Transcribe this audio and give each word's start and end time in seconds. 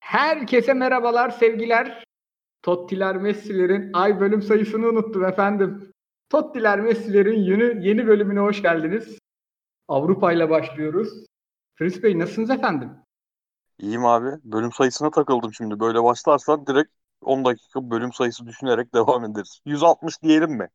Herkese 0.00 0.74
merhabalar, 0.74 1.30
sevgiler. 1.30 2.04
Tottiler 2.62 3.16
Messi'lerin 3.16 3.90
ay 3.92 4.20
bölüm 4.20 4.42
sayısını 4.42 4.88
unuttum 4.88 5.24
efendim. 5.24 5.92
Tottiler 6.30 6.80
Messi'lerin 6.80 7.40
yeni, 7.40 7.88
yeni 7.88 8.06
bölümüne 8.06 8.40
hoş 8.40 8.62
geldiniz. 8.62 9.18
Avrupa 9.88 10.32
ile 10.32 10.50
başlıyoruz. 10.50 11.26
Fris 11.74 12.02
Bey 12.02 12.18
nasılsınız 12.18 12.50
efendim? 12.50 12.90
İyiyim 13.78 14.04
abi. 14.04 14.28
Bölüm 14.44 14.72
sayısına 14.72 15.10
takıldım 15.10 15.54
şimdi. 15.54 15.80
Böyle 15.80 16.02
başlarsan 16.02 16.66
direkt 16.66 16.92
10 17.20 17.44
dakika 17.44 17.90
bölüm 17.90 18.12
sayısı 18.12 18.46
düşünerek 18.46 18.94
devam 18.94 19.24
ederiz. 19.24 19.60
160 19.64 20.22
diyelim 20.22 20.50
mi? 20.50 20.68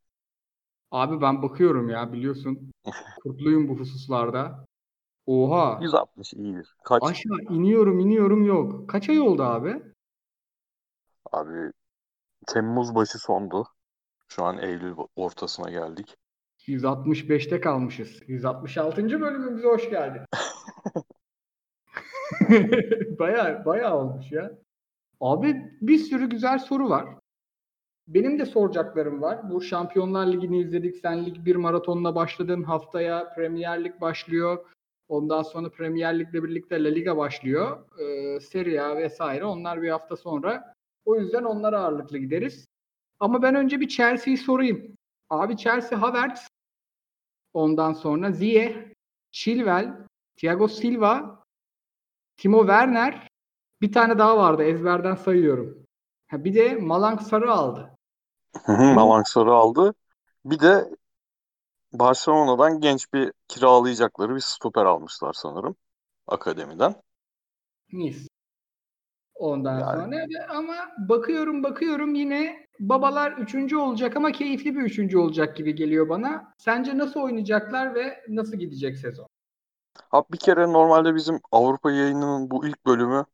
Abi 0.91 1.21
ben 1.21 1.41
bakıyorum 1.41 1.89
ya 1.89 2.14
biliyorsun. 2.14 2.71
Kurtluyum 3.23 3.68
bu 3.68 3.80
hususlarda. 3.80 4.66
Oha. 5.30 5.80
160 5.82 6.34
iyidir. 6.34 6.75
Kaç? 6.84 7.04
Aşağı 7.04 7.38
iniyorum 7.50 8.00
iniyorum 8.00 8.46
yok. 8.46 8.89
Kaç 8.89 9.10
ay 9.10 9.20
oldu 9.20 9.43
abi? 9.43 9.82
Abi 11.32 11.71
Temmuz 12.47 12.96
başı 12.96 13.20
sondu. 13.20 13.68
Şu 14.28 14.43
an 14.43 14.57
Eylül 14.57 14.96
ortasına 15.15 15.70
geldik. 15.70 16.15
165'te 16.68 17.61
kalmışız. 17.61 18.21
166. 18.28 19.21
bölümümüze 19.21 19.68
hoş 19.68 19.89
geldin. 19.89 20.21
baya 23.20 23.65
baya 23.65 23.98
olmuş 23.98 24.32
ya. 24.32 24.51
Abi 25.21 25.71
bir 25.82 25.98
sürü 25.98 26.29
güzel 26.29 26.59
soru 26.59 26.89
var. 26.89 27.06
Benim 28.07 28.39
de 28.39 28.46
soracaklarım 28.46 29.21
var. 29.21 29.50
Bu 29.50 29.61
Şampiyonlar 29.61 30.28
Ligi'ni 30.28 30.59
izledik. 30.59 30.98
Sen 30.98 31.25
lig 31.25 31.46
bir 31.46 31.56
maratonla 31.56 32.16
başladın. 32.16 32.64
Haftaya 32.64 33.34
Premier 33.34 33.84
Lig 33.84 34.02
başlıyor. 34.02 34.66
Ondan 35.09 35.44
sonra 35.44 35.70
Premier 35.70 36.20
Lig'le 36.20 36.34
birlikte 36.34 36.84
La 36.84 36.90
Liga 36.90 37.18
başlıyor. 37.18 37.86
Ee, 38.00 38.40
Serie 38.40 38.80
A 38.80 38.98
vesaire. 38.98 39.45
Onlar 39.45 39.82
bir 39.82 39.90
hafta 39.90 40.18
sonra. 40.18 40.74
O 41.06 41.16
yüzden 41.16 41.44
onlara 41.44 41.80
ağırlıklı 41.80 42.18
gideriz. 42.18 42.68
Ama 43.20 43.42
ben 43.42 43.56
önce 43.56 43.80
bir 43.80 43.88
Chelsea'yi 43.88 44.38
sorayım. 44.38 44.98
Abi 45.30 45.58
Chelsea 45.58 46.02
Havertz, 46.02 46.48
ondan 47.54 47.94
sonra 47.94 48.32
Ziyech, 48.32 48.76
Chilwell, 49.32 49.94
Thiago 50.38 50.68
Silva, 50.68 51.44
Timo 52.38 52.60
Werner, 52.60 53.28
bir 53.82 53.92
tane 53.92 54.18
daha 54.18 54.38
vardı 54.38 54.64
ezberden 54.64 55.16
sayıyorum. 55.16 55.86
Ha, 56.28 56.44
bir 56.44 56.54
de 56.54 56.76
Malang 56.76 57.22
Sarı 57.22 57.52
aldı. 57.52 57.92
Malang 58.68 59.28
Sarı 59.28 59.52
aldı. 59.52 59.94
Bir 60.46 60.60
de 60.60 60.90
Barcelona'dan 61.94 62.80
genç 62.80 63.14
bir 63.14 63.34
kiralayacakları 63.48 64.36
bir 64.36 64.40
stoper 64.40 64.86
almışlar 64.86 65.34
sanırım. 65.34 65.76
Akademiden. 66.28 66.95
Mis. 67.92 68.28
Ondan 69.36 69.80
Yani- 69.80 70.02
sonra 70.04 70.48
ama 70.58 70.76
bakıyorum 70.98 71.64
bakıyorum 71.64 72.16
yine 72.16 72.67
babalar 72.80 73.32
üçüncü 73.32 73.78
olacak 73.78 74.17
ama 74.17 74.32
keyifli 74.32 74.76
bir 74.76 74.82
üçüncü 74.82 75.17
olacak 75.17 75.58
gibi 75.58 75.76
geliyor 75.76 76.10
bana. 76.10 76.54
Sence 76.58 76.98
nasıl 76.98 77.20
oynayacaklar 77.20 77.95
ve 77.95 78.23
nasıl 78.28 78.58
gidecek 78.58 78.98
sezon? 78.98 79.28
Abi 80.12 80.34
bir 80.34 80.38
kere 80.38 80.73
normalde 80.73 81.16
bizim 81.16 81.40
Avrupa 81.52 81.92
yayınının 81.92 82.52
bu 82.52 82.67
ilk 82.67 82.86
bölümü 82.86 83.26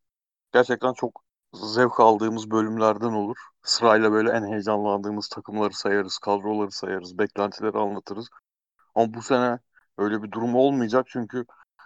gerçekten 0.53 0.93
çok 0.93 1.23
zevk 1.53 1.99
aldığımız 1.99 2.51
bölümlerden 2.51 3.13
olur. 3.13 3.37
Sırayla 3.63 4.11
böyle 4.11 4.29
en 4.31 4.43
heyecanlandığımız 4.51 5.27
takımları 5.29 5.73
sayarız, 5.73 6.17
kadroları 6.17 6.71
sayarız, 6.71 7.17
beklentileri 7.19 7.77
anlatırız. 7.77 8.29
Ama 8.95 9.13
bu 9.13 9.21
sene 9.21 9.59
öyle 9.97 10.23
bir 10.23 10.31
durum 10.31 10.55
olmayacak 10.55 11.05
çünkü 11.09 11.45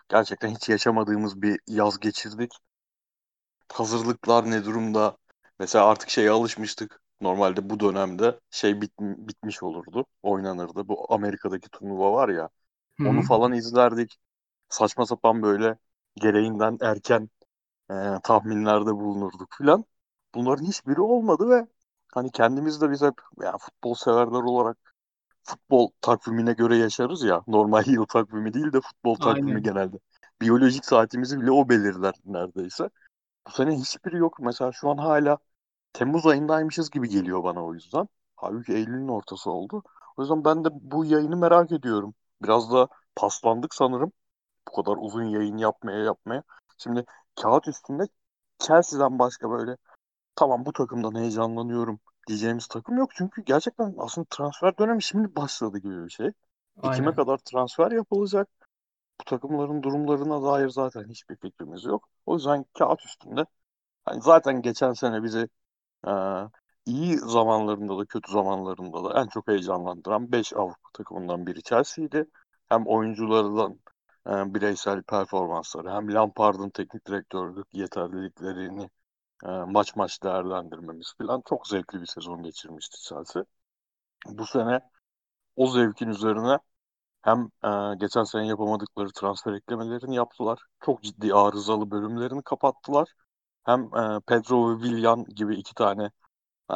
gerçekten 0.09 0.49
hiç 0.49 0.69
yaşamadığımız 0.69 1.41
bir 1.41 1.59
yaz 1.67 1.99
geçirdik. 1.99 2.51
Hazırlıklar 3.73 4.51
ne 4.51 4.65
durumda? 4.65 5.17
Mesela 5.59 5.85
artık 5.85 6.09
şeye 6.09 6.29
alışmıştık. 6.31 7.01
Normalde 7.21 7.69
bu 7.69 7.79
dönemde 7.79 8.39
şey 8.51 8.81
bit- 8.81 8.99
bitmiş 8.99 9.63
olurdu, 9.63 10.05
oynanırdı. 10.23 10.87
Bu 10.87 11.13
Amerika'daki 11.13 11.69
turnuva 11.69 12.11
var 12.13 12.29
ya, 12.29 12.49
Hı 12.99 13.03
onu 13.03 13.21
falan 13.21 13.53
izlerdik. 13.53 14.19
Saçma 14.69 15.05
sapan 15.07 15.43
böyle 15.43 15.77
gereğinden 16.17 16.77
erken 16.81 17.29
e, 17.91 17.95
tahminlerde 18.23 18.91
bulunurduk 18.95 19.49
filan. 19.59 19.85
Bunların 20.35 20.65
hiçbiri 20.65 21.01
olmadı 21.01 21.49
ve 21.49 21.67
hani 22.13 22.31
kendimiz 22.31 22.81
de 22.81 22.91
biz 22.91 23.01
hep 23.01 23.15
yani 23.43 23.57
futbol 23.59 23.95
severler 23.95 24.41
olarak 24.43 24.88
futbol 25.49 25.89
takvimine 26.01 26.53
göre 26.53 26.77
yaşarız 26.77 27.23
ya. 27.23 27.43
Normal 27.47 27.87
yıl 27.87 28.05
takvimi 28.05 28.53
değil 28.53 28.73
de 28.73 28.81
futbol 28.81 29.15
takvimi 29.15 29.49
Aynen. 29.49 29.63
genelde. 29.63 29.97
Biyolojik 30.41 30.85
saatimizi 30.85 31.41
bile 31.41 31.51
o 31.51 31.69
belirler 31.69 32.13
neredeyse. 32.25 32.89
Bu 33.47 33.51
sene 33.51 33.79
hiçbiri 33.79 34.17
yok. 34.17 34.39
Mesela 34.39 34.71
şu 34.71 34.89
an 34.89 34.97
hala 34.97 35.37
Temmuz 35.93 36.27
ayındaymışız 36.27 36.89
gibi 36.89 37.09
geliyor 37.09 37.43
bana 37.43 37.65
o 37.65 37.73
yüzden. 37.73 38.07
Halbuki 38.35 38.73
Eylül'ün 38.73 39.07
ortası 39.07 39.51
oldu. 39.51 39.83
O 40.17 40.21
yüzden 40.21 40.45
ben 40.45 40.65
de 40.65 40.69
bu 40.71 41.05
yayını 41.05 41.37
merak 41.37 41.71
ediyorum. 41.71 42.13
Biraz 42.43 42.71
da 42.71 42.87
paslandık 43.15 43.75
sanırım. 43.75 44.11
Bu 44.67 44.83
kadar 44.83 44.97
uzun 45.01 45.23
yayın 45.23 45.57
yapmaya 45.57 45.99
yapmaya. 46.03 46.43
Şimdi 46.77 47.05
kağıt 47.41 47.67
üstünde 47.67 48.03
Chelsea'den 48.59 49.19
başka 49.19 49.49
böyle 49.51 49.77
tamam 50.35 50.65
bu 50.65 50.73
takımdan 50.73 51.15
heyecanlanıyorum 51.15 51.99
diyeceğimiz 52.29 52.67
takım 52.67 52.97
yok. 52.97 53.11
Çünkü 53.15 53.43
gerçekten 53.43 53.95
aslında 53.97 54.27
transfer 54.29 54.77
dönemi 54.77 55.03
şimdi 55.03 55.35
başladı 55.35 55.77
gibi 55.77 56.05
bir 56.05 56.09
şey. 56.09 56.27
Ekim'e 56.83 56.89
Aynen. 56.89 57.15
kadar 57.15 57.37
transfer 57.37 57.91
yapılacak. 57.91 58.47
Bu 59.21 59.23
takımların 59.25 59.83
durumlarına 59.83 60.43
dair 60.43 60.69
zaten 60.69 61.09
hiçbir 61.09 61.35
fikrimiz 61.35 61.85
yok. 61.85 62.09
O 62.25 62.35
yüzden 62.35 62.65
kağıt 62.77 63.05
üstünde 63.05 63.45
hani 64.05 64.21
zaten 64.21 64.61
geçen 64.61 64.93
sene 64.93 65.23
bizi 65.23 65.49
e, 66.07 66.11
iyi 66.85 67.17
zamanlarında 67.17 67.97
da 67.99 68.05
kötü 68.05 68.31
zamanlarında 68.31 69.03
da 69.03 69.21
en 69.21 69.27
çok 69.27 69.47
heyecanlandıran 69.47 70.31
5 70.31 70.53
Avrupa 70.53 70.89
takımından 70.93 71.47
biri 71.47 71.63
Chelsea'ydi. 71.63 72.25
Hem 72.69 72.87
oyunculardan 72.87 73.79
e, 74.27 74.53
bireysel 74.53 75.03
performansları 75.03 75.91
hem 75.91 76.13
Lampard'ın 76.13 76.69
teknik 76.69 77.07
direktörlük 77.07 77.73
yeterliliklerini 77.73 78.89
maç 79.47 79.95
maç 79.95 80.23
değerlendirmemiz 80.23 81.13
falan 81.17 81.41
çok 81.49 81.67
zevkli 81.67 82.01
bir 82.01 82.05
sezon 82.05 82.43
geçirmişti 82.43 83.01
Chelsea. 83.01 83.43
Bu 84.27 84.45
sene 84.45 84.81
o 85.55 85.67
zevkin 85.67 86.07
üzerine 86.09 86.59
hem 87.21 87.49
e, 87.65 87.95
geçen 87.97 88.23
sene 88.23 88.47
yapamadıkları 88.47 89.09
transfer 89.13 89.53
eklemelerini 89.53 90.15
yaptılar. 90.15 90.59
Çok 90.85 91.03
ciddi 91.03 91.33
arızalı 91.33 91.91
bölümlerini 91.91 92.43
kapattılar. 92.43 93.13
Hem 93.65 93.81
e, 93.81 94.19
Pedro 94.27 94.71
ve 94.71 94.83
Willian 94.83 95.25
gibi 95.25 95.55
iki 95.55 95.75
tane 95.75 96.11
e, 96.71 96.75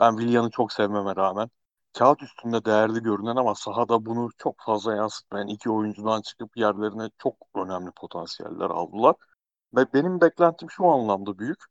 ben 0.00 0.16
Willian'ı 0.16 0.50
çok 0.50 0.72
sevmeme 0.72 1.16
rağmen 1.16 1.50
kağıt 1.98 2.22
üstünde 2.22 2.64
değerli 2.64 3.02
görünen 3.02 3.36
ama 3.36 3.54
sahada 3.54 4.06
bunu 4.06 4.30
çok 4.38 4.56
fazla 4.60 4.96
yansıtmayan 4.96 5.48
iki 5.48 5.70
oyuncudan 5.70 6.22
çıkıp 6.22 6.56
yerlerine 6.56 7.10
çok 7.18 7.36
önemli 7.54 7.90
potansiyeller 7.90 8.70
aldılar. 8.70 9.16
Ve 9.76 9.92
benim 9.94 10.20
beklentim 10.20 10.70
şu 10.70 10.86
anlamda 10.86 11.38
büyük. 11.38 11.64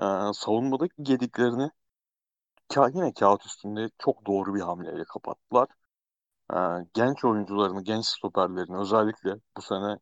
E, 0.00 0.04
savunmadaki 0.34 1.02
gediklerini 1.02 1.70
ka 2.68 2.88
yine 2.88 3.12
kağıt 3.14 3.46
üstünde 3.46 3.90
çok 3.98 4.26
doğru 4.26 4.54
bir 4.54 4.60
hamleyle 4.60 5.04
kapattılar. 5.04 5.68
Ee, 6.54 6.56
genç 6.94 7.24
oyuncularını, 7.24 7.84
genç 7.84 8.06
stoperlerini 8.06 8.78
özellikle 8.78 9.36
bu 9.56 9.62
sene 9.62 9.98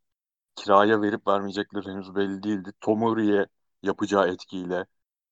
kiraya 0.55 1.01
verip 1.01 1.27
vermeyecekleri 1.27 1.85
henüz 1.89 2.15
belli 2.15 2.43
değildi. 2.43 2.71
Tomori'ye 2.81 3.47
yapacağı 3.83 4.27
etkiyle 4.29 4.85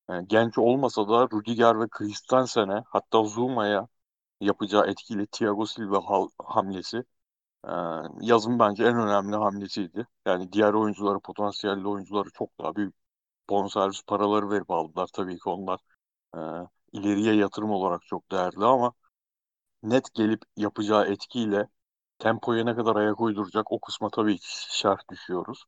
e, 0.10 0.14
genç 0.28 0.58
olmasa 0.58 1.10
da 1.10 1.30
Rudiger 1.34 1.82
ve 1.82 1.88
Christensen'e 1.90 2.84
hatta 2.88 3.24
Zouma'ya 3.24 3.88
yapacağı 4.42 4.88
etkiyle 4.88 5.28
Thiago 5.28 5.66
Silva 5.66 6.28
hamlesi 6.46 7.04
e, 7.68 7.72
yazın 8.22 8.60
bence 8.60 8.84
en 8.86 8.96
önemli 8.96 9.36
hamlesiydi. 9.36 10.08
Yani 10.26 10.52
diğer 10.52 10.74
oyuncuları, 10.74 11.20
potansiyelli 11.20 11.88
oyuncuları 11.88 12.30
çok 12.34 12.60
daha 12.60 12.76
büyük 12.76 12.96
bonservis 13.50 14.02
paraları 14.08 14.50
verip 14.50 14.72
aldılar. 14.72 15.08
Tabii 15.14 15.36
ki 15.40 15.50
onlar 15.50 15.80
e, 16.38 16.40
ileriye 16.94 17.36
yatırım 17.36 17.72
olarak 17.72 18.02
çok 18.06 18.32
değerli 18.32 18.66
ama 18.66 18.94
net 19.84 20.14
gelip 20.14 20.42
yapacağı 20.58 21.06
etkiyle 21.08 21.68
tempoya 22.20 22.64
ne 22.64 22.76
kadar 22.76 22.96
ayak 22.96 23.22
uyduracak 23.22 23.72
o 23.72 23.80
kısma 23.82 24.10
tabii 24.10 24.38
ki 24.40 24.48
şerh 24.78 24.98
düşüyoruz. 25.12 25.64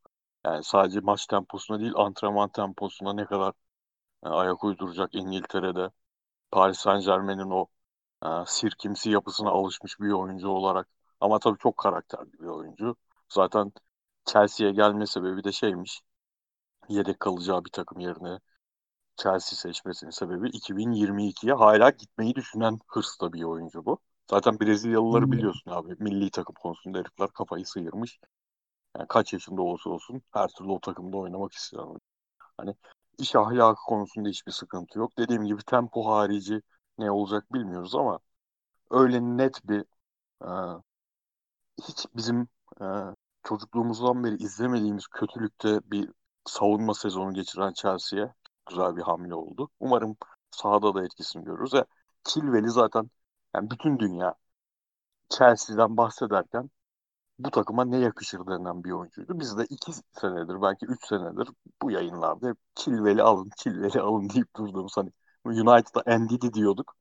Yani 0.45 0.63
sadece 0.63 0.99
maç 0.99 1.27
temposuna 1.27 1.79
değil 1.79 1.93
antrenman 1.95 2.49
temposuna 2.49 3.13
ne 3.13 3.25
kadar 3.25 3.53
e, 4.25 4.29
ayak 4.29 4.63
uyduracak 4.63 5.15
İngiltere'de 5.15 5.91
Paris 6.51 6.79
Saint-Germain'in 6.79 7.51
o 7.51 7.67
e, 8.25 8.27
sirkimsi 8.47 9.11
yapısına 9.11 9.49
alışmış 9.51 9.99
bir 9.99 10.11
oyuncu 10.11 10.49
olarak. 10.49 10.89
Ama 11.21 11.39
tabii 11.39 11.59
çok 11.59 11.77
karakterli 11.77 12.33
bir 12.33 12.45
oyuncu. 12.47 12.95
Zaten 13.29 13.73
Chelsea'ye 14.25 14.73
gelme 14.73 15.07
sebebi 15.07 15.43
de 15.43 15.51
şeymiş. 15.51 16.01
Yedek 16.91 17.19
kalacağı 17.19 17.65
bir 17.65 17.69
takım 17.71 17.99
yerine 17.99 18.39
Chelsea 19.17 19.57
seçmesinin 19.59 20.11
sebebi 20.11 20.49
2022'ye 20.49 21.53
hala 21.53 21.89
gitmeyi 21.89 22.35
düşünen 22.35 22.79
hırsla 22.87 23.33
bir 23.33 23.43
oyuncu 23.43 23.85
bu. 23.85 23.99
Zaten 24.31 24.59
Brezilyalıları 24.59 25.31
Hmm. 25.31 25.31
biliyorsun 25.31 25.71
abi. 25.71 25.95
Milli 25.99 26.31
takım 26.31 26.55
konusunda 26.55 26.99
herifler 26.99 27.29
kafayı 27.29 27.65
sıyırmış. 27.67 28.19
Yani 28.97 29.07
kaç 29.09 29.33
yaşında 29.33 29.61
olursa 29.61 29.89
olsun 29.89 30.21
her 30.33 30.47
türlü 30.49 30.71
o 30.71 30.79
takımda 30.79 31.17
oynamak 31.17 31.53
istiyorum. 31.53 32.01
Hani 32.57 32.75
iş 33.19 33.35
ahlakı 33.35 33.81
konusunda 33.87 34.29
hiçbir 34.29 34.51
sıkıntı 34.51 34.99
yok. 34.99 35.17
Dediğim 35.17 35.45
gibi 35.45 35.63
tempo 35.63 36.05
harici 36.05 36.61
ne 36.97 37.11
olacak 37.11 37.53
bilmiyoruz 37.53 37.95
ama 37.95 38.19
öyle 38.91 39.21
net 39.21 39.69
bir 39.69 39.85
e, 40.45 40.49
hiç 41.87 42.05
bizim 42.15 42.47
e, 42.81 42.85
çocukluğumuzdan 43.43 44.23
beri 44.23 44.35
izlemediğimiz 44.35 45.07
kötülükte 45.07 45.79
bir 45.91 46.09
savunma 46.45 46.93
sezonu 46.93 47.33
geçiren 47.33 47.73
Chelsea'ye 47.73 48.33
güzel 48.69 48.95
bir 48.97 49.01
hamle 49.01 49.35
oldu. 49.35 49.69
Umarım 49.79 50.17
sahada 50.51 50.95
da 50.95 51.05
etkisini 51.05 51.43
görürüz. 51.45 51.73
E, 51.73 51.85
Chilwell'i 52.23 52.69
zaten 52.71 53.09
yani 53.55 53.69
bütün 53.71 53.99
dünya 53.99 54.35
Chelsea'den 55.29 55.97
bahsederken 55.97 56.69
bu 57.39 57.51
takıma 57.51 57.85
ne 57.85 57.97
yakışır 57.97 58.47
denen 58.47 58.83
bir 58.83 58.91
oyuncuydu. 58.91 59.39
Biz 59.39 59.57
de 59.57 59.65
iki 59.65 59.93
senedir 59.93 60.61
belki 60.61 60.85
üç 60.85 61.07
senedir 61.07 61.49
bu 61.81 61.91
yayınlarda 61.91 62.49
hep 62.49 62.57
Chilwell'i 62.75 63.23
alın, 63.23 63.49
Chilwell'i 63.57 64.01
alın 64.01 64.29
deyip 64.29 64.55
durduğumuz 64.55 64.97
hani 64.97 65.11
United'da 65.45 66.17
Ndidi 66.19 66.53
diyorduk. 66.53 66.95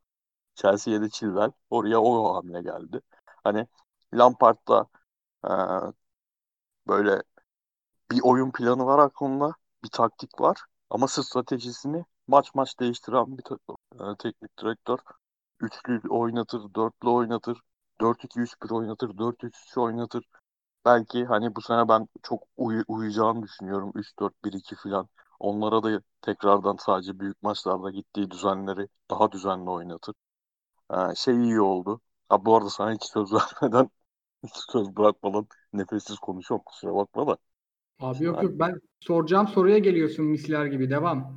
Chelsea'ye 0.55 1.03
de 1.03 1.11
Chilwell. 1.11 1.53
Oraya 1.71 2.01
o 2.01 2.35
hamle 2.37 2.63
geldi. 2.63 3.01
Hani 3.45 3.67
Lampard'da 4.15 4.87
e, 5.45 5.51
böyle 6.89 7.23
bir 8.11 8.21
oyun 8.25 8.51
planı 8.53 8.87
var 8.87 8.99
aklında. 8.99 9.55
Bir 9.85 9.89
taktik 9.91 10.41
var. 10.41 10.59
Ama 10.91 11.09
stratejisini 11.09 12.05
maç 12.29 12.55
maç 12.55 12.81
değiştiren 12.81 13.39
bir 13.39 13.43
e, 14.13 14.17
teknik 14.19 14.59
direktör. 14.59 14.99
Üçlü 15.61 16.03
oynatır, 16.11 16.75
dörtlü 16.77 17.09
oynatır. 17.09 17.61
4-2-3-1 18.01 18.71
oynatır, 18.71 19.19
4-3-3 19.19 19.79
oynatır. 19.79 20.25
Belki 20.85 21.25
hani 21.27 21.57
bu 21.57 21.63
sene 21.63 21.89
ben 21.89 22.09
çok 22.23 22.45
uy- 22.57 22.85
uyacağını 22.89 23.43
düşünüyorum. 23.43 23.93
3-4-1-2 23.95 24.77
falan. 24.77 25.09
Onlara 25.41 25.83
da 25.83 26.03
tekrardan 26.23 26.77
sadece 26.81 27.21
büyük 27.21 27.43
maçlarda 27.43 27.91
gittiği 27.91 28.31
düzenleri 28.31 28.89
daha 29.11 29.33
düzenli 29.33 29.71
oynatır. 29.71 30.15
Ee, 30.95 31.15
şey 31.17 31.35
iyi 31.45 31.61
oldu. 31.61 32.01
Ha, 32.29 32.45
bu 32.45 32.57
arada 32.57 32.71
sana 32.71 32.93
hiç 32.95 33.05
söz 33.05 33.33
vermeden, 33.35 33.91
hiç 34.45 34.53
söz 34.73 34.97
bırakmadan 34.97 35.49
nefessiz 35.73 36.19
konuşuyorum. 36.19 36.65
Kusura 36.67 36.95
bakma 36.95 37.27
da. 37.27 37.39
Abi 38.01 38.25
yok 38.25 38.43
yok 38.43 38.53
ben 38.55 38.81
soracağım 39.01 39.49
soruya 39.49 39.79
geliyorsun 39.79 40.25
misler 40.27 40.67
gibi 40.67 40.91
devam. 40.91 41.37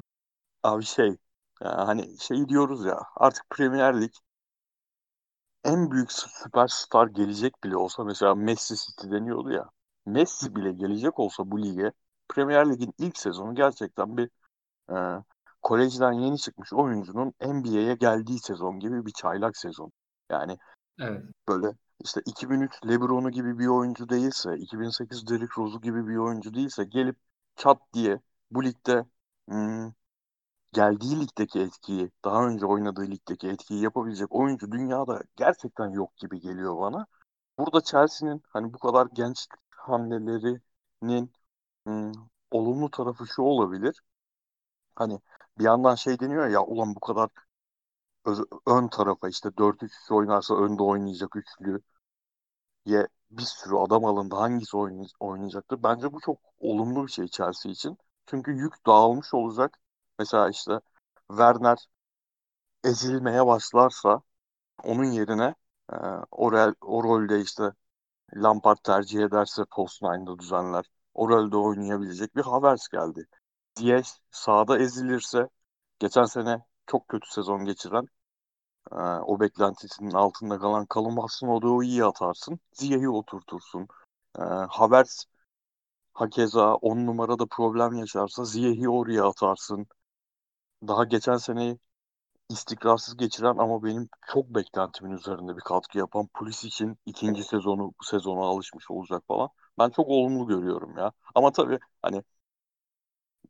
Abi 0.64 0.84
şey, 0.84 1.18
ya 1.62 1.88
hani 1.88 2.20
şey 2.20 2.50
diyoruz 2.50 2.86
ya 2.86 3.00
artık 3.16 3.50
Premier 3.50 4.02
Lig 4.02 4.12
en 5.64 5.92
büyük 5.92 6.12
süperstar 6.12 7.08
gelecek 7.08 7.64
bile 7.64 7.78
olsa 7.78 8.04
mesela 8.04 8.36
Messi 8.36 8.76
City 8.76 9.12
deniyordu 9.12 9.52
ya. 9.52 9.70
Messi 10.06 10.56
bile 10.56 10.72
gelecek 10.72 11.20
olsa 11.20 11.52
bu 11.52 11.62
lige 11.64 11.92
Premier 12.30 12.70
Lig'in 12.70 12.94
ilk 12.98 13.18
sezonu 13.18 13.56
gerçekten 13.56 14.18
bir 14.18 14.30
e, 14.92 14.96
kolejden 15.62 16.12
yeni 16.12 16.38
çıkmış 16.38 16.74
oyuncunun 16.74 17.34
NBA'ye 17.42 17.96
geldiği 17.96 18.40
sezon 18.40 18.80
gibi 18.80 19.06
bir 19.06 19.12
çaylak 19.12 19.58
sezon. 19.58 19.92
Yani 20.30 20.58
Evet. 21.00 21.24
böyle 21.48 21.68
işte 22.04 22.22
2003 22.26 22.86
LeBron'u 22.88 23.32
gibi 23.32 23.60
bir 23.60 23.68
oyuncu 23.68 24.10
değilse, 24.10 24.58
2008 24.58 25.28
Derrick 25.28 25.54
Rose'u 25.58 25.82
gibi 25.82 26.08
bir 26.08 26.18
oyuncu 26.18 26.54
değilse 26.54 26.84
gelip 26.84 27.18
çat 27.56 27.82
diye 27.94 28.20
bu 28.52 28.64
ligde 28.64 29.06
hmm, 29.50 29.92
geldiği 30.74 31.20
ligdeki 31.22 31.60
etkiyi, 31.62 32.12
daha 32.26 32.48
önce 32.48 32.66
oynadığı 32.66 33.12
ligdeki 33.12 33.48
etkiyi 33.50 33.84
yapabilecek 33.84 34.32
oyuncu 34.36 34.72
dünyada 34.72 35.22
gerçekten 35.36 35.90
yok 35.90 36.18
gibi 36.18 36.40
geliyor 36.42 36.78
bana. 36.80 37.08
Burada 37.60 37.82
Chelsea'nin 37.82 38.44
hani 38.50 38.74
bu 38.74 38.80
kadar 38.80 39.08
genç 39.14 39.48
hamlelerinin 39.72 41.34
hmm, 41.86 42.12
olumlu 42.52 42.92
tarafı 42.92 43.28
şu 43.28 43.42
olabilir. 43.42 44.02
Hani 44.96 45.20
bir 45.60 45.64
yandan 45.64 45.96
şey 45.96 46.20
deniyor 46.20 46.48
ya 46.50 46.64
ulan 46.64 46.96
bu 46.96 47.00
kadar 47.00 47.30
ön 48.68 48.88
tarafa 48.88 49.30
işte 49.30 49.58
4-3-3 49.58 50.12
oynarsa 50.12 50.56
önde 50.56 50.84
oynayacak 50.84 51.36
üçlü 51.36 51.82
ye 52.86 53.08
bir 53.32 53.44
sürü 53.44 53.76
adam 53.76 54.06
alındı. 54.06 54.36
Hangisi 54.36 54.78
oynay 54.78 55.08
oynayacaktır? 55.20 55.84
Bence 55.84 56.14
bu 56.14 56.20
çok 56.22 56.40
olumlu 56.60 57.08
bir 57.08 57.12
şey 57.12 57.28
Chelsea 57.28 57.72
için. 57.72 57.98
Çünkü 58.26 58.52
yük 58.52 58.86
dağılmış 58.88 59.34
olacak. 59.34 59.78
Mesela 60.20 60.50
işte 60.50 60.80
Werner 61.30 61.78
ezilmeye 62.84 63.46
başlarsa 63.46 64.22
onun 64.84 65.06
yerine 65.06 65.56
e, 65.94 65.96
o, 66.32 66.52
rol, 66.54 66.74
o 66.82 67.04
rolde 67.04 67.42
işte 67.42 67.64
Lampard 68.36 68.78
tercih 68.84 69.20
ederse 69.22 69.64
post 69.72 70.04
nine'da 70.04 70.40
düzenler. 70.40 70.86
O 71.16 71.30
rolde 71.30 71.58
oynayabilecek 71.58 72.36
bir 72.36 72.42
Havertz 72.44 72.90
geldi. 72.90 73.28
Ziyech 73.80 74.10
sağda 74.32 74.80
ezilirse 74.80 75.50
geçen 76.00 76.26
sene 76.26 76.66
çok 76.88 77.08
kötü 77.10 77.32
sezon 77.32 77.66
geçiren 77.66 78.08
e, 78.94 78.98
o 79.02 79.40
beklentisinin 79.40 80.12
altında 80.12 80.60
kalan 80.60 80.88
Callum 80.96 81.18
Hudson-Odoi'yi 81.18 81.90
iyi 81.92 82.06
atarsın. 82.06 82.60
Ziyech'i 82.74 83.10
oturtursun. 83.10 83.88
E, 84.40 84.42
Havertz 84.70 85.26
hakeza 86.14 86.76
10 86.76 87.06
numarada 87.08 87.46
problem 87.46 87.94
yaşarsa 87.94 88.46
Ziyech'i 88.46 88.90
oraya 88.90 89.26
atarsın. 89.28 89.88
Daha 90.88 91.04
geçen 91.04 91.38
seneyi 91.38 91.80
istikrarsız 92.50 93.18
geçiren 93.18 93.58
ama 93.58 93.84
benim 93.84 94.10
çok 94.28 94.48
beklentimin 94.56 95.12
üzerinde 95.12 95.56
bir 95.58 95.62
katkı 95.62 96.00
yapan 96.00 96.28
Pulisic'in 96.36 96.98
ikinci 97.06 97.44
sezonu 97.44 97.94
sezona 98.04 98.42
alışmış 98.42 98.92
olacak 98.92 99.24
falan. 99.28 99.50
Ben 99.80 99.90
çok 99.92 100.10
olumlu 100.10 100.48
görüyorum 100.48 100.98
ya. 100.98 101.14
Ama 101.36 101.52
tabii 101.52 101.80
hani 102.02 102.24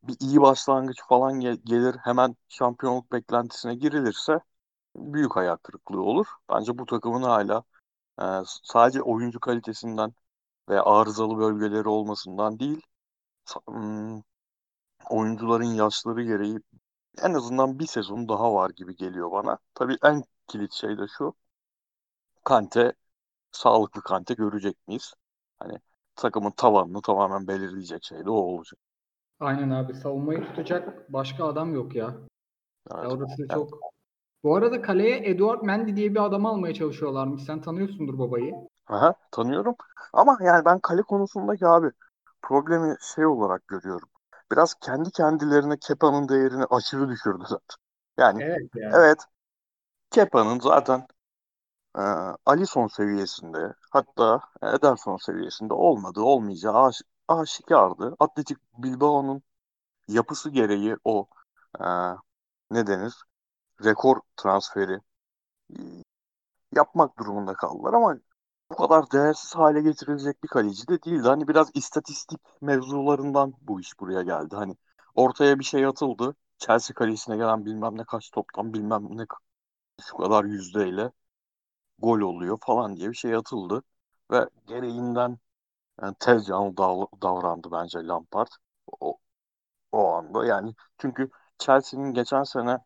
bir 0.02 0.16
iyi 0.20 0.40
başlangıç 0.40 0.96
falan 1.08 1.40
gel- 1.40 1.58
gelir 1.64 1.96
hemen 2.04 2.36
şampiyonluk 2.48 3.12
beklentisine 3.12 3.74
girilirse 3.74 4.40
büyük 4.96 5.36
hayal 5.36 5.56
kırıklığı 5.56 6.02
olur. 6.02 6.26
Bence 6.50 6.78
bu 6.78 6.86
takımın 6.86 7.22
hala 7.22 7.64
e, 8.22 8.24
sadece 8.64 9.02
oyuncu 9.02 9.40
kalitesinden 9.40 10.14
ve 10.68 10.80
arızalı 10.82 11.38
bölgeleri 11.38 11.88
olmasından 11.88 12.60
değil 12.60 12.82
oyuncuların 15.10 15.64
yaşları 15.74 16.22
gereği 16.22 16.58
en 17.22 17.34
azından 17.34 17.78
bir 17.78 17.86
sezon 17.86 18.28
daha 18.28 18.54
var 18.54 18.70
gibi 18.70 18.96
geliyor 18.96 19.32
bana. 19.32 19.58
Tabii 19.74 19.96
en 20.04 20.24
kilit 20.48 20.72
şey 20.72 20.98
de 20.98 21.06
şu. 21.18 21.34
Kante, 22.44 22.92
sağlıklı 23.52 24.02
Kante 24.02 24.34
görecek 24.34 24.88
miyiz? 24.88 25.14
Hani 25.58 25.78
takımın 26.16 26.50
tavanını 26.50 27.02
tamamen 27.02 27.48
belirleyecek 27.48 28.04
şey 28.04 28.26
de 28.26 28.30
o 28.30 28.34
olacak. 28.34 28.80
Aynen 29.40 29.70
abi 29.70 29.94
savunmayı 29.94 30.42
tutacak 30.44 31.12
başka 31.12 31.44
adam 31.44 31.74
yok 31.74 31.94
ya. 31.96 32.14
Evet. 32.92 33.04
Ya 33.04 33.10
orası 33.10 33.48
Evet. 33.50 33.50
çok. 33.54 33.93
Bu 34.44 34.56
arada 34.56 34.82
kaleye 34.82 35.16
Eduard 35.16 35.62
Mendy 35.62 35.96
diye 35.96 36.10
bir 36.14 36.24
adam 36.24 36.46
almaya 36.46 36.74
çalışıyorlarmış. 36.74 37.42
Sen 37.42 37.60
tanıyorsundur 37.60 38.18
babayı. 38.18 38.54
Aha, 38.86 39.14
tanıyorum. 39.30 39.74
Ama 40.12 40.38
yani 40.40 40.64
ben 40.64 40.78
kale 40.80 41.02
konusundaki 41.02 41.66
abi 41.66 41.90
problemi 42.42 42.96
şey 43.14 43.26
olarak 43.26 43.68
görüyorum. 43.68 44.08
Biraz 44.52 44.74
kendi 44.74 45.10
kendilerine 45.10 45.76
Kepa'nın 45.78 46.28
değerini 46.28 46.64
aşırı 46.70 47.08
düşürdüler. 47.08 47.60
Yani 48.18 48.40
Evet 48.40 48.70
yani. 48.76 48.94
evet 48.94 49.18
Kepa'nın 50.10 50.60
zaten 50.60 51.06
e, 51.98 52.02
Alisson 52.46 52.86
seviyesinde 52.88 53.74
hatta 53.92 54.40
Ederson 54.62 55.16
seviyesinde 55.16 55.74
olmadığı 55.74 56.20
olmayacağı 56.22 56.84
aş 56.86 57.02
aşikardı. 57.28 58.16
Atletik 58.20 58.58
Bilbao'nun 58.78 59.42
yapısı 60.08 60.50
gereği 60.50 60.96
o 61.04 61.28
e, 61.80 61.84
ne 62.70 62.86
denir 62.86 63.14
rekor 63.84 64.20
transferi 64.36 65.00
e, 65.72 65.78
yapmak 66.76 67.18
durumunda 67.18 67.54
kaldılar 67.54 67.92
ama 67.94 68.16
bu 68.70 68.76
kadar 68.76 69.10
değersiz 69.12 69.54
hale 69.56 69.82
getirilecek 69.82 70.42
bir 70.42 70.48
kaleci 70.48 70.88
de 70.88 71.02
değildi. 71.02 71.28
Hani 71.28 71.48
biraz 71.48 71.70
istatistik 71.74 72.40
mevzularından 72.60 73.54
bu 73.62 73.80
iş 73.80 74.00
buraya 74.00 74.22
geldi. 74.22 74.56
Hani 74.56 74.76
ortaya 75.14 75.58
bir 75.58 75.64
şey 75.64 75.86
atıldı. 75.86 76.36
Chelsea 76.58 76.94
kalesine 76.94 77.36
gelen 77.36 77.64
bilmem 77.66 77.98
ne 77.98 78.04
kaç 78.04 78.30
toptan 78.30 78.74
bilmem 78.74 79.08
ne 79.18 79.26
şu 80.02 80.16
kadar 80.16 80.44
yüzdeyle 80.44 81.12
gol 81.98 82.20
oluyor 82.20 82.58
falan 82.66 82.96
diye 82.96 83.10
bir 83.10 83.14
şey 83.16 83.34
atıldı. 83.34 83.82
Ve 84.30 84.48
gereğinden 84.66 85.38
yani 86.02 86.16
tez 86.20 86.46
canlı 86.46 86.74
dav- 86.76 87.22
davrandı 87.22 87.68
bence 87.72 87.98
Lampard 88.08 88.48
o, 89.00 89.18
o 89.92 90.08
anda. 90.14 90.46
Yani 90.46 90.74
çünkü 90.98 91.30
Chelsea'nin 91.58 92.14
geçen 92.14 92.42
sene 92.44 92.78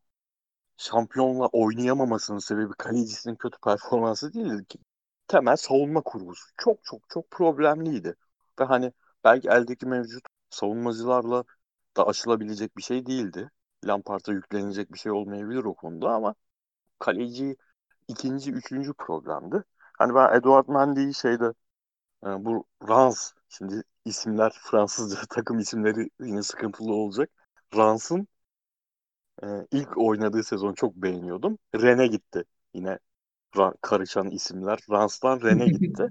şampiyonla 0.78 1.48
oynayamamasının 1.48 2.40
sebebi 2.40 2.74
kalecisinin 2.78 3.36
kötü 3.36 3.58
performansı 3.60 4.34
değildi 4.34 4.66
ki. 4.66 4.80
Temel 5.28 5.56
savunma 5.56 6.02
kurgusu. 6.02 6.46
Çok 6.58 6.84
çok 6.84 7.10
çok 7.10 7.32
problemliydi. 7.32 8.16
Ve 8.60 8.64
hani 8.64 8.92
belki 9.24 9.48
eldeki 9.48 9.86
mevcut 9.86 10.24
savunmacılarla 10.50 11.44
da 11.98 12.08
aşılabilecek 12.08 12.78
bir 12.78 12.82
şey 12.82 13.06
değildi. 13.06 13.50
Lampard'a 13.86 14.32
yüklenecek 14.32 14.94
bir 14.94 14.98
şey 15.00 15.12
olmayabilir 15.12 15.64
o 15.64 15.74
konuda 15.74 16.10
ama 16.10 16.36
kaleci 17.00 17.56
ikinci, 18.08 18.52
üçüncü 18.52 18.94
problemdi. 18.94 19.64
Hani 19.98 20.14
ben 20.16 20.38
Eduard 20.38 20.68
Mendy'yi 20.68 21.14
şeyde 21.14 21.54
e, 22.26 22.28
bu 22.44 22.66
Rans 22.88 23.32
şimdi 23.48 23.82
isimler 24.04 24.52
Fransızca 24.62 25.18
takım 25.30 25.58
isimleri 25.58 26.10
yine 26.20 26.42
sıkıntılı 26.42 26.94
olacak. 26.94 27.30
Rans'ın 27.76 28.28
e, 29.44 29.46
ilk 29.72 29.98
oynadığı 29.98 30.42
sezon 30.44 30.74
çok 30.74 30.94
beğeniyordum. 30.96 31.58
Rene 31.74 32.06
gitti. 32.06 32.44
Yine 32.74 32.98
ra- 33.56 33.74
karışan 33.82 34.30
isimler. 34.30 34.80
Rans'tan 34.90 35.40
Rene 35.42 35.68
gitti. 35.70 36.08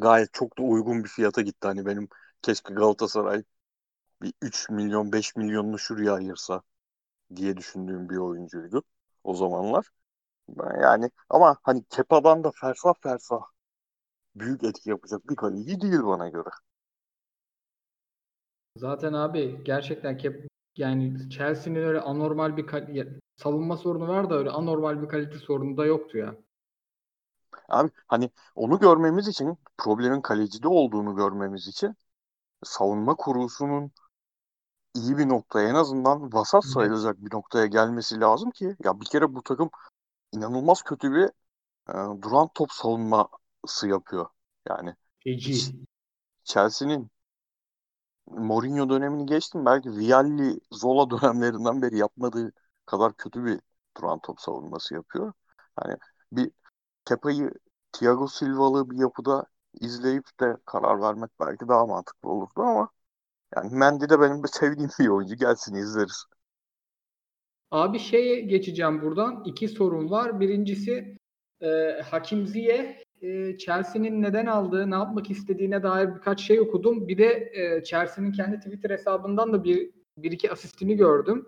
Gayet 0.00 0.32
çok 0.32 0.58
da 0.58 0.62
uygun 0.62 1.04
bir 1.04 1.08
fiyata 1.08 1.42
gitti. 1.42 1.66
Hani 1.66 1.86
benim 1.86 2.08
keşke 2.42 2.74
Galatasaray 2.74 3.42
bir 4.22 4.34
3 4.42 4.70
milyon 4.70 5.12
5 5.12 5.36
milyonunu 5.36 5.78
şuraya 5.78 6.14
ayırsa 6.14 6.62
diye 7.36 7.56
düşündüğüm 7.56 8.10
bir 8.10 8.16
oyuncuydu 8.18 8.84
o 9.24 9.34
zamanlar. 9.34 9.86
Yani 10.82 11.10
ama 11.30 11.58
hani 11.62 11.84
Kepa'dan 11.90 12.44
da 12.44 12.52
fersah 12.60 12.94
fersah 13.02 13.40
büyük 14.36 14.64
etki 14.64 14.90
yapacak 14.90 15.30
bir 15.30 15.36
kaleci 15.36 15.80
değil 15.80 16.02
bana 16.04 16.28
göre. 16.28 16.50
Zaten 18.76 19.12
abi 19.12 19.60
gerçekten 19.64 20.18
Kep 20.18 20.46
yani 20.76 21.30
Chelsea'nin 21.30 21.82
öyle 21.82 22.00
anormal 22.00 22.56
bir 22.56 22.66
savunma 23.36 23.76
sorunu 23.76 24.08
var 24.08 24.30
da 24.30 24.34
öyle 24.34 24.50
anormal 24.50 25.02
bir 25.02 25.08
kalite 25.08 25.38
sorunu 25.38 25.76
da 25.76 25.86
yoktu 25.86 26.18
ya. 26.18 26.36
Abi 27.68 27.90
hani 28.06 28.30
onu 28.54 28.78
görmemiz 28.78 29.28
için 29.28 29.58
problemin 29.78 30.20
kalecide 30.20 30.68
olduğunu 30.68 31.16
görmemiz 31.16 31.68
için 31.68 31.96
savunma 32.64 33.14
kurusunun 33.16 33.92
iyi 34.94 35.18
bir 35.18 35.28
noktaya 35.28 35.68
en 35.68 35.74
azından 35.74 36.32
vasat 36.32 36.64
sayılacak 36.64 37.24
bir 37.24 37.34
noktaya 37.34 37.66
gelmesi 37.66 38.20
lazım 38.20 38.50
ki 38.50 38.76
ya 38.84 39.00
bir 39.00 39.06
kere 39.06 39.34
bu 39.34 39.42
takım 39.42 39.70
inanılmaz 40.32 40.82
kötü 40.82 41.12
bir 41.12 41.24
e, 41.88 42.22
duran 42.22 42.48
top 42.54 42.72
savunması 42.72 43.88
yapıyor. 43.88 44.26
Yani 44.68 44.94
Feci. 45.24 45.72
Chelsea'nin 46.44 47.10
Mourinho 48.26 48.88
dönemini 48.90 49.26
geçtim. 49.26 49.66
Belki 49.66 49.90
Vialli, 49.90 50.60
Zola 50.72 51.10
dönemlerinden 51.20 51.82
beri 51.82 51.98
yapmadığı 51.98 52.52
kadar 52.86 53.14
kötü 53.16 53.44
bir 53.44 53.60
duran 53.96 54.18
top 54.20 54.40
savunması 54.40 54.94
yapıyor. 54.94 55.32
Yani 55.84 55.98
bir 56.32 56.50
Kepa'yı 57.04 57.50
Thiago 57.92 58.28
Silva'lı 58.28 58.90
bir 58.90 58.98
yapıda 58.98 59.46
izleyip 59.80 60.24
de 60.40 60.56
karar 60.66 61.00
vermek 61.02 61.30
belki 61.40 61.68
daha 61.68 61.86
mantıklı 61.86 62.30
olurdu 62.30 62.62
ama 62.62 62.90
yani 63.56 63.74
Mendy 63.76 64.08
de 64.08 64.20
benim 64.20 64.42
sevdiğim 64.52 64.90
bir 65.00 65.08
oyuncu. 65.08 65.36
Gelsin 65.36 65.74
izleriz. 65.74 66.24
Abi 67.70 67.98
şeye 67.98 68.40
geçeceğim 68.40 69.02
buradan. 69.02 69.42
İki 69.44 69.68
sorun 69.68 70.10
var. 70.10 70.40
Birincisi 70.40 71.16
e, 71.60 71.66
Hakim 72.10 72.46
Ziyech 72.46 73.05
e, 73.22 73.58
Chelsea'nin 73.58 74.22
neden 74.22 74.46
aldığı, 74.46 74.90
ne 74.90 74.94
yapmak 74.94 75.30
istediğine 75.30 75.82
dair 75.82 76.14
birkaç 76.14 76.40
şey 76.40 76.60
okudum. 76.60 77.08
Bir 77.08 77.18
de 77.18 77.52
e, 77.52 77.84
Chelsea'nin 77.84 78.32
kendi 78.32 78.58
Twitter 78.58 78.90
hesabından 78.90 79.52
da 79.52 79.64
bir, 79.64 79.90
bir 80.18 80.32
iki 80.32 80.52
asistini 80.52 80.96
gördüm. 80.96 81.46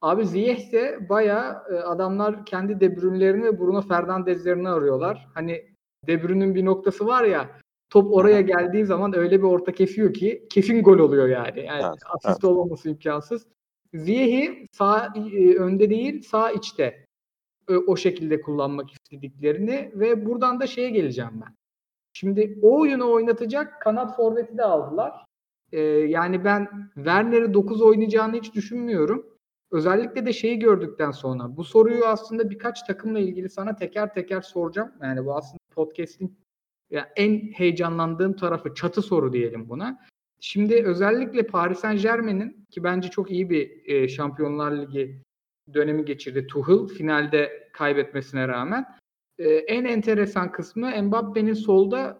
Abi 0.00 0.26
Ziyech 0.26 0.72
de 0.72 1.08
bayağı 1.08 1.62
e, 1.70 1.74
adamlar 1.74 2.46
kendi 2.46 2.80
De 2.80 2.96
Bruyne'lerini 2.96 3.44
ve 3.44 3.60
Bruno 3.60 3.82
Fernandes'lerini 3.82 4.68
arıyorlar. 4.68 5.28
Hani 5.34 5.64
De 6.06 6.22
Bruyne'nin 6.22 6.54
bir 6.54 6.64
noktası 6.64 7.06
var 7.06 7.24
ya 7.24 7.50
top 7.90 8.12
oraya 8.12 8.40
geldiği 8.40 8.84
zaman 8.84 9.16
öyle 9.16 9.38
bir 9.38 9.46
orta 9.46 9.72
kesiyor 9.72 10.14
ki 10.14 10.46
kesin 10.50 10.82
gol 10.82 10.98
oluyor 10.98 11.28
yani. 11.28 11.60
Yani 11.60 11.82
Evet, 11.84 11.98
asist 12.06 12.44
evet. 12.44 12.44
olmaması 12.44 12.88
imkansız. 12.90 13.46
Ziyech'i 13.94 14.66
sağ 14.72 15.12
e, 15.16 15.54
önde 15.56 15.90
değil 15.90 16.22
sağ 16.22 16.50
içte 16.50 17.03
o 17.86 17.96
şekilde 17.96 18.40
kullanmak 18.40 18.90
istediklerini 18.90 19.92
ve 19.94 20.26
buradan 20.26 20.60
da 20.60 20.66
şeye 20.66 20.90
geleceğim 20.90 21.42
ben. 21.46 21.54
Şimdi 22.12 22.58
o 22.62 22.80
oyunu 22.80 23.10
oynatacak 23.10 23.82
kanat 23.82 24.16
forveti 24.16 24.58
de 24.58 24.64
aldılar. 24.64 25.24
E, 25.72 25.80
yani 25.80 26.44
ben 26.44 26.68
Werner'i 26.94 27.54
9 27.54 27.82
oynayacağını 27.82 28.36
hiç 28.36 28.54
düşünmüyorum. 28.54 29.26
Özellikle 29.70 30.26
de 30.26 30.32
şeyi 30.32 30.58
gördükten 30.58 31.10
sonra 31.10 31.56
bu 31.56 31.64
soruyu 31.64 32.04
aslında 32.04 32.50
birkaç 32.50 32.82
takımla 32.82 33.18
ilgili 33.18 33.50
sana 33.50 33.76
teker 33.76 34.14
teker 34.14 34.40
soracağım. 34.40 34.92
Yani 35.02 35.24
bu 35.24 35.36
aslında 35.36 35.58
podcast'in 35.74 36.38
ya 36.90 37.12
en 37.16 37.38
heyecanlandığım 37.38 38.36
tarafı 38.36 38.74
çatı 38.74 39.02
soru 39.02 39.32
diyelim 39.32 39.68
buna. 39.68 40.00
Şimdi 40.40 40.82
özellikle 40.84 41.46
Paris 41.46 41.78
Saint 41.78 42.02
Germain'in 42.02 42.66
ki 42.70 42.84
bence 42.84 43.08
çok 43.08 43.30
iyi 43.30 43.50
bir 43.50 43.82
e, 43.84 44.08
Şampiyonlar 44.08 44.72
Ligi 44.72 45.22
dönemi 45.74 46.04
geçirdi 46.04 46.46
Tuchel 46.46 46.96
finalde 46.96 47.68
kaybetmesine 47.72 48.48
rağmen. 48.48 48.86
E, 49.38 49.48
en 49.48 49.84
enteresan 49.84 50.52
kısmı 50.52 51.02
Mbappe'nin 51.02 51.54
solda 51.54 52.18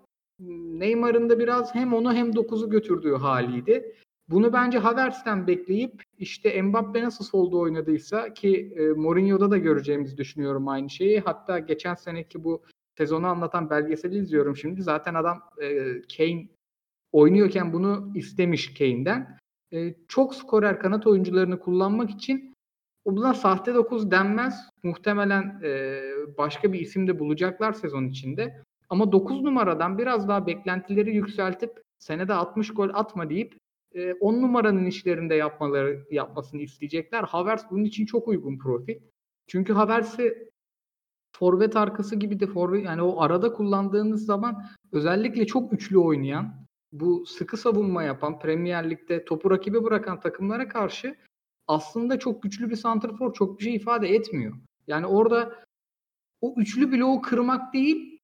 Neymar'ın 0.79 1.31
da 1.31 1.39
biraz 1.39 1.75
hem 1.75 1.95
onu 1.95 2.15
hem 2.15 2.31
9'u 2.31 2.71
götürdüğü 2.71 3.15
haliydi. 3.15 3.95
Bunu 4.29 4.53
bence 4.53 4.79
Havertz'ten 4.79 5.47
bekleyip 5.47 6.03
işte 6.19 6.63
Mbappe 6.63 7.03
nasıl 7.03 7.25
solda 7.25 7.57
oynadıysa 7.57 8.35
ki 8.35 8.75
e, 8.77 8.89
Mourinho'da 8.89 9.51
da 9.51 9.59
göreceğimizi 9.59 10.19
düşünüyorum 10.19 10.69
aynı 10.69 10.91
şeyi. 10.91 11.21
Hatta 11.21 11.59
geçen 11.59 11.95
seneki 11.95 12.45
bu 12.45 12.63
sezonu 12.99 13.27
anlatan 13.27 13.71
belgeseli 13.71 14.19
izliyorum 14.19 14.57
şimdi. 14.57 14.83
Zaten 14.83 15.15
adam 15.15 15.43
e, 15.63 15.85
Kane 16.17 16.49
oynuyorken 17.13 17.73
bunu 17.73 18.13
istemiş 18.15 18.75
Kane'den. 18.75 19.39
E, 19.73 19.95
çok 20.09 20.35
skorer 20.35 20.81
kanat 20.81 21.07
oyuncularını 21.07 21.61
kullanmak 21.61 22.11
için 22.11 22.54
buna 23.07 23.35
sahte 23.35 23.75
9 23.75 24.11
denmez. 24.11 24.55
Muhtemelen 24.83 25.61
e, 25.65 26.01
başka 26.39 26.73
bir 26.73 26.81
isim 26.81 27.09
de 27.09 27.19
bulacaklar 27.19 27.73
sezon 27.73 28.05
içinde. 28.05 28.63
Ama 28.89 29.13
9 29.13 29.43
numaradan 29.43 29.99
biraz 29.99 30.29
daha 30.29 30.47
beklentileri 30.47 31.15
yükseltip 31.15 31.83
senede 31.99 32.35
60 32.35 32.75
gol 32.75 32.89
atma 32.95 33.31
deyip 33.31 33.59
10 34.21 34.43
numaranın 34.43 34.87
işlerinde 34.87 35.35
yapmaları 35.35 36.07
yapmasını 36.11 36.63
isteyecekler. 36.63 37.23
Havertz 37.23 37.65
bunun 37.71 37.85
için 37.85 38.07
çok 38.07 38.29
uygun 38.29 38.59
profil. 38.59 38.97
Çünkü 39.47 39.73
Havertz'i 39.73 40.51
forvet 41.37 41.77
arkası 41.77 42.17
gibi 42.17 42.41
de 42.41 42.47
forvet 42.47 42.85
yani 42.85 43.03
o 43.03 43.21
arada 43.23 43.53
kullandığınız 43.53 44.27
zaman 44.27 44.65
özellikle 44.93 45.47
çok 45.47 45.73
üçlü 45.73 45.99
oynayan, 45.99 46.67
bu 46.93 47.27
sıkı 47.27 47.57
savunma 47.57 48.03
yapan, 48.03 48.39
Premier 48.39 48.91
Lig'de 48.91 49.25
topu 49.25 49.51
rakibe 49.51 49.85
bırakan 49.85 50.21
takımlara 50.21 50.69
karşı 50.69 51.17
aslında 51.69 52.19
çok 52.19 52.43
güçlü 52.43 52.71
bir 52.71 52.77
santrfor 52.77 53.35
çok 53.35 53.59
bir 53.59 53.65
şey 53.65 53.75
ifade 53.75 54.09
etmiyor. 54.09 54.55
Yani 54.87 55.07
orada 55.07 55.65
o 56.41 56.55
üçlü 56.57 56.93
bloğu 56.93 57.23
kırmak 57.23 57.75
değil, 57.75 58.19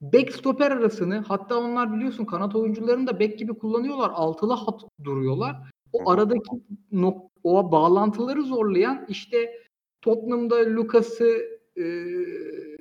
bek 0.00 0.32
stoper 0.32 0.70
arasını 0.70 1.18
hatta 1.18 1.58
onlar 1.58 1.92
biliyorsun 1.96 2.24
kanat 2.24 2.54
oyuncularını 2.56 3.06
da 3.06 3.18
bek 3.18 3.38
gibi 3.38 3.54
kullanıyorlar. 3.54 4.10
Altılı 4.14 4.52
hat 4.52 4.82
duruyorlar. 5.04 5.56
O 5.92 6.10
aradaki 6.10 6.50
nok- 6.92 7.30
o 7.42 7.72
bağlantıları 7.72 8.42
zorlayan 8.42 9.06
işte 9.08 9.62
Tottenham'da 10.02 10.56
Lucas'ı 10.56 11.60
e, 11.78 11.84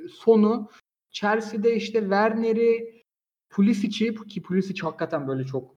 sonu 0.10 0.69
Chelsea'de 1.12 1.75
işte 1.75 2.00
Werner'i 2.00 3.01
Pulisic'i 3.50 4.15
ki 4.27 4.41
Pulisic 4.41 4.81
hakikaten 4.81 5.27
böyle 5.27 5.43
çok 5.43 5.75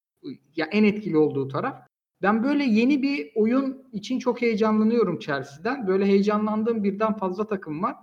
ya 0.56 0.66
en 0.66 0.84
etkili 0.84 1.18
olduğu 1.18 1.48
taraf. 1.48 1.87
Ben 2.22 2.42
böyle 2.42 2.64
yeni 2.64 3.02
bir 3.02 3.32
oyun 3.34 3.88
için 3.92 4.18
çok 4.18 4.42
heyecanlanıyorum 4.42 5.18
Chelsea'den. 5.18 5.86
Böyle 5.86 6.06
heyecanlandığım 6.06 6.84
birden 6.84 7.16
fazla 7.16 7.46
takım 7.46 7.82
var. 7.82 7.96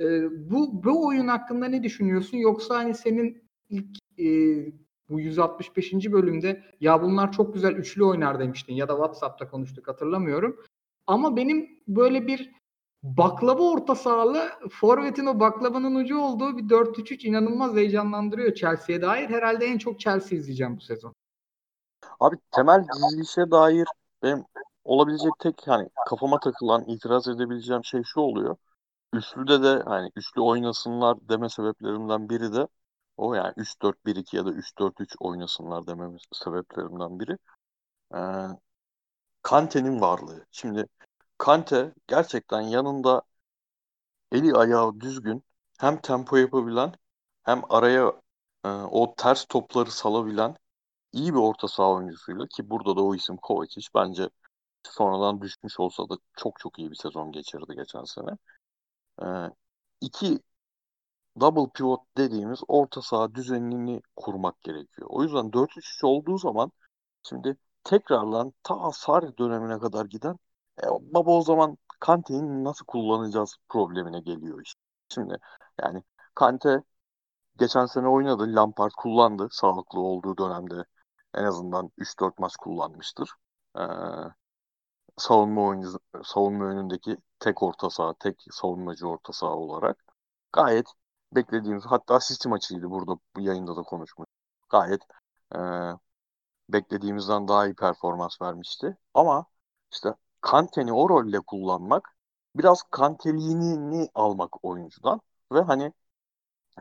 Ee, 0.00 0.50
bu 0.50 0.84
bu 0.84 1.06
oyun 1.06 1.28
hakkında 1.28 1.66
ne 1.66 1.82
düşünüyorsun? 1.82 2.36
Yoksa 2.36 2.76
hani 2.76 2.94
senin 2.94 3.42
ilk 3.70 3.98
e, 4.18 4.26
bu 5.08 5.20
165. 5.20 5.92
bölümde 6.12 6.62
ya 6.80 7.02
bunlar 7.02 7.32
çok 7.32 7.54
güzel 7.54 7.72
üçlü 7.72 8.04
oynar 8.04 8.40
demiştin 8.40 8.74
ya 8.74 8.88
da 8.88 8.92
WhatsApp'ta 8.92 9.48
konuştuk 9.50 9.88
hatırlamıyorum. 9.88 10.56
Ama 11.06 11.36
benim 11.36 11.68
böyle 11.88 12.26
bir 12.26 12.50
baklava 13.02 13.62
orta 13.62 13.94
sahalı 13.94 14.48
forvetin 14.70 15.26
o 15.26 15.40
baklavanın 15.40 15.94
ucu 15.94 16.18
olduğu 16.18 16.58
bir 16.58 16.62
4-3-3 16.62 17.26
inanılmaz 17.26 17.76
heyecanlandırıyor 17.76 18.54
Chelsea'ye 18.54 19.02
dair. 19.02 19.28
Herhalde 19.28 19.64
en 19.66 19.78
çok 19.78 20.00
Chelsea 20.00 20.38
izleyeceğim 20.38 20.76
bu 20.76 20.80
sezon. 20.80 21.14
Abi 22.20 22.36
temel 22.50 22.84
dizilişe 22.88 23.50
dair 23.50 23.88
benim 24.22 24.44
olabilecek 24.84 25.32
tek 25.38 25.68
hani 25.68 25.88
kafama 26.08 26.40
takılan 26.40 26.84
itiraz 26.84 27.28
edebileceğim 27.28 27.84
şey 27.84 28.02
şu 28.04 28.20
oluyor. 28.20 28.56
Üçlüde 29.14 29.62
de 29.62 29.82
hani 29.84 30.10
üçlü 30.16 30.40
oynasınlar 30.40 31.18
deme 31.28 31.48
sebeplerimden 31.48 32.28
biri 32.30 32.54
de 32.54 32.68
o 33.16 33.34
yani 33.34 33.54
3-4-1-2 33.56 34.36
ya 34.36 34.46
da 34.46 34.50
3-4-3 34.52 35.16
oynasınlar 35.20 35.86
deme 35.86 36.18
sebeplerimden 36.32 37.20
biri. 37.20 37.38
Ee, 38.14 38.18
Kante'nin 39.42 40.00
varlığı. 40.00 40.46
Şimdi 40.50 40.86
Kante 41.38 41.94
gerçekten 42.08 42.60
yanında 42.60 43.22
eli 44.32 44.54
ayağı 44.54 45.00
düzgün 45.00 45.44
hem 45.78 46.00
tempo 46.00 46.36
yapabilen 46.36 46.92
hem 47.42 47.62
araya 47.68 48.12
e, 48.64 48.68
o 48.68 49.14
ters 49.16 49.44
topları 49.44 49.90
salabilen 49.90 50.56
iyi 51.12 51.34
bir 51.34 51.38
orta 51.38 51.68
saha 51.68 51.90
oyuncusuyla 51.92 52.46
ki 52.46 52.70
burada 52.70 52.96
da 52.96 53.02
o 53.04 53.14
isim 53.14 53.36
Kovacic 53.36 53.88
bence 53.94 54.30
sonradan 54.84 55.42
düşmüş 55.42 55.80
olsa 55.80 56.08
da 56.08 56.14
çok 56.36 56.60
çok 56.60 56.78
iyi 56.78 56.90
bir 56.90 56.96
sezon 56.96 57.32
geçirdi 57.32 57.74
geçen 57.76 58.04
sene. 58.04 58.30
Ee, 59.22 59.26
iki 60.00 60.40
double 61.40 61.70
pivot 61.74 62.00
dediğimiz 62.16 62.60
orta 62.68 63.02
saha 63.02 63.34
düzenini 63.34 64.02
kurmak 64.16 64.62
gerekiyor. 64.62 65.08
O 65.10 65.22
yüzden 65.22 65.52
4-3-3 65.52 66.04
olduğu 66.04 66.38
zaman 66.38 66.72
şimdi 67.22 67.56
tekrardan 67.84 68.52
ta 68.62 68.92
Sarri 68.92 69.38
dönemine 69.38 69.78
kadar 69.78 70.06
giden 70.06 70.38
e, 70.82 70.86
baba 71.00 71.30
o 71.30 71.42
zaman 71.42 71.78
Kante'yi 72.00 72.64
nasıl 72.64 72.86
kullanacağız 72.86 73.56
problemine 73.68 74.20
geliyor 74.20 74.62
iş. 74.62 74.74
Şimdi 75.08 75.36
yani 75.82 76.02
Kante 76.34 76.82
geçen 77.58 77.86
sene 77.86 78.08
oynadı. 78.08 78.56
Lampard 78.56 78.92
kullandı. 78.98 79.48
Sağlıklı 79.50 80.00
olduğu 80.00 80.38
dönemde 80.38 80.84
en 81.34 81.44
azından 81.44 81.90
3-4 81.98 82.38
maç 82.38 82.56
kullanmıştır. 82.56 83.30
Ee, 83.78 83.82
savunma 85.18 85.62
oyuncu, 85.62 85.98
savunma 86.24 86.64
önündeki 86.64 87.16
tek 87.40 87.62
orta 87.62 87.90
saha, 87.90 88.14
tek 88.14 88.44
savunmacı 88.50 89.08
orta 89.08 89.32
saha 89.32 89.54
olarak 89.56 90.04
gayet 90.52 90.86
beklediğimiz 91.36 91.84
hatta 91.86 92.18
City 92.28 92.48
maçıydı 92.48 92.90
burada 92.90 93.12
bu 93.36 93.40
yayında 93.40 93.76
da 93.76 93.82
konuşmuş. 93.82 94.26
Gayet 94.70 95.02
e, 95.56 95.58
beklediğimizden 96.68 97.48
daha 97.48 97.66
iyi 97.66 97.74
performans 97.74 98.42
vermişti. 98.42 98.96
Ama 99.14 99.46
işte 99.92 100.14
Kante'ni 100.40 100.92
o 100.92 101.08
rolle 101.08 101.40
kullanmak 101.40 102.16
biraz 102.56 102.82
kanteliğini 102.90 104.08
almak 104.14 104.64
oyuncudan 104.64 105.20
ve 105.52 105.60
hani 105.60 105.92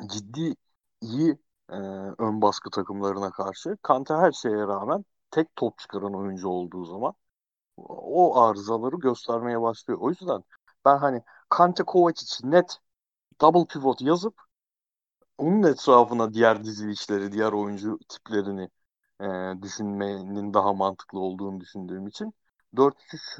ciddi 0.07 0.55
iyi 1.01 1.37
e, 1.71 1.75
ön 2.17 2.41
baskı 2.41 2.69
takımlarına 2.69 3.31
karşı 3.31 3.77
Kante 3.81 4.13
her 4.13 4.31
şeye 4.31 4.67
rağmen 4.67 5.05
tek 5.31 5.55
top 5.55 5.77
çıkaran 5.79 6.13
oyuncu 6.15 6.49
olduğu 6.49 6.85
zaman 6.85 7.13
o 7.77 8.41
arızaları 8.41 8.95
göstermeye 8.95 9.61
başlıyor. 9.61 9.99
O 10.01 10.09
yüzden 10.09 10.43
ben 10.85 10.97
hani 10.97 11.21
Kante 11.49 11.83
Kovacic 11.83 12.49
net 12.49 12.77
double 13.41 13.65
pivot 13.65 14.01
yazıp 14.01 14.41
onun 15.37 15.63
etrafına 15.63 16.33
diğer 16.33 16.63
dizilişleri, 16.63 17.31
diğer 17.31 17.51
oyuncu 17.51 17.99
tiplerini 18.09 18.69
e, 19.21 19.25
düşünmenin 19.61 20.53
daha 20.53 20.73
mantıklı 20.73 21.19
olduğunu 21.19 21.59
düşündüğüm 21.59 22.07
için 22.07 22.33
4-3 22.75 23.39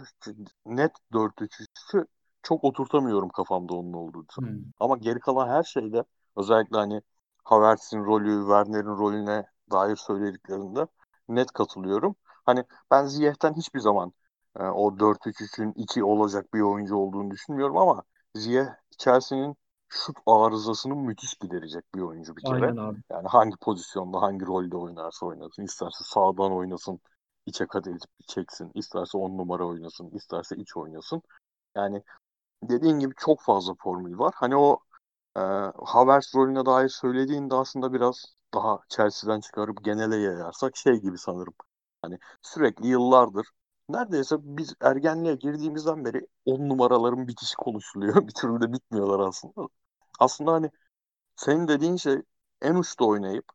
net 0.65 0.91
4-3-3'ü 1.13 2.05
çok 2.43 2.63
oturtamıyorum 2.63 3.29
kafamda 3.29 3.73
onun 3.73 3.93
olduğu 3.93 4.23
için. 4.23 4.41
Hmm. 4.41 4.63
Ama 4.79 4.97
geri 4.97 5.19
kalan 5.19 5.49
her 5.49 5.63
şeyde 5.63 6.03
özellikle 6.35 6.77
hani 6.77 7.01
Havertz'in 7.43 8.05
rolü, 8.05 8.39
Werner'in 8.41 8.97
rolüne 8.97 9.45
dair 9.71 9.95
söylediklerinde 9.95 10.87
net 11.29 11.51
katılıyorum. 11.51 12.15
Hani 12.45 12.63
ben 12.91 13.05
Ziyeh'ten 13.05 13.53
hiçbir 13.53 13.79
zaman 13.79 14.13
e, 14.59 14.63
o 14.63 14.99
4-3-3'ün 14.99 15.71
2 15.75 16.03
olacak 16.03 16.53
bir 16.53 16.61
oyuncu 16.61 16.95
olduğunu 16.95 17.31
düşünmüyorum 17.31 17.77
ama 17.77 18.03
Ziyeh 18.35 18.67
Chelsea'nin 18.97 19.55
şut 19.89 20.17
arızasını 20.25 20.95
müthiş 20.95 21.33
giderecek 21.33 21.95
bir 21.95 22.01
oyuncu 22.01 22.35
bir 22.35 22.41
kere. 22.41 22.53
Aynen 22.53 22.77
abi. 22.77 22.97
Yani 23.11 23.27
hangi 23.27 23.57
pozisyonda, 23.57 24.21
hangi 24.21 24.45
rolde 24.45 24.77
oynarsa 24.77 25.25
oynasın. 25.25 25.63
İsterse 25.63 26.03
sağdan 26.03 26.51
oynasın, 26.51 26.99
içe 27.45 27.65
kat 27.65 27.87
edip 27.87 28.27
çeksin. 28.27 28.71
İsterse 28.73 29.17
on 29.17 29.37
numara 29.37 29.65
oynasın, 29.65 30.09
isterse 30.09 30.55
iç 30.55 30.77
oynasın. 30.77 31.21
Yani 31.75 32.03
dediğin 32.63 32.99
gibi 32.99 33.13
çok 33.17 33.41
fazla 33.41 33.73
formül 33.79 34.17
var. 34.17 34.33
Hani 34.35 34.55
o 34.55 34.79
e, 35.37 35.39
Havertz 35.85 36.35
rolüne 36.35 36.65
dair 36.65 36.89
söylediğinde 36.89 37.55
aslında 37.55 37.93
biraz 37.93 38.35
daha 38.53 38.79
Chelsea'den 38.89 39.39
çıkarıp 39.39 39.83
genele 39.85 40.15
yayarsak 40.17 40.77
şey 40.77 40.93
gibi 41.01 41.17
sanırım. 41.17 41.53
Hani 42.01 42.19
sürekli 42.41 42.87
yıllardır 42.87 43.47
neredeyse 43.89 44.35
biz 44.41 44.73
ergenliğe 44.81 45.35
girdiğimizden 45.35 46.05
beri 46.05 46.27
on 46.45 46.69
numaraların 46.69 47.27
bitişi 47.27 47.55
konuşuluyor. 47.55 48.15
bir 48.27 48.33
türlü 48.33 48.61
de 48.61 48.73
bitmiyorlar 48.73 49.19
aslında. 49.27 49.67
Aslında 50.19 50.51
hani 50.53 50.71
senin 51.35 51.67
dediğin 51.67 51.95
şey 51.95 52.21
en 52.61 52.75
uçta 52.75 53.05
oynayıp 53.05 53.45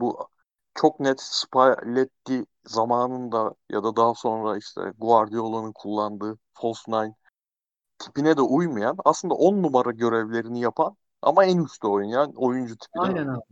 bu 0.00 0.28
çok 0.74 1.00
net 1.00 1.20
Spalletti 1.22 2.46
zamanında 2.66 3.54
ya 3.70 3.84
da 3.84 3.96
daha 3.96 4.14
sonra 4.14 4.58
işte 4.58 4.82
Guardiola'nın 4.98 5.72
kullandığı 5.72 6.38
false 6.54 6.92
nine 6.92 7.14
tipine 7.98 8.36
de 8.36 8.40
uymayan 8.42 8.96
aslında 9.04 9.34
on 9.34 9.62
numara 9.62 9.90
görevlerini 9.90 10.60
yapan 10.60 10.96
ama 11.24 11.44
en 11.44 11.58
üstte 11.64 11.86
oynayan 11.86 12.32
oyuncu 12.36 12.76
tipi. 12.78 12.98
Aynen 12.98 13.28
abi. 13.28 13.42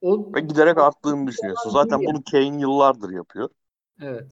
O, 0.00 0.32
Ve 0.34 0.40
giderek 0.40 0.78
arttığını 0.78 1.26
düşünüyorsun. 1.26 1.70
Zaten 1.70 2.04
bunu 2.04 2.22
Kane 2.30 2.60
yıllardır 2.60 3.10
yapıyor. 3.10 3.48
Evet. 4.00 4.30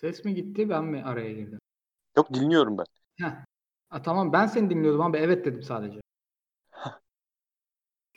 Ses 0.00 0.24
mi 0.24 0.34
gitti 0.34 0.68
ben 0.68 0.84
mi 0.84 1.02
araya 1.04 1.32
girdim? 1.32 1.58
Yok 2.16 2.34
dinliyorum 2.34 2.78
ben. 2.78 2.84
Heh. 3.20 3.32
Ha, 3.90 4.02
tamam 4.02 4.32
ben 4.32 4.46
seni 4.46 4.70
dinliyordum 4.70 5.00
abi 5.00 5.16
evet 5.18 5.44
dedim 5.44 5.62
sadece. 5.62 6.00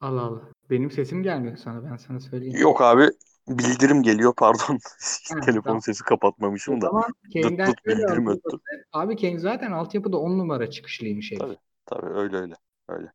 Allah 0.00 0.20
Allah. 0.22 0.48
Benim 0.70 0.90
sesim 0.90 1.22
gelmiyor 1.22 1.56
sana 1.56 1.84
ben 1.90 1.96
sana 1.96 2.20
söyleyeyim. 2.20 2.60
Yok 2.60 2.80
abi 2.80 3.10
bildirim 3.48 4.02
geliyor 4.02 4.34
pardon. 4.36 4.78
Ha, 5.34 5.40
Telefon 5.40 5.62
tamam. 5.62 5.82
sesi 5.82 6.04
kapatmamışım 6.04 6.80
da. 6.80 6.86
Tamam. 6.86 7.12
Kane'den 7.32 7.70
dıt 7.70 7.76
dıt 7.76 7.86
bildirim 7.86 8.26
öttü. 8.28 8.58
Abi 8.92 9.16
Kane 9.16 9.38
zaten 9.38 9.72
altyapıda 9.72 10.16
10 10.18 10.38
numara 10.38 10.70
çıkışlıymış 10.70 11.30
herif. 11.32 11.40
Tabii 11.40 11.56
tabii 11.86 12.06
öyle 12.06 12.36
öyle. 12.36 12.54
öyle. 12.88 13.12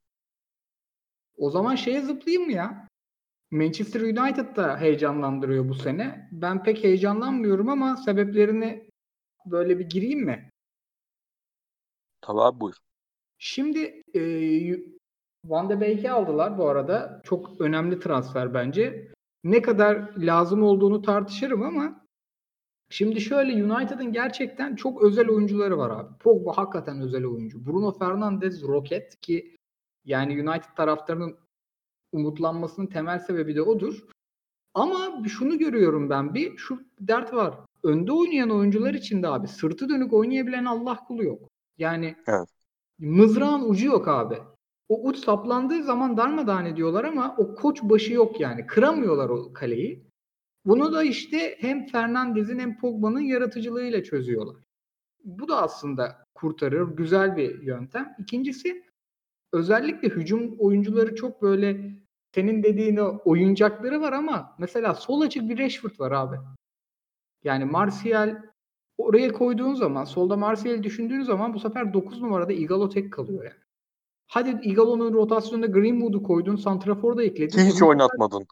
O 1.38 1.50
zaman 1.50 1.76
şeye 1.76 2.02
zıplayayım 2.02 2.46
mı 2.46 2.52
ya? 2.52 2.88
Manchester 3.52 4.02
United 4.02 4.56
da 4.56 4.78
heyecanlandırıyor 4.78 5.70
bu 5.70 5.76
sene. 5.76 6.30
Ben 6.32 6.64
pek 6.64 6.84
heyecanlanmıyorum 6.84 7.70
ama 7.70 7.98
sebeplerini 7.98 8.90
böyle 9.46 9.80
bir 9.80 9.90
gireyim 9.90 10.26
mi? 10.26 10.50
Tabii 12.22 12.42
abi 12.42 12.60
buyur. 12.60 12.76
Şimdi 13.38 14.02
e, 14.16 14.22
Van 15.46 15.70
de 15.70 15.82
Beek'i 15.82 16.12
aldılar 16.12 16.58
bu 16.58 16.70
arada. 16.70 17.22
Çok 17.24 17.62
önemli 17.62 18.00
transfer 18.00 18.54
bence. 18.54 19.12
Ne 19.44 19.62
kadar 19.62 20.16
lazım 20.18 20.64
olduğunu 20.64 21.02
tartışırım 21.02 21.64
ama 21.64 22.06
şimdi 22.90 23.22
şöyle 23.22 23.64
United'ın 23.64 24.14
gerçekten 24.14 24.76
çok 24.76 25.04
özel 25.04 25.30
oyuncuları 25.30 25.78
var 25.78 25.90
abi. 25.90 26.18
Pogba 26.20 26.58
hakikaten 26.58 27.02
özel 27.02 27.26
oyuncu. 27.26 27.66
Bruno 27.66 27.92
Fernandes 27.92 28.64
roket 28.64 29.22
ki 29.22 29.56
yani 30.06 30.50
United 30.50 30.76
taraftarının 30.76 31.38
umutlanmasının 32.12 32.88
temel 32.88 33.20
sebebi 33.20 33.56
de 33.56 33.62
odur. 33.62 34.06
Ama 34.74 35.24
şunu 35.28 35.58
görüyorum 35.58 36.10
ben 36.10 36.34
bir 36.34 36.58
şu 36.58 36.80
dert 37.00 37.34
var. 37.34 37.60
Önde 37.84 38.12
oynayan 38.12 38.50
oyuncular 38.50 38.94
için 38.94 39.24
de 39.24 39.28
abi 39.28 39.48
sırtı 39.48 39.90
dönük 39.90 40.14
oynayabilen 40.14 40.66
Allah 40.66 40.96
kulu 41.08 41.24
yok. 41.24 41.50
Yani 41.78 42.16
evet. 42.28 42.50
mızrağın 43.00 43.70
ucu 43.70 43.86
yok 43.86 44.08
abi. 44.08 44.38
O 44.90 45.04
uç 45.04 45.18
saplandığı 45.18 45.84
zaman 45.84 46.18
darmadağın 46.18 46.66
ediyorlar 46.66 47.04
ama 47.04 47.36
o 47.38 47.56
koç 47.56 47.84
başı 47.84 48.14
yok 48.14 48.40
yani. 48.40 48.68
Kıramıyorlar 48.68 49.30
o 49.30 49.54
kaleyi. 49.54 50.08
Bunu 50.66 50.94
da 50.94 51.04
işte 51.04 51.56
hem 51.60 51.86
Fernandez'in 51.86 52.60
hem 52.60 52.78
Pogba'nın 52.78 53.20
yaratıcılığıyla 53.20 54.04
çözüyorlar. 54.04 54.64
Bu 55.24 55.48
da 55.48 55.62
aslında 55.62 56.24
kurtarır. 56.36 56.96
Güzel 56.96 57.38
bir 57.38 57.62
yöntem. 57.62 58.16
İkincisi 58.20 58.84
özellikle 59.54 60.10
hücum 60.10 60.56
oyuncuları 60.60 61.16
çok 61.16 61.42
böyle 61.42 61.92
senin 62.36 62.64
dediğin 62.64 62.98
oyuncakları 63.26 64.02
var 64.02 64.14
ama 64.14 64.56
mesela 64.60 64.94
sol 64.94 65.22
açık 65.22 65.50
bir 65.50 65.58
Rashford 65.58 66.00
var 66.00 66.12
abi. 66.12 66.38
Yani 67.44 67.66
Martial 67.66 68.44
oraya 68.98 69.34
koyduğun 69.34 69.74
zaman 69.74 70.04
solda 70.04 70.38
Martial'i 70.38 70.84
düşündüğün 70.84 71.22
zaman 71.22 71.54
bu 71.54 71.60
sefer 71.60 71.94
9 71.94 72.22
numarada 72.22 72.54
Igalo 72.54 72.90
tek 72.90 73.14
kalıyor 73.14 73.44
yani. 73.44 73.67
Hadi 74.28 74.70
Igalo'nun 74.70 75.14
rotasyonunda 75.14 75.68
Greenwood'u 75.68 76.24
koydun, 76.24 76.56
Santrafor'u 76.56 77.18
da 77.18 77.24
ekledin. 77.24 77.60
Hiç 77.60 77.82
oynatmadın. 77.82 78.46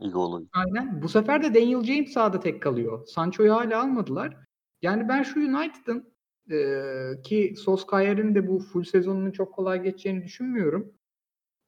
Igalo'yu. 0.00 0.46
Aynen. 0.52 1.02
Bu 1.02 1.08
sefer 1.08 1.42
de 1.42 1.54
Daniel 1.54 1.84
James 1.84 2.12
sağda 2.12 2.40
tek 2.40 2.62
kalıyor. 2.62 3.06
Sancho'yu 3.06 3.54
hala 3.54 3.82
almadılar. 3.82 4.36
Yani 4.82 5.08
ben 5.08 5.22
şu 5.22 5.40
United'ın 5.40 6.14
e, 6.50 7.22
ki 7.22 7.54
Solskjaer'in 7.56 8.34
de 8.34 8.48
bu 8.48 8.58
full 8.58 8.84
sezonunun 8.84 9.30
çok 9.30 9.54
kolay 9.54 9.82
geçeceğini 9.82 10.24
düşünmüyorum. 10.24 10.92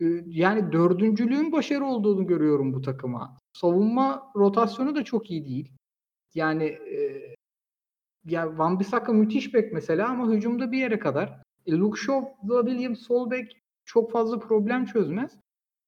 E, 0.00 0.04
yani 0.26 0.72
dördüncülüğün 0.72 1.52
başarı 1.52 1.84
olduğunu 1.84 2.26
görüyorum 2.26 2.74
bu 2.74 2.82
takıma. 2.82 3.38
Savunma 3.52 4.32
rotasyonu 4.36 4.94
da 4.94 5.04
çok 5.04 5.30
iyi 5.30 5.44
değil. 5.44 5.72
Yani 6.34 6.64
e, 6.64 7.22
ya 8.24 8.58
Van 8.58 8.80
Bissaka 8.80 9.12
müthiş 9.12 9.54
bek 9.54 9.72
mesela 9.72 10.08
ama 10.08 10.30
hücumda 10.30 10.72
bir 10.72 10.78
yere 10.78 10.98
kadar. 10.98 11.42
E, 11.66 11.72
Luke 11.72 12.00
Shaw'la 12.00 12.66
William 12.66 12.96
Solbeck 12.96 13.52
çok 13.84 14.12
fazla 14.12 14.38
problem 14.38 14.84
çözmez. 14.84 15.38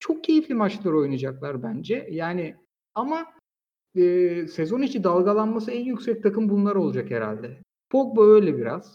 Çok 0.01 0.25
keyifli 0.25 0.55
maçlar 0.55 0.93
oynayacaklar 0.93 1.63
bence. 1.63 2.09
Yani 2.11 2.57
ama 2.95 3.27
e, 3.95 4.47
sezon 4.47 4.83
içi 4.83 5.05
dalgalanması 5.05 5.71
en 5.71 5.85
yüksek 5.85 6.23
takım 6.23 6.49
bunlar 6.49 6.75
olacak 6.75 7.11
herhalde. 7.11 7.63
Pogba 7.91 8.25
öyle 8.25 8.59
biraz. 8.59 8.95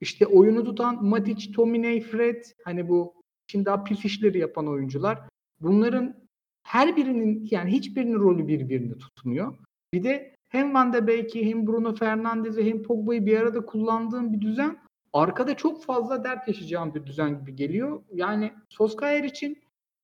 İşte 0.00 0.26
oyunu 0.26 0.64
tutan 0.64 1.04
Matic, 1.04 1.52
Tomine, 1.52 2.00
Fred 2.00 2.44
hani 2.64 2.88
bu 2.88 3.14
şimdi 3.50 3.64
daha 3.64 3.84
pis 3.84 4.04
işleri 4.04 4.38
yapan 4.38 4.68
oyuncular. 4.68 5.18
Bunların 5.60 6.16
her 6.62 6.96
birinin 6.96 7.48
yani 7.50 7.72
hiçbirinin 7.72 8.18
rolü 8.18 8.48
birbirini 8.48 8.98
tutmuyor. 8.98 9.54
Bir 9.94 10.04
de 10.04 10.34
hem 10.48 10.74
Van 10.74 10.92
de 10.92 11.06
Beek'i 11.06 11.46
hem 11.46 11.66
Bruno 11.66 11.94
Fernandes'i 11.94 12.64
hem 12.64 12.82
Pogba'yı 12.82 13.26
bir 13.26 13.36
arada 13.36 13.66
kullandığın 13.66 14.32
bir 14.32 14.40
düzen 14.40 14.78
arkada 15.12 15.56
çok 15.56 15.84
fazla 15.84 16.24
dert 16.24 16.48
yaşayacağım 16.48 16.94
bir 16.94 17.06
düzen 17.06 17.40
gibi 17.40 17.56
geliyor. 17.56 18.02
Yani 18.12 18.54
Solskjaer 18.68 19.24
için 19.24 19.62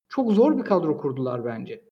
çok 0.09 0.33
zor 0.33 0.59
bir 0.59 0.65
kadro 0.65 0.99
kurdular 0.99 1.45
bence. 1.45 1.85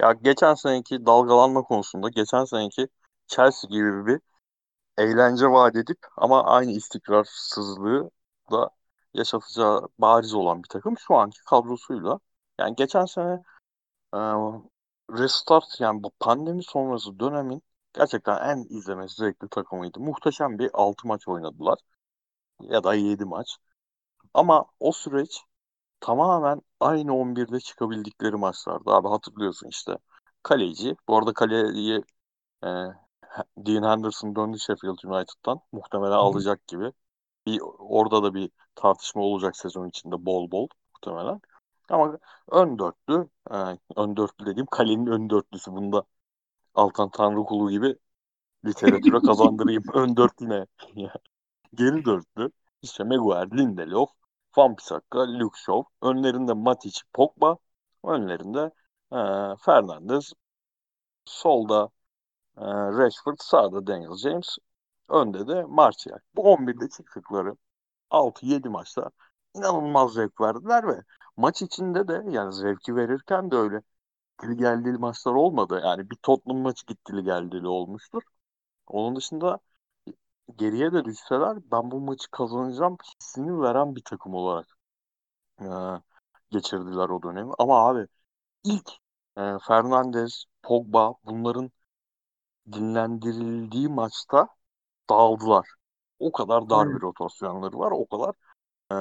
Ya 0.00 0.12
geçen 0.12 0.54
seneki 0.54 1.06
dalgalanma 1.06 1.62
konusunda 1.62 2.08
geçen 2.08 2.44
seneki 2.44 2.88
Chelsea 3.26 3.70
gibi 3.70 4.06
bir 4.06 4.20
eğlence 4.98 5.46
vaat 5.46 5.76
edip 5.76 5.98
ama 6.16 6.44
aynı 6.44 6.70
istikrarsızlığı 6.70 8.10
da 8.50 8.70
yaşatacağı 9.14 9.88
bariz 9.98 10.34
olan 10.34 10.62
bir 10.62 10.68
takım 10.68 10.98
şu 10.98 11.14
anki 11.14 11.38
kadrosuyla. 11.44 12.20
Yani 12.58 12.76
geçen 12.76 13.04
sene 13.04 13.42
restart 15.10 15.80
yani 15.80 16.02
bu 16.02 16.10
pandemi 16.20 16.64
sonrası 16.64 17.18
dönemin 17.20 17.62
gerçekten 17.92 18.36
en 18.50 18.76
izlemesi 18.78 19.16
zevkli 19.16 19.48
takımıydı. 19.48 20.00
Muhteşem 20.00 20.58
bir 20.58 20.70
6 20.74 21.08
maç 21.08 21.28
oynadılar. 21.28 21.78
Ya 22.62 22.84
da 22.84 22.94
7 22.94 23.24
maç. 23.24 23.56
Ama 24.34 24.66
o 24.80 24.92
süreç 24.92 25.40
tamamen 26.00 26.62
aynı 26.80 27.12
11'de 27.14 27.60
çıkabildikleri 27.60 28.36
maçlardı. 28.36 28.90
Abi 28.90 29.08
hatırlıyorsun 29.08 29.68
işte. 29.68 29.98
Kaleci. 30.42 30.96
Bu 31.08 31.18
arada 31.18 31.32
kaleciyi 31.32 32.04
e, 32.64 32.68
Dean 33.56 33.82
Henderson 33.82 34.36
döndü 34.36 34.58
Sheffield 34.58 34.98
United'dan. 35.04 35.60
Muhtemelen 35.72 36.12
alacak 36.12 36.66
gibi. 36.66 36.92
Bir, 37.46 37.60
orada 37.78 38.22
da 38.22 38.34
bir 38.34 38.50
tartışma 38.74 39.22
olacak 39.22 39.56
sezon 39.56 39.88
içinde 39.88 40.26
bol 40.26 40.50
bol 40.50 40.68
muhtemelen. 40.94 41.40
Ama 41.88 42.18
ön 42.50 42.78
dörtlü, 42.78 43.28
e, 43.50 43.56
ön 43.96 44.16
dörtlü 44.16 44.46
dediğim 44.46 44.66
kalenin 44.66 45.06
ön 45.06 45.30
dörtlüsü. 45.30 45.72
Bunda 45.72 46.04
Altan 46.74 47.10
Tanrıkulu 47.10 47.70
gibi 47.70 47.96
literatüre 48.64 49.20
kazandırayım. 49.26 49.82
ön 49.94 50.16
dörtlü 50.16 50.48
ne? 50.48 50.66
Geri 51.74 52.04
dörtlü. 52.04 52.50
İşte 52.82 53.04
Maguire, 53.04 53.58
Lindelof, 53.58 54.10
Van 54.56 54.76
Bissaka, 54.76 55.38
Luke 55.38 55.58
Shaw. 55.58 55.82
Önlerinde 56.02 56.52
Matic, 56.52 57.00
Pogba. 57.12 57.56
Önlerinde 58.04 58.70
e, 59.12 59.18
Fernandes. 59.64 60.32
Solda 61.24 61.88
e, 62.56 62.64
Rashford, 62.66 63.36
sağda 63.40 63.86
Daniel 63.86 64.16
James. 64.16 64.56
Önde 65.08 65.48
de 65.48 65.64
Martial. 65.64 66.18
Bu 66.36 66.42
11'de 66.42 66.88
çıktıkları 66.88 67.54
6-7 68.10 68.68
maçta 68.68 69.10
inanılmaz 69.54 70.12
zevk 70.12 70.40
verdiler 70.40 70.88
ve 70.88 71.02
maç 71.36 71.62
içinde 71.62 72.08
de 72.08 72.22
yani 72.30 72.52
zevki 72.52 72.96
verirken 72.96 73.50
de 73.50 73.56
öyle 73.56 73.82
gitgili 74.42 74.56
geldili 74.56 74.98
maçlar 74.98 75.32
olmadı. 75.32 75.80
Yani 75.84 76.10
bir 76.10 76.16
Tottenham 76.16 76.62
maçı 76.62 76.86
gittili 76.86 77.24
geldili 77.24 77.68
olmuştur. 77.68 78.22
Onun 78.86 79.16
dışında 79.16 79.58
geriye 80.56 80.92
de 80.92 81.04
düşseler 81.04 81.58
ben 81.72 81.90
bu 81.90 82.00
maçı 82.00 82.30
kazanacağım 82.30 82.96
hissini 83.20 83.60
veren 83.60 83.96
bir 83.96 84.02
takım 84.04 84.34
olarak 84.34 84.66
e, 85.60 85.66
geçirdiler 86.50 87.08
o 87.08 87.22
dönemi. 87.22 87.52
Ama 87.58 87.88
abi 87.88 88.06
ilk 88.64 88.90
e, 89.38 89.58
Fernandez, 89.68 90.44
Pogba 90.62 91.14
bunların 91.24 91.70
dinlendirildiği 92.72 93.88
maçta 93.88 94.48
dağıldılar. 95.10 95.68
O 96.18 96.32
kadar 96.32 96.70
dar 96.70 96.88
bir 96.88 97.00
rotasyonları 97.00 97.78
var. 97.78 97.92
O 97.92 98.06
kadar 98.06 98.34
e, 98.92 98.96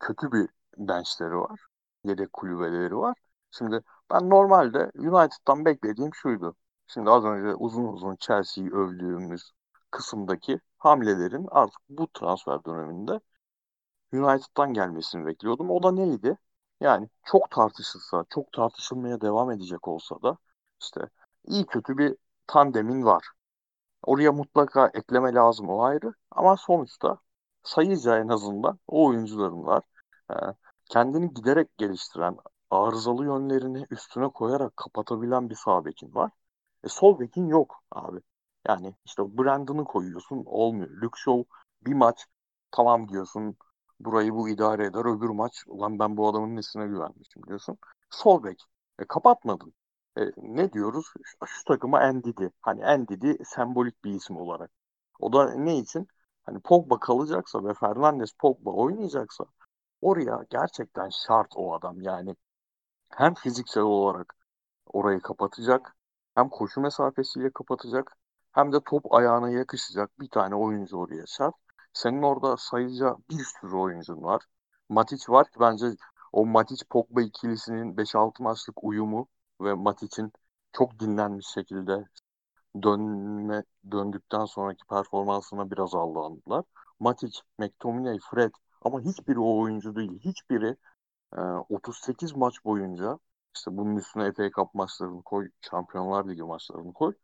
kötü 0.00 0.32
bir 0.32 0.48
benchleri 0.78 1.36
var. 1.36 1.60
Yedek 2.04 2.32
kulübeleri 2.32 2.96
var. 2.96 3.16
Şimdi 3.50 3.82
ben 4.10 4.30
normalde 4.30 4.90
United'dan 4.94 5.64
beklediğim 5.64 6.14
şuydu. 6.14 6.56
Şimdi 6.86 7.10
az 7.10 7.24
önce 7.24 7.54
uzun 7.54 7.84
uzun 7.84 8.16
Chelsea'yi 8.16 8.70
övdüğümüz 8.70 9.52
kısımdaki 9.90 10.60
hamlelerin 10.78 11.46
artık 11.50 11.80
bu 11.88 12.08
transfer 12.12 12.64
döneminde 12.64 13.20
United'dan 14.12 14.74
gelmesini 14.74 15.26
bekliyordum. 15.26 15.70
O 15.70 15.82
da 15.82 15.92
neydi? 15.92 16.36
Yani 16.80 17.08
çok 17.24 17.50
tartışılsa, 17.50 18.24
çok 18.30 18.52
tartışılmaya 18.52 19.20
devam 19.20 19.50
edecek 19.50 19.88
olsa 19.88 20.22
da 20.22 20.38
işte 20.80 21.00
iyi 21.46 21.66
kötü 21.66 21.98
bir 21.98 22.16
tandemin 22.46 23.04
var. 23.04 23.28
Oraya 24.02 24.32
mutlaka 24.32 24.90
ekleme 24.94 25.34
lazım 25.34 25.68
o 25.68 25.82
ayrı. 25.82 26.14
Ama 26.30 26.56
sonuçta 26.56 27.18
sayıca 27.62 28.18
en 28.18 28.28
azından 28.28 28.78
o 28.88 29.06
oyuncuların 29.06 29.66
var. 29.66 29.82
Ee, 30.30 30.34
kendini 30.90 31.34
giderek 31.34 31.78
geliştiren, 31.78 32.36
arızalı 32.70 33.24
yönlerini 33.24 33.86
üstüne 33.90 34.28
koyarak 34.28 34.76
kapatabilen 34.76 35.50
bir 35.50 35.54
sağ 35.54 35.84
bekin 35.84 36.14
var. 36.14 36.30
E, 36.84 36.88
sol 36.88 37.20
bekin 37.20 37.46
yok 37.48 37.82
abi. 37.90 38.20
Yani 38.68 38.94
işte 39.04 39.38
Brandon'ı 39.38 39.84
koyuyorsun 39.84 40.42
olmuyor. 40.46 40.90
Luke 40.90 41.18
Shaw 41.20 41.44
bir 41.86 41.94
maç 41.94 42.26
tamam 42.70 43.08
diyorsun 43.08 43.56
burayı 44.00 44.32
bu 44.34 44.48
idare 44.48 44.86
eder 44.86 45.16
öbür 45.16 45.28
maç 45.28 45.64
ulan 45.66 45.98
ben 45.98 46.16
bu 46.16 46.28
adamın 46.28 46.56
nesine 46.56 46.86
güvenmişim 46.86 47.42
diyorsun. 47.46 47.78
Sol 48.10 48.44
bek 48.44 48.64
e, 48.98 49.04
kapatmadın. 49.04 49.74
E, 50.18 50.20
ne 50.36 50.72
diyoruz? 50.72 51.06
Şu, 51.24 51.46
şu 51.46 51.64
takıma 51.64 52.12
Ndidi. 52.12 52.50
Hani 52.60 53.02
Ndidi 53.02 53.44
sembolik 53.44 54.04
bir 54.04 54.10
isim 54.14 54.36
olarak. 54.36 54.70
O 55.20 55.32
da 55.32 55.54
ne 55.54 55.78
için? 55.78 56.08
Hani 56.42 56.60
Pogba 56.60 57.00
kalacaksa 57.00 57.64
ve 57.64 57.74
Fernandes 57.74 58.32
Pogba 58.32 58.70
oynayacaksa 58.70 59.44
oraya 60.02 60.44
gerçekten 60.50 61.08
şart 61.26 61.52
o 61.56 61.74
adam. 61.74 62.00
Yani 62.00 62.36
hem 63.16 63.34
fiziksel 63.34 63.82
olarak 63.82 64.34
orayı 64.86 65.20
kapatacak 65.20 65.96
hem 66.34 66.48
koşu 66.48 66.80
mesafesiyle 66.80 67.50
kapatacak 67.50 68.16
hem 68.52 68.72
de 68.72 68.80
top 68.86 69.14
ayağına 69.14 69.50
yakışacak 69.50 70.20
bir 70.20 70.28
tane 70.28 70.54
oyuncu 70.54 70.96
oraya 70.96 71.24
şart. 71.26 71.54
Senin 71.92 72.22
orada 72.22 72.56
sayıca 72.56 73.16
bir 73.30 73.44
sürü 73.60 73.76
oyuncun 73.76 74.22
var. 74.22 74.42
Matic 74.88 75.24
var 75.28 75.50
ki 75.50 75.60
bence 75.60 75.86
o 76.32 76.46
Matic-Pogba 76.46 77.22
ikilisinin 77.22 77.96
5-6 77.96 78.42
maçlık 78.42 78.84
uyumu 78.84 79.28
ve 79.60 79.74
Matic'in 79.74 80.32
çok 80.72 80.98
dinlenmiş 81.00 81.46
şekilde 81.46 82.08
dönme 82.82 83.64
döndükten 83.90 84.44
sonraki 84.44 84.84
performansına 84.86 85.70
biraz 85.70 85.94
aldandılar. 85.94 86.64
Matic, 87.00 87.38
McTominay, 87.58 88.18
Fred 88.30 88.52
ama 88.82 89.00
hiçbiri 89.00 89.40
o 89.40 89.60
oyuncu 89.60 89.96
değil. 89.96 90.20
Hiçbiri 90.20 90.76
e, 91.38 91.40
38 91.40 92.36
maç 92.36 92.64
boyunca 92.64 93.18
işte 93.56 93.76
bunun 93.76 93.96
üstüne 93.96 94.32
FA 94.32 94.50
Cup 94.50 94.74
maçlarını 94.74 95.22
koy, 95.22 95.50
Şampiyonlar 95.60 96.28
Ligi 96.28 96.42
maçlarını 96.42 96.92
koy. 96.92 97.14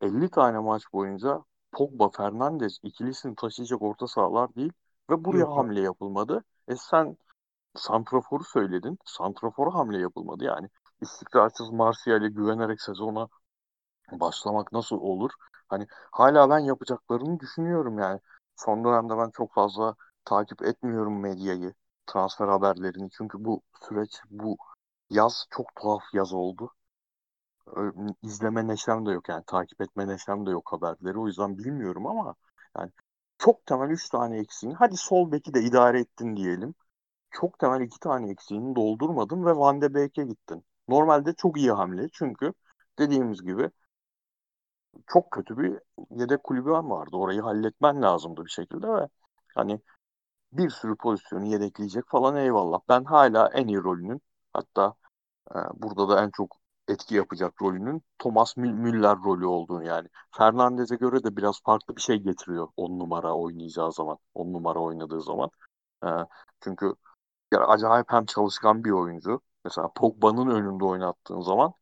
50 0.00 0.30
tane 0.30 0.58
maç 0.58 0.82
boyunca 0.92 1.44
Pogba, 1.72 2.10
Fernandes 2.10 2.78
ikilisini 2.82 3.34
taşıyacak 3.36 3.82
orta 3.82 4.06
sahalar 4.06 4.54
değil 4.54 4.72
ve 5.10 5.24
buraya 5.24 5.40
Yok. 5.40 5.56
hamle 5.56 5.80
yapılmadı. 5.80 6.44
E 6.68 6.76
sen 6.76 7.16
Santrafor'u 7.76 8.44
söyledin. 8.44 8.98
Santrafor'a 9.04 9.74
hamle 9.74 9.98
yapılmadı. 9.98 10.44
Yani 10.44 10.68
istikrarsız 11.00 11.70
Martial'e 11.70 12.28
güvenerek 12.28 12.80
sezona 12.80 13.28
başlamak 14.12 14.72
nasıl 14.72 14.96
olur? 14.96 15.30
Hani 15.68 15.86
hala 15.90 16.50
ben 16.50 16.58
yapacaklarını 16.58 17.40
düşünüyorum 17.40 17.98
yani. 17.98 18.20
Son 18.56 18.84
dönemde 18.84 19.18
ben 19.18 19.30
çok 19.30 19.52
fazla 19.52 19.94
takip 20.24 20.62
etmiyorum 20.62 21.20
medyayı, 21.20 21.74
transfer 22.12 22.48
haberlerini. 22.48 23.10
Çünkü 23.10 23.44
bu 23.44 23.62
süreç, 23.88 24.20
bu 24.30 24.56
yaz 25.10 25.46
çok 25.50 25.66
tuhaf 25.76 26.02
yaz 26.14 26.32
oldu. 26.32 26.72
İzleme 28.22 28.66
neşem 28.66 29.06
de 29.06 29.10
yok 29.10 29.28
yani 29.28 29.44
takip 29.46 29.80
etme 29.80 30.08
neşem 30.08 30.46
de 30.46 30.50
yok 30.50 30.72
haberleri. 30.72 31.18
O 31.18 31.26
yüzden 31.26 31.58
bilmiyorum 31.58 32.06
ama 32.06 32.34
yani 32.78 32.90
çok 33.38 33.66
temel 33.66 33.90
3 33.90 34.08
tane 34.08 34.38
eksiğin. 34.38 34.74
Hadi 34.74 34.96
sol 34.96 35.32
beki 35.32 35.54
de 35.54 35.62
idare 35.62 36.00
ettin 36.00 36.36
diyelim. 36.36 36.74
Çok 37.30 37.58
temel 37.58 37.80
2 37.80 38.00
tane 38.00 38.30
eksiğini 38.30 38.76
doldurmadın 38.76 39.46
ve 39.46 39.56
Van 39.56 39.80
de 39.82 39.94
Beek'e 39.94 40.24
gittin. 40.24 40.64
Normalde 40.88 41.32
çok 41.34 41.56
iyi 41.58 41.72
hamle 41.72 42.08
çünkü 42.12 42.52
dediğimiz 42.98 43.42
gibi 43.42 43.70
çok 45.06 45.30
kötü 45.30 45.58
bir 45.58 45.78
yedek 46.10 46.44
kulübü 46.44 46.70
vardı. 46.70 47.16
Orayı 47.16 47.40
halletmen 47.40 48.02
lazımdı 48.02 48.44
bir 48.44 48.50
şekilde 48.50 48.88
ve 48.88 49.08
hani 49.54 49.80
bir 50.52 50.70
sürü 50.70 50.96
pozisyonu 50.96 51.46
yedekleyecek 51.46 52.04
falan 52.08 52.36
eyvallah. 52.36 52.80
Ben 52.88 53.04
hala 53.04 53.48
en 53.48 53.68
iyi 53.68 53.78
rolünün 53.78 54.20
hatta 54.52 54.94
e, 55.54 55.58
burada 55.74 56.08
da 56.08 56.24
en 56.24 56.30
çok 56.30 56.56
etki 56.88 57.14
yapacak 57.14 57.62
rolünün 57.62 58.02
Thomas 58.18 58.56
Müller 58.56 59.18
rolü 59.18 59.46
olduğunu 59.46 59.84
yani. 59.84 60.08
Fernandez'e 60.36 60.96
göre 60.96 61.24
de 61.24 61.36
biraz 61.36 61.62
farklı 61.62 61.96
bir 61.96 62.02
şey 62.02 62.18
getiriyor 62.18 62.68
on 62.76 62.98
numara 62.98 63.34
oynayacağı 63.36 63.92
zaman. 63.92 64.18
On 64.34 64.52
numara 64.52 64.78
oynadığı 64.80 65.22
zaman. 65.22 65.50
E, 66.04 66.08
çünkü 66.60 66.94
yani 67.52 67.64
acayip 67.64 68.12
hem 68.12 68.26
çalışkan 68.26 68.84
bir 68.84 68.90
oyuncu. 68.90 69.40
Mesela 69.64 69.92
Pogba'nın 69.96 70.50
önünde 70.50 70.84
oynattığın 70.84 71.40
zaman 71.40 71.74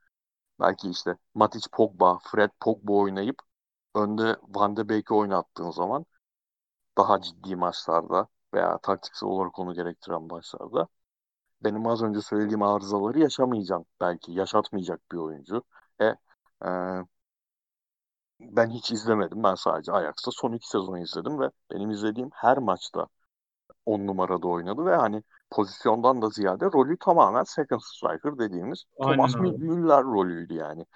belki 0.61 0.91
işte 0.91 1.17
Matic 1.35 1.69
Pogba, 1.73 2.19
Fred 2.19 2.51
Pogba 2.61 2.93
oynayıp 2.93 3.37
önde 3.95 4.37
Van 4.49 4.77
de 4.77 4.89
Beek'i 4.89 5.15
oynattığın 5.15 5.71
zaman 5.71 6.07
daha 6.99 7.21
ciddi 7.21 7.57
maçlarda 7.57 8.29
veya 8.55 8.79
taktiksel 8.79 9.29
olarak 9.29 9.59
onu 9.59 9.75
gerektiren 9.75 10.23
maçlarda 10.23 10.89
benim 11.65 11.87
az 11.87 12.03
önce 12.03 12.21
söylediğim 12.21 12.63
arızaları 12.63 13.19
yaşamayacak 13.19 13.87
belki 14.01 14.33
yaşatmayacak 14.33 15.01
bir 15.13 15.17
oyuncu. 15.17 15.63
E, 16.01 16.05
e 16.65 16.69
ben 18.41 18.71
hiç 18.71 18.93
izlemedim. 18.93 19.43
Ben 19.43 19.55
sadece 19.55 19.93
Ajax'ta 19.93 20.31
son 20.31 20.53
iki 20.53 20.69
sezonu 20.69 20.99
izledim 20.99 21.41
ve 21.41 21.51
benim 21.71 21.91
izlediğim 21.91 22.31
her 22.33 22.59
maçta 22.59 23.07
on 23.87 24.07
numarada 24.07 24.49
oynadı 24.49 24.87
ve 24.87 24.97
hani 24.97 25.23
pozisyondan 25.51 26.23
da 26.23 26.29
ziyade 26.29 26.65
rolü 26.65 26.97
tamamen 26.99 27.43
second 27.43 27.81
striker 27.81 28.39
dediğimiz 28.39 28.85
Aynen 29.01 29.13
Thomas 29.13 29.37
öyle. 29.37 29.57
Müller 29.57 30.05
rolüydü 30.05 30.55
yani. 30.55 30.87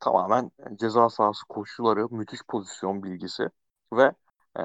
Tamamen 0.00 0.50
ceza 0.74 1.08
sahası 1.08 1.46
koşuları, 1.48 2.08
müthiş 2.10 2.40
pozisyon 2.48 3.02
bilgisi 3.02 3.50
ve 3.92 4.12
e, 4.58 4.62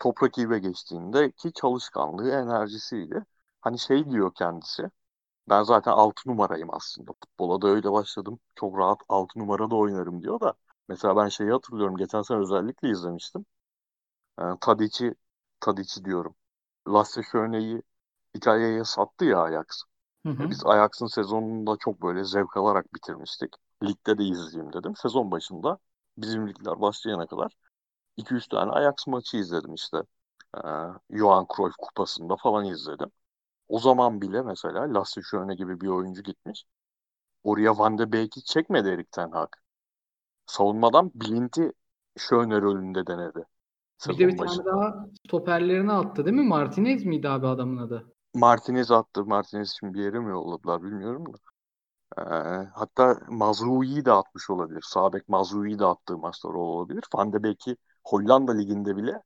top 0.00 0.22
rakibe 0.22 0.58
geçtiğindeki 0.58 1.52
çalışkanlığı, 1.52 2.30
enerjisiydi. 2.30 3.24
Hani 3.60 3.78
şey 3.78 4.10
diyor 4.10 4.32
kendisi, 4.34 4.90
ben 5.48 5.62
zaten 5.62 5.92
6 5.92 6.30
numarayım 6.30 6.74
aslında. 6.74 7.12
Futbola 7.12 7.62
da 7.62 7.68
öyle 7.68 7.92
başladım. 7.92 8.40
Çok 8.56 8.78
rahat 8.78 9.00
6 9.08 9.38
numarada 9.38 9.76
oynarım 9.76 10.22
diyor 10.22 10.40
da. 10.40 10.54
Mesela 10.88 11.16
ben 11.16 11.28
şeyi 11.28 11.52
hatırlıyorum. 11.52 11.96
Geçen 11.96 12.22
sene 12.22 12.38
özellikle 12.38 12.90
izlemiştim. 12.90 13.46
E, 14.40 14.42
Tadic'i, 14.60 15.14
Tadic'i 15.60 16.04
diyorum. 16.04 16.34
Lasse 16.88 17.22
Schöne'yi 17.22 17.82
İtalya'ya 18.34 18.84
sattı 18.84 19.24
ya 19.24 19.42
Ajax. 19.42 19.66
Hı 20.26 20.32
hı. 20.32 20.50
Biz 20.50 20.66
Ajax'ın 20.66 21.06
sezonunda 21.06 21.76
çok 21.80 22.02
böyle 22.02 22.24
zevk 22.24 22.56
alarak 22.56 22.94
bitirmiştik. 22.94 23.54
Ligde 23.84 24.18
de 24.18 24.24
izleyeyim 24.24 24.72
dedim. 24.72 24.96
Sezon 24.96 25.30
başında 25.30 25.78
bizim 26.18 26.48
ligler 26.48 26.80
başlayana 26.80 27.26
kadar 27.26 27.52
2-3 28.20 28.48
tane 28.48 28.72
Ajax 28.72 29.06
maçı 29.06 29.36
izledim 29.36 29.74
işte. 29.74 29.98
Ee, 30.56 30.60
Johan 31.10 31.46
Cruyff 31.56 31.76
kupasında 31.78 32.36
falan 32.36 32.64
izledim. 32.64 33.10
O 33.68 33.78
zaman 33.78 34.20
bile 34.20 34.42
mesela 34.42 34.94
Lasse 34.94 35.20
Schöne 35.22 35.54
gibi 35.54 35.80
bir 35.80 35.88
oyuncu 35.88 36.22
gitmiş. 36.22 36.64
Oraya 37.44 37.78
Van 37.78 37.98
de 37.98 38.12
Beek'i 38.12 38.44
çekmedi 38.44 38.88
Erik 38.88 39.12
Ten 39.12 39.30
Hag. 39.30 39.48
Savunmadan 40.46 41.10
Blind'i 41.14 41.72
Schöne 42.18 42.60
rolünde 42.60 43.06
denedi. 43.06 43.44
Bir 44.08 44.18
de 44.18 44.28
bir 44.28 44.36
tane 44.36 44.64
daha 44.64 45.06
stoperlerini 45.26 45.92
attı 45.92 46.24
değil 46.24 46.36
mi? 46.36 46.48
Martinez 46.48 47.04
miydi 47.04 47.28
abi 47.28 47.46
adamın 47.46 47.76
adı? 47.76 48.12
Martinez 48.34 48.90
attı. 48.90 49.24
Martinez 49.24 49.76
şimdi 49.80 49.94
bir 49.94 50.02
yere 50.04 50.18
mi 50.20 50.30
yolladılar 50.30 50.82
bilmiyorum 50.82 51.24
da. 51.32 51.38
Ee, 52.18 52.68
hatta 52.74 53.20
Mazrui'yi 53.28 54.04
de 54.04 54.12
atmış 54.12 54.50
olabilir. 54.50 54.84
Sabek 54.86 55.28
Mazrui'yi 55.28 55.78
de 55.78 55.86
attığı 55.86 56.18
maçlar 56.18 56.50
olabilir. 56.50 57.04
Van 57.14 57.32
de 57.32 57.42
Beek'i 57.42 57.76
Hollanda 58.04 58.52
Ligi'nde 58.52 58.96
bile 58.96 59.22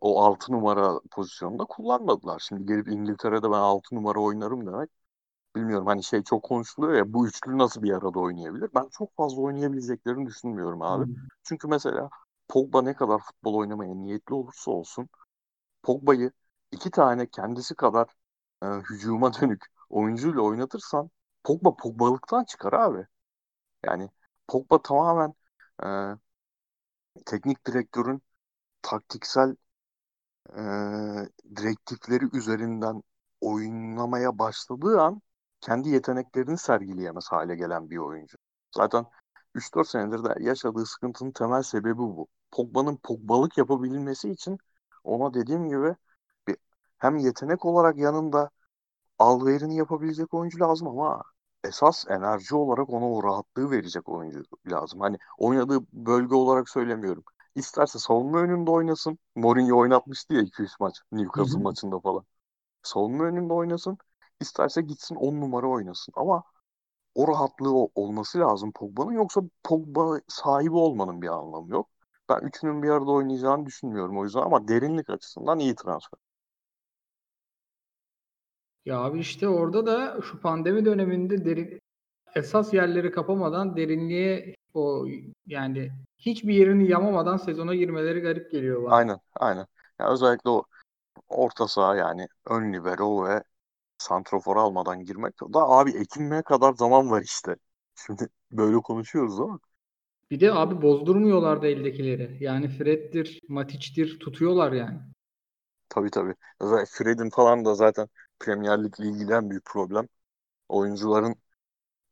o 0.00 0.22
6 0.24 0.52
numara 0.52 1.00
pozisyonunda 1.10 1.64
kullanmadılar. 1.64 2.42
Şimdi 2.48 2.66
gelip 2.66 2.88
İngiltere'de 2.88 3.50
ben 3.50 3.58
6 3.58 3.94
numara 3.94 4.20
oynarım 4.20 4.66
demek. 4.66 4.90
Bilmiyorum 5.56 5.86
hani 5.86 6.04
şey 6.04 6.22
çok 6.22 6.42
konuşuluyor 6.42 6.94
ya 6.94 7.12
bu 7.12 7.28
üçlü 7.28 7.58
nasıl 7.58 7.82
bir 7.82 7.92
arada 7.92 8.20
oynayabilir? 8.20 8.70
Ben 8.74 8.88
çok 8.92 9.16
fazla 9.16 9.42
oynayabileceklerini 9.42 10.26
düşünmüyorum 10.26 10.82
abi. 10.82 11.06
Hmm. 11.06 11.14
Çünkü 11.42 11.68
mesela 11.68 12.10
Pogba 12.48 12.82
ne 12.82 12.94
kadar 12.94 13.18
futbol 13.18 13.54
oynamaya 13.54 13.94
niyetli 13.94 14.34
olursa 14.34 14.70
olsun 14.70 15.08
Pogba'yı 15.82 16.32
iki 16.72 16.90
tane 16.90 17.26
kendisi 17.26 17.74
kadar 17.74 18.08
e, 18.62 18.66
hücuma 18.66 19.32
dönük 19.34 19.66
oyuncuyla 19.90 20.40
oynatırsan 20.42 21.10
Pogba 21.44 21.76
Pogba'lıktan 21.76 22.44
çıkar 22.44 22.72
abi. 22.72 23.06
Yani 23.84 24.10
Pogba 24.48 24.82
tamamen 24.82 25.34
e, 25.84 25.88
teknik 27.26 27.66
direktörün 27.66 28.22
taktiksel 28.82 29.56
e, 30.56 30.62
direktifleri 31.56 32.36
üzerinden 32.36 33.02
oynamaya 33.40 34.38
başladığı 34.38 35.00
an 35.00 35.22
kendi 35.60 35.88
yeteneklerini 35.88 36.58
sergileyemez 36.58 37.26
hale 37.30 37.56
gelen 37.56 37.90
bir 37.90 37.96
oyuncu. 37.98 38.38
Zaten 38.76 39.06
3-4 39.54 39.88
senedir 39.88 40.24
de 40.24 40.34
yaşadığı 40.40 40.86
sıkıntının 40.86 41.32
temel 41.32 41.62
sebebi 41.62 41.98
bu. 41.98 42.28
Pogba'nın 42.50 42.96
Pogba'lık 42.96 43.58
yapabilmesi 43.58 44.30
için 44.30 44.58
ona 45.04 45.34
dediğim 45.34 45.68
gibi 45.68 45.96
bir, 46.48 46.56
hem 46.98 47.16
yetenek 47.16 47.64
olarak 47.64 47.96
yanında 47.98 48.50
alverini 49.18 49.76
yapabilecek 49.76 50.34
oyuncu 50.34 50.60
lazım 50.60 50.88
ama 50.88 51.22
esas 51.64 52.06
enerji 52.10 52.54
olarak 52.56 52.90
ona 52.90 53.10
o 53.10 53.22
rahatlığı 53.22 53.70
verecek 53.70 54.08
oyuncu 54.08 54.42
lazım. 54.66 55.00
Hani 55.00 55.18
oynadığı 55.38 55.80
bölge 55.92 56.34
olarak 56.34 56.68
söylemiyorum. 56.68 57.24
İsterse 57.54 57.98
savunma 57.98 58.38
önünde 58.38 58.70
oynasın. 58.70 59.18
Mourinho 59.36 59.78
oynatmıştı 59.78 60.34
ya 60.34 60.40
200 60.42 60.72
maç 60.80 61.02
Newcastle 61.12 61.58
Hı-hı. 61.58 61.62
maçında 61.62 62.00
falan. 62.00 62.24
Savunma 62.82 63.24
önünde 63.24 63.52
oynasın. 63.52 63.98
İsterse 64.40 64.82
gitsin 64.82 65.14
10 65.16 65.40
numara 65.40 65.66
oynasın. 65.68 66.14
Ama 66.16 66.44
o 67.14 67.28
rahatlığı 67.28 67.72
olması 67.94 68.40
lazım 68.40 68.72
Pogba'nın. 68.72 69.12
Yoksa 69.12 69.40
Pogba 69.64 70.20
sahibi 70.28 70.74
olmanın 70.74 71.22
bir 71.22 71.28
anlamı 71.28 71.70
yok. 71.70 71.90
Ben 72.28 72.40
üçünün 72.40 72.82
bir 72.82 72.90
arada 72.90 73.10
oynayacağını 73.10 73.66
düşünmüyorum 73.66 74.18
o 74.18 74.24
yüzden 74.24 74.40
ama 74.42 74.68
derinlik 74.68 75.10
açısından 75.10 75.58
iyi 75.58 75.74
transfer. 75.74 76.20
Ya 78.86 78.98
abi 79.00 79.18
işte 79.18 79.48
orada 79.48 79.86
da 79.86 80.20
şu 80.22 80.40
pandemi 80.40 80.84
döneminde 80.84 81.44
derin 81.44 81.78
esas 82.36 82.74
yerleri 82.74 83.10
kapamadan 83.10 83.76
derinliğe 83.76 84.54
o 84.74 85.06
yani 85.46 85.92
hiçbir 86.18 86.54
yerini 86.54 86.90
yamamadan 86.90 87.36
sezona 87.36 87.74
girmeleri 87.74 88.20
garip 88.20 88.50
geliyor 88.50 88.84
bana. 88.84 88.94
Aynen, 88.94 89.20
aynen. 89.34 89.66
Yani 90.00 90.10
özellikle 90.12 90.50
o 90.50 90.64
orta 91.28 91.68
saha 91.68 91.96
yani 91.96 92.28
ön 92.50 92.72
libero 92.72 93.24
ve 93.28 93.44
santrofor 93.98 94.56
almadan 94.56 95.04
girmek 95.04 95.40
da 95.40 95.60
abi 95.60 95.90
ekinmeye 95.90 96.42
kadar 96.42 96.74
zaman 96.74 97.10
var 97.10 97.22
işte. 97.22 97.56
Şimdi 97.96 98.28
böyle 98.52 98.76
konuşuyoruz 98.78 99.40
ama. 99.40 99.60
Bir 100.30 100.40
de 100.40 100.52
abi 100.52 100.82
bozdurmuyorlar 100.82 101.62
da 101.62 101.66
eldekileri. 101.66 102.36
Yani 102.40 102.68
Fred'dir, 102.68 103.40
Matic'tir 103.48 104.18
tutuyorlar 104.18 104.72
yani. 104.72 104.98
Tabii 105.88 106.10
tabii. 106.10 106.34
Fred'in 106.88 107.30
falan 107.30 107.64
da 107.64 107.74
zaten 107.74 108.08
Premier 108.42 108.84
Lig'le 108.84 109.00
ilgilen 109.00 109.50
büyük 109.50 109.64
problem. 109.64 110.08
Oyuncuların 110.68 111.36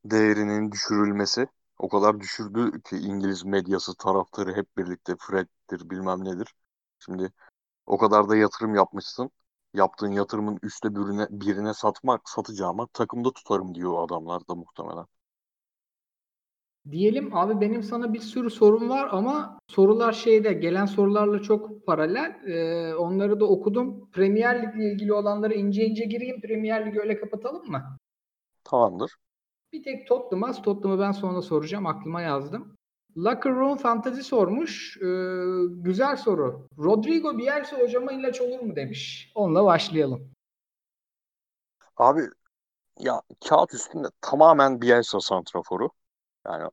değerinin 0.04 0.72
düşürülmesi. 0.72 1.46
O 1.78 1.88
kadar 1.88 2.20
düşürdü 2.20 2.82
ki 2.82 2.96
İngiliz 2.96 3.44
medyası 3.44 3.94
taraftarı 3.96 4.56
hep 4.56 4.78
birlikte 4.78 5.16
Fred'dir 5.20 5.90
bilmem 5.90 6.24
nedir. 6.24 6.54
Şimdi 6.98 7.32
o 7.86 7.98
kadar 7.98 8.28
da 8.28 8.36
yatırım 8.36 8.74
yapmışsın. 8.74 9.30
Yaptığın 9.74 10.12
yatırımın 10.12 10.58
üstte 10.62 10.96
birine, 10.96 11.28
birine 11.30 11.74
satmak 11.74 12.28
satacağıma 12.28 12.86
takımda 12.86 13.32
tutarım 13.32 13.74
diyor 13.74 14.04
adamlar 14.04 14.48
da 14.48 14.54
muhtemelen. 14.54 15.06
Diyelim 16.90 17.36
abi 17.36 17.60
benim 17.60 17.82
sana 17.82 18.12
bir 18.12 18.20
sürü 18.20 18.50
sorum 18.50 18.88
var 18.88 19.08
ama 19.12 19.58
sorular 19.68 20.12
şeyde 20.12 20.52
gelen 20.52 20.86
sorularla 20.86 21.42
çok 21.42 21.86
paralel. 21.86 22.40
Ee, 22.46 22.94
onları 22.94 23.40
da 23.40 23.44
okudum. 23.44 24.10
Premier 24.10 24.62
Lig 24.62 24.74
ile 24.76 24.92
ilgili 24.92 25.12
olanları 25.12 25.54
ince 25.54 25.84
ince 25.86 26.04
gireyim. 26.04 26.40
Premier 26.40 26.86
Lig'i 26.86 27.00
öyle 27.00 27.20
kapatalım 27.20 27.70
mı? 27.70 27.96
Tamamdır. 28.64 29.16
Bir 29.72 29.82
tek 29.82 30.06
Tottenham'a, 30.06 30.52
Tottenham'ı 30.52 31.00
ben 31.00 31.12
sonra 31.12 31.42
soracağım. 31.42 31.86
Aklıma 31.86 32.20
yazdım. 32.20 32.76
Locker 33.16 33.54
Room 33.54 33.76
Fantasy 33.76 34.20
sormuş. 34.20 34.96
Ee, 34.96 35.06
güzel 35.68 36.16
soru. 36.16 36.66
Rodrigo 36.78 37.38
Bielsa 37.38 37.78
hocama 37.78 38.12
ilaç 38.12 38.40
olur 38.40 38.60
mu 38.60 38.76
demiş. 38.76 39.32
Onunla 39.34 39.64
başlayalım. 39.64 40.30
Abi 41.96 42.20
ya 42.98 43.22
kağıt 43.48 43.74
üstünde 43.74 44.08
tamamen 44.20 44.80
Bielsa 44.80 45.20
santraforu. 45.20 45.90
Yani 46.46 46.70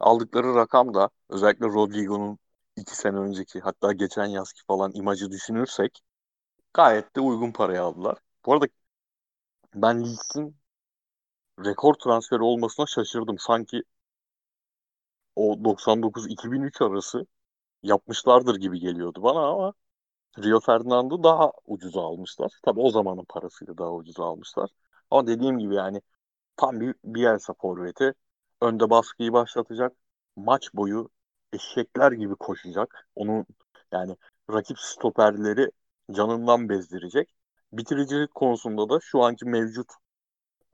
aldıkları 0.00 0.54
rakam 0.54 0.94
da 0.94 1.10
özellikle 1.30 1.66
Rodrigo'nun 1.66 2.38
iki 2.76 2.96
sene 2.96 3.16
önceki 3.18 3.60
hatta 3.60 3.92
geçen 3.92 4.26
yazki 4.26 4.62
falan 4.66 4.92
imajı 4.94 5.30
düşünürsek 5.32 6.00
gayet 6.74 7.16
de 7.16 7.20
uygun 7.20 7.52
paraya 7.52 7.84
aldılar. 7.84 8.18
Bu 8.46 8.54
arada 8.54 8.66
ben 9.74 10.00
Leeds'in 10.04 10.56
rekor 11.64 11.94
transferi 11.94 12.42
olmasına 12.42 12.86
şaşırdım. 12.86 13.38
Sanki 13.38 13.82
o 15.36 15.64
99-2003 15.64 16.82
arası 16.82 17.26
yapmışlardır 17.82 18.56
gibi 18.56 18.80
geliyordu 18.80 19.22
bana 19.22 19.40
ama 19.50 19.74
Rio 20.38 20.60
Ferdinand'ı 20.60 21.24
daha 21.24 21.52
ucuza 21.66 22.02
almışlar. 22.02 22.52
Tabii 22.64 22.80
o 22.80 22.90
zamanın 22.90 23.26
parasıyla 23.30 23.78
daha 23.78 23.94
ucuza 23.94 24.24
almışlar. 24.24 24.70
Ama 25.10 25.26
dediğim 25.28 25.58
gibi 25.58 25.76
yani 25.76 26.02
tam 26.56 26.80
bir 26.80 26.94
Bielsa 27.04 27.54
forveti. 27.54 28.14
Önde 28.60 28.90
baskıyı 28.90 29.32
başlatacak. 29.32 29.92
Maç 30.36 30.74
boyu 30.74 31.08
eşekler 31.52 32.12
gibi 32.12 32.34
koşacak. 32.34 33.08
Onun 33.14 33.46
yani 33.92 34.16
rakip 34.50 34.78
stoperleri 34.78 35.70
canından 36.12 36.68
bezdirecek. 36.68 37.34
Bitiricilik 37.72 38.34
konusunda 38.34 38.88
da 38.88 38.98
şu 39.02 39.22
anki 39.22 39.44
mevcut 39.44 39.92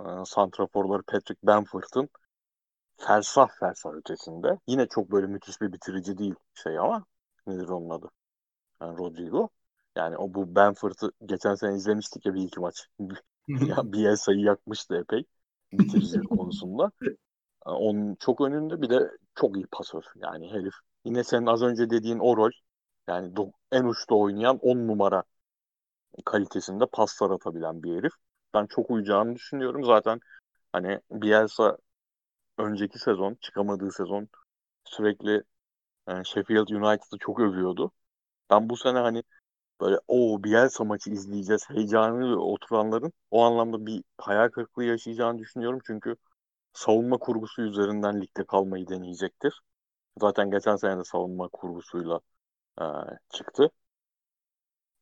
e, 0.00 0.04
santraforları 0.26 1.02
Patrick 1.02 1.40
Bamford'ın 1.42 2.08
fersah 2.96 3.48
fersah 3.60 3.92
ötesinde. 3.92 4.58
Yine 4.66 4.86
çok 4.88 5.10
böyle 5.12 5.26
müthiş 5.26 5.60
bir 5.60 5.72
bitirici 5.72 6.18
değil 6.18 6.34
şey 6.54 6.78
ama 6.78 7.04
nedir 7.46 7.68
onun 7.68 7.90
adı? 7.90 8.10
Yani 8.80 8.98
Rodrigo. 8.98 9.48
Yani 9.96 10.16
o 10.16 10.34
bu 10.34 10.54
Bamford'ı 10.54 11.12
geçen 11.26 11.54
sene 11.54 11.76
izlemiştik 11.76 12.26
ya 12.26 12.34
bir 12.34 12.42
iki 12.42 12.60
maç. 12.60 12.88
ya 13.48 13.92
Bielsa'yı 13.92 14.40
yakmıştı 14.40 14.96
epey 14.96 15.24
bitiricilik 15.72 16.28
konusunda. 16.28 16.92
Onun 17.66 18.14
çok 18.14 18.40
önünde 18.40 18.82
bir 18.82 18.90
de 18.90 19.10
çok 19.34 19.56
iyi 19.56 19.66
pasör. 19.72 20.04
Yani 20.16 20.52
herif 20.52 20.74
yine 21.04 21.24
senin 21.24 21.46
az 21.46 21.62
önce 21.62 21.90
dediğin 21.90 22.18
o 22.18 22.36
rol 22.36 22.50
yani 23.08 23.34
en 23.72 23.84
uçta 23.84 24.14
oynayan 24.14 24.58
10 24.62 24.88
numara 24.88 25.24
kalitesinde 26.24 26.86
paslar 26.86 27.30
atabilen 27.30 27.82
bir 27.82 27.96
herif. 27.98 28.12
Ben 28.54 28.66
çok 28.66 28.90
uyacağını 28.90 29.34
düşünüyorum. 29.34 29.84
Zaten 29.84 30.20
hani 30.72 31.00
Bielsa 31.10 31.78
önceki 32.58 32.98
sezon, 32.98 33.34
çıkamadığı 33.42 33.92
sezon 33.92 34.28
sürekli 34.84 35.42
yani 36.08 36.26
Sheffield 36.26 36.68
United'ı 36.68 37.18
çok 37.20 37.40
övüyordu. 37.40 37.92
Ben 38.50 38.70
bu 38.70 38.76
sene 38.76 38.98
hani 38.98 39.22
böyle 39.80 39.98
o 40.08 40.44
Bielsa 40.44 40.84
maçı 40.84 41.10
izleyeceğiz 41.10 41.70
heyecanı 41.70 42.42
oturanların 42.42 43.12
o 43.30 43.42
anlamda 43.44 43.86
bir 43.86 44.04
hayal 44.18 44.48
kırıklığı 44.50 44.84
yaşayacağını 44.84 45.38
düşünüyorum. 45.38 45.80
Çünkü 45.86 46.16
savunma 46.76 47.18
kurgusu 47.18 47.62
üzerinden 47.62 48.20
ligde 48.22 48.44
kalmayı 48.46 48.88
deneyecektir. 48.88 49.60
Zaten 50.20 50.50
geçen 50.50 50.76
sene 50.76 50.98
de 50.98 51.04
savunma 51.04 51.48
kurgusuyla 51.48 52.20
e, 52.80 52.84
çıktı. 53.30 53.70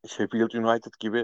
Sheffield 0.08 0.52
United 0.54 0.92
gibi 1.00 1.18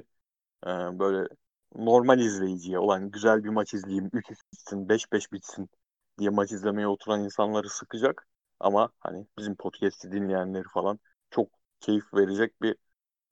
e, 0.67 0.69
böyle 0.99 1.29
normal 1.77 2.21
izleyiciye 2.21 2.79
olan 2.79 3.11
güzel 3.11 3.45
bir 3.45 3.49
maç 3.49 3.75
izleyeyim, 3.75 4.11
3-3 4.13 4.39
bitsin, 4.53 4.89
5-5 4.89 5.33
bitsin 5.33 5.71
diye 6.19 6.31
maç 6.31 6.53
izlemeye 6.53 6.89
oturan 6.89 7.25
insanları 7.25 7.69
sıkacak. 7.69 8.29
Ama 8.61 8.91
hani 9.01 9.27
bizim 9.39 9.57
podcast'i 9.57 10.13
dinleyenleri 10.13 10.65
falan 10.75 11.01
çok 11.31 11.49
keyif 11.81 12.15
verecek 12.15 12.63
bir 12.63 12.77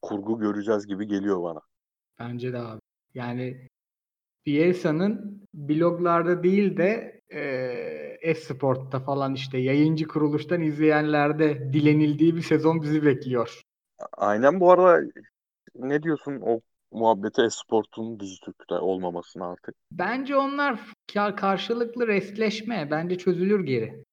kurgu 0.03 0.39
göreceğiz 0.39 0.87
gibi 0.87 1.07
geliyor 1.07 1.43
bana. 1.43 1.61
Bence 2.19 2.53
de 2.53 2.59
abi. 2.59 2.81
Yani 3.15 3.68
Bielsa'nın 4.49 5.43
bloglarda 5.55 6.43
değil 6.43 6.77
de 6.77 7.21
e, 7.31 7.41
Esport'ta 8.31 9.01
falan 9.01 9.35
işte 9.35 9.59
yayıncı 9.59 10.09
kuruluştan 10.09 10.63
izleyenlerde 10.63 11.73
dilenildiği 11.73 12.37
bir 12.37 12.43
sezon 12.43 12.83
bizi 12.83 13.05
bekliyor. 13.05 13.63
Aynen 14.13 14.61
bu 14.61 14.71
arada 14.71 15.07
ne 15.75 16.03
diyorsun 16.03 16.41
o 16.43 16.61
muhabbete 16.93 17.43
Esport'un 17.43 18.21
Dijitürk'te 18.21 18.75
olmamasına 18.75 19.47
artık? 19.51 19.75
Bence 19.93 20.37
onlar 20.37 20.81
karşılıklı 21.37 22.07
restleşme. 22.07 22.89
Bence 22.91 23.19
çözülür 23.19 23.65
geri. 23.65 24.05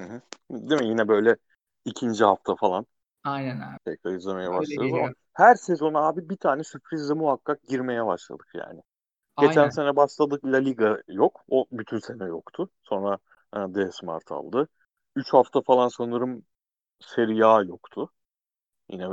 Hı 0.00 0.02
hı. 0.02 0.20
Değil 0.50 0.80
mi? 0.80 0.88
Yine 0.88 1.08
böyle 1.08 1.36
ikinci 1.84 2.24
hafta 2.24 2.56
falan. 2.56 2.86
Aynen 3.24 3.60
abi. 3.60 3.78
Tekrar 3.84 4.14
izlemeye 4.14 4.50
başlıyoruz 4.50 4.94
ama 4.94 5.12
her 5.32 5.54
sezon 5.54 5.94
abi 5.94 6.28
bir 6.28 6.36
tane 6.36 6.64
sürprizle 6.64 7.14
muhakkak 7.14 7.62
girmeye 7.68 8.06
başladık 8.06 8.46
yani. 8.54 8.80
Geçen 9.38 9.60
Aynen. 9.60 9.70
sene 9.70 9.96
başladık 9.96 10.44
La 10.44 10.56
Liga 10.56 11.02
yok. 11.08 11.44
O 11.48 11.66
bütün 11.72 11.98
sene 11.98 12.24
yoktu. 12.24 12.70
Sonra 12.82 13.18
e, 13.56 13.56
D-Smart 13.56 14.32
aldı. 14.32 14.68
3 15.16 15.32
hafta 15.32 15.62
falan 15.62 15.88
sanırım 15.88 16.42
Serie 17.00 17.44
A 17.44 17.62
yoktu. 17.62 18.10
Yine 18.90 19.08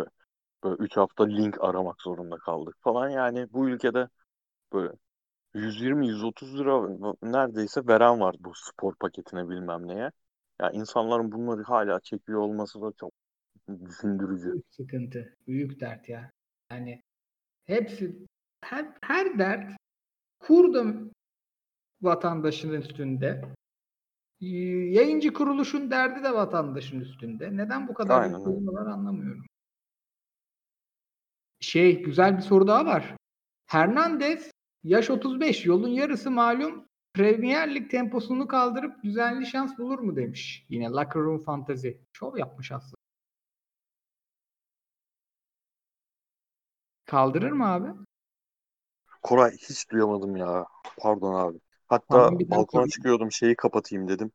böyle 0.64 0.76
3 0.80 0.98
hafta 0.98 1.26
link 1.26 1.58
aramak 1.62 2.02
zorunda 2.02 2.38
kaldık 2.38 2.76
falan. 2.82 3.10
Yani 3.10 3.54
bu 3.54 3.70
ülkede 3.70 4.08
böyle 4.74 4.94
120-130 5.54 6.60
lira 6.60 6.90
neredeyse 7.24 7.88
veren 7.88 8.20
var 8.20 8.36
bu 8.40 8.52
spor 8.56 8.96
paketine 8.96 9.50
bilmem 9.50 9.88
neye. 9.88 10.00
Ya 10.00 10.12
yani 10.60 10.78
insanların 10.78 11.32
bunları 11.32 11.64
hala 11.64 12.00
çekiyor 12.00 12.40
olması 12.40 12.82
da 12.82 12.92
çok 13.00 13.12
düşündürücü. 13.86 14.52
Büyük 14.54 14.66
sıkıntı. 14.72 15.38
Büyük 15.48 15.80
dert 15.80 16.10
ya. 16.10 16.32
Yani 16.72 17.04
hepsi 17.66 18.16
her, 18.62 18.86
her 19.02 19.40
dert 19.40 19.72
kurdum 20.42 21.12
vatandaşın 22.02 22.74
üstünde. 22.74 23.46
Yayıncı 24.40 25.34
kuruluşun 25.34 25.92
derdi 25.92 26.24
de 26.24 26.34
vatandaşın 26.34 27.00
üstünde. 27.00 27.58
Neden 27.58 27.88
bu 27.88 27.94
kadar 27.94 28.32
var 28.32 28.88
anlamıyorum. 28.88 29.46
Şey 31.60 32.04
güzel 32.04 32.38
bir 32.38 32.42
soru 32.42 32.68
daha 32.68 32.86
var. 32.86 33.16
Hernandez 33.68 34.52
yaş 34.84 35.10
35 35.10 35.66
yolun 35.66 35.88
yarısı 35.88 36.32
malum 36.32 36.86
Premier 37.14 37.76
Lig 37.76 37.92
temposunu 37.92 38.48
kaldırıp 38.48 39.04
düzenli 39.04 39.46
şans 39.46 39.78
bulur 39.78 40.00
mu 40.00 40.16
demiş. 40.16 40.66
Yine 40.70 40.90
Locker 40.90 41.22
Room 41.22 41.44
Fantasy. 41.44 41.90
Şov 42.14 42.38
yapmış 42.38 42.72
aslında. 42.72 42.96
Kaldırır 47.06 47.52
mı 47.52 47.66
abi? 47.66 48.11
Koray 49.22 49.52
hiç 49.58 49.90
duyamadım 49.92 50.36
ya. 50.36 50.66
Pardon 50.98 51.34
abi. 51.34 51.60
Hatta 51.88 52.32
tamam, 52.32 52.52
balkona 52.52 52.88
çıkıyordum 52.88 53.32
şeyi 53.32 53.56
kapatayım 53.56 54.08
dedim. 54.08 54.32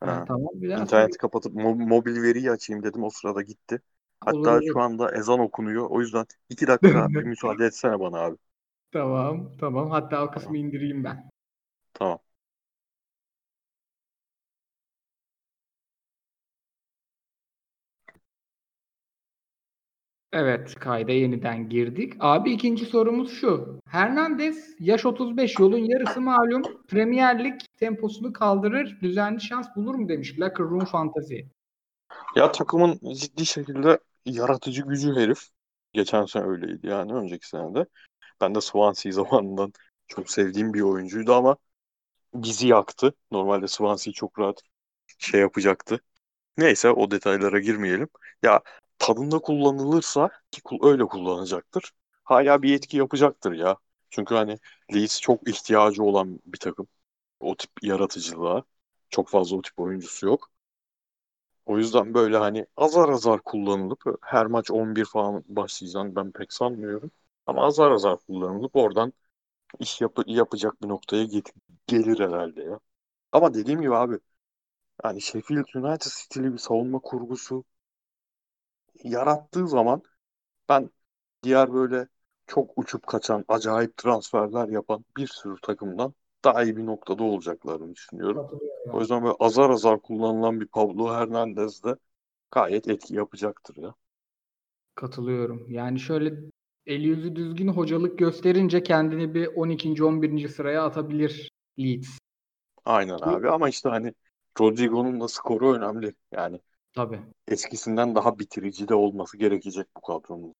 Ha, 0.00 0.26
tamam 0.26 0.50
bir 0.54 0.70
daha 0.70 0.86
İnterneti 0.86 1.18
sonra. 1.18 1.18
kapatıp 1.18 1.54
mo- 1.54 1.88
mobil 1.88 2.22
veriyi 2.22 2.50
açayım 2.50 2.82
dedim. 2.82 3.04
O 3.04 3.10
sırada 3.10 3.42
gitti. 3.42 3.82
Hatta 4.20 4.60
olur, 4.60 4.62
olur. 4.62 4.74
şu 4.74 4.80
anda 4.80 5.12
ezan 5.16 5.40
okunuyor. 5.40 5.90
O 5.90 6.00
yüzden 6.00 6.26
iki 6.50 6.66
dakika 6.66 7.08
bir 7.16 7.24
müsaade 7.24 7.66
etsene 7.66 8.00
bana 8.00 8.18
abi. 8.20 8.36
Tamam 8.92 9.56
tamam. 9.60 9.90
Hatta 9.90 10.24
o 10.24 10.30
kısmı 10.30 10.56
tamam. 10.56 10.58
indireyim 10.58 11.04
ben. 11.04 11.30
Tamam. 11.92 12.20
Evet, 20.38 20.74
kayda 20.74 21.12
yeniden 21.12 21.68
girdik. 21.68 22.12
Abi 22.20 22.52
ikinci 22.52 22.86
sorumuz 22.86 23.32
şu. 23.32 23.80
Hernandez 23.88 24.74
yaş 24.80 25.06
35 25.06 25.58
yolun 25.58 25.78
yarısı 25.78 26.20
malum. 26.20 26.62
Premier 26.88 27.44
Lig 27.44 27.60
temposunu 27.76 28.32
kaldırır, 28.32 28.98
düzenli 29.02 29.40
şans 29.40 29.66
bulur 29.76 29.94
mu 29.94 30.08
demiş 30.08 30.38
Locker 30.38 30.66
Room 30.66 30.84
Fantasy. 30.84 31.38
Ya 32.36 32.52
takımın 32.52 33.00
ciddi 33.14 33.46
şekilde 33.46 33.98
yaratıcı 34.24 34.82
gücü 34.82 35.14
herif. 35.14 35.38
Geçen 35.92 36.24
sene 36.24 36.44
öyleydi 36.44 36.86
yani 36.86 37.12
önceki 37.12 37.48
sene 37.48 37.74
de. 37.74 37.86
Ben 38.40 38.54
de 38.54 38.60
Swansea 38.60 39.12
zamanından 39.12 39.72
çok 40.08 40.30
sevdiğim 40.30 40.74
bir 40.74 40.80
oyuncuydu 40.80 41.34
ama 41.34 41.56
bizi 42.34 42.68
yaktı. 42.68 43.12
Normalde 43.30 43.68
Swansea 43.68 44.12
çok 44.12 44.38
rahat 44.38 44.60
şey 45.18 45.40
yapacaktı. 45.40 46.00
Neyse 46.56 46.90
o 46.90 47.10
detaylara 47.10 47.58
girmeyelim. 47.58 48.08
Ya 48.42 48.60
tadında 48.98 49.38
kullanılırsa 49.38 50.30
ki 50.50 50.62
öyle 50.82 51.04
kullanacaktır. 51.06 51.92
Hala 52.24 52.62
bir 52.62 52.74
etki 52.74 52.96
yapacaktır 52.96 53.52
ya. 53.52 53.76
Çünkü 54.10 54.34
hani 54.34 54.58
Leeds 54.94 55.20
çok 55.20 55.48
ihtiyacı 55.48 56.02
olan 56.02 56.40
bir 56.46 56.58
takım. 56.58 56.88
O 57.40 57.56
tip 57.56 57.70
yaratıcılığa. 57.82 58.64
Çok 59.10 59.28
fazla 59.28 59.56
o 59.56 59.62
tip 59.62 59.80
oyuncusu 59.80 60.26
yok. 60.26 60.50
O 61.66 61.78
yüzden 61.78 62.14
böyle 62.14 62.36
hani 62.36 62.66
azar 62.76 63.08
azar 63.08 63.40
kullanılıp 63.42 64.02
her 64.22 64.46
maç 64.46 64.70
11 64.70 65.04
falan 65.04 65.44
başlayacağını 65.48 66.16
ben 66.16 66.32
pek 66.32 66.52
sanmıyorum. 66.52 67.10
Ama 67.46 67.66
azar 67.66 67.90
azar 67.90 68.16
kullanılıp 68.18 68.76
oradan 68.76 69.12
iş 69.80 70.02
yap 70.02 70.18
yapacak 70.26 70.82
bir 70.82 70.88
noktaya 70.88 71.24
get 71.24 71.52
gelir 71.88 72.20
herhalde 72.20 72.62
ya. 72.64 72.80
Ama 73.32 73.54
dediğim 73.54 73.82
gibi 73.82 73.96
abi 73.96 74.18
yani 75.04 75.22
Sheffield 75.22 75.66
United 75.76 76.10
stili 76.10 76.52
bir 76.52 76.58
savunma 76.58 76.98
kurgusu 77.00 77.64
yarattığı 79.04 79.68
zaman 79.68 80.02
ben 80.68 80.90
diğer 81.42 81.72
böyle 81.74 82.08
çok 82.46 82.78
uçup 82.78 83.06
kaçan, 83.06 83.44
acayip 83.48 83.96
transferler 83.96 84.68
yapan 84.68 85.04
bir 85.16 85.26
sürü 85.26 85.60
takımdan 85.62 86.14
daha 86.44 86.64
iyi 86.64 86.76
bir 86.76 86.86
noktada 86.86 87.24
olacaklarını 87.24 87.94
düşünüyorum. 87.94 88.60
O 88.92 89.00
yüzden 89.00 89.22
böyle 89.24 89.34
azar 89.40 89.70
azar 89.70 90.02
kullanılan 90.02 90.60
bir 90.60 90.66
Pablo 90.66 91.14
Hernandez 91.14 91.84
de 91.84 91.96
gayet 92.50 92.88
etki 92.88 93.14
yapacaktır 93.14 93.76
ya. 93.76 93.94
Katılıyorum. 94.94 95.66
Yani 95.68 96.00
şöyle 96.00 96.34
eli 96.86 97.08
yüzü 97.08 97.36
düzgün 97.36 97.68
hocalık 97.68 98.18
gösterince 98.18 98.82
kendini 98.82 99.34
bir 99.34 99.46
12. 99.46 100.04
11. 100.04 100.48
sıraya 100.48 100.84
atabilir 100.84 101.50
Leeds. 101.78 102.18
Aynen 102.84 103.18
abi 103.22 103.50
ama 103.50 103.68
işte 103.68 103.88
hani 103.88 104.14
Rodrigo'nun 104.60 105.20
da 105.20 105.28
skoru 105.28 105.74
önemli. 105.74 106.14
Yani 106.32 106.60
Tabii. 106.96 107.20
eskisinden 107.48 108.14
daha 108.14 108.38
bitirici 108.38 108.88
de 108.88 108.94
olması 108.94 109.36
gerekecek 109.36 109.86
bu 109.96 110.00
kadronun. 110.00 110.54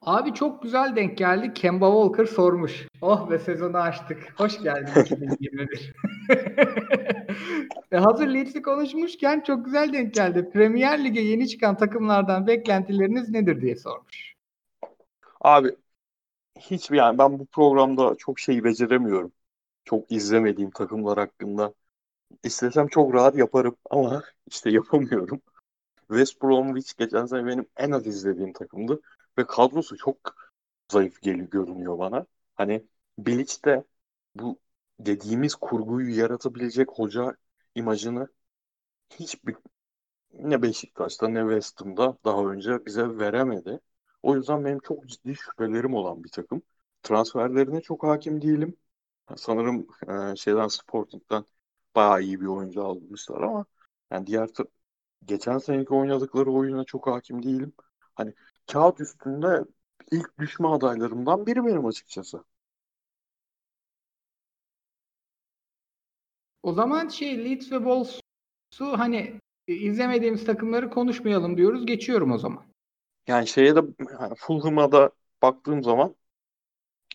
Abi 0.00 0.34
çok 0.34 0.62
güzel 0.62 0.96
denk 0.96 1.18
geldi. 1.18 1.54
Kemba 1.54 1.86
Walker 1.86 2.34
sormuş. 2.34 2.88
Oh 3.00 3.30
ve 3.30 3.38
sezonu 3.38 3.76
açtık. 3.76 4.34
Hoş 4.36 4.62
geldin 4.62 5.00
2021. 5.00 5.94
e 7.92 7.96
hazır 7.96 8.28
Leeds'i 8.28 8.62
konuşmuşken 8.62 9.40
çok 9.40 9.64
güzel 9.64 9.92
denk 9.92 10.14
geldi. 10.14 10.50
Premier 10.52 11.04
Lig'e 11.04 11.20
yeni 11.20 11.48
çıkan 11.48 11.76
takımlardan 11.76 12.46
beklentileriniz 12.46 13.28
nedir 13.28 13.60
diye 13.60 13.76
sormuş. 13.76 14.34
Abi 15.40 15.76
hiçbir 16.60 16.96
yani 16.96 17.18
ben 17.18 17.38
bu 17.38 17.46
programda 17.46 18.14
çok 18.18 18.38
şey 18.38 18.64
beceremiyorum. 18.64 19.32
Çok 19.84 20.12
izlemediğim 20.12 20.70
takımlar 20.70 21.18
hakkında. 21.18 21.74
İstesem 22.42 22.88
çok 22.88 23.14
rahat 23.14 23.36
yaparım 23.36 23.76
ama 23.90 24.22
işte 24.46 24.70
yapamıyorum. 24.70 25.42
West 26.08 26.42
Bromwich 26.42 26.98
geçen 26.98 27.26
sene 27.26 27.46
benim 27.46 27.66
en 27.76 27.90
az 27.90 28.06
izlediğim 28.08 28.52
takımdı 28.52 29.00
ve 29.38 29.46
kadrosu 29.46 29.96
çok 29.96 30.18
zayıf 30.92 31.22
geliyor 31.22 31.48
görünüyor 31.50 31.98
bana. 31.98 32.26
Hani 32.54 32.86
Bilic 33.18 33.64
de 33.64 33.84
bu 34.34 34.60
dediğimiz 35.00 35.54
kurguyu 35.54 36.18
yaratabilecek 36.18 36.88
hoca 36.92 37.36
imajını 37.74 38.28
hiçbir 39.10 39.56
ne 40.32 40.62
Beşiktaş'ta 40.62 41.28
ne 41.28 41.40
West 41.40 41.80
daha 42.24 42.46
önce 42.52 42.86
bize 42.86 43.18
veremedi. 43.18 43.80
O 44.22 44.36
yüzden 44.36 44.64
benim 44.64 44.78
çok 44.80 45.06
ciddi 45.08 45.34
şüphelerim 45.36 45.94
olan 45.94 46.24
bir 46.24 46.28
takım. 46.30 46.62
Transferlerine 47.02 47.80
çok 47.80 48.02
hakim 48.02 48.42
değilim. 48.42 48.76
Sanırım 49.36 49.86
e, 50.32 50.36
şeyden 50.36 50.68
Sporting'den 50.68 51.44
bayağı 51.96 52.22
iyi 52.22 52.40
bir 52.40 52.46
oyuncu 52.46 52.84
almışlar 52.84 53.40
ama 53.40 53.64
yani 54.10 54.26
diğer 54.26 54.48
geçen 55.24 55.58
seneki 55.58 55.94
oynadıkları 55.94 56.52
oyuna 56.52 56.84
çok 56.84 57.06
hakim 57.06 57.42
değilim. 57.42 57.72
Hani 58.14 58.34
kağıt 58.72 59.00
üstünde 59.00 59.64
ilk 60.12 60.38
düşme 60.38 60.68
adaylarımdan 60.68 61.46
biri 61.46 61.64
benim 61.64 61.86
açıkçası. 61.86 62.44
O 66.62 66.72
zaman 66.72 67.08
şey 67.08 67.44
Leeds 67.44 67.72
ve 67.72 67.76
Wolves'u 67.76 68.98
hani 68.98 69.40
izlemediğimiz 69.66 70.44
takımları 70.44 70.90
konuşmayalım 70.90 71.56
diyoruz. 71.56 71.86
Geçiyorum 71.86 72.32
o 72.32 72.38
zaman. 72.38 72.64
Yani 73.26 73.46
şeye 73.46 73.76
de 73.76 73.80
yani 74.20 74.34
Fulham'a 74.36 74.92
da 74.92 75.10
baktığım 75.42 75.82
zaman 75.82 76.14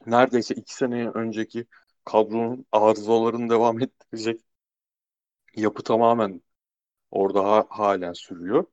neredeyse 0.06 0.56
iki 0.56 0.74
sene 0.76 1.10
önceki 1.10 1.66
kadronun 2.06 2.66
arızalarını 2.72 3.50
devam 3.50 3.82
ettirecek 3.82 4.42
yapı 5.60 5.84
tamamen 5.84 6.42
orada 7.12 7.44
ha- 7.46 7.68
halen 7.70 8.14
sürüyor. 8.14 8.66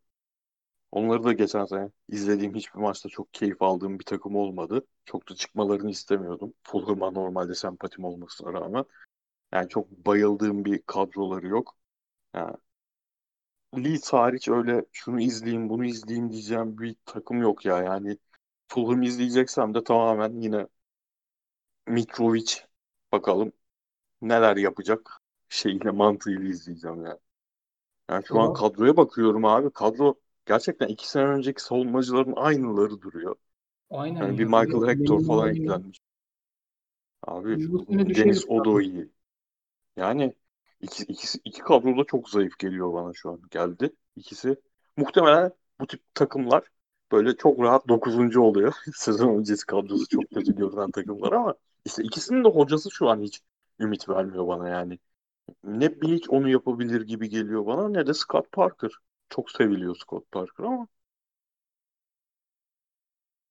Onları 0.93 1.24
da 1.24 1.32
geçen 1.32 1.64
sene 1.64 1.91
izlediğim 2.09 2.55
hiçbir 2.55 2.80
maçta 2.80 3.09
çok 3.09 3.34
keyif 3.34 3.62
aldığım 3.62 3.99
bir 3.99 4.05
takım 4.05 4.37
olmadı. 4.37 4.87
Çok 5.05 5.30
da 5.30 5.34
çıkmalarını 5.34 5.91
istemiyordum. 5.91 6.55
Fulham'a 6.62 7.11
normalde 7.11 7.55
sempatim 7.55 8.05
olmasına 8.05 8.53
rağmen. 8.53 8.84
Yani 9.55 9.68
çok 9.68 9.91
bayıldığım 9.93 10.64
bir 10.66 10.82
kadroları 10.82 11.49
yok. 11.49 11.76
Yani 12.34 12.57
Leeds 13.76 14.12
hariç 14.12 14.49
öyle 14.49 14.84
şunu 14.93 15.20
izleyeyim 15.20 15.68
bunu 15.68 15.84
izleyeyim 15.84 16.32
diyeceğim 16.32 16.78
bir 16.78 16.97
takım 17.07 17.41
yok 17.43 17.64
ya. 17.64 17.82
Yani 17.82 18.18
Fulham 18.68 19.03
izleyeceksem 19.03 19.74
de 19.74 19.84
tamamen 19.84 20.41
yine 20.41 20.66
Mitrovic 21.87 22.64
bakalım 23.12 23.53
neler 24.22 24.57
yapacak 24.57 25.20
şeyle 25.49 25.90
mantığıyla 25.90 26.49
izleyeceğim 26.49 27.05
yani. 27.05 27.18
Yani 28.11 28.24
şu 28.26 28.40
an 28.40 28.53
kadroya 28.53 28.97
bakıyorum 28.97 29.44
abi. 29.44 29.70
Kadro 29.70 30.14
gerçekten 30.47 30.88
iki 30.88 31.11
sene 31.11 31.24
önceki 31.24 31.62
savunmacıların 31.62 32.34
aynıları 32.36 33.01
duruyor. 33.01 33.36
Aynen. 33.90 34.20
Yani 34.20 34.32
ya. 34.32 34.38
bir 34.38 34.44
Michael 34.44 34.68
Benim- 34.68 34.88
Hector 34.88 35.16
benim 35.16 35.26
falan 35.26 35.49
eklenmiş. 35.49 36.01
Abi 37.22 37.59
Deniz 38.14 38.49
Odo 38.49 38.80
iyi. 38.80 39.09
Yani 39.97 40.34
iki, 40.80 41.03
ikisi, 41.03 41.38
iki 41.44 41.62
kadro 41.62 41.99
da 41.99 42.05
çok 42.05 42.30
zayıf 42.30 42.59
geliyor 42.59 42.92
bana 42.92 43.12
şu 43.14 43.30
an. 43.30 43.40
Geldi. 43.51 43.92
İkisi 44.16 44.57
muhtemelen 44.97 45.53
bu 45.80 45.86
tip 45.86 46.14
takımlar 46.14 46.64
böyle 47.12 47.36
çok 47.36 47.61
rahat 47.61 47.88
9. 47.88 48.40
oluyor. 48.40 48.74
Sezon 48.94 49.38
öncesi 49.38 49.66
kadrosu 49.66 50.09
çok 50.09 50.30
kötü 50.30 50.57
görünen 50.57 50.90
takımlar 50.90 51.32
ama 51.32 51.55
işte 51.84 52.03
ikisinin 52.03 52.44
de 52.44 52.49
hocası 52.49 52.90
şu 52.90 53.09
an 53.09 53.20
hiç 53.20 53.40
ümit 53.80 54.09
vermiyor 54.09 54.49
bana 54.49 54.68
yani. 54.68 54.99
Ne 55.64 56.01
Bilic 56.01 56.28
onu 56.28 56.49
yapabilir 56.49 57.01
gibi 57.01 57.28
geliyor 57.28 57.66
bana 57.66 57.88
ne 57.88 58.07
de 58.07 58.14
Scott 58.14 58.53
Parker. 58.53 58.90
Çok 59.28 59.51
seviliyor 59.51 59.97
Scott 59.97 60.30
Parker 60.30 60.64
ama 60.64 60.86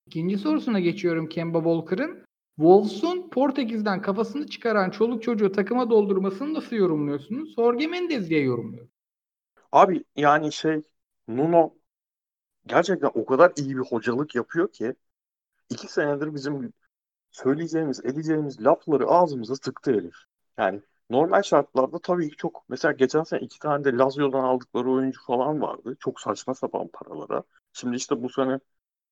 İkinci 0.08 0.38
sorusuna 0.38 0.80
geçiyorum 0.80 1.30
Kemba 1.30 1.58
Walker'ın. 1.58 2.26
Wolves'un 2.56 3.30
Portekiz'den 3.30 4.02
kafasını 4.02 4.48
çıkaran 4.48 4.90
çoluk 4.90 5.24
çocuğu 5.24 5.52
takıma 5.52 5.90
doldurmasını 5.90 6.54
nasıl 6.54 6.76
yorumluyorsunuz? 6.76 7.56
Jorge 7.56 7.88
Mendes 7.88 8.30
diye 8.30 8.42
yorumluyor. 8.42 8.88
abi 9.72 10.04
yani 10.16 10.52
şey 10.52 10.82
Nuno 11.28 11.74
gerçekten 12.66 13.12
o 13.14 13.26
kadar 13.26 13.52
iyi 13.58 13.78
bir 13.78 13.82
hocalık 13.82 14.36
yapıyor 14.36 14.72
ki 14.72 14.94
iki 15.70 15.88
senedir 15.88 16.34
bizim 16.34 16.74
söyleyeceğimiz, 17.32 18.06
edeceğimiz 18.06 18.64
lafları 18.66 19.08
ağzımıza 19.08 19.54
tıktı 19.56 19.92
herif. 19.92 20.16
Yani 20.58 20.82
normal 21.10 21.42
şartlarda 21.42 22.00
tabii 22.00 22.30
ki 22.30 22.36
çok 22.36 22.66
mesela 22.70 22.92
geçen 22.92 23.24
sene 23.24 23.40
iki 23.42 23.60
tane 23.60 23.84
de 23.84 23.92
Lazio'dan 23.94 24.44
aldıkları 24.44 24.92
oyuncu 24.92 25.22
falan 25.28 25.62
vardı. 25.62 25.98
Çok 26.00 26.22
saçma 26.22 26.54
sapan 26.56 26.88
paralara. 26.94 27.44
Şimdi 27.74 27.96
işte 27.98 28.24
bu 28.24 28.30
sene 28.30 28.60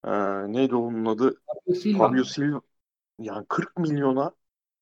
e, 0.05 0.11
neydi 0.53 0.75
onun 0.75 1.05
adı? 1.05 1.41
Silva. 1.75 2.07
Fabio 2.07 2.23
Silva 2.23 2.61
yani 3.19 3.45
40 3.49 3.77
milyona 3.77 4.31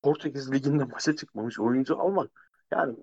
Portekiz 0.02 0.52
Ligi'nde 0.52 0.84
maça 0.84 1.16
çıkmamış 1.16 1.60
oyuncu 1.60 2.00
almak. 2.00 2.50
Yani 2.72 2.96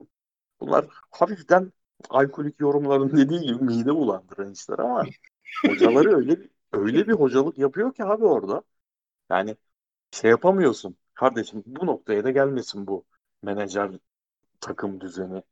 bunlar 0.60 0.86
hafiften 1.12 1.72
alkolik 2.10 2.60
yorumların 2.60 3.18
dediği 3.18 3.40
gibi 3.42 3.64
mide 3.64 3.96
bulandıran 3.96 4.52
işler 4.52 4.80
ama 4.80 5.06
hocaları 5.68 6.18
öyle 6.18 6.38
öyle 6.74 7.08
bir 7.08 7.14
hocalık 7.14 7.58
yapıyor 7.58 7.94
ki 7.94 8.04
abi 8.06 8.26
orada. 8.26 8.64
Yani 9.32 9.58
şey 10.12 10.32
yapamıyorsun. 10.32 10.98
Kardeşim 11.14 11.64
bu 11.66 11.86
noktaya 11.86 12.24
da 12.24 12.32
gelmesin 12.32 12.88
bu 12.88 13.06
menajer 13.42 13.92
takım 14.62 15.02
düzeni. 15.02 15.44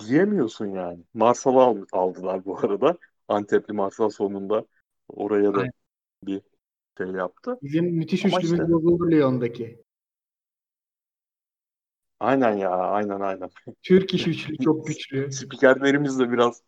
Diyemiyorsun 0.00 0.66
yani. 0.66 1.04
Marsal'ı 1.14 1.60
al- 1.62 1.86
aldılar 1.92 2.44
bu 2.44 2.58
arada. 2.58 2.98
Antepli 3.28 3.74
Marsal 3.74 4.10
sonunda 4.10 4.66
oraya 5.08 5.54
da 5.54 5.58
Aynen. 5.58 5.72
bir 6.22 6.40
şey 6.98 7.06
yaptı. 7.06 7.58
Bizim 7.62 7.84
müthiş 7.84 8.24
Ama 8.24 8.38
üçlümüz 8.38 8.60
işte- 8.60 8.72
bozuldu 8.72 9.10
Lyon'daki. 9.10 9.84
Aynen 12.20 12.56
ya 12.56 12.70
aynen 12.70 13.20
aynen. 13.20 13.50
Türk 13.82 14.14
iş 14.14 14.26
üçlü 14.28 14.58
çok 14.58 14.86
güçlü. 14.86 15.32
Spikerlerimiz 15.32 16.18
de 16.18 16.30
biraz 16.32 16.62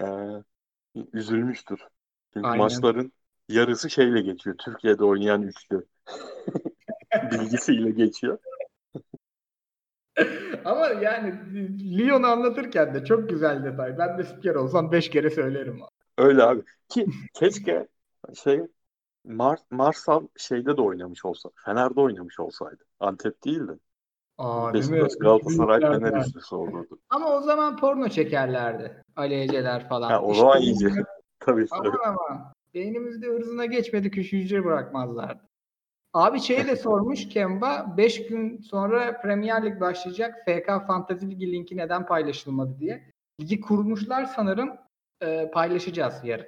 e, 0.00 0.04
üzülmüştür. 1.12 1.80
Çünkü 2.32 2.46
Aynen. 2.46 2.58
maçların 2.58 3.12
yarısı 3.48 3.90
şeyle 3.90 4.20
geçiyor. 4.20 4.56
Türkiye'de 4.58 5.04
oynayan 5.04 5.42
üçlü. 5.42 5.86
Bilgisiyle 7.32 7.90
geçiyor. 7.90 8.38
Ama 10.64 10.86
yani 10.86 11.34
Lyon'u 11.98 12.26
anlatırken 12.26 12.94
de 12.94 13.04
çok 13.04 13.28
güzel 13.30 13.64
detay. 13.64 13.98
Ben 13.98 14.18
de 14.18 14.24
spiker 14.24 14.54
olsam 14.54 14.92
5 14.92 15.10
kere 15.10 15.30
söylerim. 15.30 15.80
Öyle 16.18 16.42
abi. 16.42 16.62
Ki 16.88 17.06
keşke 17.34 17.88
şey 18.34 18.60
Mar 19.24 19.58
Marsal 19.70 20.26
şeyde 20.36 20.76
de 20.76 20.80
oynamış 20.82 21.24
olsa. 21.24 21.48
Fener'de 21.64 22.00
oynamış 22.00 22.40
olsaydı. 22.40 22.84
Antep 23.00 23.44
değildi. 23.44 23.72
Aa? 24.38 24.74
Beşiktaş, 24.74 25.12
Galatasaray, 25.20 25.80
Fener 25.80 26.20
üçlüsü 26.26 26.54
olurdu. 26.54 26.98
Ama 27.10 27.36
o 27.36 27.40
zaman 27.40 27.76
porno 27.76 28.08
çekerlerdi. 28.08 29.02
Aleyceler 29.16 29.88
falan. 29.88 30.10
Ha, 30.10 30.20
o 30.22 30.30
İşte 30.32 30.40
zaman 30.40 30.60
bizim- 30.60 30.88
iyice. 30.88 31.02
Tabii. 31.40 31.66
Aman 31.70 31.92
aman. 32.06 32.52
Beynimizde 32.74 33.28
ırzına 33.36 33.64
geçmedi 33.66 34.10
küçük 34.10 34.32
hücre 34.32 34.64
bırakmazlardı. 34.64 35.47
Abi 36.14 36.40
şeyi 36.40 36.66
de 36.66 36.76
sormuş 36.76 37.28
Kemba 37.28 37.94
5 37.96 38.26
gün 38.26 38.58
sonra 38.58 39.20
Premier 39.20 39.64
Lig 39.64 39.80
başlayacak. 39.80 40.34
FK 40.46 40.66
Fantasy 40.86 41.26
Ligi 41.26 41.52
linki 41.52 41.76
neden 41.76 42.06
paylaşılmadı 42.06 42.78
diye. 42.78 43.10
Ligi 43.40 43.60
kurmuşlar 43.60 44.24
sanırım. 44.24 44.76
Ee, 45.22 45.50
paylaşacağız 45.54 46.24
yarın. 46.24 46.46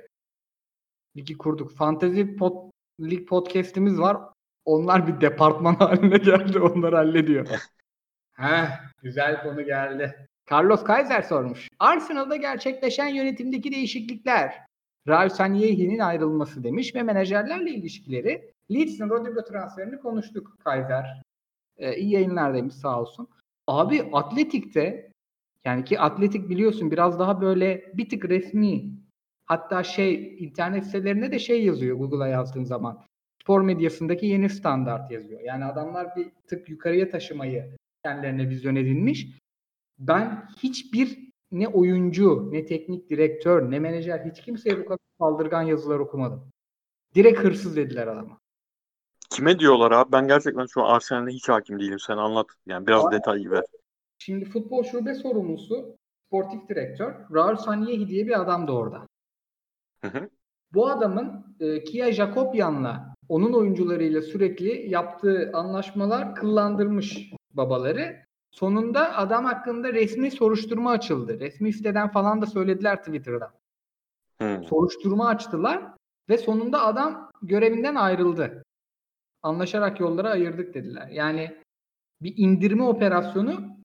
Ligi 1.16 1.38
kurduk. 1.38 1.72
Fantasy 1.72 2.22
pod, 2.22 2.70
Lig 3.00 3.28
podcast'imiz 3.28 4.00
var. 4.00 4.16
Onlar 4.64 5.06
bir 5.06 5.20
departman 5.20 5.74
haline 5.78 6.16
geldi. 6.18 6.60
Onları 6.60 6.96
hallediyor. 6.96 7.46
Heh, 8.32 8.80
güzel 9.02 9.42
konu 9.42 9.64
geldi. 9.64 10.28
Carlos 10.50 10.84
Kaiser 10.84 11.22
sormuş. 11.22 11.68
Arsenal'da 11.78 12.36
gerçekleşen 12.36 13.08
yönetimdeki 13.08 13.72
değişiklikler. 13.72 14.54
Raul 15.08 15.28
Sanyehi'nin 15.28 15.98
ayrılması 15.98 16.64
demiş 16.64 16.94
ve 16.94 17.02
menajerlerle 17.02 17.70
ilişkileri. 17.70 18.52
Leeds'in 18.70 19.08
Rodrigo 19.08 19.44
transferini 19.44 19.98
konuştuk 19.98 20.56
Kaiser. 20.64 21.22
Ee, 21.76 21.96
iyi 21.96 22.10
yayınlar 22.10 22.54
demiş 22.54 22.74
sağ 22.74 23.00
olsun. 23.00 23.28
Abi 23.66 24.10
Atletik'te 24.12 25.12
yani 25.64 25.84
ki 25.84 26.00
Atletik 26.00 26.48
biliyorsun 26.48 26.90
biraz 26.90 27.18
daha 27.18 27.40
böyle 27.40 27.92
bir 27.94 28.08
tık 28.08 28.24
resmi. 28.28 28.84
Hatta 29.46 29.82
şey 29.82 30.36
internet 30.44 30.84
sitelerinde 30.84 31.32
de 31.32 31.38
şey 31.38 31.64
yazıyor 31.64 31.96
Google'a 31.96 32.28
yazdığın 32.28 32.64
zaman. 32.64 33.04
Spor 33.42 33.60
medyasındaki 33.60 34.26
yeni 34.26 34.50
standart 34.50 35.10
yazıyor. 35.10 35.40
Yani 35.40 35.64
adamlar 35.64 36.16
bir 36.16 36.30
tık 36.46 36.68
yukarıya 36.68 37.10
taşımayı 37.10 37.76
kendilerine 38.04 38.48
vizyon 38.48 38.76
edinmiş. 38.76 39.38
Ben 39.98 40.48
hiçbir 40.62 41.30
ne 41.52 41.68
oyuncu, 41.68 42.48
ne 42.52 42.66
teknik 42.66 43.10
direktör, 43.10 43.70
ne 43.70 43.78
menajer 43.78 44.24
hiç 44.30 44.40
kimseye 44.40 44.78
bu 44.78 44.84
kadar 44.84 44.98
saldırgan 45.18 45.62
yazılar 45.62 45.98
okumadım. 45.98 46.44
Direkt 47.14 47.38
hırsız 47.38 47.76
dediler 47.76 48.06
adama. 48.06 48.38
Kime 49.40 49.58
diyorlar 49.58 49.92
abi? 49.92 50.12
Ben 50.12 50.28
gerçekten 50.28 50.66
şu 50.66 50.82
an 50.82 50.94
Arsenal'e 50.94 51.30
hiç 51.30 51.48
hakim 51.48 51.80
değilim. 51.80 51.98
Sen 51.98 52.16
anlat. 52.16 52.46
Yani 52.66 52.86
biraz 52.86 53.04
Abi- 53.04 53.16
detay 53.16 53.50
ver. 53.50 53.64
Şimdi 54.18 54.44
futbol 54.44 54.84
şube 54.84 55.14
sorumlusu, 55.14 55.96
sportif 56.26 56.68
direktör 56.68 57.14
Raul 57.34 57.56
Sanyehi 57.56 58.08
diye 58.08 58.26
bir 58.26 58.40
adam 58.40 58.68
da 58.68 58.72
orada. 58.72 59.06
Hı 60.02 60.08
hı. 60.08 60.30
Bu 60.74 60.88
adamın 60.88 61.56
e, 61.60 61.84
Kia 61.84 62.12
Jacobian'la 62.12 63.14
onun 63.28 63.52
oyuncularıyla 63.52 64.22
sürekli 64.22 64.90
yaptığı 64.90 65.50
anlaşmalar 65.54 66.34
kıllandırmış 66.34 67.32
babaları. 67.50 68.16
Sonunda 68.50 69.16
adam 69.16 69.44
hakkında 69.44 69.92
resmi 69.92 70.30
soruşturma 70.30 70.90
açıldı. 70.90 71.40
Resmi 71.40 71.72
siteden 71.72 72.08
falan 72.08 72.42
da 72.42 72.46
söylediler 72.46 72.98
Twitter'da. 72.98 73.52
Hmm. 74.38 74.64
Soruşturma 74.64 75.28
açtılar 75.28 75.82
ve 76.28 76.38
sonunda 76.38 76.86
adam 76.86 77.30
görevinden 77.42 77.94
ayrıldı. 77.94 78.62
Anlaşarak 79.42 80.00
yollara 80.00 80.30
ayırdık 80.30 80.74
dediler. 80.74 81.08
Yani 81.08 81.56
bir 82.22 82.34
indirme 82.36 82.82
operasyonu 82.82 83.76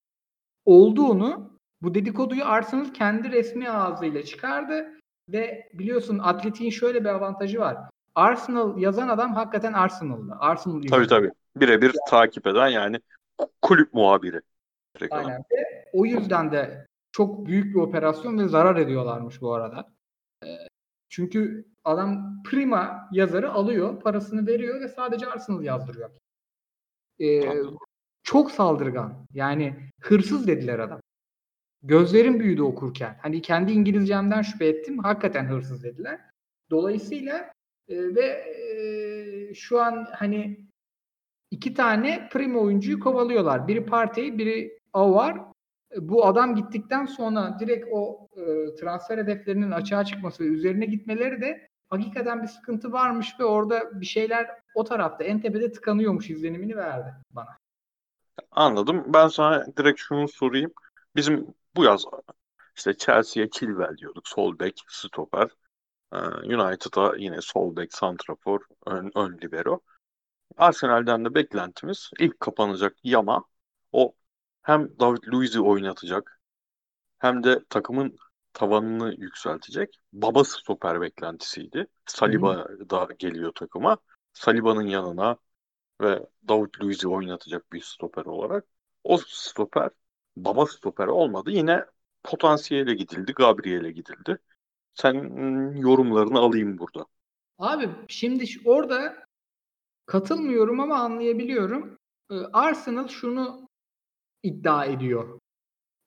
olduğunu 0.66 1.60
bu 1.82 1.96
dedikoduyu 1.96 2.46
Arsenal 2.46 2.94
kendi 2.94 3.32
resmi 3.32 3.70
ağzıyla 3.70 4.24
çıkardı 4.24 4.88
ve 5.30 5.70
biliyorsun 5.74 6.20
Atletik'in 6.20 6.70
şöyle 6.70 7.02
bir 7.02 7.10
avantajı 7.10 7.60
var. 7.60 7.78
Arsenal 8.16 8.78
yazan 8.78 9.08
adam 9.08 9.34
hakikaten 9.34 9.74
Arsenal'lı. 9.74 10.36
Arsenal 10.40 10.76
Tabii 10.76 10.88
yazıyor. 10.92 11.10
tabii. 11.10 11.32
Birebir 11.56 11.96
takip 12.10 12.48
eden 12.48 12.68
yani 12.68 13.00
kulüp 13.62 13.94
muhabiri. 13.94 14.42
Direkt. 14.98 15.14
Aynen. 15.14 15.44
Ve 15.52 15.86
o 15.94 16.06
yüzden 16.06 16.52
de 16.52 16.88
çok 17.12 17.46
büyük 17.46 17.76
bir 17.76 17.80
operasyon 17.80 18.40
ve 18.40 18.48
zarar 18.48 18.76
ediyorlarmış 18.76 19.42
bu 19.42 19.54
arada. 19.54 19.92
Ee, 20.46 20.48
çünkü 21.16 21.66
adam 21.84 22.44
prima 22.44 23.10
yazarı 23.12 23.52
alıyor, 23.52 24.02
parasını 24.02 24.48
veriyor 24.48 24.82
ve 24.82 24.88
sadece 24.88 25.28
Arsenal 25.28 25.64
yazdırıyor. 25.64 26.10
Ee, 27.20 27.50
Anladım. 27.50 27.78
çok 28.24 28.52
saldırgan. 28.52 29.26
Yani 29.34 29.76
hırsız 30.02 30.48
dediler 30.48 30.80
adam. 30.80 31.02
Gözlerim 31.84 32.40
büyüdü 32.40 32.62
okurken. 32.62 33.20
Hani 33.22 33.42
kendi 33.42 33.72
İngilizcemden 33.72 34.42
şüphe 34.42 34.68
ettim. 34.68 34.98
Hakikaten 34.98 35.46
hırsız 35.46 35.84
dediler. 35.84 36.22
Dolayısıyla 36.70 37.54
e, 37.88 38.16
ve 38.16 38.26
e, 38.26 39.54
şu 39.54 39.82
an 39.82 40.08
hani 40.12 40.68
iki 41.52 41.74
tane 41.74 42.30
prim 42.32 42.58
oyuncuyu 42.58 43.00
kovalıyorlar. 43.00 43.68
Biri 43.68 43.86
Partey, 43.86 44.38
biri 44.38 44.80
Avar. 44.94 45.42
Bu 45.98 46.26
adam 46.26 46.56
gittikten 46.56 47.06
sonra 47.06 47.58
direkt 47.60 47.88
o 47.92 48.25
e, 48.36 48.76
transfer 48.76 49.18
hedeflerinin 49.18 49.72
açığa 49.72 50.06
çıkması 50.06 50.44
ve 50.44 50.48
üzerine 50.48 50.86
gitmeleri 50.86 51.42
de 51.42 51.70
hakikaten 51.90 52.44
bir 52.44 52.48
sıkıntı 52.48 52.92
varmış 52.92 53.34
ve 53.40 53.44
orada 53.44 54.02
bir 54.02 54.06
şeyler 54.06 54.50
o 54.76 54.84
tarafta 54.84 55.24
en 55.24 55.42
tepede 55.42 55.72
tıkanıyormuş 55.72 56.30
izlenimini 56.30 56.76
verdi 56.76 57.14
bana. 57.32 57.58
Anladım. 58.52 59.04
Ben 59.08 59.28
sana 59.28 59.66
direkt 59.78 60.00
şunu 60.00 60.28
sorayım. 60.28 60.72
Bizim 61.16 61.48
bu 61.76 61.84
yaz 61.84 62.06
işte 62.76 62.98
Chelsea'ye 62.98 63.50
Chilwell 63.50 63.98
diyorduk. 63.98 64.28
Sol 64.28 64.60
bek, 64.60 64.82
stoper. 64.88 65.50
Ee, 66.14 66.18
United'a 66.56 67.16
yine 67.18 67.42
sol 67.42 67.76
bek, 67.76 67.94
santrafor, 67.94 68.60
ön, 68.86 69.12
ön 69.16 69.38
libero. 69.44 69.82
Arsenal'den 70.58 71.26
de 71.26 71.36
beklentimiz 71.36 72.12
ilk 72.20 72.40
kapanacak 72.40 72.96
yama 73.04 73.44
o 73.92 74.14
hem 74.62 75.00
David 75.00 75.24
Luiz'i 75.34 75.62
oynatacak 75.62 76.40
hem 77.18 77.44
de 77.44 77.64
takımın 77.70 78.18
tavanını 78.56 79.16
yükseltecek. 79.18 80.00
Baba 80.14 80.44
stoper 80.44 81.02
beklentisiydi. 81.02 81.88
Saliba 82.06 82.68
da 82.90 83.08
geliyor 83.20 83.52
takıma. 83.56 83.98
Saliba'nın 84.34 84.88
yanına 84.88 85.38
ve 86.02 86.30
David 86.48 86.74
Luiz'i 86.82 87.08
oynatacak 87.08 87.74
bir 87.74 87.82
stoper 87.82 88.26
olarak. 88.26 88.66
O 89.04 89.18
stoper 89.18 89.90
baba 90.38 90.66
stoper 90.66 91.08
olmadı. 91.08 91.52
Yine 91.52 91.86
potansiyele 92.24 92.94
gidildi. 92.94 93.34
Gabriel'e 93.34 93.92
gidildi. 93.92 94.38
Sen 94.94 95.14
yorumlarını 95.76 96.40
alayım 96.40 96.78
burada. 96.78 97.06
Abi 97.60 97.90
şimdi 98.08 98.46
orada 98.66 99.26
katılmıyorum 100.06 100.80
ama 100.80 100.96
anlayabiliyorum. 100.96 101.98
Ee, 102.32 102.36
Arsenal 102.36 103.08
şunu 103.08 103.70
iddia 104.44 104.86
ediyor. 104.86 105.40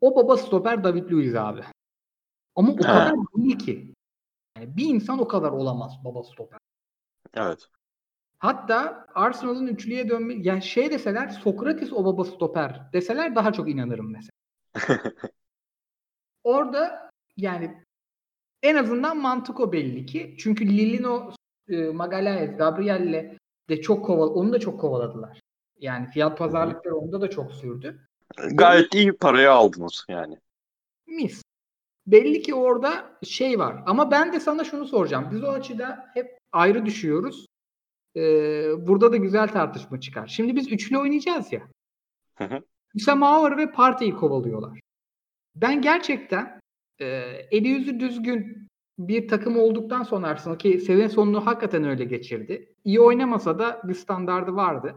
O 0.01 0.17
baba 0.17 0.37
stoper 0.37 0.85
David 0.85 1.11
Luiz 1.11 1.35
abi. 1.35 1.65
Ama 2.59 2.73
o 2.73 2.77
kadar 2.77 3.15
değil 3.37 3.59
ki. 3.59 3.95
Yani 4.57 4.77
bir 4.77 4.85
insan 4.85 5.19
o 5.19 5.29
kadar 5.29 5.51
olamaz 5.51 5.93
baba 6.05 6.23
stoper. 6.23 6.59
Evet. 7.35 7.69
Hatta 8.39 9.07
Arsenal'ın 9.15 9.67
üçlüye 9.67 10.09
dönme 10.09 10.35
yani 10.35 10.63
şey 10.63 10.91
deseler 10.91 11.29
Sokrates 11.29 11.93
o 11.93 12.05
baba 12.05 12.25
stoper 12.25 12.93
deseler 12.93 13.35
daha 13.35 13.53
çok 13.53 13.71
inanırım 13.71 14.13
mesela. 14.13 14.31
Orada 16.45 17.11
yani 17.37 17.85
en 18.63 18.77
azından 18.77 19.17
mantık 19.17 19.61
o 19.61 19.73
belli 19.73 20.07
ki. 20.07 20.35
Çünkü 20.39 20.69
Lilino 20.69 21.33
e, 21.69 21.77
Magalhaes, 21.77 22.57
Gabriel'le 22.57 23.39
de 23.69 23.81
çok 23.81 24.07
koval 24.07 24.29
onu 24.29 24.53
da 24.53 24.61
çok 24.61 24.81
kovaladılar. 24.81 25.41
Yani 25.81 26.07
fiyat 26.07 26.39
pazarlıkları 26.39 26.97
onda 26.97 27.21
da 27.21 27.31
çok 27.31 27.53
sürdü. 27.53 28.09
Gayet 28.53 28.95
iyi 28.95 29.13
paraya 29.13 29.53
aldınız 29.53 30.05
yani. 30.09 30.39
Mis. 31.07 31.48
Belli 32.13 32.43
ki 32.43 32.55
orada 32.55 33.19
şey 33.23 33.59
var. 33.59 33.83
Ama 33.87 34.11
ben 34.11 34.33
de 34.33 34.41
sana 34.41 34.65
şunu 34.65 34.87
soracağım. 34.87 35.29
Biz 35.33 35.45
o 35.45 35.49
açıda 35.49 36.11
hep 36.15 36.39
ayrı 36.53 36.87
düşüyoruz. 36.87 37.47
Ee, 38.17 38.87
burada 38.87 39.13
da 39.13 39.17
güzel 39.17 39.49
tartışma 39.49 40.01
çıkar. 40.01 40.27
Şimdi 40.27 40.57
biz 40.57 40.73
üçlü 40.73 40.99
oynayacağız 40.99 41.53
ya. 41.53 41.69
Hüsam 42.95 43.23
Ağar 43.23 43.57
ve 43.57 43.73
Partey'i 43.73 44.15
kovalıyorlar. 44.15 44.81
Ben 45.55 45.83
gerçekten 45.83 46.61
e, 47.01 47.07
eli 47.51 47.69
yüzü 47.69 48.01
düzgün 48.01 48.69
bir 48.99 49.29
takım 49.29 49.59
olduktan 49.59 50.03
sonra 50.03 50.29
Arsenal 50.29 50.59
ki 50.59 50.81
sezon 50.81 51.07
sonunu 51.07 51.47
hakikaten 51.47 51.85
öyle 51.85 52.05
geçirdi. 52.05 52.75
İyi 52.85 53.01
oynamasa 53.01 53.59
da 53.59 53.81
bir 53.85 53.95
standardı 53.95 54.55
vardı. 54.55 54.97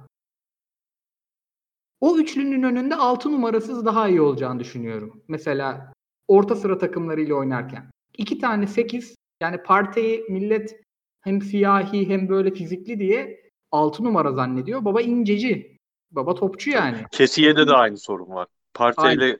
O 2.02 2.18
üçlünün 2.18 2.64
önünde 2.64 2.96
6 2.96 3.32
numarasız 3.32 3.86
daha 3.86 4.08
iyi 4.08 4.22
olacağını 4.22 4.60
düşünüyorum. 4.60 5.24
Mesela 5.28 5.94
orta 6.32 6.56
sıra 6.56 6.78
takımlarıyla 6.78 7.36
oynarken. 7.36 7.92
İki 8.18 8.40
tane 8.40 8.68
8 8.68 9.16
yani 9.42 9.64
Partey'i 9.64 10.26
millet 10.30 10.82
hem 11.22 11.42
siyahi 11.42 12.10
hem 12.10 12.30
böyle 12.30 12.52
fizikli 12.52 13.00
diye 13.00 13.42
6 13.72 14.04
numara 14.04 14.32
zannediyor. 14.32 14.86
Baba 14.86 15.02
inceci. 15.02 15.78
Baba 16.12 16.36
topçu 16.36 16.70
yani. 16.70 16.98
Kesiye'de 17.12 17.68
de 17.68 17.74
aynı 17.74 17.98
sorun 17.98 18.30
var. 18.30 18.48
Partey 18.74 19.14
ile 19.14 19.38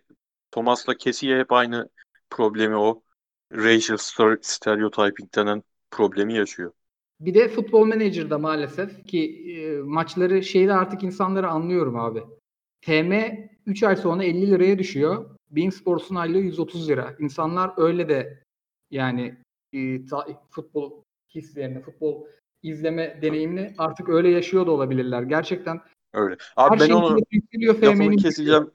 Thomas'la 0.52 0.98
Kesiye 0.98 1.40
hep 1.40 1.52
aynı 1.52 1.90
problemi 2.30 2.76
o. 2.76 3.02
Racial 3.54 3.98
stere- 3.98 4.40
stereotyping 4.42 5.36
denen 5.36 5.64
problemi 5.92 6.34
yaşıyor. 6.34 6.72
Bir 7.20 7.34
de 7.34 7.48
futbol 7.50 7.86
menajerda 7.88 8.38
maalesef 8.38 9.06
ki 9.06 9.54
e, 9.58 9.78
maçları 9.78 10.44
şeyde 10.44 10.74
artık 10.74 11.04
insanları 11.04 11.50
anlıyorum 11.50 11.96
abi. 11.96 12.24
TM 12.82 13.12
3 13.66 13.84
ay 13.84 13.96
sonra 13.96 14.24
50 14.24 14.52
liraya 14.52 14.80
düşüyor. 14.80 15.36
Bein 15.52 15.70
Sports'un 15.70 16.16
aylığı 16.16 16.38
130 16.38 16.90
lira. 16.90 17.16
İnsanlar 17.20 17.74
öyle 17.78 18.10
de 18.10 18.44
yani 18.92 19.38
e, 19.74 20.06
ta- 20.06 20.28
futbol 20.50 21.04
hislerini, 21.36 21.82
futbol 21.82 22.26
izleme 22.64 23.20
deneyimini 23.22 23.74
artık 23.78 24.10
öyle 24.10 24.30
yaşıyor 24.30 24.68
da 24.68 24.72
olabilirler. 24.72 25.24
Gerçekten 25.24 25.82
Öyle. 26.14 26.38
Abi 26.56 26.80
ben 26.80 26.90
onu 26.90 27.20
lafını 27.64 28.16
keseceğim. 28.16 28.72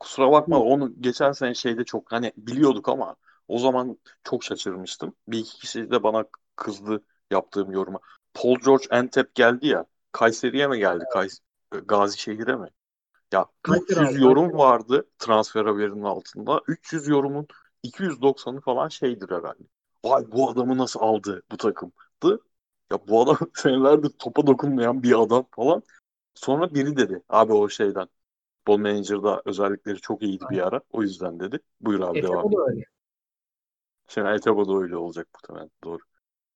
Kusura 0.00 0.32
bakma 0.32 0.60
onu 0.60 0.92
geçen 1.00 1.32
sene 1.32 1.54
şeyde 1.54 1.84
çok 1.84 2.12
hani 2.12 2.32
biliyorduk 2.36 2.88
ama 2.88 3.16
o 3.48 3.58
zaman 3.58 3.98
çok 4.24 4.44
şaşırmıştım. 4.44 5.14
Bir 5.28 5.38
iki 5.38 5.58
kişi 5.58 5.90
de 5.90 6.02
bana 6.02 6.24
kızdı 6.56 7.02
yaptığım 7.30 7.72
yoruma. 7.72 8.00
Paul 8.34 8.56
George 8.64 8.84
Entep 8.90 9.34
geldi 9.34 9.66
ya. 9.66 9.86
Kayseri'ye 10.12 10.66
mi 10.66 10.78
geldi? 10.78 11.04
Kays 11.12 11.40
Gazişehir'e 11.70 12.56
mi? 12.56 12.68
Ya 13.32 13.46
Kayseri 13.62 14.00
300 14.00 14.10
abi, 14.16 14.20
yorum 14.22 14.52
vardı 14.58 15.08
transfer 15.18 15.64
haberinin 15.64 16.02
altında. 16.04 16.60
300 16.68 17.08
yorumun 17.08 17.46
290'ı 17.82 18.60
falan 18.60 18.88
şeydir 18.88 19.30
herhalde. 19.30 19.62
Vay 20.04 20.24
bu 20.32 20.50
adamı 20.50 20.78
nasıl 20.78 21.00
aldı 21.00 21.42
bu 21.52 21.56
takımdı? 21.56 22.40
Ya 22.92 22.98
bu 23.08 23.22
adam 23.22 23.36
senelerdir 23.54 24.10
topa 24.18 24.46
dokunmayan 24.46 25.02
bir 25.02 25.22
adam 25.22 25.46
falan. 25.56 25.82
Sonra 26.34 26.74
biri 26.74 26.96
dedi 26.96 27.22
abi 27.28 27.52
o 27.52 27.68
şeyden. 27.68 28.08
Futbol 28.58 28.78
Manager'da 28.78 29.42
özellikleri 29.44 29.96
çok 29.96 30.22
iyiydi 30.22 30.44
bir 30.50 30.66
ara. 30.66 30.80
O 30.90 31.02
yüzden 31.02 31.40
dedi. 31.40 31.58
Buyur 31.80 32.00
abi 32.00 32.18
Etebo 32.18 32.32
devam. 32.32 32.52
da 32.52 32.70
öyle. 32.70 32.84
Şimdi 34.08 34.28
Etebo 34.28 34.68
da 34.68 34.82
öyle 34.82 34.96
olacak 34.96 35.28
muhtemelen. 35.34 35.70
Doğru. 35.84 35.98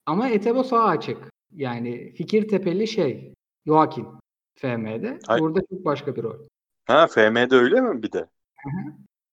Ama 0.07 0.29
Etebo 0.29 0.65
sağ 0.65 0.85
açık. 0.85 1.19
Yani 1.53 2.13
Fikirtepeli 2.15 2.89
şey 2.89 3.35
Joaquin 3.67 4.07
FM'de. 4.55 5.19
Ay- 5.29 5.41
Burada 5.41 5.61
çok 5.71 5.85
başka 5.85 6.17
bir 6.17 6.23
rol. 6.23 6.39
Ha 6.87 7.07
FM'de 7.07 7.57
öyle 7.57 7.81
mi 7.81 8.03
bir 8.03 8.13
de? 8.13 8.29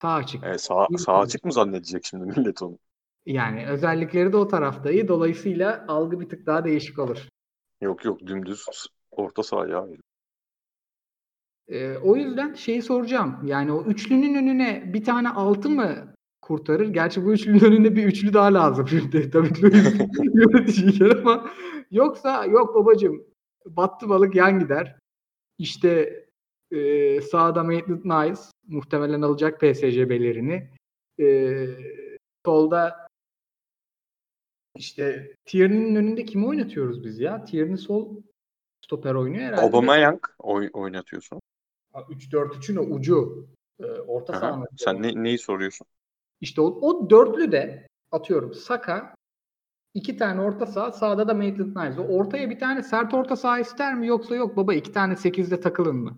Sağ 0.01 0.13
açık. 0.13 0.43
E, 0.43 0.57
sağ, 0.57 0.87
sağ 0.97 1.19
açık 1.19 1.45
mı 1.45 1.53
zannedecek 1.53 2.05
şimdi 2.05 2.25
millet 2.25 2.61
onu? 2.61 2.77
Yani 3.25 3.67
özellikleri 3.67 4.31
de 4.31 4.37
o 4.37 4.47
tarafta 4.47 4.91
iyi. 4.91 5.07
Dolayısıyla 5.07 5.85
algı 5.87 6.19
bir 6.19 6.29
tık 6.29 6.45
daha 6.45 6.65
değişik 6.65 6.99
olur. 6.99 7.17
Yok 7.81 8.05
yok 8.05 8.19
dümdüz 8.19 8.65
orta 9.11 9.43
saha 9.43 9.67
ya. 9.67 9.87
Ee, 11.67 11.97
o 11.97 12.15
yüzden 12.15 12.53
şeyi 12.53 12.81
soracağım. 12.81 13.39
Yani 13.45 13.71
o 13.71 13.83
üçlünün 13.83 14.35
önüne 14.35 14.93
bir 14.93 15.03
tane 15.03 15.29
altı 15.29 15.69
mı 15.69 16.13
kurtarır? 16.41 16.87
Gerçi 16.87 17.25
bu 17.25 17.33
üçlünün 17.33 17.63
önünde 17.63 17.95
bir 17.95 18.03
üçlü 18.03 18.33
daha 18.33 18.53
lazım 18.53 18.87
şimdi. 18.89 19.31
Tabii 19.31 19.53
ki 19.53 19.61
yöneticiyken 20.33 21.09
ama 21.09 21.49
yoksa 21.91 22.45
yok 22.45 22.75
babacığım 22.75 23.23
battı 23.65 24.09
balık 24.09 24.35
yan 24.35 24.59
gider. 24.59 24.95
İşte 25.57 26.22
e, 26.73 27.21
sağda 27.21 27.63
Maitland 27.63 28.05
Nice 28.05 28.41
muhtemelen 28.67 29.21
alacak 29.21 29.59
PSG'lerini. 29.59 30.69
E, 31.19 31.67
solda 32.45 33.07
işte 34.75 35.35
Tierney'nin 35.45 35.95
önünde 35.95 36.25
kimi 36.25 36.47
oynatıyoruz 36.47 37.03
biz 37.03 37.19
ya? 37.19 37.45
Tierney 37.45 37.77
sol 37.77 38.15
stoper 38.85 39.15
oynuyor 39.15 39.43
herhalde. 39.43 39.61
Aubameyang 39.61 40.19
oy- 40.39 40.69
oynatıyorsun. 40.73 41.39
3-4-3'ün 41.93 42.75
o 42.75 42.81
ucu. 42.81 43.47
E, 43.79 43.85
orta 43.85 44.33
Aha. 44.33 44.39
saha. 44.39 44.65
Sen 44.77 45.01
ne, 45.01 45.23
neyi 45.23 45.37
soruyorsun? 45.37 45.87
İşte 46.41 46.61
o, 46.61 46.65
o 46.65 47.09
dörtlü 47.09 47.51
de 47.51 47.87
atıyorum 48.11 48.53
Saka 48.53 49.15
iki 49.93 50.17
tane 50.17 50.41
orta 50.41 50.65
saha 50.65 50.91
sağda 50.91 51.27
da 51.27 51.33
Maitland 51.33 51.75
Niles. 51.75 51.99
O 51.99 52.01
ortaya 52.01 52.49
bir 52.49 52.59
tane 52.59 52.83
sert 52.83 53.13
orta 53.13 53.35
saha 53.35 53.59
ister 53.59 53.95
mi 53.95 54.07
yoksa 54.07 54.35
yok 54.35 54.57
baba 54.57 54.73
iki 54.73 54.91
tane 54.91 55.15
sekizde 55.15 55.59
takılın 55.59 55.95
mı? 55.95 56.17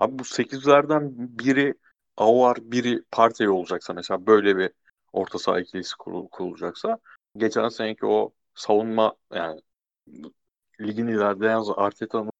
Abi 0.00 0.18
bu 0.18 0.24
sekizlerden 0.24 1.12
biri 1.38 1.74
Aouar, 2.16 2.56
biri 2.62 3.02
Partey 3.10 3.48
olacaksa 3.48 3.92
mesela 3.92 4.26
böyle 4.26 4.56
bir 4.56 4.70
orta 5.12 5.38
saha 5.38 5.60
ikilisi 5.60 5.96
kurul- 5.96 6.28
kurulacaksa 6.30 6.98
geçen 7.36 7.68
seneki 7.68 8.06
o 8.06 8.34
savunma 8.54 9.16
yani 9.34 9.60
ligin 10.80 11.06
ilerleyen 11.08 11.62
Arteta'nın 11.76 12.30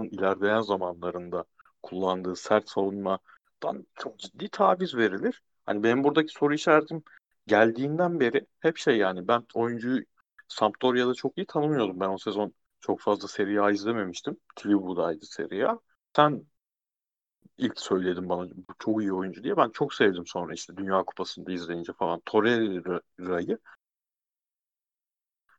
ilerleyen 0.00 0.60
zamanlarında 0.60 1.44
kullandığı 1.82 2.36
sert 2.36 2.68
savunmadan 2.70 3.86
çok 3.94 4.18
ciddi 4.18 4.48
taviz 4.50 4.96
verilir. 4.96 5.42
Hani 5.66 5.82
benim 5.82 6.04
buradaki 6.04 6.32
soru 6.32 6.54
işaretim 6.54 7.02
geldiğinden 7.46 8.20
beri 8.20 8.46
hep 8.60 8.76
şey 8.78 8.98
yani 8.98 9.28
ben 9.28 9.44
oyuncuyu 9.54 10.04
Sampdoria'da 10.48 11.14
çok 11.14 11.38
iyi 11.38 11.46
tanımıyordum. 11.46 12.00
Ben 12.00 12.08
o 12.08 12.18
sezon 12.18 12.54
çok 12.80 13.00
fazla 13.00 13.28
Serie 13.28 13.58
A 13.60 13.70
izlememiştim. 13.70 14.36
Tilibu'daydı 14.56 15.26
Serie 15.26 15.64
A. 15.66 15.78
Sen 16.16 16.46
ilk 17.58 17.80
söyledin 17.80 18.28
bana 18.28 18.50
bu 18.50 18.74
çok 18.78 19.00
iyi 19.02 19.12
oyuncu 19.12 19.44
diye. 19.44 19.56
Ben 19.56 19.70
çok 19.70 19.94
sevdim 19.94 20.26
sonra 20.26 20.54
işte 20.54 20.76
Dünya 20.76 21.02
Kupası'nda 21.04 21.52
izleyince 21.52 21.92
falan 21.92 22.22
Torreira'yı. 22.26 23.58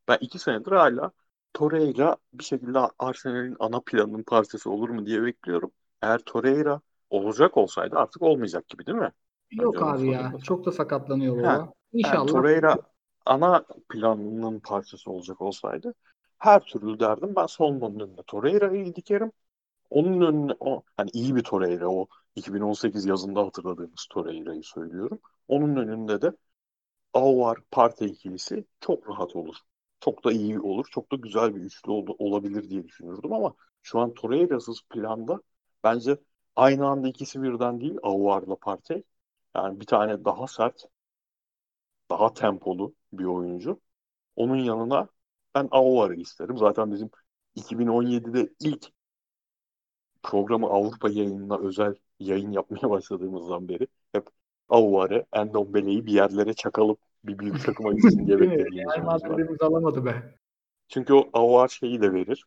Ben 0.07 0.17
iki 0.21 0.39
senedir 0.39 0.71
hala 0.71 1.11
Torreira 1.53 2.17
bir 2.33 2.43
şekilde 2.43 2.79
Arsenal'in 2.99 3.55
ana 3.59 3.79
planının 3.81 4.23
parçası 4.23 4.69
olur 4.71 4.89
mu 4.89 5.05
diye 5.05 5.23
bekliyorum. 5.23 5.71
Eğer 6.01 6.19
Torreira 6.19 6.81
olacak 7.09 7.57
olsaydı 7.57 7.95
artık 7.97 8.21
olmayacak 8.21 8.67
gibi 8.67 8.85
değil 8.85 8.97
mi? 8.97 9.11
Yok 9.51 9.81
Önce 9.81 9.83
abi 9.83 10.09
ya. 10.09 10.33
sorayım. 10.33 10.41
Çok 10.43 10.65
da 10.65 10.71
sakatlanıyor 10.71 11.37
baba. 11.37 11.43
Ha, 11.43 11.73
Yani 12.03 12.23
İnşallah. 12.23 12.25
Torreira 12.25 12.77
ana 13.25 13.65
planının 13.89 14.59
parçası 14.59 15.11
olacak 15.11 15.41
olsaydı 15.41 15.93
her 16.37 16.59
türlü 16.65 16.99
derdim 16.99 17.35
ben 17.35 17.45
savunmanın 17.45 17.99
önüne 17.99 18.23
Torreira'yı 18.27 18.95
dikerim. 18.95 19.31
Onun 19.93 20.21
önüne 20.21 20.53
o 20.59 20.83
hani 20.97 21.09
iyi 21.13 21.35
bir 21.35 21.43
Torreira 21.43 21.89
o 21.89 22.07
2018 22.35 23.05
yazında 23.05 23.41
hatırladığımız 23.45 24.07
Torreira'yı 24.11 24.63
söylüyorum. 24.63 25.19
Onun 25.47 25.75
önünde 25.75 26.21
de 26.23 26.31
Aouar 27.13 27.57
Partey 27.71 28.07
ikilisi 28.09 28.65
çok 28.81 29.09
rahat 29.09 29.35
olur. 29.35 29.55
Çok 30.01 30.23
da 30.25 30.31
iyi 30.31 30.59
olur. 30.59 30.85
Çok 30.91 31.11
da 31.11 31.15
güzel 31.15 31.55
bir 31.55 31.61
üçlü 31.61 31.91
ol- 31.91 32.15
olabilir 32.19 32.69
diye 32.69 32.83
düşünürdüm 32.87 33.33
ama 33.33 33.55
şu 33.83 33.99
an 33.99 34.13
Torreira'sız 34.13 34.81
planda 34.89 35.41
bence 35.83 36.17
aynı 36.55 36.87
anda 36.87 37.07
ikisi 37.09 37.43
birden 37.43 37.81
değil 37.81 37.95
Aouar'la 38.03 38.55
Partey. 38.55 39.03
Yani 39.55 39.79
bir 39.79 39.85
tane 39.85 40.25
daha 40.25 40.47
sert, 40.47 40.85
daha 42.09 42.33
tempolu 42.33 42.95
bir 43.13 43.25
oyuncu. 43.25 43.81
Onun 44.37 44.57
yanına 44.57 45.09
ben 45.55 45.69
Aouar'ı 45.71 46.15
isterim. 46.15 46.57
Zaten 46.57 46.91
bizim 46.93 47.11
2017'de 47.55 48.49
ilk 48.61 48.87
programı 50.23 50.67
Avrupa 50.67 51.09
yayınına 51.09 51.57
özel 51.59 51.95
yayın 52.19 52.51
yapmaya 52.51 52.89
başladığımızdan 52.89 53.69
beri 53.69 53.87
hep 54.13 54.27
Aouar'ı, 54.69 55.25
Endombele'yi 55.33 56.05
bir 56.05 56.13
yerlere 56.13 56.53
çakalım 56.53 56.97
bir 57.23 57.39
büyük 57.39 57.59
takıma 57.63 57.93
gitsin 57.93 58.27
diye 58.27 58.39
beklediğimiz 58.39 58.97
Real. 58.97 59.05
Madrid'imiz 59.05 59.61
alamadı 59.61 60.05
be. 60.05 60.35
Çünkü 60.87 61.13
o 61.13 61.29
Aouar 61.33 61.67
şeyi 61.67 62.01
de 62.01 62.13
verir. 62.13 62.45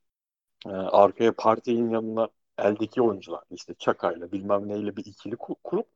Ee, 0.66 0.70
arkaya 0.70 1.32
Partey'in 1.36 1.90
yanına 1.90 2.28
eldeki 2.58 3.02
oyuncular 3.02 3.44
işte 3.50 3.74
Çaka'yla 3.78 4.32
bilmem 4.32 4.68
neyle 4.68 4.96
bir 4.96 5.06
ikili 5.06 5.34
ku- 5.36 5.56
kurup 5.64 5.88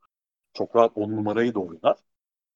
çok 0.55 0.77
rahat 0.77 0.93
on 0.99 1.11
numarayı 1.17 1.55
da 1.55 1.61
oynar. 1.61 1.99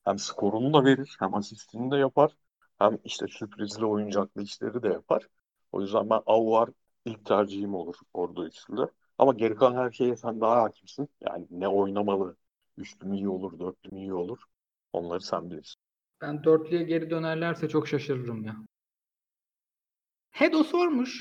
Hem 0.04 0.18
skorunu 0.18 0.74
da 0.74 0.84
verir, 0.84 1.16
hem 1.20 1.34
asistini 1.34 1.92
de 1.92 1.96
yapar, 1.98 2.36
hem 2.78 2.98
işte 3.04 3.26
sürprizli 3.28 3.86
oyuncaklı 3.86 4.42
işleri 4.42 4.82
de 4.82 4.88
yapar. 4.88 5.28
O 5.72 5.80
yüzden 5.82 6.10
ben 6.10 6.22
Aouar 6.26 6.70
ilk 7.04 7.26
tercihim 7.26 7.74
olur 7.74 7.96
orada 8.14 8.44
üçlüde. 8.46 8.82
Ama 9.18 9.32
geri 9.32 9.54
kalan 9.54 9.74
her 9.76 9.90
şeye 9.90 10.16
sen 10.16 10.40
daha 10.40 10.62
hakimsin. 10.62 11.08
Yani 11.20 11.46
ne 11.50 11.68
oynamalı, 11.68 12.36
üçlü 12.76 13.06
mü 13.06 13.16
iyi 13.16 13.28
olur, 13.28 13.58
dörtlü 13.58 13.90
mü 13.90 13.98
iyi 14.00 14.14
olur. 14.14 14.38
Onları 14.92 15.20
sen 15.20 15.50
bilirsin. 15.50 15.80
Ben 16.20 16.44
dörtlüye 16.44 16.82
geri 16.82 17.10
dönerlerse 17.10 17.68
çok 17.68 17.88
şaşırırım 17.88 18.44
ya. 18.44 18.56
Hedo 20.30 20.64
sormuş. 20.64 21.20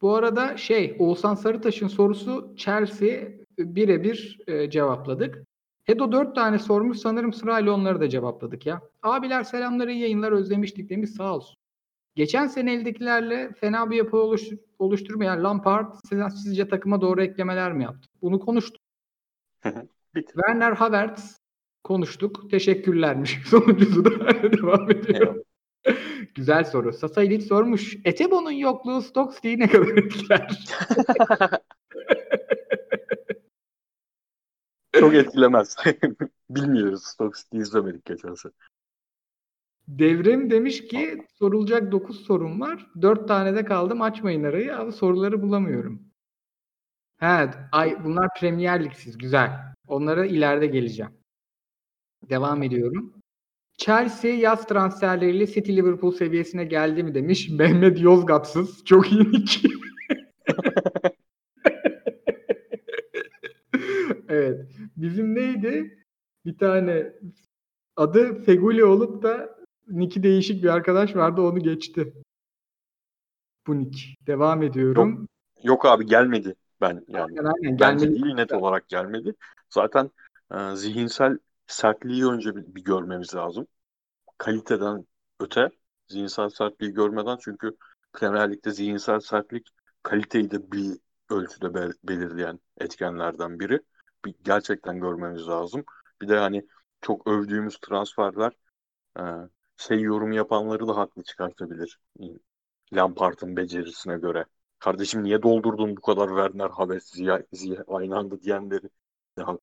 Bu 0.00 0.14
arada 0.16 0.56
şey 0.56 0.96
Oğuzhan 0.98 1.34
Sarıtaş'ın 1.34 1.88
sorusu 1.88 2.54
Chelsea 2.56 3.28
birebir 3.58 4.40
e, 4.46 4.70
cevapladık. 4.70 5.44
Hedo 5.84 6.12
dört 6.12 6.34
tane 6.34 6.58
sormuş 6.58 6.98
sanırım 6.98 7.32
sırayla 7.32 7.72
onları 7.72 8.00
da 8.00 8.08
cevapladık 8.08 8.66
ya. 8.66 8.82
Abiler 9.02 9.44
selamlar 9.44 9.88
iyi 9.88 10.00
yayınlar 10.00 10.32
özlemiştik 10.32 10.90
demiş 10.90 11.10
sağ 11.10 11.34
olsun. 11.36 11.56
Geçen 12.14 12.46
sene 12.46 12.74
eldekilerle 12.74 13.52
fena 13.60 13.90
bir 13.90 13.96
yapı 13.96 14.16
oluştur- 14.16 14.58
oluşturmayan 14.78 15.44
Lampard 15.44 15.94
siz- 16.08 16.42
sizce 16.42 16.68
takıma 16.68 17.00
doğru 17.00 17.22
eklemeler 17.22 17.72
mi 17.72 17.82
yaptı? 17.82 18.08
Bunu 18.22 18.40
konuştuk. 18.40 18.82
Werner 20.14 20.72
Havertz 20.72 21.40
konuştuk. 21.84 22.50
Teşekkürlermiş. 22.50 23.40
Sonuncusu 23.46 24.04
da 24.04 24.42
devam 24.52 24.90
ediyor. 24.90 25.44
Güzel 26.34 26.64
soru. 26.64 26.92
Sasa 26.92 27.22
Elit 27.22 27.42
sormuş. 27.46 27.96
Etebo'nun 28.04 28.50
yokluğu 28.50 29.02
Stokes'u 29.02 29.40
ne 29.58 29.68
kadar 29.68 29.96
etkiler? 29.96 30.64
Çok 34.92 35.14
etkilemez. 35.14 35.76
Bilmiyoruz. 36.50 37.02
Stokes 37.04 37.46
izlemedik 37.52 38.04
geçen 38.04 38.34
sene. 38.34 38.52
Devrim 39.88 40.50
demiş 40.50 40.86
ki 40.88 41.26
sorulacak 41.38 41.92
9 41.92 42.20
sorum 42.24 42.60
var. 42.60 42.86
4 43.02 43.28
tane 43.28 43.54
de 43.54 43.64
kaldım. 43.64 44.02
Açmayın 44.02 44.44
arayı. 44.44 44.78
Abi 44.78 44.92
soruları 44.92 45.42
bulamıyorum. 45.42 46.02
He, 47.16 47.50
ay 47.72 48.04
bunlar 48.04 48.28
Premier 48.40 48.84
Lig'siz. 48.84 49.18
Güzel. 49.18 49.50
Onlara 49.86 50.26
ileride 50.26 50.66
geleceğim. 50.66 51.12
Devam 52.30 52.62
ediyorum. 52.62 53.14
Chelsea 53.78 54.30
yaz 54.30 54.66
transferleriyle 54.66 55.46
City 55.46 55.76
Liverpool 55.76 56.12
seviyesine 56.12 56.64
geldi 56.64 57.02
mi 57.02 57.14
demiş. 57.14 57.48
Mehmet 57.58 58.00
Yozgatsız. 58.00 58.84
Çok 58.84 59.12
iyi 59.12 59.32
nick. 59.32 59.68
evet. 64.28 64.70
Bizim 64.96 65.34
neydi? 65.34 65.98
Bir 66.44 66.58
tane 66.58 67.12
adı 67.96 68.42
Feguli 68.42 68.84
olup 68.84 69.22
da 69.22 69.53
Nick'i 69.88 70.22
değişik 70.22 70.62
bir 70.64 70.68
arkadaş 70.68 71.16
vardı. 71.16 71.40
Onu 71.40 71.58
geçti. 71.58 72.14
Bu 73.66 73.78
Nick. 73.78 73.98
Devam 74.26 74.62
ediyorum. 74.62 75.28
Yok 75.62 75.86
abi 75.86 76.06
gelmedi. 76.06 76.54
Ben 76.80 77.04
yani 77.08 77.24
Aynen, 77.24 77.44
aynen. 77.44 77.78
bence 77.80 78.04
Gelmedi. 78.06 78.24
değil 78.24 78.34
net 78.34 78.52
olarak 78.52 78.88
gelmedi. 78.88 79.34
Zaten 79.70 80.10
e, 80.54 80.76
zihinsel 80.76 81.38
sertliği 81.66 82.26
önce 82.26 82.56
bir, 82.56 82.74
bir 82.74 82.84
görmemiz 82.84 83.34
lazım. 83.34 83.66
Kaliteden 84.38 85.06
öte 85.40 85.70
zihinsel 86.08 86.48
sertliği 86.48 86.92
görmeden 86.92 87.38
çünkü 87.40 87.76
Premier 88.12 88.52
Lig'de 88.52 88.70
zihinsel 88.70 89.20
sertlik 89.20 89.68
kaliteyi 90.02 90.50
de 90.50 90.72
bir 90.72 90.98
ölçüde 91.30 91.74
be- 91.74 91.92
belirleyen 92.04 92.60
etkenlerden 92.78 93.60
biri. 93.60 93.80
Bir, 94.24 94.34
gerçekten 94.42 95.00
görmemiz 95.00 95.48
lazım. 95.48 95.84
Bir 96.22 96.28
de 96.28 96.38
hani 96.38 96.66
çok 97.02 97.26
övdüğümüz 97.26 97.78
transferler 97.78 98.52
e, 99.18 99.22
şey 99.76 100.00
yorum 100.00 100.32
yapanları 100.32 100.88
da 100.88 100.96
haklı 100.96 101.22
çıkartabilir. 101.22 101.98
Lampard'ın 102.92 103.56
becerisine 103.56 104.18
göre. 104.18 104.44
Kardeşim 104.78 105.22
niye 105.24 105.42
doldurdun 105.42 105.96
bu 105.96 106.00
kadar 106.00 106.28
Werner, 106.28 106.70
Havertz, 106.70 107.04
Ziya, 107.04 107.42
Ziya 107.52 107.84
aynı 107.88 108.16
anda 108.18 108.40
diyenleri 108.40 108.88
de 109.38 109.42
haklı 109.42 109.60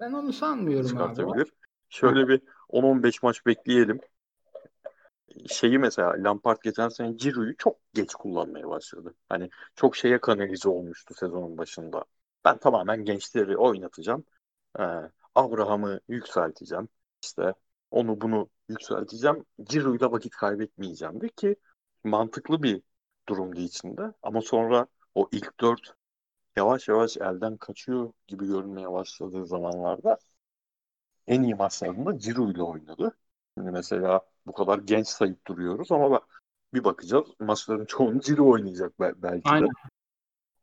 Ben 0.00 0.12
onu 0.12 0.32
sanmıyorum 0.32 0.86
abi. 0.86 0.88
çıkartabilir. 0.88 1.52
Şöyle 1.88 2.28
bir 2.28 2.42
10-15 2.68 3.22
maç 3.22 3.46
bekleyelim. 3.46 4.00
Şeyi 5.48 5.78
mesela 5.78 6.14
Lampard 6.24 6.58
geçen 6.62 6.88
sene 6.88 7.12
Giroud'u 7.12 7.56
çok 7.56 7.76
geç 7.94 8.14
kullanmaya 8.14 8.68
başladı. 8.68 9.14
Hani 9.28 9.50
çok 9.74 9.96
şeye 9.96 10.20
kanalize 10.20 10.68
olmuştu 10.68 11.14
sezonun 11.14 11.58
başında. 11.58 12.04
Ben 12.44 12.58
tamamen 12.58 13.04
gençleri 13.04 13.56
oynatacağım. 13.56 14.24
Ee, 14.78 14.82
Abraham'ı 15.34 16.00
yükselteceğim. 16.08 16.88
İşte 17.22 17.54
onu 17.90 18.20
bunu 18.20 18.48
yükselteceğim. 18.68 19.44
Giroud'la 19.58 20.12
vakit 20.12 20.32
kaybetmeyeceğim 20.32 21.20
de 21.20 21.28
ki 21.28 21.56
mantıklı 22.04 22.62
bir 22.62 22.82
durumdu 23.28 23.60
içinde. 23.60 24.12
Ama 24.22 24.40
sonra 24.40 24.86
o 25.14 25.28
ilk 25.32 25.60
dört 25.60 25.94
yavaş 26.56 26.88
yavaş 26.88 27.16
elden 27.16 27.56
kaçıyor 27.56 28.12
gibi 28.26 28.46
görünmeye 28.46 28.92
başladığı 28.92 29.46
zamanlarda 29.46 30.18
en 31.26 31.42
iyi 31.42 31.54
maçlarında 31.54 32.18
Ciro 32.18 32.50
ile 32.50 32.62
oynadı. 32.62 33.16
Şimdi 33.58 33.70
mesela 33.70 34.20
bu 34.46 34.52
kadar 34.52 34.78
genç 34.78 35.06
sayıp 35.08 35.46
duruyoruz 35.46 35.92
ama 35.92 36.20
bir 36.74 36.84
bakacağız 36.84 37.26
maçların 37.40 37.84
çoğunu 37.84 38.20
Ciro 38.20 38.50
oynayacak 38.50 39.00
belki 39.00 39.44
de. 39.44 39.50
Aynen. 39.50 39.68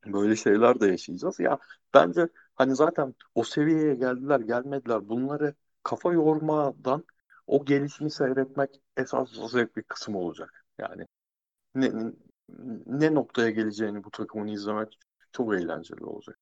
Böyle 0.05 0.35
şeyler 0.35 0.79
de 0.79 0.87
yaşayacağız. 0.87 1.39
Ya 1.39 1.57
bence 1.93 2.27
hani 2.55 2.75
zaten 2.75 3.15
o 3.35 3.43
seviyeye 3.43 3.95
geldiler 3.95 4.39
gelmediler 4.39 5.09
bunları 5.09 5.55
kafa 5.83 6.13
yormadan 6.13 7.03
o 7.47 7.65
gelişimi 7.65 8.11
seyretmek 8.11 8.69
esas 8.97 9.29
zevk 9.51 9.77
bir 9.77 9.83
kısım 9.83 10.15
olacak. 10.15 10.65
Yani 10.77 11.05
ne, 11.75 11.91
ne 12.85 13.13
noktaya 13.13 13.49
geleceğini 13.49 14.03
bu 14.03 14.11
takımın 14.11 14.47
izlemek 14.47 14.99
çok 15.31 15.53
eğlenceli 15.53 16.03
olacak. 16.03 16.39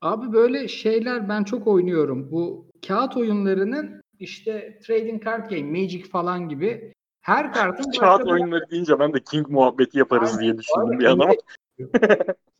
Abi 0.00 0.32
böyle 0.32 0.68
şeyler 0.68 1.28
ben 1.28 1.44
çok 1.44 1.66
oynuyorum. 1.66 2.30
Bu 2.30 2.70
kağıt 2.86 3.16
oyunlarının 3.16 4.02
işte 4.18 4.78
trading 4.86 5.24
card 5.24 5.50
game, 5.50 5.80
Magic 5.80 6.04
falan 6.04 6.48
gibi 6.48 6.92
her 7.20 7.52
kartın 7.52 7.90
kağıt 8.00 8.26
oyunları 8.26 8.70
deyince 8.70 8.98
ben 8.98 9.12
de 9.12 9.20
King 9.20 9.48
muhabbeti 9.48 9.98
yaparız 9.98 10.30
Aynen. 10.30 10.42
diye 10.42 10.58
düşündüm 10.58 10.98
bir 10.98 11.04
an 11.04 11.18
ama. 11.18 11.34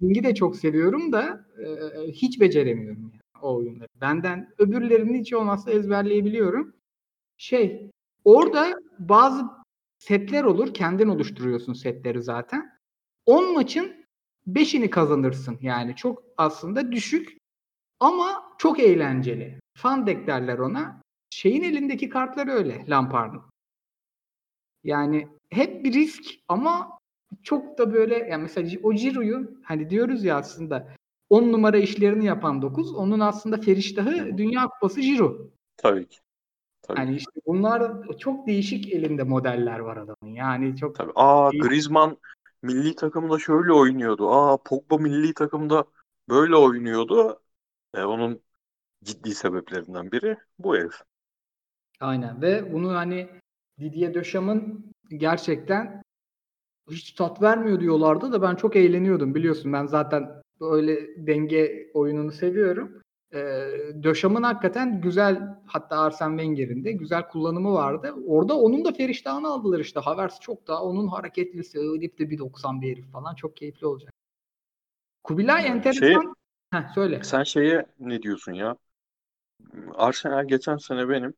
King'i 0.01 0.25
de 0.25 0.35
çok 0.35 0.57
seviyorum 0.57 1.13
da 1.13 1.47
e, 1.59 2.07
hiç 2.07 2.41
beceremiyorum 2.41 3.13
o 3.43 3.57
oyunları. 3.57 3.89
Benden 4.01 4.55
öbürlerini 4.59 5.21
hiç 5.21 5.33
olmazsa 5.33 5.71
ezberleyebiliyorum. 5.71 6.75
Şey 7.37 7.91
orada 8.25 8.75
bazı 8.99 9.45
setler 9.99 10.45
olur. 10.45 10.75
Kendin 10.75 11.09
oluşturuyorsun 11.09 11.73
setleri 11.73 12.23
zaten. 12.23 12.79
10 13.27 13.55
maçın 13.55 14.05
5'ini 14.49 14.91
kazanırsın 14.91 15.59
yani. 15.63 15.97
Çok 15.97 16.23
aslında 16.37 16.93
düşük 16.93 17.39
ama 18.01 18.55
çok 18.59 18.81
eğlenceli. 18.81 19.61
Fun 19.77 20.07
deck 20.07 20.27
derler 20.27 20.59
ona. 20.59 21.03
Şeyin 21.31 21.63
elindeki 21.63 22.09
kartlar 22.09 22.47
öyle 22.47 22.85
Lampard'ın. 22.89 23.43
Yani 24.85 25.29
hep 25.51 25.85
bir 25.85 25.93
risk 25.93 26.25
ama 26.49 26.99
çok 27.43 27.79
da 27.79 27.93
böyle 27.93 28.15
yani 28.15 28.43
mesela 28.43 28.81
o 28.83 28.95
Ciro'yu 28.95 29.61
hani 29.65 29.91
diyoruz 29.91 30.25
ya 30.25 30.37
aslında 30.37 30.89
10 31.31 31.53
numara 31.53 31.77
işlerini 31.77 32.25
yapan 32.27 32.63
9 32.63 32.95
onun 32.95 33.21
aslında 33.21 33.57
feriştahı 33.57 34.39
Dünya 34.39 34.67
Kupası 34.67 35.03
Ciro. 35.03 35.51
Tabii 35.77 36.09
ki. 36.09 36.19
Tabii. 36.83 36.99
Yani 36.99 37.17
işte 37.17 37.41
bunlar 37.47 38.09
çok 38.19 38.47
değişik 38.47 38.93
elinde 38.93 39.23
modeller 39.23 39.79
var 39.79 39.97
adamın. 39.97 40.35
Yani 40.35 40.77
çok 40.77 40.97
Tabii. 40.97 41.13
Aa 41.15 41.53
değişik. 41.53 41.69
Griezmann 41.69 42.17
milli 42.63 42.95
takımda 42.95 43.39
şöyle 43.39 43.73
oynuyordu. 43.73 44.31
Aa 44.31 44.57
Pogba 44.57 44.99
milli 44.99 45.35
takımda 45.35 45.85
böyle 46.29 46.57
oynuyordu. 46.57 47.41
E, 47.95 48.03
onun 48.03 48.41
ciddi 49.05 49.35
sebeplerinden 49.35 50.13
biri 50.13 50.37
bu 50.59 50.77
herif. 50.77 51.03
Aynen 52.01 52.43
ve 52.43 52.73
bunu 52.73 52.95
hani 52.95 53.29
Didier 53.81 54.15
Dechamps'ın 54.15 54.93
gerçekten 55.09 56.03
hiç 56.91 57.13
tat 57.13 57.43
vermiyor 57.43 57.81
diyorlardı 57.81 58.33
da 58.33 58.43
ben 58.43 58.55
çok 58.55 58.77
eğleniyordum 58.77 59.35
biliyorsun. 59.35 59.73
Ben 59.73 59.87
zaten 59.87 60.43
böyle 60.61 61.27
denge 61.27 61.91
oyununu 61.95 62.33
seviyorum. 62.33 63.03
E, 63.33 63.39
Döşam'ın 64.03 64.43
hakikaten 64.43 65.01
güzel 65.01 65.59
hatta 65.67 65.99
Arsene 65.99 66.43
Wenger'in 66.43 66.85
de 66.85 66.93
güzel 66.93 67.29
kullanımı 67.29 67.73
vardı. 67.73 68.15
Orada 68.27 68.59
onun 68.59 68.85
da 68.85 68.93
feriştahını 68.93 69.49
aldılar 69.49 69.81
işte. 69.81 70.01
Havers 70.01 70.41
çok 70.41 70.67
daha 70.67 70.83
onun 70.83 71.09
hareketlisi 71.09 71.79
öyle 71.79 72.19
de 72.19 72.31
bir 72.31 72.39
90 72.39 72.83
bir 72.83 72.93
herif 72.93 73.13
falan 73.13 73.35
çok 73.35 73.57
keyifli 73.57 73.87
olacak. 73.87 74.13
Kubilay 75.25 75.67
enteresan. 75.67 76.07
Şey, 76.07 76.17
Heh, 76.73 76.95
söyle. 76.95 77.21
Sen 77.23 77.43
şeye 77.43 77.87
ne 77.99 78.23
diyorsun 78.23 78.53
ya? 78.53 78.77
Arsenal 79.95 80.49
geçen 80.49 80.77
sene 80.77 81.09
benim 81.09 81.35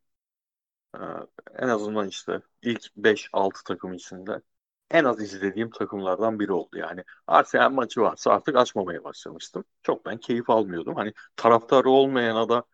en 1.58 1.68
azından 1.68 2.08
işte 2.08 2.40
ilk 2.62 2.96
5-6 2.96 3.64
takım 3.64 3.92
içinde 3.92 4.40
en 4.90 5.04
az 5.04 5.20
izlediğim 5.20 5.70
takımlardan 5.70 6.40
biri 6.40 6.52
oldu. 6.52 6.78
Yani 6.78 7.04
Arsenal 7.26 7.70
maçı 7.70 8.00
varsa 8.00 8.32
artık 8.32 8.56
açmamaya 8.56 9.04
başlamıştım. 9.04 9.64
Çok 9.82 10.06
ben 10.06 10.18
keyif 10.18 10.50
almıyordum. 10.50 10.94
Hani 10.94 11.12
taraftarı 11.36 11.90
olmayana 11.90 12.48
da 12.48 12.64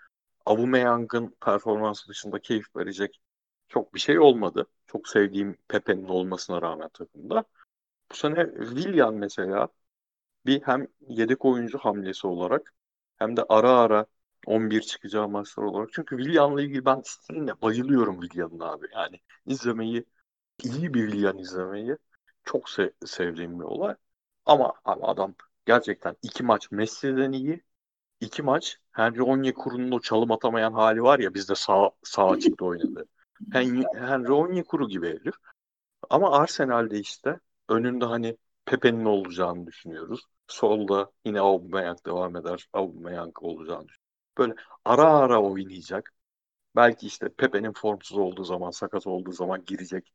Aubameyang'ın 0.47 1.37
performansı 1.41 2.09
dışında 2.09 2.39
keyif 2.39 2.77
verecek 2.77 3.21
çok 3.69 3.95
bir 3.95 4.01
şey 4.01 4.19
olmadı. 4.19 4.67
Çok 4.87 5.09
sevdiğim 5.09 5.57
Pepe'nin 5.69 6.09
olmasına 6.09 6.62
rağmen 6.62 6.89
takımda. 6.89 7.45
Bu 8.12 8.17
sene 8.17 8.47
Willian 8.59 9.14
mesela 9.14 9.69
bir 10.47 10.62
hem 10.62 10.87
yedek 11.09 11.45
oyuncu 11.45 11.79
hamlesi 11.79 12.27
olarak 12.27 12.75
hem 13.17 13.37
de 13.37 13.45
ara 13.49 13.71
ara 13.71 14.07
11 14.47 14.81
çıkacağı 14.81 15.29
maçlar 15.29 15.64
olarak. 15.64 15.89
Çünkü 15.93 16.17
Willian'la 16.17 16.62
ilgili 16.62 16.85
ben 16.85 17.03
sizinle 17.05 17.62
bayılıyorum 17.62 18.21
Willian'ın 18.21 18.61
abi. 18.61 18.87
Yani 18.95 19.21
izlemeyi 19.47 20.05
iyi 20.64 20.95
bir 20.95 21.11
Willian 21.11 21.39
izlemeyi 21.39 21.97
çok 22.47 22.68
se- 22.70 23.07
sevdiğim 23.07 23.61
bir 23.61 23.64
olay. 23.64 23.97
Ama 24.47 24.74
abi 24.84 25.05
adam 25.05 25.34
gerçekten 25.66 26.16
iki 26.22 26.44
maç 26.44 26.70
Messi'den 26.72 27.32
iyi. 27.32 27.64
iki 28.20 28.42
maç 28.42 28.78
Henry 28.92 29.22
Onyekuru'nun 29.22 29.92
o 29.92 30.01
çalım 30.01 30.32
atamayan 30.32 30.72
hali 30.72 31.03
var 31.03 31.18
ya 31.18 31.34
bizde 31.34 31.55
sağ, 31.55 31.90
sağ 32.05 32.30
açıkta 32.30 32.64
oynadı. 32.64 33.07
Henry, 33.53 33.84
Henry 33.94 34.32
Onyekuru 34.32 34.88
gibi 34.88 35.09
herif. 35.09 35.34
Ama 36.11 36.32
Arsenal'de 36.38 36.99
işte 37.01 37.40
önünde 37.68 38.05
hani 38.05 38.36
Pepe'nin 38.66 39.05
olacağını 39.05 39.66
düşünüyoruz. 39.66 40.20
Solda 40.49 41.11
yine 41.24 41.40
Aubameyang 41.40 42.07
devam 42.07 42.36
eder. 42.36 42.68
Aubameyang 42.72 43.42
olacağını 43.42 43.88
düşünüyoruz. 43.88 44.07
Böyle 44.38 44.55
ara 44.84 45.05
ara 45.05 45.42
oynayacak. 45.42 46.14
Belki 46.76 47.07
işte 47.07 47.28
Pepe'nin 47.28 47.72
formsuz 47.72 48.18
olduğu 48.18 48.44
zaman, 48.44 48.70
sakat 48.70 49.07
olduğu 49.07 49.32
zaman 49.32 49.64
girecek 49.64 50.12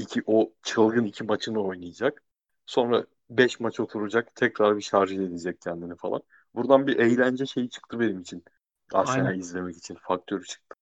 iki 0.00 0.22
o 0.26 0.52
çılgın 0.62 1.04
iki 1.04 1.24
maçını 1.24 1.62
oynayacak. 1.62 2.22
Sonra 2.66 3.06
beş 3.30 3.60
maç 3.60 3.80
oturacak. 3.80 4.34
Tekrar 4.34 4.76
bir 4.76 4.82
şarj 4.82 5.12
edecek 5.12 5.60
kendini 5.60 5.96
falan. 5.96 6.22
Buradan 6.54 6.86
bir 6.86 6.96
eğlence 6.96 7.46
şeyi 7.46 7.70
çıktı 7.70 8.00
benim 8.00 8.20
için. 8.20 8.44
Arsenal 8.92 9.38
izlemek 9.38 9.76
için 9.76 9.94
faktörü 9.94 10.44
çıktı. 10.44 10.76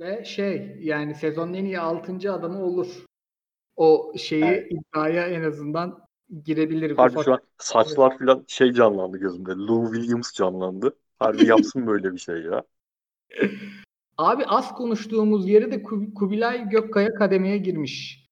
Ve 0.00 0.24
şey 0.24 0.76
yani 0.80 1.14
sezonun 1.14 1.54
en 1.54 1.64
iyi 1.64 1.80
6. 1.80 2.32
adamı 2.32 2.64
olur. 2.64 3.04
O 3.76 4.12
şeyi 4.16 4.44
evet. 4.44 4.72
iddiaya 4.72 5.26
en 5.26 5.42
azından 5.42 6.06
girebilir. 6.44 6.96
Harbi 6.96 7.24
şu 7.24 7.32
an 7.32 7.40
saçlar 7.58 8.18
falan 8.18 8.44
şey 8.48 8.72
canlandı 8.72 9.18
gözümde. 9.18 9.50
Lou 9.50 9.94
Williams 9.94 10.32
canlandı. 10.32 10.96
Harbi 11.18 11.46
yapsın 11.46 11.86
böyle 11.86 12.12
bir 12.12 12.18
şey 12.18 12.36
ya. 12.36 12.62
Abi 14.18 14.44
az 14.46 14.74
konuştuğumuz 14.74 15.48
yere 15.48 15.72
de 15.72 15.82
Kubilay 16.14 16.68
Gökkaya 16.68 17.14
kademeye 17.14 17.58
girmiş. 17.58 18.26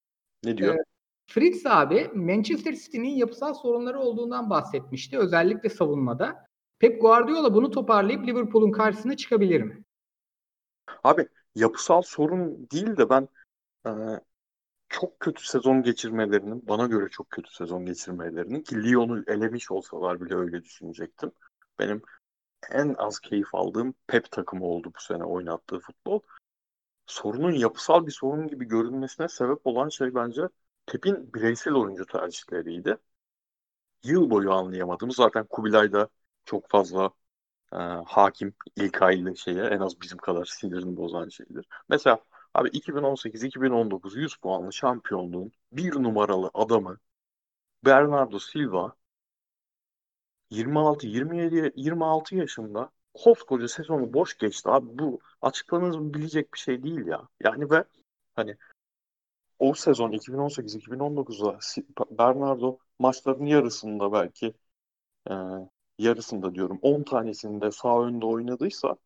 Ne 0.44 0.58
diyor? 0.58 0.74
Ee, 0.74 0.78
Fritz 1.26 1.66
abi 1.66 2.10
Manchester 2.14 2.72
City'nin 2.72 3.16
yapısal 3.16 3.54
sorunları 3.54 4.00
olduğundan 4.00 4.50
bahsetmişti. 4.50 5.18
Özellikle 5.18 5.68
savunmada. 5.68 6.46
Pep 6.78 7.00
Guardiola 7.00 7.54
bunu 7.54 7.70
toparlayıp 7.70 8.26
Liverpool'un 8.26 8.72
karşısına 8.72 9.16
çıkabilir 9.16 9.60
mi? 9.60 9.84
Abi 11.04 11.28
yapısal 11.54 12.02
sorun 12.02 12.68
değil 12.72 12.96
de 12.96 13.10
ben 13.10 13.28
e, 13.86 13.90
çok 14.88 15.20
kötü 15.20 15.46
sezon 15.46 15.82
geçirmelerinin, 15.82 16.68
bana 16.68 16.86
göre 16.86 17.08
çok 17.10 17.30
kötü 17.30 17.54
sezon 17.54 17.86
geçirmelerinin 17.86 18.62
ki 18.62 18.84
Lyon'u 18.84 19.24
elemiş 19.26 19.70
olsalar 19.70 20.20
bile 20.20 20.34
öyle 20.34 20.64
düşünecektim. 20.64 21.32
Benim 21.78 22.02
en 22.72 22.94
az 22.98 23.20
keyif 23.20 23.54
aldığım 23.54 23.94
Pep 24.06 24.30
takımı 24.30 24.64
oldu 24.66 24.92
bu 24.96 25.00
sene 25.02 25.24
oynattığı 25.24 25.78
futbol. 25.80 26.20
Sorunun 27.06 27.52
yapısal 27.52 28.06
bir 28.06 28.12
sorun 28.12 28.48
gibi 28.48 28.64
görünmesine 28.64 29.28
sebep 29.28 29.66
olan 29.66 29.90
şey 29.90 30.14
bence 30.14 30.42
Pep'in 30.86 31.34
bireysel 31.34 31.74
oyuncu 31.74 32.06
tercihleriydi. 32.06 32.98
Yıl 34.04 34.30
boyu 34.30 34.52
anlayamadım. 34.52 35.10
Zaten 35.10 35.46
Kubilay 35.46 35.92
da 35.92 36.08
çok 36.44 36.70
fazla 36.70 37.10
e, 37.72 37.76
hakim 38.06 38.54
ilk 38.76 39.02
aylı 39.02 39.36
şeye 39.36 39.64
en 39.64 39.80
az 39.80 40.02
bizim 40.02 40.18
kadar 40.18 40.44
sinirini 40.44 40.96
bozan 40.96 41.30
şeydir. 41.30 41.66
Mesela 41.90 42.24
abi 42.54 42.68
2018-2019 42.68 44.16
100 44.16 44.36
puanlı 44.36 44.74
şampiyonluğun 44.74 45.52
bir 45.72 45.94
numaralı 45.94 46.50
adamı 46.54 46.98
Bernardo 47.84 48.38
Silva 48.38 48.96
26, 50.54 51.06
27, 51.06 51.72
26 51.76 52.36
yaşında 52.36 52.90
koskoca 53.14 53.68
sezonu 53.68 54.12
boş 54.12 54.38
geçti 54.38 54.68
abi. 54.70 54.98
Bu 54.98 55.20
açıklanabilecek 55.42 56.54
bir 56.54 56.58
şey 56.58 56.82
değil 56.82 57.06
ya. 57.06 57.28
Yani 57.44 57.70
ve 57.70 57.84
hani 58.34 58.56
o 59.58 59.74
sezon 59.74 60.12
2018-2019'da 60.12 61.58
Bernardo 62.10 62.78
maçların 62.98 63.46
yarısında 63.46 64.12
belki 64.12 64.54
e, 65.30 65.34
yarısında 65.98 66.54
diyorum 66.54 66.78
10 66.82 67.02
tanesinde 67.02 67.66
de 67.66 67.70
sağ 67.70 68.02
önde 68.02 68.26
oynadıysa 68.26 68.96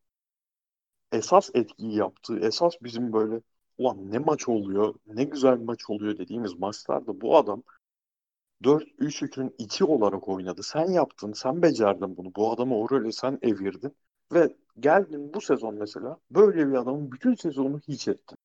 esas 1.11 1.49
etkiyi 1.53 1.95
yaptığı, 1.95 2.39
esas 2.39 2.73
bizim 2.81 3.13
böyle 3.13 3.41
ulan 3.77 4.11
ne 4.11 4.19
maç 4.19 4.49
oluyor, 4.49 4.95
ne 5.07 5.23
güzel 5.23 5.57
maç 5.57 5.89
oluyor 5.89 6.17
dediğimiz 6.17 6.59
maçlarda 6.59 7.21
bu 7.21 7.37
adam 7.37 7.63
4-3-3'ün 8.63 9.55
2 9.57 9.83
olarak 9.85 10.27
oynadı. 10.29 10.63
Sen 10.63 10.91
yaptın, 10.91 11.33
sen 11.33 11.61
becerdin 11.61 12.17
bunu. 12.17 12.35
Bu 12.35 12.51
adamı 12.51 12.77
o 12.79 12.89
role 12.89 13.11
sen 13.11 13.39
evirdin. 13.41 13.95
Ve 14.33 14.55
geldin 14.79 15.33
bu 15.33 15.41
sezon 15.41 15.75
mesela 15.75 16.17
böyle 16.31 16.67
bir 16.67 16.73
adamın 16.73 17.11
bütün 17.11 17.35
sezonunu 17.35 17.79
hiç 17.87 18.07
ettin. 18.07 18.37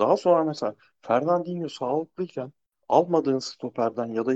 Daha 0.00 0.16
sonra 0.16 0.44
mesela 0.44 0.74
Fernandinho 1.02 1.68
sağlıklıyken 1.68 2.52
almadığın 2.88 3.38
stoperden 3.38 4.06
ya 4.06 4.26
da 4.26 4.34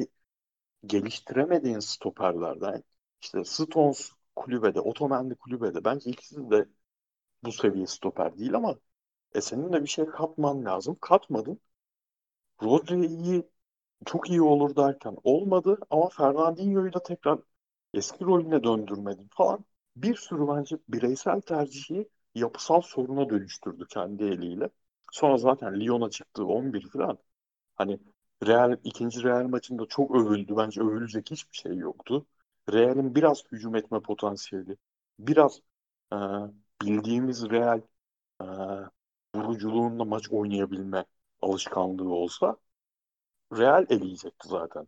geliştiremediğin 0.86 1.78
stoperlerden 1.80 2.84
işte 3.22 3.44
Stones 3.44 4.12
kulübede, 4.36 4.80
Otamendi 4.80 5.34
kulübede 5.36 5.84
bence 5.84 6.10
ikisi 6.10 6.50
de 6.50 6.68
bu 7.44 7.52
seviye 7.52 7.88
stoper 7.88 8.38
değil 8.38 8.54
ama 8.56 8.76
e 9.34 9.40
senin 9.40 9.74
de 9.74 9.82
bir 9.82 9.88
şey 9.88 10.06
katman 10.06 10.64
lazım. 10.66 10.98
Katmadın. 11.00 11.60
Rodri 12.62 13.06
iyi, 13.06 13.48
çok 14.06 14.30
iyi 14.30 14.42
olur 14.42 14.76
derken 14.76 15.16
olmadı 15.24 15.78
ama 15.90 16.08
Fernandinho'yu 16.08 16.92
da 16.92 17.02
tekrar 17.02 17.38
eski 17.94 18.24
rolüne 18.24 18.64
döndürmedin 18.64 19.28
falan. 19.36 19.64
Bir 19.96 20.14
sürü 20.16 20.48
bence 20.48 20.76
bireysel 20.88 21.40
tercihi 21.40 22.08
yapısal 22.34 22.80
soruna 22.80 23.30
dönüştürdü 23.30 23.86
kendi 23.90 24.24
eliyle. 24.24 24.68
Sonra 25.12 25.36
zaten 25.38 25.80
Lyon'a 25.80 26.10
çıktığı 26.10 26.44
11 26.46 26.88
falan. 26.90 27.18
Hani 27.76 28.00
Real 28.46 28.78
ikinci 28.84 29.22
Real 29.24 29.48
maçında 29.48 29.86
çok 29.86 30.16
övüldü. 30.16 30.56
Bence 30.56 30.80
övülecek 30.82 31.30
hiçbir 31.30 31.56
şey 31.56 31.76
yoktu. 31.76 32.26
Real'in 32.72 33.14
biraz 33.14 33.44
hücum 33.52 33.76
etme 33.76 34.00
potansiyeli, 34.00 34.76
biraz 35.18 35.60
e, 36.12 36.16
bildiğimiz 36.82 37.50
Real 37.50 37.80
e, 38.42 38.46
vuruculuğunda 39.34 40.04
maç 40.04 40.30
oynayabilme 40.30 41.04
alışkanlığı 41.42 42.12
olsa 42.14 42.56
Real 43.52 43.86
eleyecekti 43.90 44.48
zaten 44.48 44.86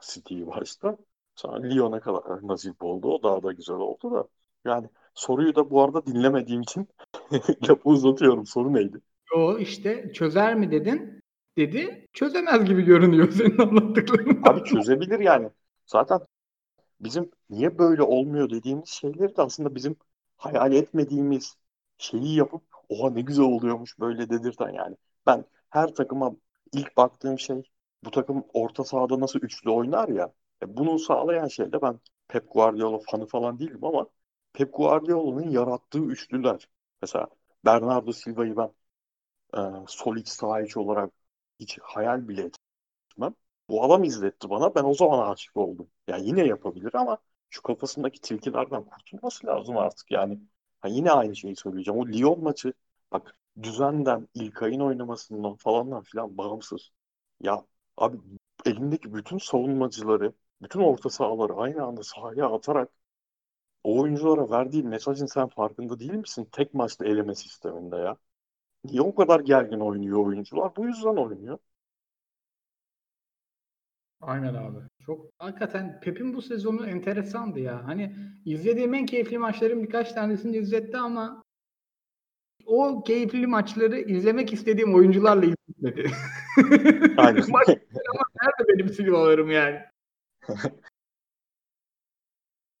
City'yi 0.00 0.46
başta. 0.46 0.96
Sonra 1.34 1.66
Lyon'a 1.68 2.00
kadar 2.00 2.48
nasip 2.48 2.82
oldu. 2.82 3.08
O 3.08 3.22
daha 3.22 3.42
da 3.42 3.52
güzel 3.52 3.76
oldu 3.76 4.10
da. 4.10 4.28
Yani 4.64 4.88
soruyu 5.14 5.54
da 5.54 5.70
bu 5.70 5.82
arada 5.82 6.06
dinlemediğim 6.06 6.62
için 6.62 6.88
lafı 7.68 7.88
uzatıyorum. 7.88 8.46
Soru 8.46 8.74
neydi? 8.74 9.00
O 9.36 9.58
işte 9.58 10.12
çözer 10.12 10.54
mi 10.54 10.70
dedin? 10.70 11.20
Dedi. 11.56 12.06
Çözemez 12.12 12.64
gibi 12.64 12.82
görünüyor 12.82 13.32
senin 13.32 13.58
anlattıkların. 13.68 14.42
Abi 14.42 14.64
çözebilir 14.64 15.18
yani. 15.20 15.50
Zaten 15.86 16.20
bizim 17.00 17.30
niye 17.50 17.78
böyle 17.78 18.02
olmuyor 18.02 18.50
dediğimiz 18.50 18.88
şeyleri 18.88 19.36
de 19.36 19.42
aslında 19.42 19.74
bizim 19.74 19.96
hayal 20.36 20.72
etmediğimiz 20.72 21.56
şeyi 21.98 22.36
yapıp 22.36 22.62
oha 22.88 23.10
ne 23.10 23.20
güzel 23.20 23.44
oluyormuş 23.44 23.98
böyle 23.98 24.30
dedirten 24.30 24.68
yani. 24.70 24.96
Ben 25.26 25.44
her 25.70 25.94
takıma 25.94 26.36
ilk 26.72 26.96
baktığım 26.96 27.38
şey 27.38 27.62
bu 28.04 28.10
takım 28.10 28.44
orta 28.54 28.84
sahada 28.84 29.20
nasıl 29.20 29.40
üçlü 29.40 29.70
oynar 29.70 30.08
ya. 30.08 30.32
E 30.62 30.76
bunu 30.76 30.98
sağlayan 30.98 31.48
şey 31.48 31.72
de 31.72 31.82
ben 31.82 32.00
Pep 32.28 32.52
Guardiola 32.52 32.98
fanı 33.10 33.26
falan 33.26 33.58
değilim 33.58 33.84
ama 33.84 34.06
Pep 34.52 34.74
Guardiola'nın 34.74 35.48
yarattığı 35.50 35.98
üçlüler. 35.98 36.68
Mesela 37.02 37.28
Bernardo 37.64 38.12
Silva'yı 38.12 38.56
ben 38.56 38.72
e, 39.56 39.60
sol 39.88 40.16
iç 40.16 40.28
sağ 40.28 40.60
iç 40.62 40.76
olarak 40.76 41.12
hiç 41.60 41.78
hayal 41.82 42.28
bile 42.28 42.42
etmem. 42.92 43.34
Bu 43.68 43.84
adam 43.84 44.04
izletti 44.04 44.50
bana. 44.50 44.74
Ben 44.74 44.84
o 44.84 44.94
zaman 44.94 45.32
aşık 45.32 45.56
oldum. 45.56 45.90
Ya 46.08 46.16
yine 46.16 46.46
yapabilir 46.46 46.94
ama 46.94 47.18
şu 47.50 47.62
kafasındaki 47.62 48.20
tilkilerden 48.20 48.84
kurtulması 48.84 49.46
lazım 49.46 49.76
artık. 49.78 50.10
Yani 50.10 50.40
ha 50.80 50.88
yine 50.88 51.12
aynı 51.12 51.36
şeyi 51.36 51.56
söyleyeceğim. 51.56 52.00
O 52.00 52.06
Lyon 52.08 52.42
maçı 52.44 52.72
bak 53.12 53.38
düzenden 53.62 54.28
İlkay'ın 54.34 54.80
oynamasından 54.80 55.56
falandan 55.56 56.02
filan 56.02 56.38
bağımsız. 56.38 56.90
Ya 57.40 57.64
abi 57.98 58.18
elindeki 58.66 59.14
bütün 59.14 59.38
savunmacıları, 59.38 60.32
bütün 60.62 60.80
orta 60.80 61.10
sahaları 61.10 61.54
aynı 61.54 61.84
anda 61.84 62.02
sahaya 62.02 62.50
atarak 62.54 62.90
o 63.84 64.00
oyunculara 64.02 64.50
verdiği 64.50 64.82
mesajın 64.82 65.26
sen 65.26 65.48
farkında 65.48 65.98
değil 66.00 66.14
misin? 66.14 66.48
Tek 66.52 66.74
maçta 66.74 67.06
eleme 67.06 67.34
sisteminde 67.34 67.96
ya. 67.96 68.16
Niye 68.84 69.02
o 69.02 69.14
kadar 69.14 69.40
gergin 69.40 69.80
oynuyor 69.80 70.26
oyuncular? 70.26 70.76
Bu 70.76 70.86
yüzden 70.86 71.16
oynuyor. 71.16 71.58
Aynen 74.20 74.54
abi. 74.54 74.78
Çok 75.06 75.26
hakikaten 75.38 76.00
Pep'in 76.00 76.34
bu 76.34 76.42
sezonu 76.42 76.86
enteresandı 76.86 77.60
ya. 77.60 77.86
Hani 77.86 78.16
izlediğim 78.44 78.94
en 78.94 79.06
keyifli 79.06 79.38
maçların 79.38 79.82
birkaç 79.82 80.12
tanesini 80.12 80.56
izletti 80.56 80.96
ama 80.98 81.44
o 82.68 83.02
keyifli 83.02 83.46
maçları 83.46 83.98
izlemek 83.98 84.52
istediğim 84.52 84.94
oyuncularla 84.94 85.44
izletmedi. 85.44 86.10
Aynen. 87.16 87.44
Maç 87.50 87.68
ama 87.68 88.22
nerede 88.42 88.68
benim 88.68 88.88
Silva'larım 88.88 89.50
yani? 89.50 89.80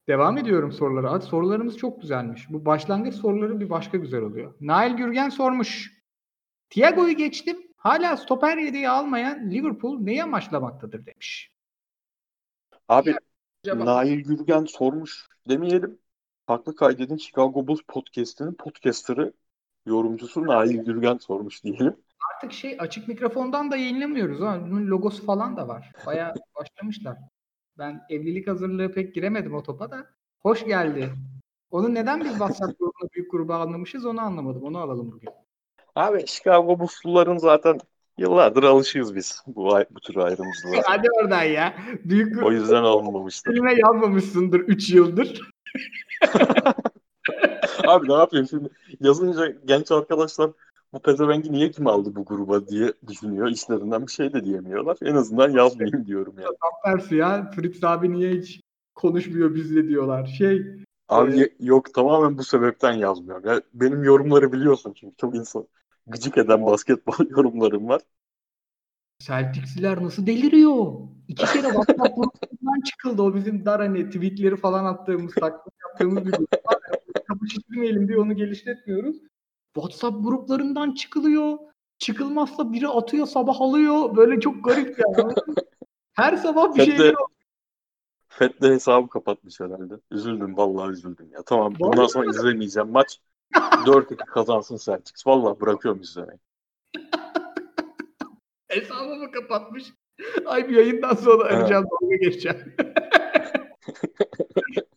Devam 0.08 0.38
ediyorum 0.38 0.72
sorulara. 0.72 1.20
Sorularımız 1.20 1.76
çok 1.76 2.00
güzelmiş. 2.00 2.46
Bu 2.50 2.64
başlangıç 2.64 3.14
soruları 3.14 3.60
bir 3.60 3.70
başka 3.70 3.98
güzel 3.98 4.20
oluyor. 4.20 4.54
Nail 4.60 4.96
Gürgen 4.96 5.28
sormuş. 5.28 5.98
Thiago'yu 6.70 7.16
geçtim. 7.16 7.56
Hala 7.76 8.16
stoper 8.16 8.56
yedeği 8.56 8.88
almayan 8.88 9.50
Liverpool 9.50 10.00
neyi 10.00 10.22
amaçlamaktadır 10.22 11.06
demiş. 11.06 11.52
Abi 12.88 13.14
Cevap. 13.62 13.84
Nail 13.84 14.20
Gürgen 14.20 14.64
sormuş 14.64 15.28
demeyelim. 15.48 15.98
Haklı 16.46 16.76
kaydedin 16.76 17.16
Chicago 17.16 17.66
Bulls 17.66 17.80
podcast'inin 17.88 18.54
podcaster'ı 18.54 19.32
yorumcusu 19.88 20.46
Nail 20.46 20.84
Gürgen 20.84 21.16
sormuş 21.16 21.64
diyelim. 21.64 21.96
Artık 22.34 22.52
şey 22.52 22.76
açık 22.78 23.08
mikrofondan 23.08 23.70
da 23.70 23.76
yayınlamıyoruz. 23.76 24.40
Ha. 24.40 24.58
Bunun 24.70 24.86
logosu 24.86 25.24
falan 25.26 25.56
da 25.56 25.68
var. 25.68 25.92
Bayağı 26.06 26.34
başlamışlar. 26.60 27.16
Ben 27.78 28.00
evlilik 28.10 28.48
hazırlığı 28.48 28.92
pek 28.92 29.14
giremedim 29.14 29.54
o 29.54 29.62
topa 29.62 29.90
da. 29.90 30.06
Hoş 30.42 30.64
geldi. 30.64 31.10
Onu 31.70 31.94
neden 31.94 32.20
biz 32.20 32.30
WhatsApp 32.30 32.78
grubuna 32.78 33.08
büyük 33.14 33.30
gruba 33.30 33.56
anlamışız 33.58 34.06
onu 34.06 34.20
anlamadım. 34.20 34.62
Onu 34.62 34.78
alalım 34.78 35.12
bugün. 35.12 35.28
Abi 35.96 36.26
Chicago 36.26 36.78
Bulls'luların 36.78 37.38
zaten 37.38 37.78
yıllardır 38.18 38.62
alışığız 38.62 39.14
biz 39.16 39.42
bu, 39.46 39.74
ay- 39.74 39.86
bu 39.90 40.00
tür 40.00 40.16
ayrımcılığa. 40.16 40.82
Hadi 40.84 41.08
oradan 41.22 41.42
ya. 41.42 41.74
Büyük 42.04 42.42
O 42.42 42.52
yüzden 42.52 42.82
alınmamıştır. 42.82 43.50
kelime 43.50 43.74
yazmamışsındır 43.74 44.60
3 44.60 44.90
yıldır. 44.90 45.50
Abi 47.86 48.08
ne 48.08 48.12
yapayım 48.14 48.48
şimdi 48.48 48.68
yazınca 49.00 49.54
genç 49.64 49.92
arkadaşlar 49.92 50.50
bu 50.92 50.98
pezevengi 50.98 51.52
niye 51.52 51.70
kim 51.70 51.86
aldı 51.86 52.14
bu 52.14 52.24
gruba 52.24 52.68
diye 52.68 52.92
düşünüyor. 53.06 53.48
İşlerinden 53.48 54.06
bir 54.06 54.12
şey 54.12 54.32
de 54.32 54.44
diyemiyorlar. 54.44 54.96
En 55.02 55.14
azından 55.14 55.50
yazmayayım 55.50 56.06
diyorum 56.06 56.34
yani. 56.38 56.56
Tam 56.62 56.98
tersi 56.98 57.16
ya. 57.16 57.50
Fritz 57.56 57.84
abi 57.84 58.12
niye 58.12 58.30
hiç 58.30 58.60
konuşmuyor 58.94 59.54
bizle 59.54 59.88
diyorlar. 59.88 60.26
Şey 60.26 60.62
Abi 61.08 61.38
ye- 61.38 61.54
yok 61.60 61.94
tamamen 61.94 62.38
bu 62.38 62.44
sebepten 62.44 62.92
yazmıyorum. 62.92 63.48
Ya 63.50 63.62
benim 63.74 64.02
yorumları 64.02 64.52
biliyorsun 64.52 64.92
çünkü 64.92 65.16
çok 65.16 65.34
insan 65.34 65.68
gıcık 66.06 66.38
eden 66.38 66.66
basketbol 66.66 67.12
yorumlarım 67.30 67.88
var. 67.88 68.02
Celtics'liler 69.18 70.02
nasıl 70.02 70.26
deliriyor? 70.26 70.92
İki 71.28 71.46
kere 71.46 71.62
WhatsApp 71.62 72.16
grubundan 72.16 72.80
çıkıldı 72.80 73.22
o 73.22 73.34
bizim 73.34 73.64
dar 73.64 73.80
hani 73.80 74.10
tweetleri 74.10 74.56
falan 74.56 74.84
attığımız, 74.84 75.34
taklit 75.34 75.74
yaptığımız 75.84 76.26
bir 76.26 76.32
grup 76.32 76.52
var. 76.66 76.77
Kapıştırmayalım 77.28 78.08
diye 78.08 78.18
onu 78.18 78.36
geliştirmiyoruz. 78.36 79.16
WhatsApp 79.74 80.24
gruplarından 80.24 80.94
çıkılıyor. 80.94 81.58
Çıkılmazsa 81.98 82.72
biri 82.72 82.88
atıyor 82.88 83.26
sabah 83.26 83.60
alıyor. 83.60 84.16
Böyle 84.16 84.40
çok 84.40 84.64
garip 84.64 84.98
yani. 84.98 85.34
Her 86.12 86.36
sabah 86.36 86.74
bir. 86.74 87.14
Fed 88.28 88.62
de 88.62 88.68
hesabı 88.68 89.08
kapatmış 89.08 89.60
herhalde. 89.60 89.94
Üzüldüm 90.10 90.56
vallahi 90.56 90.90
üzüldüm 90.90 91.30
ya. 91.32 91.42
Tamam 91.42 91.74
bundan 91.80 92.06
sonra 92.06 92.30
izlemeyeceğim 92.30 92.88
maç. 92.88 93.20
4-2 93.52 94.16
kazansın 94.16 94.76
Celtics. 94.76 95.26
Vallahi 95.26 95.60
bırakıyorum 95.60 96.00
izlemeyi. 96.00 96.38
Hesabımı 98.68 99.30
kapatmış. 99.30 99.92
Ay 100.46 100.68
bir 100.68 100.76
yayından 100.76 101.14
sonra 101.14 101.44
arayacağım 101.44 101.84
dalga 101.84 102.16
geçeceğim. 102.16 102.74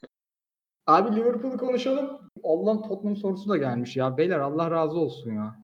Abi 0.87 1.15
Liverpool'u 1.15 1.57
konuşalım. 1.57 2.29
Allah'ın 2.43 2.81
Tottenham 2.81 3.15
sorusu 3.17 3.49
da 3.49 3.57
gelmiş 3.57 3.97
ya. 3.97 4.17
Beyler 4.17 4.39
Allah 4.39 4.71
razı 4.71 4.97
olsun 4.99 5.31
ya. 5.31 5.63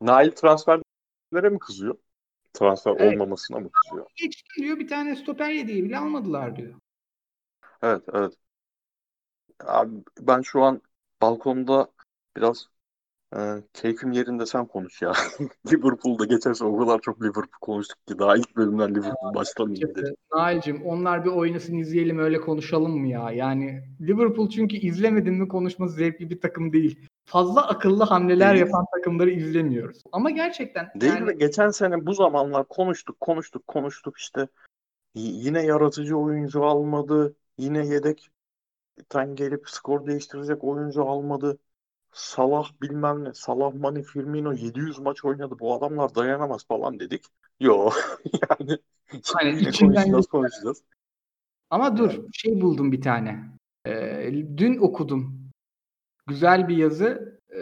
Nail 0.00 0.30
transferlere 0.32 1.48
mi 1.50 1.58
kızıyor? 1.58 1.94
Transfer 2.54 2.92
Evet. 2.96 3.08
olmamasına 3.08 3.58
mı 3.60 3.72
kızıyor? 3.72 4.06
Geçti 4.16 4.44
diyor 4.58 4.78
bir 4.78 4.88
tane 4.88 5.16
stoper 5.16 5.50
yediği 5.50 5.84
bile 5.84 5.98
almadılar 5.98 6.56
diyor. 6.56 6.74
Evet 7.82 8.04
evet. 8.14 8.34
Abi 9.64 10.04
ben 10.20 10.40
şu 10.42 10.62
an 10.62 10.82
balkonda 11.22 11.92
biraz 12.36 12.68
e, 13.36 13.62
keyfim 13.74 14.12
yerinde 14.12 14.46
sen 14.46 14.66
konuş 14.66 15.02
ya. 15.02 15.12
Liverpool'da 15.72 16.24
geçerse 16.24 16.64
o 16.64 16.78
kadar 16.78 17.00
çok 17.00 17.22
Liverpool 17.22 17.60
konuştuk 17.60 18.06
ki 18.06 18.18
daha 18.18 18.36
ilk 18.36 18.56
bölümden 18.56 18.94
Liverpool 18.94 19.34
başlamayayım 19.34 19.94
dedim. 19.94 20.14
Nail'cim 20.32 20.82
onlar 20.86 21.24
bir 21.24 21.30
oynasın 21.30 21.74
izleyelim 21.74 22.18
öyle 22.18 22.40
konuşalım 22.40 23.00
mı 23.00 23.08
ya? 23.08 23.30
Yani 23.30 23.82
Liverpool 24.00 24.48
çünkü 24.48 24.76
izlemedin 24.76 25.34
mi 25.34 25.48
konuşması 25.48 25.94
zevkli 25.94 26.30
bir 26.30 26.40
takım 26.40 26.72
değil. 26.72 27.06
fazla 27.24 27.68
akıllı 27.68 28.04
hamleler 28.04 28.54
Değil. 28.54 28.66
yapan 28.66 28.84
takımları 28.94 29.30
izlemiyoruz. 29.30 30.02
Ama 30.12 30.30
gerçekten 30.30 30.90
Değil 30.96 31.12
yani 31.12 31.24
mi? 31.24 31.38
Geçen 31.38 31.68
sene 31.68 32.06
bu 32.06 32.14
zamanlar 32.14 32.68
konuştuk, 32.68 33.20
konuştuk, 33.20 33.66
konuştuk 33.66 34.18
işte. 34.18 34.48
Yine 35.14 35.62
yaratıcı 35.62 36.16
oyuncu 36.16 36.64
almadı. 36.64 37.36
Yine 37.58 37.86
yedekten 37.86 39.34
gelip 39.34 39.68
skor 39.68 40.06
değiştirecek 40.06 40.64
oyuncu 40.64 41.04
almadı. 41.04 41.58
Salah 42.12 42.70
bilmem 42.82 43.24
ne. 43.24 43.34
Salah, 43.34 43.74
Mane, 43.74 44.02
Firmino 44.02 44.52
700 44.52 44.98
maç 44.98 45.24
oynadı. 45.24 45.58
Bu 45.58 45.74
adamlar 45.74 46.14
dayanamaz 46.14 46.66
falan 46.66 47.00
dedik. 47.00 47.24
Yo 47.60 47.90
yani 48.50 48.78
Aynen, 49.34 49.56
ne 49.56 49.60
içinden 49.60 49.94
konuşacağız 49.94 50.16
geçtiler. 50.16 50.22
konuşacağız. 50.30 50.82
Ama 51.70 51.96
dur 51.96 52.10
Yani. 52.10 52.28
şey 52.32 52.60
buldum 52.60 52.92
bir 52.92 53.00
tane. 53.02 53.44
Ee, 53.86 54.32
dün 54.56 54.78
okudum. 54.78 55.50
Güzel 56.26 56.68
bir 56.68 56.76
yazı. 56.76 57.40
Ee, 57.56 57.60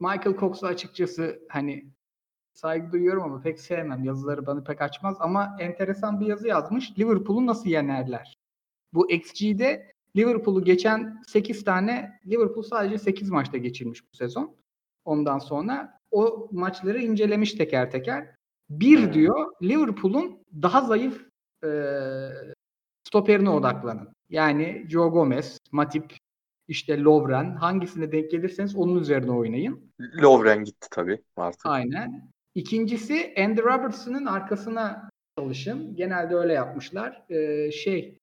Michael 0.00 0.36
Cox'a 0.36 0.66
açıkçası 0.66 1.40
hani 1.48 1.86
saygı 2.52 2.92
duyuyorum 2.92 3.22
ama 3.22 3.40
pek 3.40 3.60
sevmem. 3.60 4.04
Yazıları 4.04 4.46
bana 4.46 4.62
pek 4.62 4.82
açmaz 4.82 5.16
ama 5.20 5.56
enteresan 5.60 6.20
bir 6.20 6.26
yazı 6.26 6.48
yazmış. 6.48 6.98
Liverpool'u 6.98 7.46
nasıl 7.46 7.70
yenerler? 7.70 8.38
Bu 8.92 9.10
XG'de 9.10 9.92
Liverpool'u 10.16 10.64
geçen 10.64 11.22
8 11.26 11.64
tane 11.64 12.20
Liverpool 12.26 12.62
sadece 12.62 12.98
8 12.98 13.30
maçta 13.30 13.56
geçirmiş 13.56 14.02
bu 14.12 14.16
sezon. 14.16 14.56
Ondan 15.04 15.38
sonra 15.38 15.98
o 16.10 16.48
maçları 16.52 16.98
incelemiş 17.02 17.52
teker 17.52 17.90
teker. 17.90 18.30
Bir 18.70 19.04
Hmm. 19.04 19.12
diyor 19.12 19.52
Liverpool'un 19.62 20.38
daha 20.62 20.80
zayıf 20.80 21.26
e, 21.64 21.68
stoperine 23.08 23.50
odaklanın. 23.50 24.08
Yani 24.30 24.86
Joe 24.88 25.08
Gomez, 25.08 25.58
Matip, 25.72 26.16
işte 26.68 27.00
Lovren 27.00 27.56
hangisine 27.56 28.12
denk 28.12 28.30
gelirseniz 28.30 28.76
onun 28.76 29.00
üzerine 29.00 29.30
oynayın. 29.32 29.92
Lovren 30.22 30.64
gitti 30.64 30.88
tabii 30.90 31.18
artık. 31.36 31.66
Aynen. 31.66 32.30
İkincisi 32.54 33.34
Andy 33.38 33.60
Robertson'ın 33.60 34.26
arkasına 34.26 35.10
çalışın. 35.38 35.96
Genelde 35.96 36.34
öyle 36.34 36.52
yapmışlar. 36.52 37.22
Ee, 37.30 37.70
şey 37.70 38.18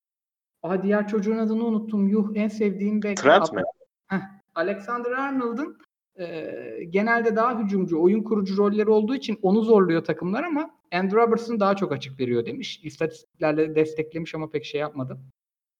Aa, 0.63 0.83
diğer 0.83 1.07
çocuğun 1.07 1.37
adını 1.37 1.65
unuttum. 1.65 2.07
Yuh 2.07 2.31
en 2.35 2.47
sevdiğim 2.47 3.03
bek. 3.03 3.17
Trent 3.17 3.53
mi? 3.53 3.63
Heh, 4.07 4.21
Alexander 4.55 5.11
Arnold'un 5.11 5.77
e, 6.19 6.83
genelde 6.89 7.35
daha 7.35 7.59
hücumcu, 7.59 8.01
oyun 8.01 8.23
kurucu 8.23 8.57
rolleri 8.57 8.89
olduğu 8.89 9.15
için 9.15 9.39
onu 9.41 9.61
zorluyor 9.61 10.03
takımlar 10.03 10.43
ama 10.43 10.69
Andy 10.93 11.15
Robertson 11.15 11.59
daha 11.59 11.75
çok 11.75 11.91
açık 11.91 12.19
veriyor 12.19 12.45
demiş. 12.45 12.79
İstatistiklerle 12.83 13.75
desteklemiş 13.75 14.35
ama 14.35 14.49
pek 14.49 14.65
şey 14.65 14.81
yapmadı. 14.81 15.17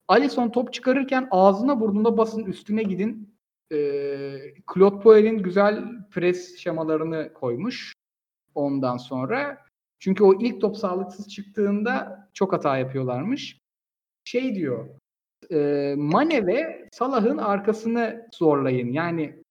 Alisson 0.08 0.50
top 0.50 0.74
çıkarırken 0.74 1.28
ağzına 1.32 1.80
burnuna 1.80 2.18
basın 2.18 2.46
üstüne 2.46 2.84
gidin. 2.84 3.38
E, 3.72 3.78
Claude 4.74 5.00
Puel'in 5.00 5.38
güzel 5.38 5.84
pres 6.12 6.58
şemalarını 6.58 7.34
koymuş 7.34 7.94
ondan 8.56 8.98
sonra. 8.98 9.58
Çünkü 10.00 10.24
o 10.24 10.42
ilk 10.42 10.62
top 10.62 10.78
sağlıksız 10.78 11.30
çıktığında 11.30 12.28
çok 12.34 12.54
hata 12.54 12.78
yapıyorlarmış. 12.78 13.60
Şey 14.28 14.56
diyor, 14.56 14.90
e, 15.52 15.94
Mane 15.98 16.48
ve 16.48 16.88
Salah'ın 16.92 17.38
arkasını 17.38 18.28
zorlayın. 18.34 18.92
Yani 18.94 19.44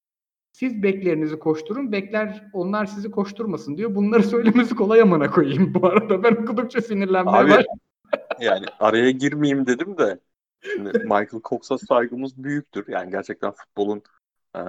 siz 0.53 0.83
beklerinizi 0.83 1.39
koşturun, 1.39 1.91
bekler 1.91 2.49
onlar 2.53 2.85
sizi 2.85 3.11
koşturmasın 3.11 3.77
diyor. 3.77 3.95
Bunları 3.95 4.23
söylemesi 4.33 4.75
kolay 4.75 5.01
amına 5.01 5.31
koyayım 5.31 5.73
bu 5.73 5.87
arada. 5.87 6.23
Ben 6.23 6.31
okudukça 6.31 6.81
sinirlenmeye 6.81 7.37
Abi 7.37 7.49
başladım. 7.49 7.79
yani 8.39 8.65
araya 8.79 9.11
girmeyeyim 9.11 9.67
dedim 9.67 9.97
de 9.97 10.19
şimdi 10.61 10.99
Michael 10.99 11.41
Cox'a 11.43 11.77
saygımız 11.77 12.43
büyüktür. 12.43 12.85
Yani 12.87 13.11
gerçekten 13.11 13.51
futbolun 13.51 14.01
e, 14.55 14.61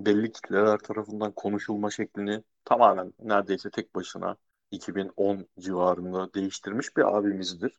belli 0.00 0.32
kitleler 0.32 0.78
tarafından 0.78 1.32
konuşulma 1.32 1.90
şeklini 1.90 2.42
tamamen 2.64 3.12
neredeyse 3.22 3.70
tek 3.70 3.94
başına 3.94 4.36
2010 4.70 5.46
civarında 5.58 6.34
değiştirmiş 6.34 6.96
bir 6.96 7.16
abimizdir. 7.16 7.72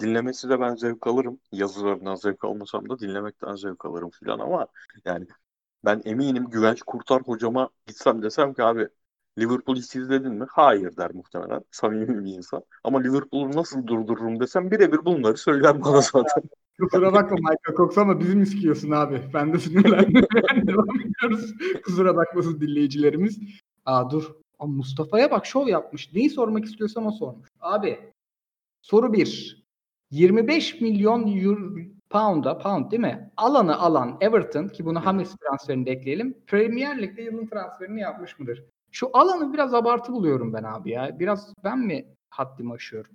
Dinlemesi 0.00 0.48
de 0.48 0.60
ben 0.60 0.74
zevk 0.74 1.06
alırım. 1.06 1.40
Yazılarından 1.52 2.14
zevk 2.14 2.44
almasam 2.44 2.88
da 2.88 2.98
dinlemekten 2.98 3.54
zevk 3.54 3.84
alırım 3.84 4.10
filan 4.10 4.38
ama 4.38 4.66
yani 5.04 5.26
ben 5.84 6.02
eminim 6.04 6.46
Güvenç 6.50 6.82
Kurtar 6.82 7.22
hocama 7.22 7.68
gitsem 7.86 8.22
desem 8.22 8.54
ki 8.54 8.62
abi 8.62 8.88
Liverpool 9.38 9.76
izledin 9.76 10.32
mi? 10.32 10.46
Hayır 10.50 10.96
der 10.96 11.10
muhtemelen. 11.14 11.60
Samimi 11.70 12.24
bir 12.24 12.32
insan. 12.32 12.62
Ama 12.84 13.00
Liverpool'u 13.00 13.56
nasıl 13.56 13.86
durdururum 13.86 14.40
desem 14.40 14.70
birebir 14.70 15.04
bunları 15.04 15.36
söyler 15.36 15.84
bana 15.84 16.00
zaten. 16.00 16.42
Kusura 16.80 17.12
bakma 17.12 17.36
Michael 17.36 17.76
Cox 17.76 17.98
ama 17.98 18.20
bizi 18.20 18.36
mi 18.36 18.46
sikiyorsun 18.46 18.90
abi? 18.90 19.30
Ben 19.34 19.52
de 19.52 19.58
sinirlendim. 19.58 20.26
Devam 20.66 21.00
ediyoruz. 21.00 21.54
Kusura 21.84 22.16
bakmasın 22.16 22.60
dinleyicilerimiz. 22.60 23.38
Aa 23.84 24.10
dur. 24.10 24.34
Mustafa'ya 24.60 25.30
bak 25.30 25.46
şov 25.46 25.66
yapmış. 25.66 26.12
Neyi 26.12 26.30
sormak 26.30 26.64
istiyorsam 26.64 27.06
o 27.06 27.10
sormuş. 27.10 27.48
Abi 27.60 28.12
soru 28.82 29.12
1. 29.12 29.67
25 30.10 30.80
milyon 30.80 31.26
euro, 31.26 31.80
pound'a, 32.10 32.58
pound 32.58 32.90
değil 32.90 33.02
mi? 33.02 33.30
Alanı 33.36 33.78
alan 33.78 34.18
Everton 34.20 34.68
ki 34.68 34.84
bunu 34.84 35.06
Hames 35.06 35.36
transferini 35.36 35.86
de 35.86 35.90
ekleyelim. 35.90 36.44
Premier 36.46 37.02
Lig'de 37.02 37.22
yılın 37.22 37.46
transferini 37.46 38.00
yapmış 38.00 38.38
mıdır? 38.38 38.64
Şu 38.90 39.10
alanı 39.12 39.52
biraz 39.52 39.74
abartı 39.74 40.12
buluyorum 40.12 40.52
ben 40.52 40.62
abi 40.62 40.90
ya. 40.90 41.18
Biraz 41.18 41.54
ben 41.64 41.78
mi 41.78 42.14
haddimi 42.30 42.72
aşıyorum? 42.72 43.10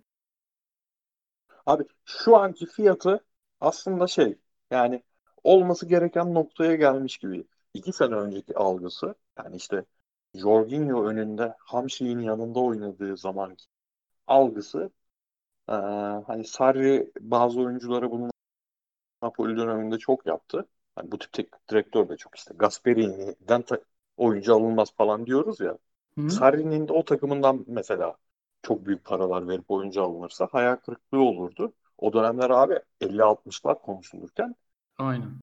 Abi 1.65 1.83
şu 2.05 2.37
anki 2.37 2.65
fiyatı 2.65 3.25
aslında 3.61 4.07
şey 4.07 4.37
yani 4.71 5.03
olması 5.43 5.85
gereken 5.85 6.33
noktaya 6.33 6.75
gelmiş 6.75 7.17
gibi. 7.17 7.45
İki 7.73 7.93
sene 7.93 8.15
önceki 8.15 8.55
algısı 8.55 9.15
yani 9.37 9.55
işte 9.55 9.85
Jorginho 10.35 11.05
önünde 11.05 11.55
Hamşik'in 11.59 12.19
yanında 12.19 12.59
oynadığı 12.59 13.17
zamanki 13.17 13.65
algısı 14.27 14.91
eee, 15.69 15.75
hani 16.27 16.45
Sarri 16.45 17.11
bazı 17.19 17.61
oyunculara 17.61 18.11
bunu 18.11 18.31
Napoli 19.21 19.57
döneminde 19.57 19.97
çok 19.97 20.25
yaptı. 20.27 20.67
Hani 20.95 21.11
bu 21.11 21.19
tip 21.19 21.33
teknik 21.33 21.69
direktör 21.69 22.09
de 22.09 22.17
çok 22.17 22.35
işte 22.37 22.53
Gasperini'den 22.57 23.61
ta- 23.61 23.81
oyuncu 24.17 24.55
alınmaz 24.55 24.93
falan 24.95 25.25
diyoruz 25.25 25.59
ya. 25.59 25.77
Hı? 26.17 26.23
Sarri'nin 26.27 26.87
de 26.87 26.93
o 26.93 27.05
takımından 27.05 27.65
mesela 27.67 28.17
çok 28.63 28.85
büyük 28.85 29.05
paralar 29.05 29.47
verip 29.47 29.71
oyuncu 29.71 30.03
alınırsa 30.03 30.47
hayal 30.51 30.75
kırıklığı 30.75 31.19
olurdu. 31.21 31.73
O 31.97 32.13
dönemler 32.13 32.49
abi 32.49 32.79
50-60'lar 33.01 33.81
konuşulurken 33.81 34.55
Aynen. 34.97 35.41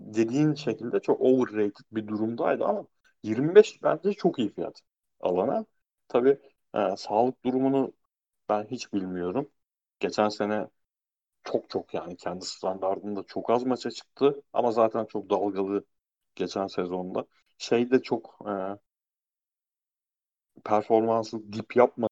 dediğin 0.00 0.54
şekilde 0.54 1.00
çok 1.00 1.20
overrated 1.20 1.84
bir 1.92 2.06
durumdaydı 2.08 2.64
ama 2.64 2.86
25 3.22 3.82
bence 3.82 4.12
çok 4.12 4.38
iyi 4.38 4.52
fiyat 4.54 4.80
alana. 5.20 5.64
Tabii 6.08 6.38
e, 6.74 6.96
sağlık 6.96 7.44
durumunu 7.44 7.92
ben 8.48 8.64
hiç 8.64 8.92
bilmiyorum. 8.92 9.50
Geçen 10.00 10.28
sene 10.28 10.66
çok 11.44 11.70
çok 11.70 11.94
yani 11.94 12.16
kendi 12.16 12.46
standartında 12.46 13.24
çok 13.28 13.50
az 13.50 13.64
maça 13.64 13.92
çıktı 13.92 14.42
ama 14.54 14.72
zaten 14.72 15.04
çok 15.06 15.30
dalgalı 15.30 15.84
geçen 16.36 16.66
sezonda. 16.66 17.26
Şey 17.58 17.90
de 17.90 18.02
çok 18.02 18.38
e, 18.48 18.52
performansı 20.64 21.52
dip 21.52 21.76
yapmasa 21.76 22.08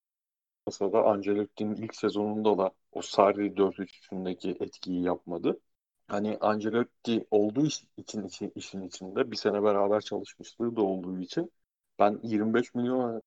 da 0.93 1.05
Ancelotti'nin 1.07 1.77
ilk 1.77 1.95
sezonunda 1.97 2.59
da 2.59 2.71
o 2.93 3.03
Sarri 3.03 3.57
4-3-3'ündeki 3.57 4.57
etkiyi 4.61 5.03
yapmadı. 5.05 5.61
Hani 6.09 6.39
Ancelotti 6.41 7.27
olduğu 7.31 7.67
için, 7.67 7.89
için 7.99 8.53
işin 8.57 8.83
içinde 8.83 9.31
bir 9.31 9.37
sene 9.37 9.63
beraber 9.63 10.01
çalışmışlığı 10.01 10.77
da 10.77 10.83
olduğu 10.83 11.21
için 11.21 11.53
ben 11.99 12.21
25 12.23 12.75
milyon 12.75 13.23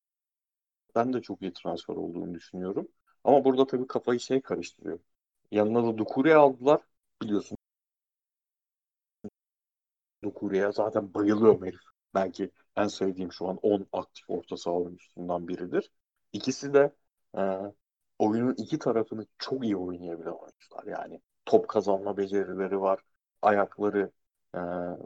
ben 0.94 1.12
de 1.12 1.22
çok 1.22 1.42
iyi 1.42 1.52
transfer 1.52 1.94
olduğunu 1.94 2.34
düşünüyorum. 2.34 2.88
Ama 3.24 3.44
burada 3.44 3.66
tabii 3.66 3.86
kafayı 3.86 4.20
şey 4.20 4.40
karıştırıyor. 4.42 4.98
Yanına 5.50 5.84
da 5.84 5.98
Doucouré 5.98 6.34
aldılar. 6.34 6.80
Biliyorsun 7.22 7.58
Doucouré'ye 10.24 10.72
zaten 10.72 11.14
bayılıyorum 11.14 11.64
herif. 11.66 11.80
Belki 12.14 12.50
en 12.76 12.86
sevdiğim 12.88 13.32
şu 13.32 13.48
an 13.48 13.56
10 13.62 13.86
aktif 13.92 14.30
orta 14.30 14.56
saha 14.56 14.74
oyuncusundan 14.74 15.48
biridir. 15.48 15.90
İkisi 16.32 16.74
de 16.74 16.94
e, 17.38 17.40
oyunun 18.18 18.54
iki 18.58 18.78
tarafını 18.78 19.26
çok 19.38 19.64
iyi 19.64 19.76
oynayabilen 19.76 20.30
oyuncular. 20.30 20.84
Yani 21.00 21.20
top 21.44 21.68
kazanma 21.68 22.16
becerileri 22.16 22.80
var. 22.80 23.00
Ayakları 23.42 24.10
e, 24.54 24.58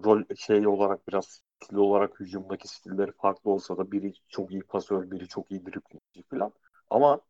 rol 0.05 0.23
şey 0.37 0.67
olarak 0.67 1.09
biraz 1.09 1.43
stil 1.65 1.77
olarak 1.77 2.21
hücumdaki 2.21 2.69
stilleri 2.69 3.12
farklı 3.12 3.51
olsa 3.51 3.77
da 3.79 3.93
biri 3.93 4.12
çok 4.29 4.53
iyi 4.53 4.62
pasör, 4.62 5.11
biri 5.11 5.29
çok 5.29 5.51
iyi 5.51 5.67
driblingçi 5.67 6.23
falan. 6.31 6.53
Ama 6.91 7.21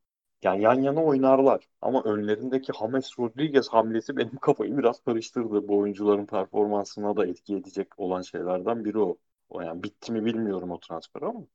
yani 0.45 0.63
yan 0.63 0.83
yana 0.83 1.05
oynarlar. 1.05 1.69
Ama 1.81 2.03
önlerindeki 2.03 2.73
James 2.81 3.19
Rodriguez 3.19 3.69
hamlesi 3.69 4.17
benim 4.17 4.37
kafayı 4.37 4.79
biraz 4.79 5.01
karıştırdı. 5.05 5.69
Bu 5.69 5.79
oyuncuların 5.79 6.27
performansına 6.27 7.17
da 7.17 7.27
etki 7.27 7.57
edecek 7.57 7.99
olan 7.99 8.23
şeylerden 8.23 8.85
biri 8.85 8.99
o. 8.99 9.17
O 9.49 9.61
yani 9.61 9.83
bitti 9.83 10.13
mi 10.13 10.25
bilmiyorum 10.25 10.71
o 10.71 10.81
transfer 10.81 11.23
ama. 11.23 11.47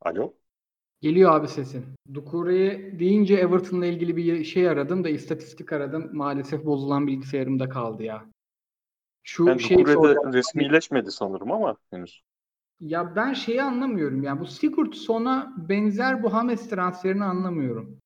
Alo? 0.00 0.34
Geliyor 1.00 1.32
abi 1.32 1.48
sesin. 1.48 1.84
Doucouré'yi 2.14 2.98
deyince 2.98 3.34
Everton'la 3.34 3.86
ilgili 3.86 4.16
bir 4.16 4.44
şey 4.44 4.68
aradım 4.68 5.04
da 5.04 5.08
istatistik 5.08 5.72
aradım. 5.72 6.10
Maalesef 6.12 6.64
bozulan 6.64 7.06
bilgisayarımda 7.06 7.68
kaldı 7.68 8.02
ya. 8.02 8.26
Şu 9.22 9.48
Yani 9.48 9.60
şey 9.62 9.76
Doucouré 9.76 9.88
de 9.88 9.94
soracağım. 9.94 10.32
resmileşmedi 10.32 11.10
sanırım 11.10 11.52
ama 11.52 11.76
henüz. 11.90 12.22
Ya 12.80 13.16
ben 13.16 13.32
şeyi 13.32 13.62
anlamıyorum. 13.62 14.22
Yani 14.22 14.40
bu 14.40 14.46
Sigurdsson'a 14.46 15.54
benzer 15.56 16.22
bu 16.22 16.32
Hames 16.32 16.68
transferini 16.68 17.24
anlamıyorum. 17.24 18.00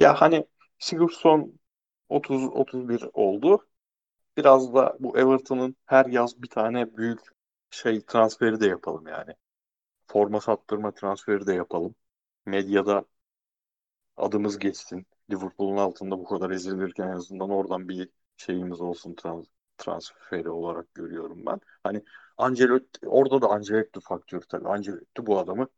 Ya 0.00 0.14
hani 0.20 0.46
Sigurdsson 0.78 1.60
30-31 2.08 3.02
oldu. 3.12 3.66
Biraz 4.36 4.74
da 4.74 4.96
bu 5.00 5.18
Everton'ın 5.18 5.76
her 5.86 6.06
yaz 6.06 6.42
bir 6.42 6.48
tane 6.48 6.96
büyük 6.96 7.20
şey 7.70 8.00
transferi 8.06 8.60
de 8.60 8.66
yapalım 8.68 9.08
yani. 9.08 9.32
Forma 10.08 10.40
sattırma 10.42 10.92
transferi 10.94 11.46
de 11.48 11.54
yapalım. 11.54 11.94
Medyada 12.46 13.04
adımız 14.16 14.58
geçsin. 14.58 15.06
Liverpool'un 15.30 15.76
altında 15.76 16.18
bu 16.18 16.24
kadar 16.24 16.50
ezilirken 16.50 17.08
en 17.08 17.12
azından 17.12 17.50
oradan 17.50 17.88
bir 17.88 18.08
şeyimiz 18.36 18.80
olsun 18.80 19.14
trans 19.14 19.46
transferi 19.78 20.50
olarak 20.50 20.94
görüyorum 20.94 21.46
ben. 21.46 21.60
Hani 21.82 22.02
Ancelotti 22.38 23.08
orada 23.08 23.42
da 23.42 23.48
Ancelotti 23.48 24.00
faktörü 24.00 24.46
tabii. 24.48 24.68
Ancelotti 24.68 25.26
bu 25.26 25.38
adamı 25.38 25.68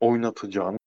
oynatacağını 0.00 0.78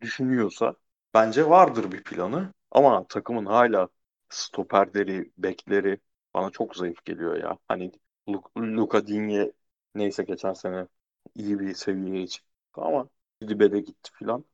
düşünüyorsa 0.00 0.74
bence 1.14 1.48
vardır 1.50 1.92
bir 1.92 2.02
planı. 2.04 2.52
Ama 2.70 3.06
takımın 3.08 3.46
hala 3.46 3.88
stoperleri, 4.28 5.32
bekleri 5.38 6.00
bana 6.34 6.50
çok 6.50 6.76
zayıf 6.76 7.04
geliyor 7.04 7.36
ya. 7.36 7.58
Hani 7.68 7.92
Lu- 8.28 8.42
Luka 8.58 9.06
Digne 9.06 9.52
neyse 9.94 10.22
geçen 10.24 10.52
sene 10.52 10.86
iyi 11.34 11.60
bir 11.60 11.74
seviyeye 11.74 12.26
çıktı 12.26 12.50
ama 12.80 13.08
dibe 13.48 13.72
de 13.72 13.80
gitti 13.80 14.10
filan. 14.18 14.44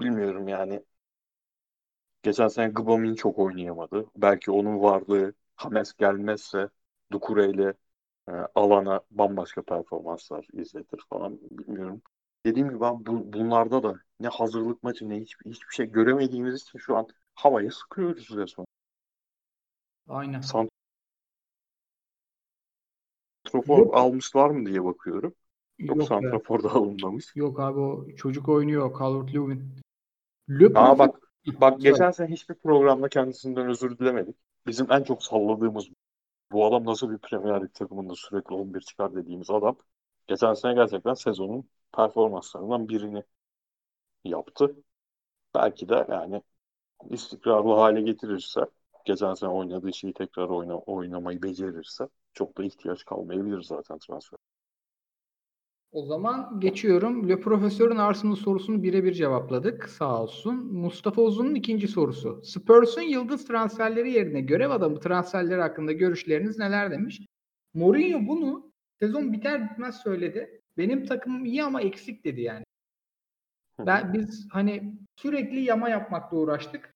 Bilmiyorum 0.00 0.48
yani. 0.48 0.84
Geçen 2.22 2.48
sene 2.48 2.68
Gbamin 2.68 3.14
çok 3.14 3.38
oynayamadı. 3.38 4.06
Belki 4.16 4.50
onun 4.50 4.80
varlığı 4.82 5.32
Hames 5.56 5.92
gelmezse 5.94 6.68
Doucouré 7.12 7.50
ile 7.50 7.74
e, 8.28 8.32
alana 8.54 9.00
bambaşka 9.10 9.62
performanslar 9.62 10.46
izletir 10.52 11.00
falan 11.10 11.38
bilmiyorum. 11.50 12.02
Dediğim 12.46 12.70
gibi 12.70 12.86
abi 12.86 13.06
bu, 13.06 13.32
bunlarda 13.32 13.82
da 13.82 13.94
ne 14.20 14.28
hazırlık 14.28 14.82
maçı 14.82 15.08
ne 15.08 15.20
hiçbir, 15.20 15.50
hiçbir 15.50 15.74
şey 15.74 15.86
göremediğimiz 15.86 16.62
için 16.62 16.78
şu 16.78 16.96
an 16.96 17.06
havaya 17.34 17.70
sıkıyoruz 17.70 18.30
resmen. 18.36 18.66
Aynen. 20.08 20.40
Santrafor 23.44 23.78
Yok. 23.78 23.96
almışlar 23.96 24.50
mı 24.50 24.66
diye 24.66 24.84
bakıyorum. 24.84 25.34
Yok, 25.78 25.88
Yok 25.88 25.98
be. 25.98 26.04
santrafor 26.04 26.62
da 26.62 26.70
alınmamış. 26.70 27.36
Yok 27.36 27.60
abi 27.60 27.80
o 27.80 28.06
çocuk 28.16 28.48
oynuyor 28.48 28.92
Calvert-Lewin. 28.98 29.62
Le 30.50 30.66
Aa 30.66 30.68
Profit- 30.70 30.98
bak 30.98 31.20
bak 31.60 31.80
geçen 31.80 32.10
sene 32.10 32.28
hiçbir 32.28 32.54
programda 32.54 33.08
kendisinden 33.08 33.68
özür 33.68 33.98
dilemedik. 33.98 34.36
Bizim 34.66 34.92
en 34.92 35.02
çok 35.02 35.22
salladığımız 35.22 35.88
bu 36.52 36.66
adam 36.66 36.84
nasıl 36.86 37.10
bir 37.10 37.18
Premier 37.18 37.62
Lig 37.62 37.74
takımında 37.74 38.14
sürekli 38.16 38.54
11 38.54 38.80
çıkar 38.80 39.14
dediğimiz 39.14 39.50
adam. 39.50 39.76
Geçen 40.26 40.54
sene 40.54 40.74
gerçekten 40.74 41.14
sezonun 41.14 41.70
performanslarından 41.96 42.88
birini 42.88 43.24
yaptı. 44.24 44.76
Belki 45.54 45.88
de 45.88 46.06
yani 46.10 46.42
istikrarlı 47.10 47.74
hale 47.74 48.02
getirirse 48.02 48.60
geçen 49.06 49.34
sene 49.34 49.50
oynadığı 49.50 49.94
şeyi 49.94 50.14
tekrar 50.14 50.48
oyna, 50.50 50.78
oynamayı 50.78 51.42
becerirse 51.42 52.08
çok 52.34 52.58
da 52.58 52.64
ihtiyaç 52.64 53.06
kalmayabilir 53.06 53.62
zaten 53.62 53.98
transfer. 53.98 54.37
O 55.92 56.02
zaman 56.06 56.60
geçiyorum. 56.60 57.28
Le 57.28 57.40
Profesör'ün 57.40 57.96
Arsenal 57.96 58.34
sorusunu 58.34 58.82
birebir 58.82 59.12
cevapladık. 59.12 59.88
Sağ 59.88 60.22
olsun. 60.22 60.54
Mustafa 60.72 61.22
Uzun'un 61.22 61.54
ikinci 61.54 61.88
sorusu. 61.88 62.42
Spurs'un 62.44 63.02
yıldız 63.02 63.46
transferleri 63.46 64.12
yerine 64.12 64.40
görev 64.40 64.70
adamı 64.70 65.00
transferleri 65.00 65.60
hakkında 65.60 65.92
görüşleriniz 65.92 66.58
neler 66.58 66.90
demiş. 66.90 67.20
Mourinho 67.74 68.28
bunu 68.28 68.72
sezon 69.00 69.32
biter 69.32 69.70
bitmez 69.70 69.96
söyledi. 69.96 70.60
Benim 70.76 71.06
takımım 71.06 71.44
iyi 71.44 71.64
ama 71.64 71.80
eksik 71.80 72.24
dedi 72.24 72.40
yani. 72.40 72.64
Ben 73.78 74.12
biz 74.12 74.48
hani 74.50 74.94
sürekli 75.16 75.60
yama 75.60 75.88
yapmakla 75.88 76.36
uğraştık. 76.36 76.94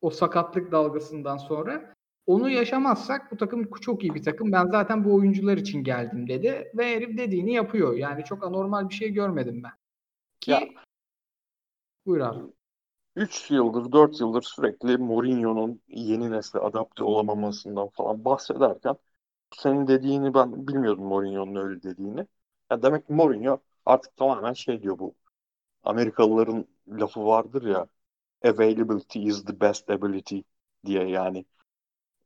O 0.00 0.10
sakatlık 0.10 0.72
dalgasından 0.72 1.36
sonra. 1.36 1.94
Onu 2.28 2.50
yaşamazsak 2.50 3.32
bu 3.32 3.36
takım 3.36 3.70
çok 3.80 4.02
iyi 4.04 4.14
bir 4.14 4.22
takım. 4.22 4.52
Ben 4.52 4.66
zaten 4.66 5.04
bu 5.04 5.14
oyuncular 5.14 5.56
için 5.56 5.84
geldim 5.84 6.28
dedi 6.28 6.72
ve 6.74 6.94
herif 6.94 7.18
dediğini 7.18 7.52
yapıyor. 7.52 7.96
Yani 7.96 8.24
çok 8.24 8.44
anormal 8.44 8.88
bir 8.88 8.94
şey 8.94 9.10
görmedim 9.10 9.62
ben. 9.62 9.72
Ki 10.40 10.50
Ya. 10.50 10.60
Buyur 12.06 12.20
abi. 12.20 12.38
3 13.16 13.50
yıldır, 13.50 13.92
4 13.92 14.20
yıldır 14.20 14.42
sürekli 14.42 14.98
Mourinho'nun 14.98 15.80
yeni 15.88 16.30
nesle 16.30 16.58
adapte 16.58 17.04
olamamasından 17.04 17.88
falan 17.88 18.24
bahsederken 18.24 18.96
senin 19.56 19.86
dediğini 19.86 20.34
ben 20.34 20.68
bilmiyordum 20.68 21.04
Mourinho'nun 21.04 21.54
öyle 21.54 21.82
dediğini. 21.82 22.26
Ya 22.70 22.82
demek 22.82 23.06
ki 23.06 23.12
Mourinho 23.12 23.58
artık 23.86 24.16
tamamen 24.16 24.52
şey 24.52 24.82
diyor 24.82 24.98
bu. 24.98 25.14
Amerikalıların 25.82 26.66
lafı 26.88 27.26
vardır 27.26 27.62
ya 27.62 27.86
availability 28.44 29.26
is 29.26 29.44
the 29.44 29.60
best 29.60 29.90
ability 29.90 30.40
diye 30.86 31.08
yani 31.08 31.44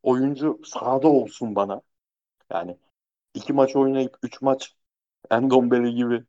oyuncu 0.02 0.60
sahada 0.64 1.08
olsun 1.08 1.54
bana. 1.56 1.82
Yani 2.50 2.78
iki 3.34 3.54
maç 3.54 3.76
oynayıp 3.76 4.18
üç 4.24 4.42
maç 4.42 4.76
Endombele 5.30 5.92
gibi 5.92 6.24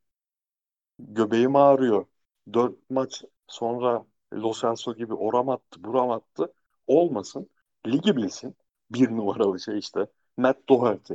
göbeğim 1.00 1.56
ağrıyor. 1.56 2.06
Dört 2.54 2.90
maç 2.90 3.24
sonra 3.48 4.06
Lo 4.34 4.54
Celso 4.54 4.96
gibi 4.96 5.14
oram 5.14 5.50
attı, 5.50 5.84
buram 5.84 6.12
attı. 6.12 6.54
Olmasın. 6.88 7.50
Ligi 7.88 8.16
bilsin. 8.18 8.56
Bir 8.92 9.10
numaralı 9.12 9.60
şey 9.60 9.78
işte. 9.80 10.08
Matt 10.38 10.70
Doherty. 10.70 11.14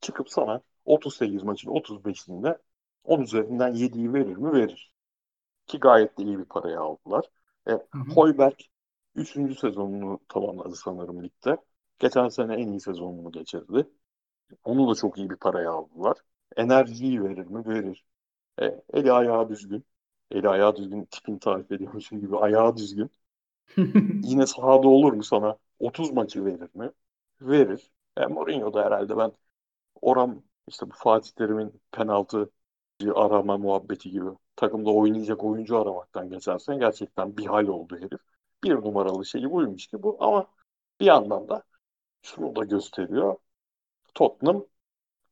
Çıkıp 0.00 0.30
sana 0.30 0.60
38 0.84 1.42
maçın 1.42 1.70
35'inde 1.70 2.58
10 3.04 3.20
üzerinden 3.20 3.74
7'yi 3.74 4.12
verir 4.12 4.36
mi? 4.36 4.52
Verir. 4.52 4.92
Ki 5.66 5.80
gayet 5.80 6.18
de 6.18 6.22
iyi 6.24 6.38
bir 6.38 6.44
paraya 6.44 6.80
aldılar. 6.80 7.26
E, 7.68 7.72
Hı 7.94 7.98
hı. 7.98 8.12
Hoiberg 8.14 8.60
3. 9.14 9.56
sezonunu 9.56 10.20
tamamladı 10.28 10.76
sanırım 10.76 11.24
ligde. 11.24 11.58
Geçen 11.98 12.28
sene 12.28 12.54
en 12.54 12.68
iyi 12.68 12.80
sezonunu 12.80 13.32
geçirdi. 13.32 13.86
Onu 14.64 14.90
da 14.90 14.94
çok 14.94 15.18
iyi 15.18 15.30
bir 15.30 15.36
paraya 15.36 15.72
aldılar. 15.72 16.18
Enerjiyi 16.56 17.24
verir 17.24 17.46
mi? 17.46 17.66
Verir. 17.66 18.06
E, 18.62 18.82
eli 18.94 19.12
ayağı 19.12 19.48
düzgün. 19.50 19.86
Eli 20.30 20.50
ayağı 20.50 20.76
düzgün 20.76 21.04
tipini 21.04 21.38
tarif 21.40 21.72
ediyormuşum 21.72 22.20
gibi 22.20 22.38
ayağı 22.38 22.76
düzgün. 22.76 23.10
Yine 24.22 24.46
sahada 24.46 24.88
olur 24.88 25.12
mu 25.12 25.24
sana? 25.24 25.58
30 25.78 26.12
maçı 26.12 26.44
verir 26.44 26.70
mi? 26.74 26.90
Verir. 27.40 27.92
E, 28.16 28.26
Mourinho 28.26 28.74
da 28.74 28.84
herhalde 28.84 29.16
ben 29.16 29.32
oram 30.02 30.42
işte 30.68 30.86
bu 30.90 30.94
Fatih 30.94 31.30
Terim'in 31.32 31.80
penaltı 31.92 32.50
arama 33.14 33.58
muhabbeti 33.58 34.10
gibi 34.10 34.26
takımda 34.56 34.90
oynayacak 34.90 35.44
oyuncu 35.44 35.78
aramaktan 35.78 36.30
geçersen 36.30 36.78
gerçekten 36.78 37.36
bir 37.36 37.46
hal 37.46 37.66
oldu 37.68 37.96
herif. 37.96 38.20
Bir 38.64 38.74
numaralı 38.74 39.26
şeyi 39.26 39.50
buymuş 39.50 39.86
ki 39.86 40.02
bu 40.02 40.16
ama 40.24 40.46
bir 41.00 41.06
yandan 41.06 41.48
da 41.48 41.62
şunu 42.26 42.56
da 42.56 42.64
gösteriyor. 42.64 43.36
Tottenham 44.14 44.66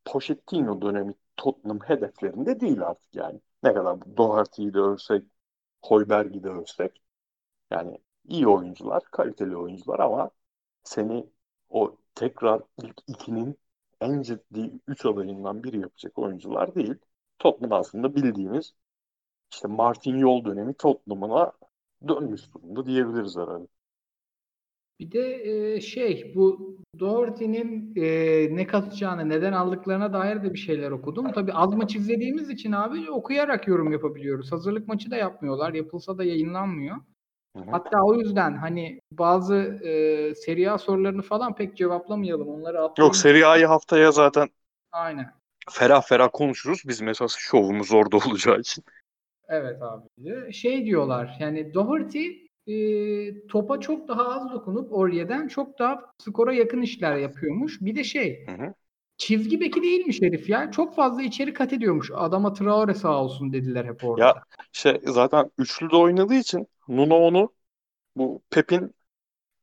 Pochettino 0.05 0.83
dönemi 0.83 1.15
Tottenham 1.37 1.81
hedeflerinde 1.81 2.61
değil 2.61 2.83
artık 2.83 3.15
yani. 3.17 3.41
Ne 3.63 3.75
kadar 3.75 4.17
Doherty'yi 4.17 4.75
de 4.75 4.79
övsek, 4.81 5.25
Hoiberg'i 5.85 6.43
de 6.45 6.49
övsek. 6.51 7.03
Yani 7.71 7.99
iyi 8.29 8.49
oyuncular, 8.49 9.03
kaliteli 9.13 9.57
oyuncular 9.57 10.01
ama 10.01 10.31
seni 10.85 11.27
o 11.71 11.97
tekrar 12.15 12.63
ilk 12.83 12.97
ikinin 13.09 13.59
en 14.01 14.23
ciddi 14.23 14.73
üç 14.89 15.07
adayından 15.07 15.65
biri 15.65 15.81
yapacak 15.81 16.19
oyuncular 16.19 16.75
değil. 16.75 16.95
Tottenham 17.39 17.81
aslında 17.81 18.15
bildiğimiz 18.17 18.75
işte 19.53 19.69
Martin 19.69 20.19
Yol 20.19 20.45
dönemi 20.45 20.75
Tottenham'ına 20.75 21.53
dönmüş 22.09 22.55
durumda 22.55 22.87
diyebiliriz 22.87 23.37
herhalde. 23.37 23.69
Bir 25.01 25.13
de 25.13 25.43
e, 25.45 25.81
şey 25.81 26.33
bu 26.35 26.77
Doherty'nin 27.01 27.93
e, 27.97 28.57
ne 28.57 28.67
katacağını, 28.67 29.29
neden 29.29 29.53
aldıklarına 29.53 30.13
dair 30.13 30.43
de 30.43 30.53
bir 30.53 30.59
şeyler 30.59 30.91
okudum. 30.91 31.33
Tabii 31.33 31.53
az 31.53 31.75
maç 31.75 31.97
izlediğimiz 31.97 32.51
için 32.51 32.73
abi 32.73 33.11
okuyarak 33.11 33.69
yorum 33.69 33.93
yapabiliyoruz. 33.93 34.53
Hazırlık 34.53 34.89
maçı 34.89 35.11
da 35.11 35.17
yapmıyorlar. 35.17 35.75
Yapılsa 35.75 36.19
da 36.19 36.25
yayınlanmıyor. 36.25 36.97
Hatta 37.71 38.03
o 38.03 38.15
yüzden 38.15 38.57
hani 38.57 39.01
bazı 39.13 39.57
e, 39.85 40.35
Serie 40.35 40.69
A 40.69 40.79
sorularını 40.79 41.23
falan 41.23 41.55
pek 41.55 41.77
cevaplamayalım. 41.77 42.49
Onları 42.49 42.83
atlayalım. 42.83 43.09
Yok 43.09 43.17
Serie 43.17 43.45
A'yı 43.45 43.67
haftaya 43.67 44.13
zaten 44.13 44.49
Aynen. 44.93 45.33
ferah 45.71 46.03
ferah 46.03 46.29
konuşuruz. 46.33 46.83
Bizim 46.87 47.09
esas 47.09 47.37
şovumuz 47.39 47.93
orada 47.93 48.17
olacağı 48.29 48.61
için. 48.61 48.85
Evet 49.49 49.83
abi. 49.83 50.53
Şey 50.53 50.85
diyorlar 50.85 51.37
yani 51.41 51.75
Doherty 51.75 52.29
e, 52.67 53.47
topa 53.47 53.81
çok 53.81 54.09
daha 54.09 54.29
az 54.29 54.53
dokunup 54.53 54.93
Orye'den 54.93 55.49
çok 55.49 55.79
daha 55.79 56.01
skora 56.19 56.53
yakın 56.53 56.83
işler 56.83 57.17
yapıyormuş. 57.17 57.81
Bir 57.81 57.97
de 57.97 58.05
şey 58.05 58.47
Hı 58.47 58.53
hı. 58.53 58.75
çizgi 59.17 59.61
beki 59.61 59.83
değilmiş 59.83 60.23
herif 60.23 60.51
ya. 60.51 60.71
Çok 60.71 60.95
fazla 60.97 61.23
içeri 61.23 61.55
kat 61.55 61.73
ediyormuş. 61.73 62.11
Adama 62.15 62.53
Traore 62.53 62.95
sağ 62.95 63.23
olsun 63.25 63.53
dediler 63.53 63.85
hep 63.85 64.05
orada. 64.05 64.27
Ya 64.27 64.45
şey 64.73 65.01
zaten 65.05 65.51
üçlü 65.59 65.91
de 65.91 65.97
oynadığı 65.97 66.35
için 66.35 66.69
Nuno 66.89 67.15
onu 67.17 67.55
bu 68.17 68.43
Pep'in 68.51 68.95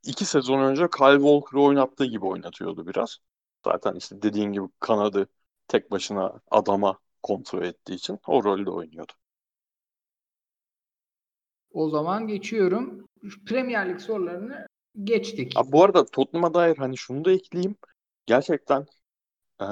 iki 0.04 0.26
sezon 0.26 0.60
önce 0.64 0.90
Kyle 0.98 1.18
Walker'ı 1.20 1.62
oynattığı 1.62 2.06
gibi 2.06 2.26
oynatıyordu 2.26 2.88
biraz. 2.88 3.18
Zaten 3.66 3.96
işte 3.96 4.22
dediğin 4.22 4.54
gibi 4.54 4.66
kanadı 4.80 5.30
tek 5.70 5.92
başına 5.92 6.42
adama 6.52 7.00
kontrol 7.24 7.64
ettiği 7.64 7.96
için 7.96 8.20
o 8.28 8.46
rolde 8.46 8.72
oynuyordu. 8.72 9.14
O 11.74 11.90
zaman 11.90 12.28
geçiyorum. 12.28 13.06
Premier 13.46 13.90
Lig 13.90 14.00
sorularını 14.00 14.68
geçtik. 15.04 15.54
Abi 15.56 15.72
bu 15.72 15.84
arada 15.84 16.06
Tottenham'a 16.06 16.54
dair 16.54 16.78
hani 16.78 16.98
şunu 16.98 17.26
da 17.26 17.32
ekleyeyim. 17.32 17.76
Gerçekten 18.26 18.86
e, 19.62 19.66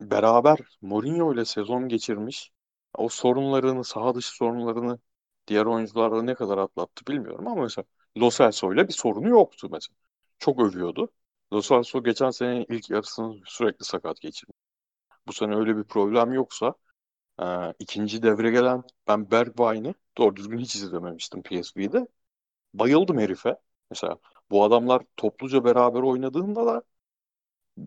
beraber 0.00 0.58
Mourinho 0.82 1.34
ile 1.34 1.44
sezon 1.44 1.88
geçirmiş. 1.88 2.50
O 2.94 3.08
sorunlarını, 3.08 3.84
saha 3.84 4.14
dışı 4.14 4.36
sorunlarını 4.36 4.98
diğer 5.46 5.66
oyuncularla 5.66 6.22
ne 6.22 6.34
kadar 6.34 6.58
atlattı 6.58 7.12
bilmiyorum 7.12 7.46
ama 7.46 7.62
mesela 7.62 7.84
Lo 8.18 8.30
Celso 8.30 8.74
ile 8.74 8.88
bir 8.88 8.92
sorunu 8.92 9.28
yoktu 9.28 9.68
mesela. 9.72 9.96
Çok 10.38 10.60
övüyordu. 10.60 11.08
Lo 11.52 11.60
Celso 11.60 12.02
geçen 12.04 12.30
sene 12.30 12.66
ilk 12.68 12.90
yarısını 12.90 13.40
sürekli 13.44 13.84
sakat 13.84 14.20
geçirdi. 14.20 14.52
Bu 15.26 15.32
sene 15.32 15.56
öyle 15.56 15.76
bir 15.76 15.84
problem 15.84 16.32
yoksa 16.32 16.74
e, 17.40 17.44
ikinci 17.78 18.22
devre 18.22 18.50
gelen 18.50 18.82
ben 19.08 19.30
Bergwijn'i 19.30 19.94
doğru 20.18 20.36
düzgün 20.36 20.58
hiç 20.58 20.76
izlememiştim 20.76 21.42
PSV'de. 21.42 22.06
Bayıldım 22.74 23.18
herife. 23.18 23.56
Mesela 23.90 24.18
bu 24.50 24.64
adamlar 24.64 25.02
topluca 25.16 25.64
beraber 25.64 26.00
oynadığında 26.02 26.66
da 26.66 26.82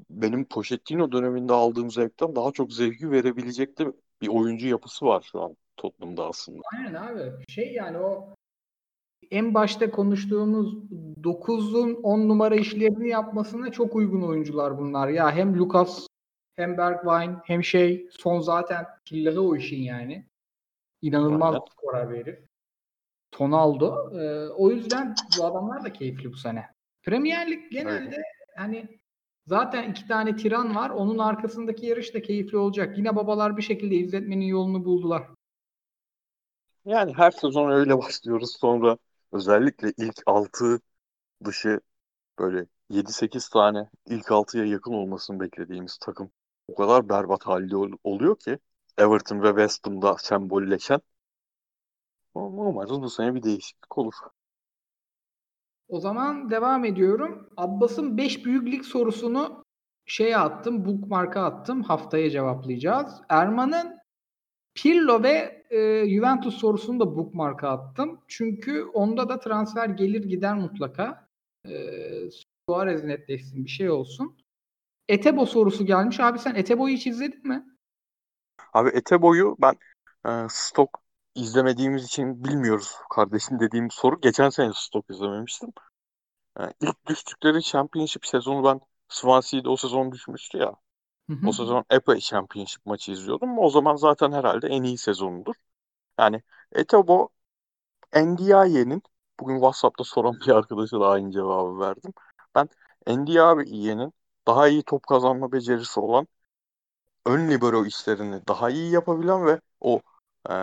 benim 0.10 0.46
Pochettino 0.46 1.12
döneminde 1.12 1.54
aldığım 1.54 1.92
zevkten 1.92 2.36
daha 2.36 2.52
çok 2.52 2.74
zevki 2.74 3.12
verebilecek 3.12 3.80
de 3.80 3.94
bir 4.22 4.28
oyuncu 4.28 4.68
yapısı 4.68 5.06
var 5.06 5.28
şu 5.32 5.42
an 5.42 5.58
Tottenham'da 5.78 6.28
aslında. 6.28 6.62
Aynen 6.78 6.94
abi. 6.94 7.32
Şey 7.48 7.74
yani 7.74 7.98
o 7.98 8.36
en 9.32 9.54
başta 9.54 9.92
konuştuğumuz 9.92 10.76
9'un 11.24 11.94
10 12.04 12.30
numara 12.30 12.56
işlerini 12.56 13.10
yapmasına 13.10 13.72
çok 13.72 13.96
uygun 13.96 14.22
oyuncular 14.22 14.78
bunlar. 14.78 15.08
Ya 15.10 15.32
hem 15.32 15.60
Lucas 15.60 16.08
hem 16.56 16.78
Bergwijn 16.78 17.40
hem 17.46 17.64
şey 17.64 18.08
son 18.12 18.40
zaten 18.40 18.86
killahı 19.06 19.42
o 19.42 19.56
işin 19.56 19.82
yani. 19.82 20.28
İnanılmaz 21.02 21.54
Aynen. 21.54 21.66
bir 21.66 21.72
skorer 21.72 22.10
bir 22.10 22.18
herif. 22.18 22.40
Tonaldo. 23.32 24.20
Ee, 24.20 24.50
o 24.50 24.72
yüzden 24.72 25.16
bu 25.38 25.46
adamlar 25.46 25.84
da 25.84 25.94
keyifli 25.94 26.32
bu 26.32 26.38
sene. 26.38 26.70
Premier 27.04 27.52
Lig 27.52 27.72
genelde 27.72 28.24
hani 28.56 29.00
zaten 29.48 29.92
iki 29.92 30.08
tane 30.08 30.36
tiran 30.36 30.76
var. 30.76 30.90
Onun 30.90 31.18
arkasındaki 31.18 31.86
yarış 31.86 32.14
da 32.14 32.22
keyifli 32.22 32.58
olacak. 32.58 32.98
Yine 32.98 33.16
babalar 33.16 33.58
bir 33.58 33.62
şekilde 33.62 33.96
izletmenin 33.96 34.46
yolunu 34.46 34.86
buldular. 34.86 35.28
Yani 36.86 37.14
her 37.14 37.32
sezon 37.32 37.72
öyle 37.72 37.98
başlıyoruz. 37.98 38.58
Sonra 38.60 38.98
özellikle 39.32 39.94
ilk 39.98 40.22
6 40.26 40.80
dışı 41.46 41.80
böyle 42.40 42.66
7-8 42.90 43.54
tane 43.54 43.90
ilk 44.06 44.26
6'ya 44.26 44.66
yakın 44.66 44.94
olmasını 44.94 45.40
beklediğimiz 45.40 45.98
takım 45.98 46.32
o 46.68 46.76
kadar 46.76 47.10
berbat 47.10 47.44
halde 47.48 47.76
ol- 47.78 47.98
oluyor 48.04 48.40
ki 48.40 48.60
Everton 48.98 49.42
ve 49.44 49.48
West 49.48 49.88
Ham'da 49.88 50.18
sembolleşen. 50.18 51.02
Ama 52.36 52.64
Umarız 52.68 53.02
bu 53.02 53.10
sene 53.10 53.36
bir 53.36 53.44
değişiklik 53.44 53.98
olur. 53.98 54.14
O 55.88 56.00
zaman 56.00 56.50
devam 56.52 56.86
ediyorum. 56.86 57.50
Abbas'ın 57.58 58.18
5 58.18 58.46
büyük 58.46 58.68
lig 58.68 58.84
sorusunu 58.84 59.66
şeye 60.06 60.38
attım, 60.38 60.86
bookmark'a 60.86 61.44
attım. 61.46 61.84
Haftaya 61.84 62.30
cevaplayacağız. 62.30 63.22
Erman'ın 63.30 64.00
Pirlo 64.76 65.24
ve 65.24 65.64
e, 65.70 66.10
Juventus 66.10 66.58
sorusunu 66.58 67.00
da 67.00 67.18
bookmark'a 67.18 67.70
attım. 67.70 68.22
Çünkü 68.28 68.84
onda 68.84 69.30
da 69.30 69.40
transfer 69.40 69.90
gelir 69.90 70.24
gider 70.24 70.56
mutlaka. 70.56 71.28
E, 71.68 71.72
Suarez 72.70 73.04
netleşsin 73.04 73.66
bir 73.66 73.70
şey 73.70 73.90
olsun. 73.90 74.38
Etebo 75.08 75.46
sorusu 75.46 75.86
gelmiş. 75.86 76.20
Abi 76.20 76.40
sen 76.40 76.56
Etebo'yu 76.56 76.96
hiç 76.96 77.08
izledin 77.08 77.48
mi? 77.48 77.66
Abi 78.74 78.90
Eteboy'u 78.90 79.56
ben 79.62 79.76
e, 80.28 80.48
stok 80.50 81.02
izlemediğimiz 81.36 82.06
için 82.06 82.44
bilmiyoruz 82.44 82.96
kardeşim 83.10 83.60
dediğim 83.60 83.92
soru. 83.92 84.22
Geçen 84.22 84.50
sene 84.50 84.72
stok 84.76 85.10
izlememiştim. 85.10 85.74
E, 86.60 86.64
ilk 86.82 87.06
düştükleri 87.08 87.62
Championship 87.62 88.26
sezonu 88.26 88.64
ben 88.64 88.82
Swansea'de 89.10 89.70
o 89.70 89.78
sezon 89.78 90.12
düşmüştü 90.12 90.58
ya. 90.58 90.76
Hı 91.30 91.34
hı. 91.34 91.48
O 91.48 91.52
sezon 91.52 91.86
epey 91.90 92.20
Championship 92.20 92.86
maçı 92.86 93.12
izliyordum. 93.12 93.60
O 93.60 93.70
zaman 93.70 93.96
zaten 93.96 94.32
herhalde 94.32 94.68
en 94.68 94.84
iyi 94.84 94.98
sezonudur. 94.98 95.56
Yani 96.20 96.42
Etebo 96.72 97.30
Ndiaye'nin 98.16 99.02
bugün 99.40 99.56
WhatsApp'ta 99.56 100.04
soran 100.04 100.40
bir 100.40 100.50
arkadaşa 100.50 101.00
da 101.00 101.08
aynı 101.10 101.32
cevabı 101.32 101.80
verdim. 101.80 102.14
Ben 102.56 102.70
Ndiaye'nin 103.08 104.14
daha 104.48 104.68
iyi 104.68 104.84
top 104.84 105.04
kazanma 105.08 105.52
becerisi 105.52 106.00
olan 106.00 106.28
ön 107.26 107.50
libero 107.52 107.86
işlerini 107.86 108.48
daha 108.48 108.70
iyi 108.70 108.92
yapabilen 108.94 109.46
ve 109.46 109.62
o 109.82 110.02
e, 110.50 110.54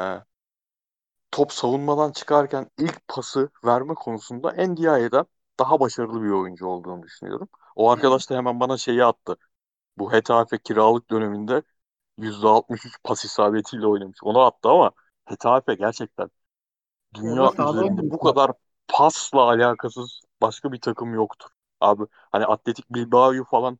top 1.30 1.52
savunmadan 1.52 2.12
çıkarken 2.12 2.70
ilk 2.78 3.08
pası 3.08 3.50
verme 3.64 3.94
konusunda 3.94 4.52
Ndiaye'den 4.52 5.24
daha 5.60 5.80
başarılı 5.80 6.22
bir 6.22 6.30
oyuncu 6.30 6.66
olduğunu 6.66 7.02
düşünüyorum. 7.02 7.48
O 7.76 7.90
arkadaş 7.90 8.30
da 8.30 8.36
hemen 8.36 8.60
bana 8.60 8.76
şeyi 8.78 9.04
attı. 9.04 9.36
Bu 9.98 10.12
Hetafe 10.12 10.58
kiralık 10.58 11.10
döneminde 11.10 11.62
%63 12.18 12.98
pas 13.04 13.24
isabetiyle 13.24 13.86
oynamış. 13.86 14.18
Onu 14.22 14.40
attı 14.40 14.68
ama 14.68 14.92
Hetafe 15.26 15.74
gerçekten 15.74 16.30
dünya 17.14 17.52
üzerinde 17.58 18.10
bu 18.10 18.20
kadar 18.20 18.52
pasla 18.88 19.42
alakasız 19.42 20.20
başka 20.42 20.72
bir 20.72 20.80
takım 20.80 21.14
yoktur. 21.14 21.50
Abi 21.80 22.04
hani 22.32 22.46
Atletik 22.46 22.90
Bilbao'yu 22.94 23.44
falan 23.44 23.78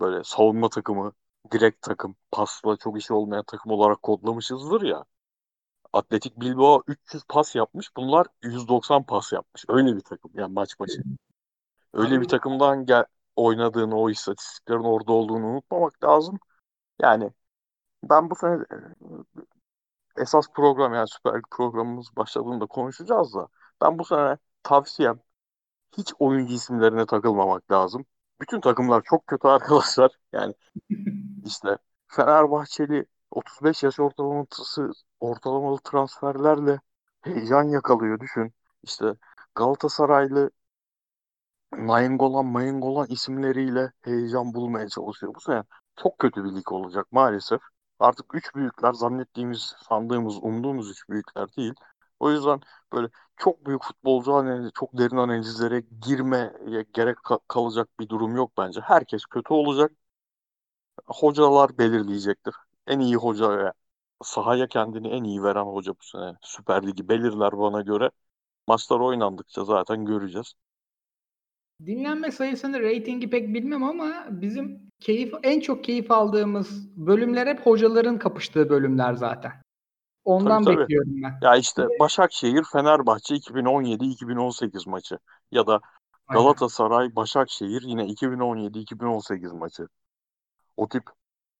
böyle 0.00 0.24
savunma 0.24 0.68
takımı, 0.70 1.12
direkt 1.52 1.82
takım, 1.82 2.16
pasla 2.32 2.76
çok 2.76 2.98
işi 2.98 3.14
olmayan 3.14 3.44
takım 3.46 3.72
olarak 3.72 4.02
kodlamışızdır 4.02 4.82
ya. 4.82 5.04
Atletik 5.92 6.40
Bilbao 6.40 6.82
300 6.86 7.24
pas 7.28 7.54
yapmış. 7.54 7.96
Bunlar 7.96 8.26
190 8.42 9.02
pas 9.06 9.32
yapmış. 9.32 9.64
Öyle 9.68 9.96
bir 9.96 10.00
takım 10.00 10.30
yani 10.34 10.52
maç 10.52 10.80
başı. 10.80 11.02
Öyle 11.94 12.20
bir 12.20 12.28
takımdan 12.28 12.86
gel 12.86 13.04
oynadığını, 13.36 13.96
o 13.96 14.10
istatistiklerin 14.10 14.84
orada 14.84 15.12
olduğunu 15.12 15.46
unutmamak 15.46 16.04
lazım. 16.04 16.38
Yani 17.02 17.32
ben 18.04 18.30
bu 18.30 18.36
sene 18.36 18.54
e, 20.16 20.22
esas 20.22 20.48
program 20.54 20.94
yani 20.94 21.08
Süper 21.08 21.34
Lig 21.38 21.44
programımız 21.50 22.16
başladığında 22.16 22.66
konuşacağız 22.66 23.34
da 23.34 23.48
ben 23.82 23.98
bu 23.98 24.04
sene 24.04 24.38
tavsiyem 24.62 25.20
hiç 25.98 26.12
oyuncu 26.18 26.54
isimlerine 26.54 27.06
takılmamak 27.06 27.70
lazım. 27.72 28.06
Bütün 28.40 28.60
takımlar 28.60 29.02
çok 29.04 29.26
kötü 29.26 29.48
arkadaşlar. 29.48 30.12
Yani 30.32 30.54
işte 31.46 31.78
Fenerbahçeli 32.08 33.06
35 33.30 33.82
yaş 33.82 34.00
ortalaması 34.00 34.92
ortalamalı 35.20 35.78
transferlerle 35.84 36.80
heyecan 37.22 37.64
yakalıyor 37.64 38.20
düşün. 38.20 38.54
İşte 38.82 39.14
Galatasaraylı 39.54 40.50
Nainggolan, 41.72 42.46
Mainggolan 42.46 43.06
isimleriyle 43.08 43.92
heyecan 44.02 44.54
bulmaya 44.54 44.88
çalışıyor. 44.88 45.34
Bu 45.34 45.40
sene 45.40 45.62
çok 46.02 46.18
kötü 46.18 46.44
bir 46.44 46.54
lig 46.56 46.72
olacak 46.72 47.06
maalesef. 47.12 47.60
Artık 47.98 48.34
üç 48.34 48.54
büyükler 48.54 48.92
zannettiğimiz, 48.92 49.74
sandığımız, 49.88 50.36
umduğumuz 50.42 50.90
üç 50.90 51.08
büyükler 51.08 51.56
değil. 51.56 51.74
O 52.20 52.30
yüzden 52.30 52.60
böyle 52.92 53.08
çok 53.40 53.66
büyük 53.66 53.82
futbolcu 53.84 54.34
analizi, 54.34 54.70
çok 54.74 54.98
derin 54.98 55.16
analizlere 55.16 55.82
girmeye 56.02 56.52
gerek 56.94 57.16
ka- 57.18 57.40
kalacak 57.48 57.88
bir 58.00 58.08
durum 58.08 58.36
yok 58.36 58.52
bence. 58.58 58.80
Herkes 58.80 59.26
kötü 59.26 59.54
olacak. 59.54 59.92
Hocalar 61.06 61.78
belirleyecektir. 61.78 62.54
En 62.86 63.00
iyi 63.00 63.16
hoca 63.16 63.72
sahaya 64.22 64.66
kendini 64.68 65.08
en 65.08 65.24
iyi 65.24 65.42
veren 65.42 65.64
hoca 65.64 65.92
bu 65.92 66.04
sene. 66.04 66.36
Süper 66.42 66.86
Ligi 66.86 67.08
belirler 67.08 67.58
bana 67.58 67.80
göre. 67.80 68.10
Maçlar 68.68 69.00
oynandıkça 69.00 69.64
zaten 69.64 70.04
göreceğiz. 70.04 70.54
Dinlenme 71.86 72.30
sayısını, 72.30 72.80
reytingi 72.80 73.30
pek 73.30 73.54
bilmem 73.54 73.82
ama 73.84 74.26
bizim 74.30 74.90
keyif 75.00 75.34
en 75.42 75.60
çok 75.60 75.84
keyif 75.84 76.10
aldığımız 76.10 76.96
bölümler 77.06 77.46
hep 77.46 77.60
hocaların 77.60 78.18
kapıştığı 78.18 78.68
bölümler 78.68 79.14
zaten. 79.14 79.52
Ondan 80.30 80.64
Tabii, 80.64 80.74
tabii. 80.74 80.82
bekliyorum 80.82 81.22
ben. 81.22 81.38
Ya 81.42 81.56
işte 81.56 81.86
Başakşehir 82.00 82.64
Fenerbahçe 82.72 83.34
2017-2018 83.34 84.86
maçı 84.86 85.18
ya 85.50 85.66
da. 85.66 85.80
Galatasaray 86.28 87.16
Başakşehir 87.16 87.82
yine 87.82 88.06
2017-2018 88.06 89.52
maçı. 89.52 89.88
O 90.76 90.88
tip 90.88 91.02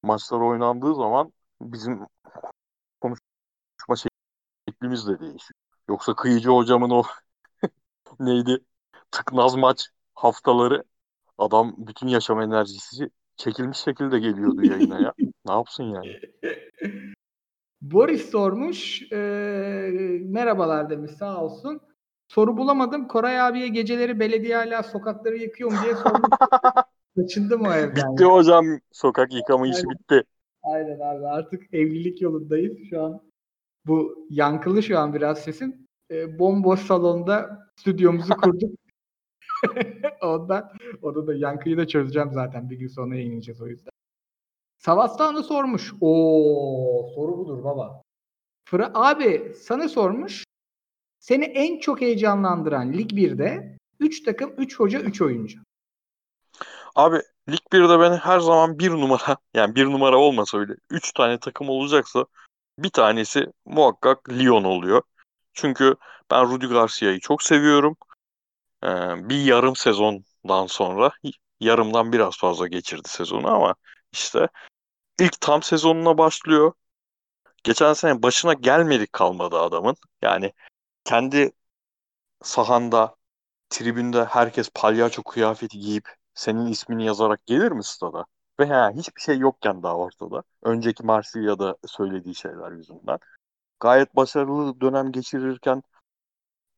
maçlar 0.03 0.41
oynandığı 0.41 0.95
zaman 0.95 1.33
bizim 1.61 2.07
konuşma 3.01 4.11
şeklimiz 4.69 5.07
de 5.07 5.21
değişiyor. 5.21 5.59
Yoksa 5.89 6.15
Kıyıcı 6.15 6.51
hocamın 6.51 6.91
o 6.91 7.03
neydi 8.21 8.59
tıknaz 9.11 9.55
maç 9.55 9.89
haftaları 10.15 10.85
adam 11.39 11.75
bütün 11.79 12.09
yaşam 12.09 12.41
enerjisi 12.41 13.11
çekilmiş 13.37 13.79
şekilde 13.79 14.19
geliyordu 14.19 14.65
yayına 14.65 15.01
ya. 15.01 15.13
Ne 15.47 15.53
yapsın 15.53 15.85
yani? 15.85 16.21
Boris 17.83 18.31
sormuş. 18.31 19.03
eee, 19.13 20.21
merhabalar 20.25 20.91
demiş 20.91 21.11
sağ 21.11 21.45
olsun. 21.45 21.81
Soru 22.29 22.57
bulamadım. 22.57 23.09
Koray 23.09 23.41
abiye 23.41 23.69
geceleri 23.69 24.21
belediye 24.21 24.57
hala 24.57 24.83
sokakları 24.83 25.37
yıkıyor 25.37 25.73
mu 25.73 25.77
diye 25.85 25.95
sordum. 25.95 26.31
Kaçındım 27.17 27.67
o 27.67 27.73
evden. 27.73 28.13
Bitti 28.13 28.25
hocam. 28.25 28.65
Sokak 28.93 29.33
yıkama 29.35 29.67
işi 29.67 29.77
Aynen. 29.77 29.91
bitti. 29.91 30.23
Aynen 30.63 31.01
abi 31.01 31.27
artık 31.27 31.75
evlilik 31.75 32.23
yolundayız 32.23 32.77
şu 32.91 33.03
an. 33.03 33.23
Bu 33.87 34.27
yankılı 34.31 34.83
şu 34.83 34.99
an 34.99 35.15
biraz 35.15 35.39
sesim. 35.39 35.87
E, 36.11 36.39
bomboş 36.39 36.81
salonda 36.81 37.59
stüdyomuzu 37.77 38.35
kurduk. 38.35 38.71
Ondan 40.23 40.71
onu 41.03 41.27
da 41.27 41.35
yankıyı 41.35 41.77
da 41.77 41.87
çözeceğim 41.87 42.31
zaten 42.33 42.71
bir 42.71 42.77
gün 42.77 42.89
sonra 42.89 43.15
yayınlayacağız 43.17 43.61
o 43.61 43.67
yüzden. 43.67 43.91
Savastan 44.81 45.43
sormuş. 45.43 45.93
Oo 46.01 47.09
soru 47.15 47.39
budur 47.39 47.65
baba. 47.65 48.03
Fıra 48.65 48.91
abi 48.95 49.55
sana 49.63 49.89
sormuş. 49.89 50.45
Seni 51.19 51.45
en 51.45 51.81
çok 51.81 52.01
heyecanlandıran 52.01 52.93
Lig 52.93 53.13
1'de 53.13 53.79
3 54.01 54.23
takım, 54.23 54.55
3 54.59 54.79
hoca, 54.81 55.01
3 55.01 55.23
oyuncu. 55.23 55.59
Abi 56.95 57.17
Lig 57.49 57.61
1'de 57.73 58.01
ben 58.01 58.17
her 58.17 58.41
zaman 58.41 58.79
bir 58.79 58.91
numara 58.91 59.37
yani 59.55 59.75
bir 59.75 59.87
numara 59.87 60.19
olmasa 60.19 60.61
bile 60.61 60.77
3 60.91 61.13
tane 61.13 61.39
takım 61.39 61.69
olacaksa 61.69 62.27
bir 62.79 62.91
tanesi 62.91 63.47
muhakkak 63.65 64.31
Lyon 64.31 64.65
oluyor. 64.65 65.03
Çünkü 65.53 65.97
ben 66.31 66.51
Rudi 66.51 66.67
Garcia'yı 66.67 67.21
çok 67.21 67.43
seviyorum. 67.43 67.97
Ee, 68.85 68.89
bir 69.29 69.45
yarım 69.45 69.77
sezondan 69.77 70.67
sonra 70.67 71.11
yarımdan 71.61 72.13
biraz 72.13 72.39
fazla 72.39 72.67
geçirdi 72.67 73.09
sezonu 73.09 73.49
ama 73.49 73.75
işte 74.13 74.49
ilk 75.21 75.41
tam 75.41 75.63
sezonuna 75.63 76.19
başlıyor. 76.19 76.73
Geçen 77.65 77.93
sene 77.93 78.23
başına 78.23 78.53
gelmedik 78.53 79.13
kalmadı 79.13 79.59
adamın. 79.59 79.97
Yani 80.23 80.53
kendi 81.05 81.53
sahanda, 82.43 83.17
tribünde 83.71 84.25
herkes 84.25 84.71
palyaço 84.75 85.23
kıyafeti 85.23 85.79
giyip 85.79 86.09
senin 86.35 86.67
ismini 86.67 87.07
yazarak 87.07 87.47
gelir 87.47 87.73
mi 87.73 87.85
stada? 87.85 88.25
Ve 88.61 88.67
he, 88.67 88.97
hiçbir 88.97 89.21
şey 89.21 89.39
yokken 89.39 89.83
daha 89.83 89.97
ortada. 89.97 90.43
Önceki 90.63 91.03
Marsilya'da 91.07 91.77
söylediği 91.87 92.35
şeyler 92.35 92.73
yüzünden. 92.73 93.19
Gayet 93.81 94.17
başarılı 94.17 94.81
dönem 94.81 95.13
geçirirken 95.13 95.83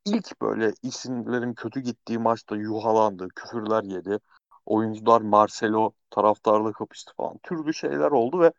ilk 0.05 0.41
böyle 0.41 0.73
isimlerin 0.83 1.55
kötü 1.55 1.81
gittiği 1.81 2.19
maçta 2.19 2.57
yuhalandı, 2.57 3.29
küfürler 3.29 3.83
yedi. 3.83 4.19
Oyuncular 4.67 5.21
Marcelo 5.21 5.93
taraftarla 6.11 6.73
kapıştı 6.73 7.13
falan. 7.17 7.39
Türlü 7.43 7.75
şeyler 7.75 8.11
oldu 8.11 8.41
ve 8.41 8.53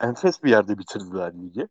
enfes 0.00 0.42
bir 0.44 0.50
yerde 0.50 0.78
bitirdiler 0.78 1.34
ligi. 1.34 1.68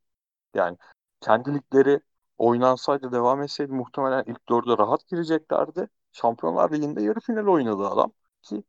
Yani 0.56 0.78
kendi 1.22 1.54
ligleri 1.56 2.00
oynansaydı 2.38 3.12
devam 3.12 3.42
etseydi 3.42 3.72
muhtemelen 3.74 4.24
ilk 4.28 4.50
dörde 4.50 4.78
rahat 4.78 5.08
gireceklerdi. 5.08 5.90
Şampiyonlar 6.12 6.72
Ligi'nde 6.74 7.04
yarı 7.04 7.20
final 7.20 7.48
oynadı 7.48 7.88
adam 7.88 8.12
ki 8.42 8.64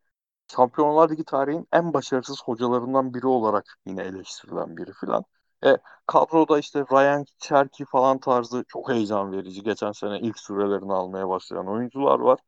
Şampiyonlar 0.57 1.11
Ligi 1.11 1.24
tarihin 1.24 1.69
en 1.73 1.95
başarısız 1.95 2.43
hocalarından 2.45 3.15
biri 3.15 3.27
olarak 3.27 3.78
yine 3.86 4.03
eleştirilen 4.03 4.77
biri 4.77 4.93
filan. 4.93 5.24
E, 5.65 5.78
kadroda 6.07 6.59
işte 6.59 6.85
Ryan 6.93 7.24
Cherky 7.39 7.85
falan 7.85 8.19
tarzı 8.19 8.65
çok 8.69 8.91
heyecan 8.91 9.32
verici. 9.32 9.62
Geçen 9.62 9.93
sene 9.93 10.20
ilk 10.20 10.39
sürelerini 10.39 10.93
almaya 10.93 11.28
başlayan 11.28 11.69
oyuncular 11.69 12.19
var. 12.20 12.39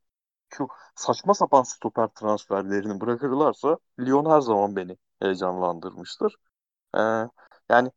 Şu 0.49 0.69
saçma 0.95 1.35
sapan 1.35 1.63
stoper 1.63 2.09
transferlerini 2.09 3.01
bırakırlarsa 3.01 3.79
Lyon 4.01 4.31
her 4.31 4.41
zaman 4.41 4.77
beni 4.77 4.97
heyecanlandırmıştır. 5.21 6.37
E, 6.97 7.01
yani 7.71 7.91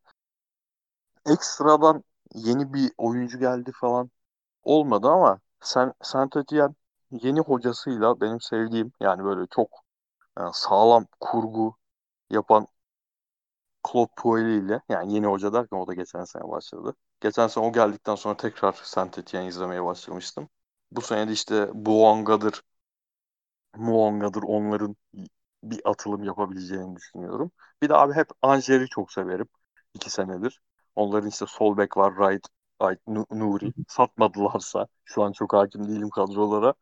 ekstradan 1.26 2.04
yeni 2.34 2.72
bir 2.74 2.92
oyuncu 2.98 3.38
geldi 3.38 3.72
falan 3.80 4.10
olmadı 4.64 5.08
ama 5.08 5.40
sen 5.60 5.94
Saint 6.02 6.36
Etienne 6.36 6.74
yeni 7.12 7.40
hocasıyla 7.40 8.20
benim 8.22 8.40
sevdiğim 8.40 8.92
yani 9.00 9.24
böyle 9.24 9.46
çok 9.50 9.70
yani 10.38 10.50
sağlam 10.54 11.06
kurgu 11.20 11.76
yapan 12.30 12.68
Claude 13.86 14.12
Pueli 14.16 14.58
ile 14.64 14.80
yani 14.88 15.14
yeni 15.14 15.26
hoca 15.26 15.52
derken 15.52 15.76
o 15.76 15.86
da 15.86 15.94
geçen 15.94 16.24
sene 16.24 16.48
başladı. 16.48 16.94
Geçen 17.20 17.46
sene 17.46 17.64
o 17.64 17.72
geldikten 17.72 18.14
sonra 18.14 18.36
tekrar 18.36 18.72
Saint 18.72 19.18
Etienne 19.18 19.48
izlemeye 19.48 19.84
başlamıştım. 19.84 20.48
Bu 20.92 21.00
sene 21.00 21.28
de 21.28 21.32
işte 21.32 21.68
Buonga'dır, 21.74 22.62
Muonga'dır 23.76 24.42
onların 24.42 24.96
bir 25.64 25.80
atılım 25.84 26.24
yapabileceğini 26.24 26.96
düşünüyorum. 26.96 27.52
Bir 27.82 27.88
de 27.88 27.94
abi 27.96 28.14
hep 28.14 28.28
Anger'i 28.42 28.88
çok 28.88 29.12
severim. 29.12 29.48
iki 29.94 30.10
senedir. 30.10 30.62
Onların 30.96 31.28
işte 31.28 31.46
sol 31.48 31.76
bek 31.76 31.96
var, 31.96 32.14
right, 32.18 32.46
right 32.82 33.00
Nuri. 33.32 33.74
Satmadılarsa, 33.88 34.86
şu 35.04 35.22
an 35.22 35.32
çok 35.32 35.52
hakim 35.54 35.88
değilim 35.88 36.10
kadrolara. 36.10 36.74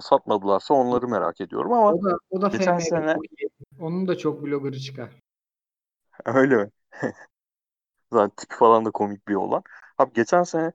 Satmadılarsa 0.00 0.74
onları 0.74 1.08
merak 1.08 1.40
ediyorum 1.40 1.72
ama 1.72 1.96
O 1.96 2.02
da 2.04 2.18
o 2.30 2.40
da 2.42 2.50
geçen 2.50 2.78
FM 2.78 2.80
sene 2.80 3.22
onun 3.80 4.08
da 4.08 4.18
çok 4.18 4.42
bloggerı 4.42 4.78
çıkar. 4.80 5.10
öyle 6.24 6.56
mi? 6.56 6.70
Zaten 8.12 8.30
tipi 8.36 8.54
falan 8.56 8.84
da 8.84 8.90
komik 8.90 9.28
bir 9.28 9.34
olan. 9.34 9.62
Abi 9.98 10.12
geçen 10.12 10.42
sene 10.42 10.72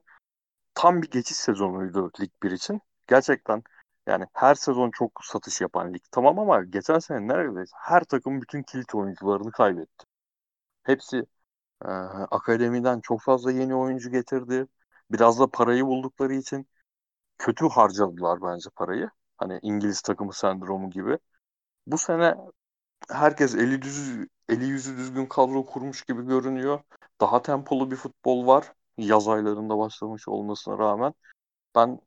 tam 0.76 1.02
bir 1.02 1.10
geçiş 1.10 1.38
sezonuydu 1.38 2.12
Lig 2.20 2.30
1 2.44 2.52
için. 2.52 2.82
Gerçekten 3.08 3.64
yani 4.08 4.26
her 4.34 4.56
sezon 4.56 4.92
çok 4.92 5.20
satış 5.24 5.62
yapan 5.62 5.94
lig 5.94 6.02
tamam 6.12 6.40
ama 6.40 6.64
geçen 6.64 7.00
sene 7.00 7.28
neredeyse 7.28 7.72
her 7.80 8.04
takım 8.04 8.42
bütün 8.42 8.64
kilit 8.64 8.96
oyuncularını 8.96 9.52
kaybetti. 9.52 10.06
Hepsi 10.84 11.18
e, 11.84 11.88
akademiden 12.32 13.00
çok 13.00 13.22
fazla 13.22 13.52
yeni 13.52 13.76
oyuncu 13.76 14.10
getirdi. 14.10 14.66
Biraz 15.12 15.40
da 15.40 15.48
parayı 15.50 15.86
buldukları 15.86 16.34
için 16.34 16.68
kötü 17.38 17.68
harcadılar 17.68 18.42
bence 18.42 18.70
parayı. 18.76 19.10
Hani 19.38 19.60
İngiliz 19.62 20.02
takımı 20.02 20.34
sendromu 20.34 20.90
gibi. 20.90 21.18
Bu 21.88 21.98
sene 21.98 22.34
herkes 23.10 23.54
eli 23.54 23.82
düz 23.82 24.26
eli 24.48 24.66
yüzü 24.66 24.96
düzgün 24.96 25.26
kadro 25.26 25.66
kurmuş 25.66 26.02
gibi 26.04 26.26
görünüyor. 26.26 26.80
Daha 27.20 27.42
tempolu 27.42 27.90
bir 27.90 27.96
futbol 27.96 28.46
var. 28.46 28.72
Yaz 28.98 29.28
aylarında 29.28 29.78
başlamış 29.78 30.28
olmasına 30.28 30.78
rağmen. 30.78 31.14
Ben 31.74 32.00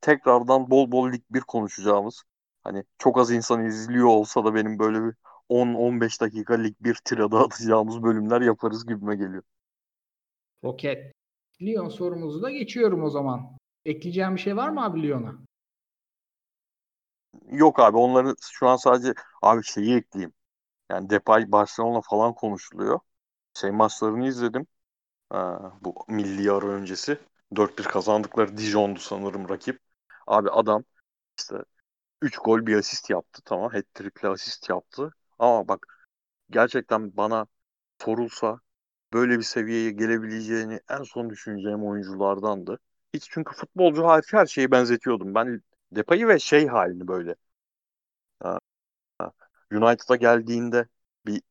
tekrardan 0.00 0.70
bol 0.70 0.92
bol 0.92 1.12
Lig 1.12 1.22
1 1.30 1.40
konuşacağımız 1.40 2.22
hani 2.64 2.84
çok 2.98 3.18
az 3.18 3.30
insan 3.30 3.64
izliyor 3.64 4.06
olsa 4.06 4.44
da 4.44 4.54
benim 4.54 4.78
böyle 4.78 5.04
bir 5.04 5.14
10-15 5.48 6.20
dakika 6.20 6.54
Lig 6.54 6.74
1 6.80 6.94
tiradı 7.04 7.38
atacağımız 7.38 8.02
bölümler 8.02 8.40
yaparız 8.40 8.86
gibime 8.86 9.16
geliyor. 9.16 9.42
Roket. 10.64 11.12
Lyon 11.62 11.88
sorumuzu 11.88 12.42
da 12.42 12.50
geçiyorum 12.50 13.02
o 13.04 13.10
zaman. 13.10 13.58
Ekleyeceğim 13.84 14.34
bir 14.34 14.40
şey 14.40 14.56
var 14.56 14.68
mı 14.68 14.84
abi 14.84 15.02
Lyon'a? 15.02 15.34
Yok 17.50 17.80
abi 17.80 17.96
onları 17.96 18.34
şu 18.40 18.68
an 18.68 18.76
sadece 18.76 19.14
abi 19.42 19.64
şeyi 19.64 19.96
ekleyeyim. 19.96 20.32
Yani 20.90 21.10
Depay 21.10 21.52
Barcelona 21.52 22.00
falan 22.00 22.34
konuşuluyor. 22.34 23.00
Şey 23.54 23.70
maçlarını 23.70 24.26
izledim. 24.28 24.66
Ee, 25.34 25.36
bu 25.80 25.94
milli 26.08 26.52
ara 26.52 26.66
öncesi. 26.66 27.18
4-1 27.56 27.84
kazandıkları 27.84 28.56
Dijon'du 28.56 28.98
sanırım 28.98 29.48
rakip. 29.48 29.80
Abi 30.26 30.50
adam 30.50 30.84
işte 31.38 31.56
3 32.22 32.38
gol 32.38 32.66
bir 32.66 32.76
asist 32.76 33.10
yaptı 33.10 33.42
tamam. 33.44 33.72
Hat-trick'le 33.72 34.24
asist 34.28 34.70
yaptı. 34.70 35.12
Ama 35.38 35.68
bak 35.68 36.06
gerçekten 36.50 37.16
bana 37.16 37.46
sorulsa 38.04 38.60
böyle 39.12 39.38
bir 39.38 39.44
seviyeye 39.44 39.90
gelebileceğini 39.90 40.80
en 40.90 41.02
son 41.02 41.30
düşüneceğim 41.30 41.84
oyunculardandı. 41.84 42.78
Hiç 43.14 43.28
çünkü 43.30 43.56
futbolcu 43.56 44.06
hariç 44.06 44.32
her 44.32 44.46
şeyi 44.46 44.70
benzetiyordum. 44.70 45.34
Ben 45.34 45.62
Depay'ı 45.92 46.28
ve 46.28 46.38
şey 46.38 46.66
halini 46.68 47.08
böyle. 47.08 47.36
United'a 49.72 50.16
geldiğinde 50.16 50.88
bir 51.26 51.42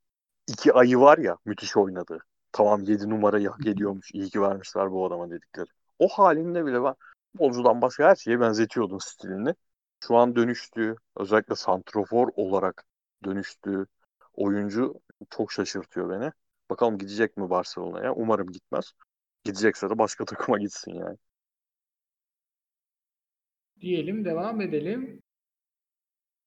iki 0.47 0.73
ayı 0.73 0.99
var 0.99 1.18
ya 1.19 1.38
müthiş 1.45 1.77
oynadı. 1.77 2.19
Tamam 2.51 2.84
7 2.84 3.09
numarayı 3.09 3.49
hak 3.49 3.67
ediyormuş. 3.67 4.11
İyi 4.13 4.30
ki 4.30 4.41
vermişler 4.41 4.91
bu 4.91 5.05
adama 5.05 5.30
dedikleri. 5.30 5.67
O 5.99 6.07
halinde 6.07 6.65
bile 6.65 6.84
ben 6.84 6.95
futbolcudan 7.31 7.81
başka 7.81 8.03
her 8.09 8.15
şeye 8.15 8.39
benzetiyordum 8.39 8.99
stilini. 8.99 9.55
Şu 10.03 10.15
an 10.15 10.35
dönüştüğü 10.35 10.95
özellikle 11.17 11.55
santrofor 11.55 12.27
olarak 12.35 12.85
dönüştüğü 13.26 13.88
oyuncu 14.34 15.01
çok 15.30 15.51
şaşırtıyor 15.51 16.09
beni. 16.09 16.31
Bakalım 16.69 16.97
gidecek 16.97 17.38
mi 17.38 17.49
Barcelona'ya? 17.49 18.13
Umarım 18.13 18.47
gitmez. 18.51 18.93
Gidecekse 19.43 19.89
de 19.89 19.97
başka 19.97 20.26
takıma 20.26 20.59
gitsin 20.59 20.93
yani. 20.93 21.17
Diyelim 23.81 24.26
devam 24.26 24.61
edelim. 24.61 25.21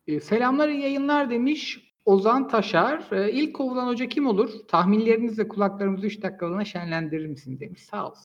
E, 0.07 0.21
selamlar 0.21 0.69
iyi 0.69 0.81
yayınlar 0.83 1.31
demiş 1.31 1.92
Ozan 2.05 2.49
Taşar. 2.49 3.13
E, 3.13 3.33
ilk 3.33 3.57
kovulan 3.57 3.87
hoca 3.87 4.09
kim 4.09 4.27
olur? 4.27 4.51
Tahminlerinizle 4.69 5.49
kulaklarımızı 5.49 6.07
3 6.07 6.23
dakikalığına 6.23 6.65
şenlendirir 6.65 7.27
misin 7.27 7.61
demiş. 7.61 7.83
Sağ 7.83 8.09
olsun. 8.09 8.25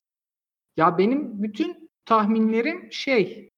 Ya 0.78 0.98
benim 0.98 1.44
bütün 1.44 1.90
tahminlerim 2.06 2.92
şey 2.92 3.50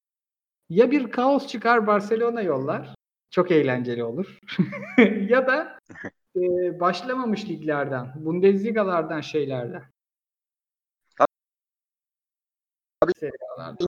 ya 0.69 0.91
bir 0.91 1.11
kaos 1.11 1.47
çıkar 1.47 1.87
Barcelona 1.87 2.41
yollar. 2.41 2.95
Çok 3.31 3.51
eğlenceli 3.51 4.03
olur. 4.03 4.39
ya 5.29 5.47
da 5.47 5.79
e, 6.35 6.39
başlamamış 6.79 7.49
liglerden, 7.49 8.13
Bundesligalardan 8.15 9.21
şeylerden. 9.21 9.83
Abi-. 13.01 13.85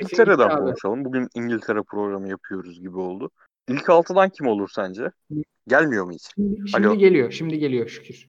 İngiltere'den 0.00 0.58
konuşalım. 0.58 1.04
Bugün 1.04 1.28
İngiltere 1.34 1.82
programı 1.82 2.28
yapıyoruz 2.28 2.80
gibi 2.80 2.98
oldu. 2.98 3.30
İlk 3.70 3.90
altıdan 3.90 4.30
kim 4.30 4.46
olur 4.46 4.70
sence? 4.74 5.10
Gelmiyor 5.66 6.04
mu 6.04 6.12
hiç? 6.12 6.28
Şimdi, 6.36 6.76
Alo. 6.76 6.98
geliyor. 6.98 7.30
Şimdi 7.30 7.58
geliyor 7.58 7.88
şükür. 7.88 8.28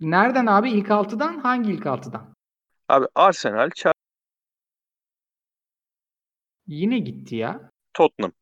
Nereden 0.00 0.46
abi? 0.46 0.70
İlk 0.70 0.90
altıdan? 0.90 1.38
Hangi 1.38 1.72
ilk 1.72 1.86
altıdan? 1.86 2.34
Abi 2.88 3.06
Arsenal, 3.14 3.70
Chelsea, 3.70 3.92
Yine 6.66 6.98
gitti 6.98 7.36
ya. 7.36 7.70
Tottenham. 7.94 8.32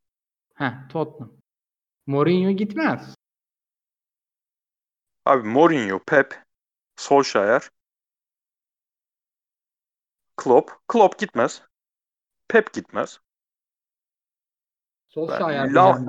Heh, 0.55 0.89
Tottenham. 0.89 1.31
Mourinho 2.05 2.51
gitmez. 2.51 3.15
Abi 5.25 5.47
Mourinho, 5.47 5.99
Pep, 5.99 6.33
Solskjaer, 6.95 7.69
Klopp. 10.37 10.71
Klopp 10.87 11.19
gitmez. 11.19 11.61
Pep 12.47 12.73
gitmez. 12.73 13.19
Solskjaer 15.17 15.73
diyeceğim. 15.73 16.07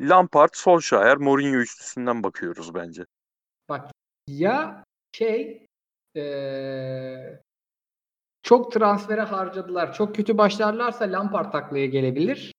Lampard, 0.00 0.50
Solskjaer, 0.54 1.16
Mourinho 1.16 1.56
üçlüsünden 1.56 2.22
bakıyoruz 2.22 2.74
bence. 2.74 3.04
Bak 3.68 3.90
ya 4.28 4.84
şey 5.12 5.66
eee, 6.14 7.40
çok 8.42 8.72
transfere 8.72 9.20
harcadılar. 9.20 9.92
Çok 9.92 10.14
kötü 10.14 10.38
başlarlarsa 10.38 11.04
Lampard 11.04 11.52
taklaya 11.52 11.86
gelebilir. 11.86 12.52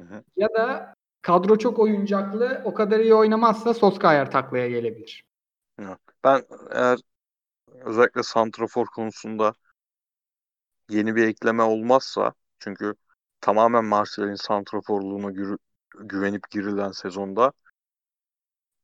Hı 0.00 0.02
hı. 0.02 0.24
Ya 0.36 0.48
da 0.54 0.94
kadro 1.22 1.58
çok 1.58 1.78
oyuncaklı 1.78 2.62
o 2.64 2.74
kadar 2.74 3.00
iyi 3.00 3.14
oynamazsa 3.14 3.74
Solskjaer 3.74 4.30
taklaya 4.30 4.68
gelebilir. 4.68 5.24
Ben 6.24 6.42
eğer 6.70 6.98
özellikle 7.84 8.22
santrafor 8.22 8.86
konusunda 8.86 9.52
yeni 10.90 11.16
bir 11.16 11.28
ekleme 11.28 11.62
olmazsa 11.62 12.32
çünkü 12.58 12.94
tamamen 13.44 13.84
Martial'in 13.84 14.34
santraforluğuna 14.34 15.30
güvenip 15.98 16.50
girilen 16.50 16.90
sezonda 16.90 17.52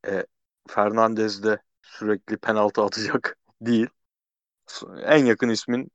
e, 0.06 0.26
Fernandez 0.68 1.42
de 1.44 1.58
sürekli 1.82 2.36
penaltı 2.36 2.82
atacak 2.82 3.36
değil. 3.60 3.86
En 5.02 5.24
yakın 5.24 5.48
ismin 5.48 5.90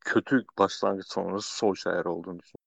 kötü 0.00 0.44
başlangıç 0.58 1.06
sonrası 1.06 1.56
Solskjaer 1.56 2.04
olduğunu 2.04 2.38
düşünüyorum. 2.38 2.66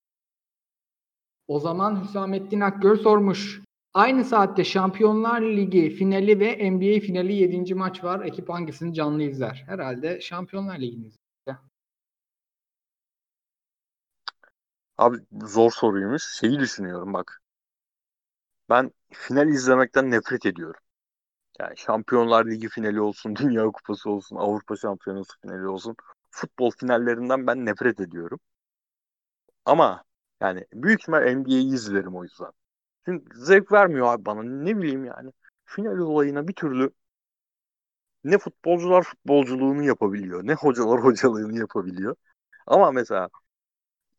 O 1.47 1.59
zaman 1.59 2.03
Hüsamettin 2.03 2.61
Akgör 2.61 2.95
sormuş. 2.95 3.61
Aynı 3.93 4.25
saatte 4.25 4.63
Şampiyonlar 4.63 5.41
Ligi 5.41 5.89
finali 5.89 6.39
ve 6.39 6.71
NBA 6.71 6.99
finali 6.99 7.33
7. 7.33 7.75
maç 7.75 8.03
var. 8.03 8.25
Ekip 8.25 8.49
hangisini 8.49 8.93
canlı 8.93 9.23
izler? 9.23 9.63
Herhalde 9.67 10.21
Şampiyonlar 10.21 10.79
Ligi'ni 10.79 11.05
izler. 11.07 11.28
Abi 15.03 15.17
zor 15.45 15.71
soruymuş. 15.71 16.23
Şeyi 16.39 16.59
düşünüyorum 16.59 17.13
bak. 17.13 17.41
Ben 18.69 18.91
final 19.13 19.47
izlemekten 19.49 20.11
nefret 20.11 20.45
ediyorum. 20.45 20.81
Yani 21.59 21.77
Şampiyonlar 21.77 22.45
Ligi 22.47 22.69
finali 22.69 23.01
olsun, 23.01 23.35
Dünya 23.37 23.65
Kupası 23.65 24.11
olsun, 24.11 24.37
Avrupa 24.37 24.77
Şampiyonası 24.77 25.41
finali 25.41 25.67
olsun. 25.67 25.95
Futbol 26.31 26.71
finallerinden 26.71 27.47
ben 27.47 27.65
nefret 27.67 28.01
ediyorum. 28.01 28.39
Ama 29.65 30.03
yani 30.41 30.65
büyük 30.73 30.99
ihtimal 31.01 31.21
NBA'yi 31.35 31.73
izlerim 31.73 32.15
o 32.15 32.23
yüzden. 32.23 32.51
Çünkü 33.05 33.39
zevk 33.39 33.71
vermiyor 33.71 34.07
abi 34.13 34.25
bana. 34.25 34.43
Ne 34.43 34.77
bileyim 34.77 35.05
yani. 35.05 35.31
Final 35.65 35.97
olayına 35.99 36.47
bir 36.47 36.53
türlü 36.53 36.91
ne 38.23 38.37
futbolcular 38.37 39.03
futbolculuğunu 39.03 39.83
yapabiliyor, 39.83 40.47
ne 40.47 40.53
hocalar 40.53 40.99
hocalığını 41.03 41.57
yapabiliyor. 41.59 42.15
Ama 42.67 42.91
mesela 42.91 43.29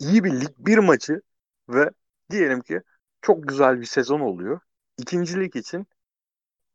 iyi 0.00 0.24
bir 0.24 0.32
lig 0.40 0.50
bir 0.58 0.78
maçı 0.78 1.22
ve 1.68 1.90
diyelim 2.30 2.60
ki 2.60 2.82
çok 3.22 3.48
güzel 3.48 3.80
bir 3.80 3.86
sezon 3.86 4.20
oluyor. 4.20 4.60
İkincilik 4.98 5.56
için 5.56 5.86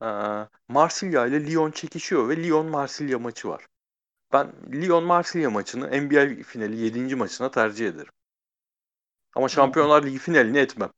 eee 0.01 0.49
Marsilya 0.67 1.27
ile 1.27 1.47
Lyon 1.47 1.71
çekişiyor 1.71 2.29
ve 2.29 2.37
Lyon 2.43 2.65
Marsilya 2.67 3.19
maçı 3.19 3.49
var. 3.49 3.67
Ben 4.33 4.53
Lyon 4.73 5.03
Marsilya 5.05 5.49
maçını 5.51 5.87
NBA 5.91 6.43
finali 6.43 6.77
7. 6.77 7.15
maçına 7.17 7.51
tercih 7.51 7.87
ederim. 7.89 8.13
Ama 9.35 9.47
Şampiyonlar 9.49 10.03
Ligi 10.03 10.17
finalini 10.17 10.57
etmem. 10.57 10.91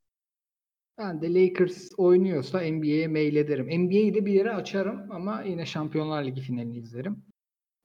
Ben 0.97 1.21
de 1.21 1.33
Lakers 1.33 1.89
oynuyorsa 1.97 2.59
NBA'ye 2.61 3.07
mail 3.07 3.35
ederim. 3.35 3.67
NBA'yi 3.69 4.13
de 4.13 4.25
bir 4.25 4.33
yere 4.33 4.51
açarım 4.53 5.11
ama 5.11 5.41
yine 5.41 5.65
Şampiyonlar 5.65 6.23
Ligi 6.25 6.41
finalini 6.41 6.77
izlerim. 6.77 7.23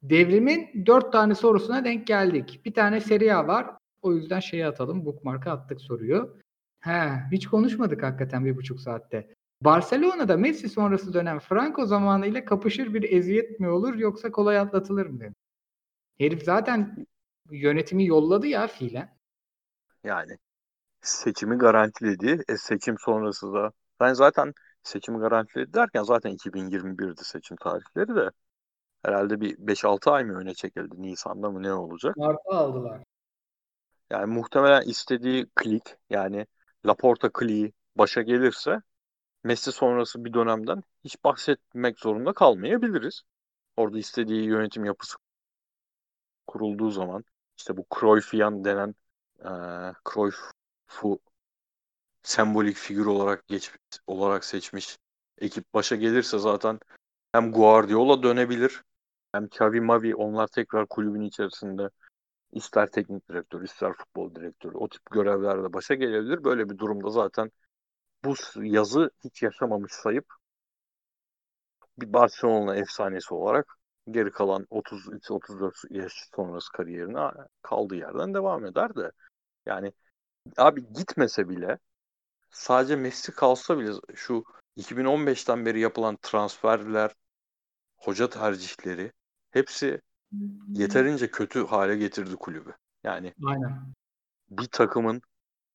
Devrimin 0.03 0.87
dört 0.87 1.13
tane 1.13 1.37
sorusuna 1.37 1.85
denk 1.87 2.07
geldik. 2.07 2.61
Bir 2.65 2.75
tane 2.75 3.01
Serie 3.01 3.33
A 3.33 3.49
var. 3.49 3.67
O 4.03 4.13
yüzden 4.13 4.41
şeye 4.41 4.67
atalım. 4.67 5.05
Bookmark'a 5.05 5.53
attık 5.53 5.81
soruyu. 5.81 6.37
He, 6.81 7.23
hiç 7.33 7.47
konuşmadık 7.47 8.03
hakikaten 8.03 8.45
bir 8.45 8.57
buçuk 8.57 8.81
saatte. 8.81 9.35
Barcelona'da 9.61 10.37
Messi 10.37 10.69
sonrası 10.69 11.15
dönem 11.15 11.39
Franco 11.39 11.87
zamanıyla 11.87 12.45
kapışır 12.45 12.95
bir 12.95 13.13
eziyet 13.13 13.61
mi 13.61 13.69
olur 13.69 13.95
yoksa 13.95 14.31
kolay 14.31 14.59
atlatılır 14.59 15.07
mı? 15.07 15.23
Herif 16.19 16.43
zaten 16.45 17.07
yönetimi 17.51 18.07
yolladı 18.07 18.47
ya 18.47 18.67
fiilen. 18.67 19.17
Yani 20.05 20.39
seçimi 21.01 21.59
garantiledi. 21.59 22.43
E, 22.49 22.57
seçim 22.57 22.97
sonrası 22.99 23.53
da 23.53 23.73
ben 24.01 24.13
zaten 24.13 24.53
seçimi 24.83 25.19
garantiledi 25.19 25.73
derken 25.75 26.03
zaten 26.03 26.31
2021'di 26.31 27.25
seçim 27.25 27.57
tarihleri 27.57 28.17
de 28.17 28.31
herhalde 29.03 29.41
bir 29.41 29.57
5-6 29.57 30.11
ay 30.11 30.25
mı 30.25 30.39
öne 30.39 30.55
çekildi? 30.55 31.03
Nisan'da 31.03 31.51
mı 31.51 31.63
ne 31.63 31.73
olacak? 31.73 32.17
Mart'a 32.17 32.51
aldılar. 32.51 33.03
Yani 34.13 34.27
muhtemelen 34.27 34.83
istediği 34.83 35.47
klik 35.55 35.83
yani 36.11 36.47
Laporta 36.87 37.31
kliği 37.33 37.73
başa 37.97 38.23
gelirse 38.23 38.81
Messi 39.45 39.73
sonrası 39.73 40.25
bir 40.25 40.35
dönemden 40.35 40.83
hiç 41.05 41.25
bahsetmek 41.25 41.99
zorunda 41.99 42.33
kalmayabiliriz. 42.33 43.23
Orada 43.77 43.99
istediği 43.99 44.45
yönetim 44.45 44.85
yapısı 44.85 45.17
kurulduğu 46.47 46.91
zaman 46.91 47.25
işte 47.59 47.77
bu 47.77 47.87
Cruyffian 48.01 48.65
denen 48.65 48.95
e, 49.41 49.51
Cruyff'u 50.13 51.21
sembolik 52.23 52.77
figür 52.77 53.07
olarak 53.07 53.49
geç 53.49 53.73
olarak 54.07 54.45
seçmiş 54.45 54.99
ekip 55.39 55.75
başa 55.75 55.97
gelirse 55.97 56.39
zaten 56.39 56.81
hem 57.33 57.53
Guardiola 57.53 58.23
dönebilir 58.23 58.83
hem 59.33 59.47
Xavi 59.47 59.81
Mavi 59.81 60.15
onlar 60.15 60.47
tekrar 60.47 60.87
kulübün 60.89 61.23
içerisinde 61.23 61.91
ister 62.53 62.87
teknik 62.87 63.29
direktör 63.29 63.63
ister 63.63 63.93
futbol 63.93 64.35
direktörü 64.35 64.77
o 64.77 64.89
tip 64.89 65.11
görevlerde 65.11 65.73
başa 65.73 65.95
gelebilir. 65.95 66.45
Böyle 66.45 66.71
bir 66.71 66.79
durumda 66.79 67.11
zaten 67.11 67.51
bu 68.25 68.35
yazı 68.57 69.11
hiç 69.25 69.43
yaşamamış 69.43 69.93
sayıp 69.93 70.27
bir 71.99 72.13
Barcelona 72.13 72.77
efsanesi 72.77 73.35
olarak 73.35 73.79
geri 74.11 74.31
kalan 74.31 74.67
33-34 74.71 75.87
yaş 75.91 76.13
sonrası 76.37 76.73
kariyerine 76.73 77.31
kaldığı 77.63 77.97
yerden 77.97 78.35
devam 78.35 78.67
eder 78.67 78.95
de 78.97 79.11
yani 79.67 79.93
abi 80.57 80.93
gitmese 80.93 81.49
bile 81.49 81.79
sadece 82.51 82.97
Messi 82.97 83.33
kalsa 83.33 83.79
bile 83.79 83.93
şu 84.15 84.45
2015'ten 84.77 85.67
beri 85.67 85.81
yapılan 85.81 86.19
transferler, 86.23 87.15
hoca 87.97 88.31
tercihleri 88.31 89.13
hepsi 89.51 90.01
yeterince 90.69 91.31
kötü 91.31 91.67
hale 91.67 91.97
getirdi 91.97 92.37
kulübü. 92.37 92.75
Yani 93.05 93.35
Aynen. 93.47 93.93
bir 94.51 94.67
takımın 94.67 95.23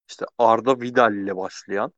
işte 0.09 0.25
Arda 0.37 0.81
Vidal 0.81 1.15
ile 1.15 1.37
başlayan 1.37 1.93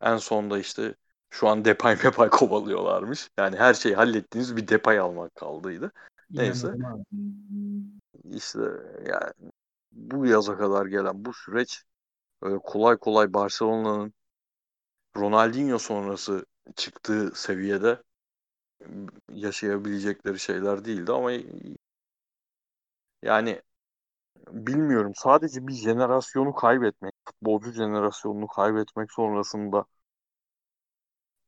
en 0.00 0.16
sonda 0.16 0.58
işte 0.58 0.94
şu 1.30 1.48
an 1.48 1.64
Depay 1.64 1.96
Mepay 2.04 2.30
kovalıyorlarmış. 2.30 3.30
Yani 3.38 3.56
her 3.56 3.74
şeyi 3.74 3.94
hallettiğiniz 3.94 4.56
bir 4.56 4.68
Depay 4.68 4.98
almak 4.98 5.34
kaldıydı. 5.34 5.92
Neyse. 6.30 6.74
İşte 8.24 8.60
yani 9.06 9.32
bu 9.92 10.26
yaza 10.26 10.58
kadar 10.58 10.86
gelen 10.86 11.24
bu 11.24 11.32
süreç 11.32 11.82
öyle 12.42 12.58
kolay 12.58 12.96
kolay 12.96 13.34
Barcelona'nın 13.34 14.14
Ronaldinho 15.16 15.78
sonrası 15.78 16.46
çıktığı 16.76 17.32
seviyede 17.34 18.02
yaşayabilecekleri 19.32 20.38
şeyler 20.38 20.84
değildi 20.84 21.12
ama 21.12 21.32
yani 23.22 23.62
bilmiyorum 24.50 25.12
sadece 25.16 25.68
bir 25.68 25.72
jenerasyonu 25.74 26.54
kaybetmek, 26.54 27.14
futbolcu 27.26 27.72
jenerasyonunu 27.72 28.46
kaybetmek 28.48 29.12
sonrasında 29.12 29.86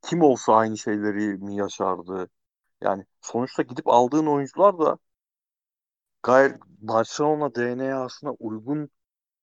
kim 0.02 0.22
olsa 0.22 0.54
aynı 0.56 0.78
şeyleri 0.78 1.38
mi 1.38 1.56
yaşardı? 1.56 2.28
Yani 2.82 3.06
sonuçta 3.20 3.62
gidip 3.62 3.88
aldığın 3.88 4.26
oyuncular 4.26 4.78
da 4.78 4.98
gayet 6.22 6.56
Barcelona 6.66 7.54
DNA'sına 7.54 8.30
uygun 8.32 8.90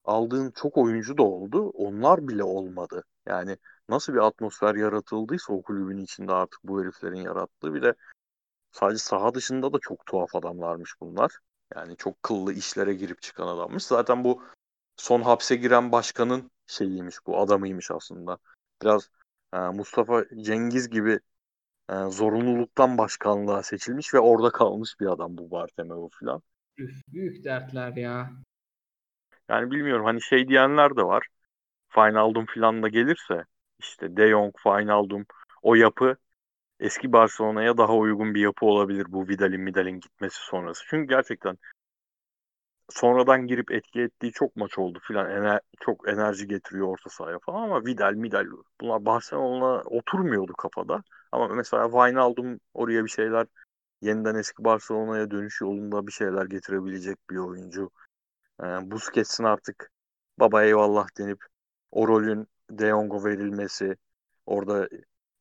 aldığın 0.04 0.52
çok 0.52 0.78
oyuncu 0.78 1.18
da 1.18 1.22
oldu. 1.22 1.70
Onlar 1.70 2.28
bile 2.28 2.44
olmadı. 2.44 3.04
Yani 3.26 3.58
nasıl 3.88 4.14
bir 4.14 4.26
atmosfer 4.26 4.74
yaratıldıysa 4.74 5.52
o 5.52 5.62
kulübün 5.62 5.98
içinde 5.98 6.32
artık 6.32 6.60
bu 6.64 6.82
heriflerin 6.82 7.20
yarattığı 7.20 7.74
bir 7.74 7.82
de 7.82 7.94
sadece 8.72 8.98
saha 8.98 9.34
dışında 9.34 9.72
da 9.72 9.78
çok 9.78 10.06
tuhaf 10.06 10.36
adamlarmış 10.36 10.94
bunlar. 11.00 11.38
Yani 11.74 11.96
çok 11.96 12.22
kıllı 12.22 12.52
işlere 12.52 12.94
girip 12.94 13.22
çıkan 13.22 13.46
adammış. 13.46 13.84
Zaten 13.84 14.24
bu 14.24 14.42
son 14.96 15.22
hapse 15.22 15.56
giren 15.56 15.92
başkanın 15.92 16.50
şeyiymiş 16.66 17.16
bu 17.26 17.38
adamıymış 17.38 17.90
aslında. 17.90 18.38
Biraz 18.82 19.10
e, 19.52 19.58
Mustafa 19.58 20.24
Cengiz 20.42 20.90
gibi 20.90 21.20
e, 21.90 21.94
zorunluluktan 21.94 22.98
başkanlığa 22.98 23.62
seçilmiş 23.62 24.14
ve 24.14 24.20
orada 24.20 24.50
kalmış 24.50 25.00
bir 25.00 25.06
adam 25.06 25.38
bu 25.38 25.50
Bartomeu 25.50 26.10
falan. 26.20 26.42
Üf, 26.78 27.02
büyük 27.08 27.44
dertler 27.44 27.96
ya. 27.96 28.30
Yani 29.48 29.70
bilmiyorum 29.70 30.04
hani 30.04 30.22
şey 30.22 30.48
diyenler 30.48 30.96
de 30.96 31.02
var. 31.02 31.26
Finaldum 31.88 32.46
falan 32.46 32.82
da 32.82 32.88
gelirse 32.88 33.44
işte 33.84 34.16
De 34.16 34.28
Jong, 34.30 34.54
Finaldum 34.62 35.26
o 35.62 35.74
yapı 35.74 36.16
eski 36.80 37.12
Barcelona'ya 37.12 37.78
daha 37.78 37.96
uygun 37.96 38.34
bir 38.34 38.40
yapı 38.40 38.66
olabilir 38.66 39.06
bu 39.08 39.28
Vidal'in 39.28 39.60
Midal'in 39.60 40.00
gitmesi 40.00 40.36
sonrası. 40.36 40.84
Çünkü 40.88 41.08
gerçekten 41.08 41.58
sonradan 42.90 43.46
girip 43.46 43.70
etki 43.72 44.00
ettiği 44.00 44.32
çok 44.32 44.56
maç 44.56 44.78
oldu 44.78 44.98
filan. 45.02 45.30
Ener 45.30 45.60
çok 45.80 46.08
enerji 46.08 46.48
getiriyor 46.48 46.88
orta 46.88 47.10
sahaya 47.10 47.38
falan 47.38 47.62
ama 47.62 47.84
Vidal, 47.84 48.14
Midal 48.14 48.46
bunlar 48.80 49.04
Barcelona 49.04 49.82
oturmuyordu 49.82 50.52
kafada. 50.52 51.02
Ama 51.32 51.48
mesela 51.48 51.84
Wijnaldum 51.84 52.60
oraya 52.74 53.04
bir 53.04 53.10
şeyler 53.10 53.46
yeniden 54.02 54.34
eski 54.34 54.64
Barcelona'ya 54.64 55.30
dönüş 55.30 55.60
yolunda 55.60 56.06
bir 56.06 56.12
şeyler 56.12 56.46
getirebilecek 56.46 57.18
bir 57.30 57.36
oyuncu. 57.36 57.90
Ee, 58.62 58.64
Busquets'in 58.64 59.44
artık 59.44 59.90
baba 60.38 60.64
eyvallah 60.64 61.06
denip 61.18 61.44
o 61.90 62.08
rolün 62.08 62.48
De 62.70 62.88
Jong'a 62.88 63.24
verilmesi 63.24 63.96
orada 64.46 64.88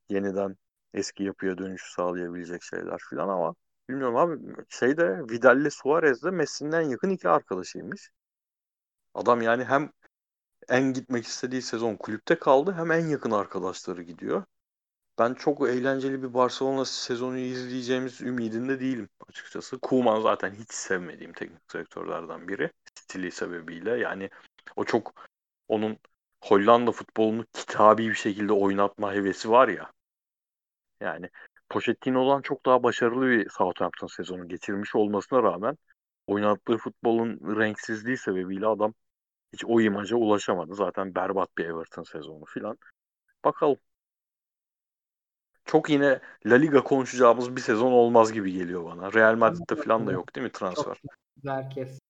yeniden 0.09 0.57
eski 0.93 1.23
yapıya 1.23 1.57
dönüşü 1.57 1.93
sağlayabilecek 1.93 2.63
şeyler 2.63 2.97
filan 3.09 3.29
ama 3.29 3.55
bilmiyorum 3.89 4.15
abi 4.15 4.39
şeyde 4.69 5.19
Vidal'le 5.29 5.69
Suarez 5.69 6.23
de 6.23 6.31
Messi'nin 6.31 6.71
en 6.71 6.81
yakın 6.81 7.09
iki 7.09 7.29
arkadaşıymış. 7.29 8.11
Adam 9.13 9.41
yani 9.41 9.63
hem 9.63 9.91
en 10.69 10.93
gitmek 10.93 11.25
istediği 11.25 11.61
sezon 11.61 11.95
kulüpte 11.95 12.35
kaldı 12.39 12.73
hem 12.77 12.91
en 12.91 13.07
yakın 13.07 13.31
arkadaşları 13.31 14.03
gidiyor. 14.03 14.43
Ben 15.19 15.33
çok 15.33 15.69
eğlenceli 15.69 16.23
bir 16.23 16.33
Barcelona 16.33 16.85
sezonu 16.85 17.37
izleyeceğimiz 17.37 18.21
ümidinde 18.21 18.79
değilim 18.79 19.09
açıkçası. 19.29 19.79
Koeman 19.79 20.21
zaten 20.21 20.51
hiç 20.51 20.73
sevmediğim 20.73 21.33
teknik 21.33 21.73
direktörlerden 21.73 22.47
biri. 22.47 22.71
Stili 22.99 23.31
sebebiyle. 23.31 23.91
Yani 23.99 24.29
o 24.75 24.85
çok 24.85 25.13
onun 25.67 25.97
Hollanda 26.43 26.91
futbolunu 26.91 27.45
kitabi 27.53 28.09
bir 28.09 28.13
şekilde 28.13 28.53
oynatma 28.53 29.13
hevesi 29.13 29.49
var 29.49 29.67
ya. 29.67 29.91
Yani 31.01 31.29
Pochettino'dan 31.69 32.41
çok 32.41 32.65
daha 32.65 32.83
başarılı 32.83 33.29
bir 33.29 33.49
Southampton 33.49 34.07
sezonu 34.07 34.47
geçirmiş 34.47 34.95
olmasına 34.95 35.43
rağmen 35.43 35.77
oynattığı 36.27 36.77
futbolun 36.77 37.59
renksizliği 37.59 38.17
sebebiyle 38.17 38.67
adam 38.67 38.93
hiç 39.53 39.65
o 39.65 39.81
imaja 39.81 40.15
ulaşamadı. 40.15 40.75
Zaten 40.75 41.15
berbat 41.15 41.57
bir 41.57 41.65
Everton 41.65 42.03
sezonu 42.03 42.45
filan. 42.45 42.77
Bakalım. 43.45 43.77
Çok 45.65 45.89
yine 45.89 46.19
La 46.45 46.55
Liga 46.55 46.83
konuşacağımız 46.83 47.55
bir 47.55 47.61
sezon 47.61 47.91
olmaz 47.91 48.33
gibi 48.33 48.51
geliyor 48.51 48.85
bana. 48.85 49.13
Real 49.13 49.35
Madrid'de 49.35 49.75
falan 49.75 50.07
da 50.07 50.11
yok 50.11 50.35
değil 50.35 50.45
mi 50.45 50.51
transfer? 50.51 50.95
Çok 51.03 51.11
herkes. 51.45 52.02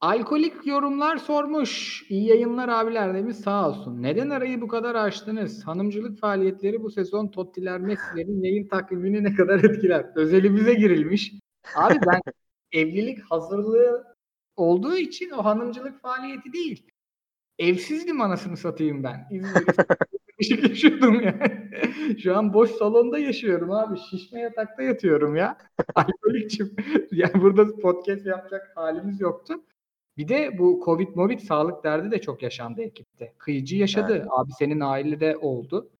Alkolik 0.00 0.66
yorumlar 0.66 1.16
sormuş. 1.16 2.04
İyi 2.08 2.28
yayınlar 2.28 2.68
abiler 2.68 3.14
demiş 3.14 3.36
sağ 3.36 3.68
olsun. 3.68 4.02
Neden 4.02 4.30
arayı 4.30 4.60
bu 4.60 4.68
kadar 4.68 4.94
açtınız? 4.94 5.66
Hanımcılık 5.66 6.20
faaliyetleri 6.20 6.82
bu 6.82 6.90
sezon 6.90 7.28
Tottiler 7.28 7.80
Messi'lerin 7.80 8.42
yayın 8.42 8.68
takvimini 8.68 9.24
ne 9.24 9.34
kadar 9.34 9.64
etkiler? 9.64 10.06
Özelimize 10.16 10.74
girilmiş. 10.74 11.32
Abi 11.74 11.94
ben 12.06 12.20
evlilik 12.72 13.18
hazırlığı 13.30 14.14
olduğu 14.56 14.96
için 14.96 15.30
o 15.30 15.44
hanımcılık 15.44 16.02
faaliyeti 16.02 16.52
değil. 16.52 16.90
Evsizdim 17.58 18.20
anasını 18.20 18.56
satayım 18.56 19.04
ben. 19.04 19.26
İzmir'de 19.30 19.72
yaşıyordum 20.68 21.20
yani. 21.20 21.70
Şu 22.22 22.36
an 22.36 22.54
boş 22.54 22.70
salonda 22.70 23.18
yaşıyorum 23.18 23.70
abi. 23.70 23.98
Şişme 24.10 24.40
yatakta 24.40 24.82
yatıyorum 24.82 25.36
ya. 25.36 25.58
Alkolikçim. 25.94 26.76
Yani 27.12 27.42
burada 27.42 27.76
podcast 27.76 28.26
yapacak 28.26 28.72
halimiz 28.74 29.20
yoktu. 29.20 29.54
Bir 30.18 30.28
de 30.28 30.58
bu 30.58 30.82
Covid 30.84 31.08
Movid 31.14 31.38
sağlık 31.38 31.84
derdi 31.84 32.10
de 32.10 32.20
çok 32.20 32.42
yaşandı 32.42 32.82
ekipte. 32.82 33.34
Kıyıcı 33.38 33.76
yaşadı. 33.76 34.12
Evet. 34.16 34.26
Abi 34.30 34.52
senin 34.52 34.80
ailede 34.80 35.36
oldu. 35.36 35.90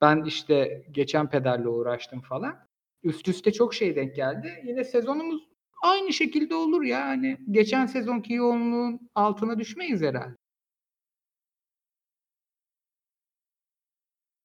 Ben 0.00 0.24
işte 0.24 0.84
geçen 0.90 1.30
pederle 1.30 1.68
uğraştım 1.68 2.20
falan. 2.20 2.58
Üst 3.02 3.28
üste 3.28 3.52
çok 3.52 3.74
şey 3.74 3.96
denk 3.96 4.16
geldi. 4.16 4.62
Yine 4.64 4.84
sezonumuz 4.84 5.48
aynı 5.82 6.12
şekilde 6.12 6.54
olur 6.54 6.82
ya. 6.82 7.06
Hani 7.06 7.38
geçen 7.50 7.86
sezonki 7.86 8.32
yoğunluğun 8.32 9.00
altına 9.14 9.58
düşmeyiz 9.58 10.02
herhalde. 10.02 10.36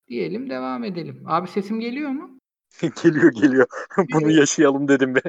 Diyelim 0.08 0.50
devam 0.50 0.84
edelim. 0.84 1.24
Abi 1.26 1.48
sesim 1.48 1.80
geliyor 1.80 2.10
mu? 2.10 2.40
geliyor 3.04 3.32
geliyor. 3.34 3.68
Bunu 4.14 4.32
yaşayalım 4.32 4.88
dedim 4.88 5.16
be. 5.16 5.22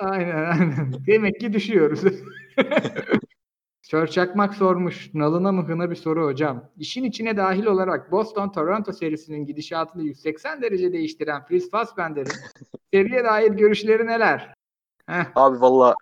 Aynen 0.00 0.44
aynen. 0.44 0.92
Demek 1.06 1.40
ki 1.40 1.52
düşüyoruz. 1.52 2.02
Sör 3.82 4.06
Çakmak 4.06 4.54
sormuş. 4.54 5.14
Nalına 5.14 5.52
mıhına 5.52 5.90
bir 5.90 5.96
soru 5.96 6.24
hocam. 6.24 6.70
İşin 6.76 7.04
içine 7.04 7.36
dahil 7.36 7.66
olarak 7.66 8.12
Boston-Toronto 8.12 8.92
serisinin 8.92 9.46
gidişatını 9.46 10.02
180 10.02 10.62
derece 10.62 10.92
değiştiren 10.92 11.44
Fritz 11.44 11.70
Fassbender'in 11.70 12.32
seriye 12.94 13.24
dair 13.24 13.50
görüşleri 13.50 14.06
neler? 14.06 14.54
Heh. 15.06 15.24
Abi 15.34 15.60
valla 15.60 15.94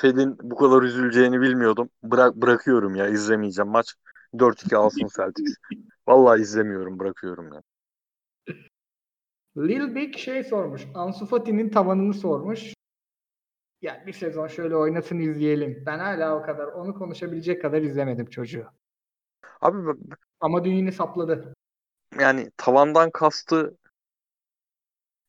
Fed'in 0.00 0.36
bu 0.42 0.56
kadar 0.56 0.82
üzüleceğini 0.82 1.40
bilmiyordum. 1.40 1.90
Bırak 2.02 2.36
bırakıyorum 2.36 2.94
ya 2.94 3.08
izlemeyeceğim 3.08 3.70
maç. 3.70 3.94
4-2 4.34 4.76
alsın 4.76 5.08
Celtics. 5.16 5.54
Valla 6.08 6.38
izlemiyorum 6.38 6.98
bırakıyorum 6.98 7.52
ya. 7.52 7.62
Lil 9.56 9.94
Big 9.94 10.16
şey 10.16 10.44
sormuş. 10.44 10.82
Ansu 10.94 11.26
Fati'nin 11.26 11.68
tavanını 11.68 12.14
sormuş. 12.14 12.74
Yani 13.82 14.06
bir 14.06 14.12
sezon 14.12 14.46
şöyle 14.46 14.76
oynasın 14.76 15.18
izleyelim. 15.18 15.82
Ben 15.86 15.98
hala 15.98 16.36
o 16.38 16.42
kadar 16.42 16.66
onu 16.66 16.94
konuşabilecek 16.94 17.62
kadar 17.62 17.82
izlemedim 17.82 18.26
çocuğu. 18.26 18.66
Abi 19.60 19.98
ama 20.40 20.64
düğünü 20.64 20.92
sapladı. 20.92 21.54
Yani 22.20 22.50
tavandan 22.56 23.10
kastı 23.10 23.76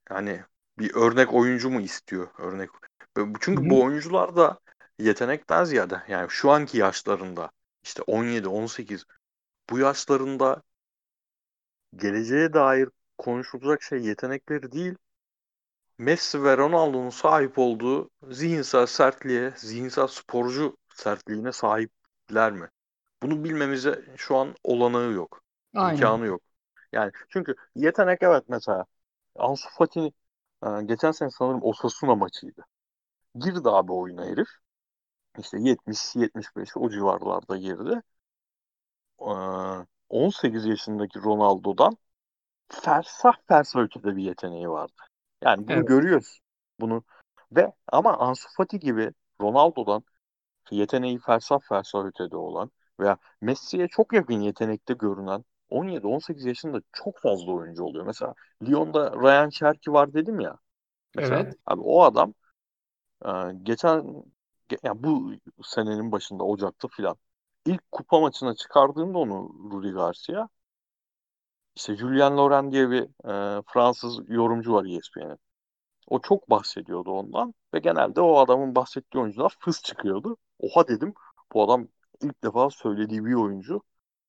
yani 0.10 0.44
bir 0.80 0.96
örnek 0.96 1.34
oyuncu 1.34 1.70
mu 1.70 1.82
istiyor 1.82 2.28
örnek? 2.38 2.70
Çünkü 3.40 3.62
Hı-hı. 3.62 3.70
bu 3.70 3.84
oyuncular 3.84 4.36
da 4.36 4.60
yetenekten 5.00 5.64
ziyade 5.64 6.02
yani 6.08 6.28
şu 6.30 6.52
anki 6.52 6.78
yaşlarında 6.78 7.52
işte 7.84 8.02
17 8.02 8.48
18 8.48 9.06
bu 9.70 9.80
yaşlarında 9.80 10.62
geleceğe 11.96 12.54
dair 12.54 12.90
konuşulacak 13.18 13.84
şey 13.84 14.00
yetenekleri 14.00 14.72
değil 14.72 14.96
Messi 16.00 16.44
ve 16.44 16.58
Ronaldo'nun 16.58 17.10
sahip 17.10 17.60
olduğu 17.60 18.10
zihinsel 18.30 18.86
sertliğe, 18.86 19.54
zihinsel 19.58 20.08
sporcu 20.08 20.78
sertliğine 20.96 21.52
sahipler 21.52 22.52
mi? 22.52 22.70
Bunu 23.24 23.44
bilmemize 23.44 24.06
şu 24.18 24.38
an 24.38 24.56
olanağı 24.64 25.12
yok. 25.12 25.42
Aynen. 25.74 25.92
İmkanı 25.92 26.26
yok. 26.26 26.42
Yani 26.92 27.12
çünkü 27.30 27.56
yetenek 27.76 28.20
evet 28.24 28.44
mesela 28.48 28.86
Ansu 29.36 29.70
Fati 29.70 30.14
e, 30.66 30.68
geçen 30.86 31.12
sene 31.12 31.30
sanırım 31.32 31.64
Osasuna 31.64 32.16
maçıydı. 32.16 32.66
Girdi 33.36 33.70
abi 33.70 33.92
oyuna 33.92 34.26
herif. 34.26 34.50
İşte 35.40 35.58
70-75 35.62 36.78
o 36.78 36.90
civarlarda 36.90 37.58
girdi. 37.58 38.02
18 40.10 40.66
e, 40.66 40.70
yaşındaki 40.70 41.20
Ronaldo'dan 41.20 41.98
fersah 42.70 43.34
fersah 43.48 43.80
ötede 43.80 44.16
bir 44.16 44.24
yeteneği 44.24 44.70
vardı. 44.70 45.02
Yani 45.44 45.68
bunu 45.68 45.76
evet. 45.76 45.88
görüyoruz. 45.88 46.40
Bunu 46.80 47.04
ve 47.52 47.74
ama 47.88 48.18
Ansu 48.18 48.50
Fati 48.58 48.80
gibi 48.80 49.12
Ronaldo'dan 49.42 50.04
yeteneği 50.72 51.20
fersah 51.20 51.60
fersah 51.70 52.06
ötede 52.06 52.38
olan 52.38 52.72
veya 53.00 53.18
Messi'ye 53.42 53.88
çok 53.88 54.14
yakın 54.14 54.42
yetenekte 54.42 54.94
görünen 54.94 55.46
17-18 55.70 56.48
yaşında 56.48 56.82
çok 56.92 57.20
fazla 57.20 57.52
oyuncu 57.52 57.84
oluyor. 57.84 58.06
Mesela 58.06 58.34
Lyon'da 58.64 59.12
Ryan 59.12 59.50
Cherki 59.50 59.94
var 59.94 60.14
dedim 60.14 60.40
ya. 60.40 60.58
Mesela, 61.16 61.40
evet. 61.40 61.56
Abi 61.66 61.82
o 61.82 62.04
adam 62.04 62.34
e, 63.26 63.30
geçen 63.64 64.24
yani 64.84 65.04
bu 65.04 65.32
senenin 65.64 66.12
başında 66.12 66.44
Ocak'ta 66.44 66.88
filan 66.88 67.16
ilk 67.66 67.92
kupa 67.92 68.20
maçına 68.20 68.56
çıkardığında 68.56 69.18
onu 69.18 69.56
Rudi 69.72 69.92
Garcia 69.92 70.48
işte 71.76 71.96
Julien 71.98 72.38
Laurent 72.38 72.74
diye 72.74 72.90
bir 72.90 73.04
e, 73.60 73.62
Fransız 73.68 74.20
yorumcu 74.30 74.74
var 74.74 74.86
ESPN'in. 74.86 75.40
O 76.08 76.22
çok 76.22 76.50
bahsediyordu 76.50 77.12
ondan 77.12 77.54
ve 77.74 77.80
genelde 77.80 78.22
o 78.22 78.38
adamın 78.40 78.76
bahsettiği 78.76 79.24
oyuncular 79.24 79.58
fıs 79.60 79.84
çıkıyordu. 79.84 80.38
Oha 80.60 80.88
dedim 80.88 81.14
bu 81.54 81.64
adam 81.64 81.88
ilk 82.24 82.44
defa 82.44 82.70
söylediği 82.70 83.26
bir 83.26 83.34
oyuncu 83.34 83.82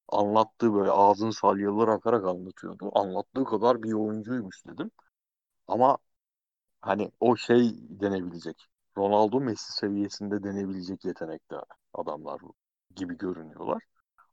anlattığı 0.09 0.75
böyle 0.75 0.91
ağzını 0.91 1.33
salyalar 1.33 1.89
akarak 1.89 2.25
anlatıyordu. 2.27 2.91
Anlattığı 2.95 3.45
kadar 3.45 3.83
bir 3.83 3.93
oyuncuymuş 3.93 4.67
dedim. 4.67 4.91
Ama 5.69 5.99
hani 6.81 7.13
o 7.21 7.37
şey 7.37 7.71
denebilecek. 8.01 8.67
Ronaldo 8.99 9.41
Messi 9.41 9.73
seviyesinde 9.73 10.43
denebilecek 10.45 11.05
yetenekte 11.05 11.57
adamlar 11.95 12.41
gibi 12.97 13.19
görünüyorlar. 13.19 13.83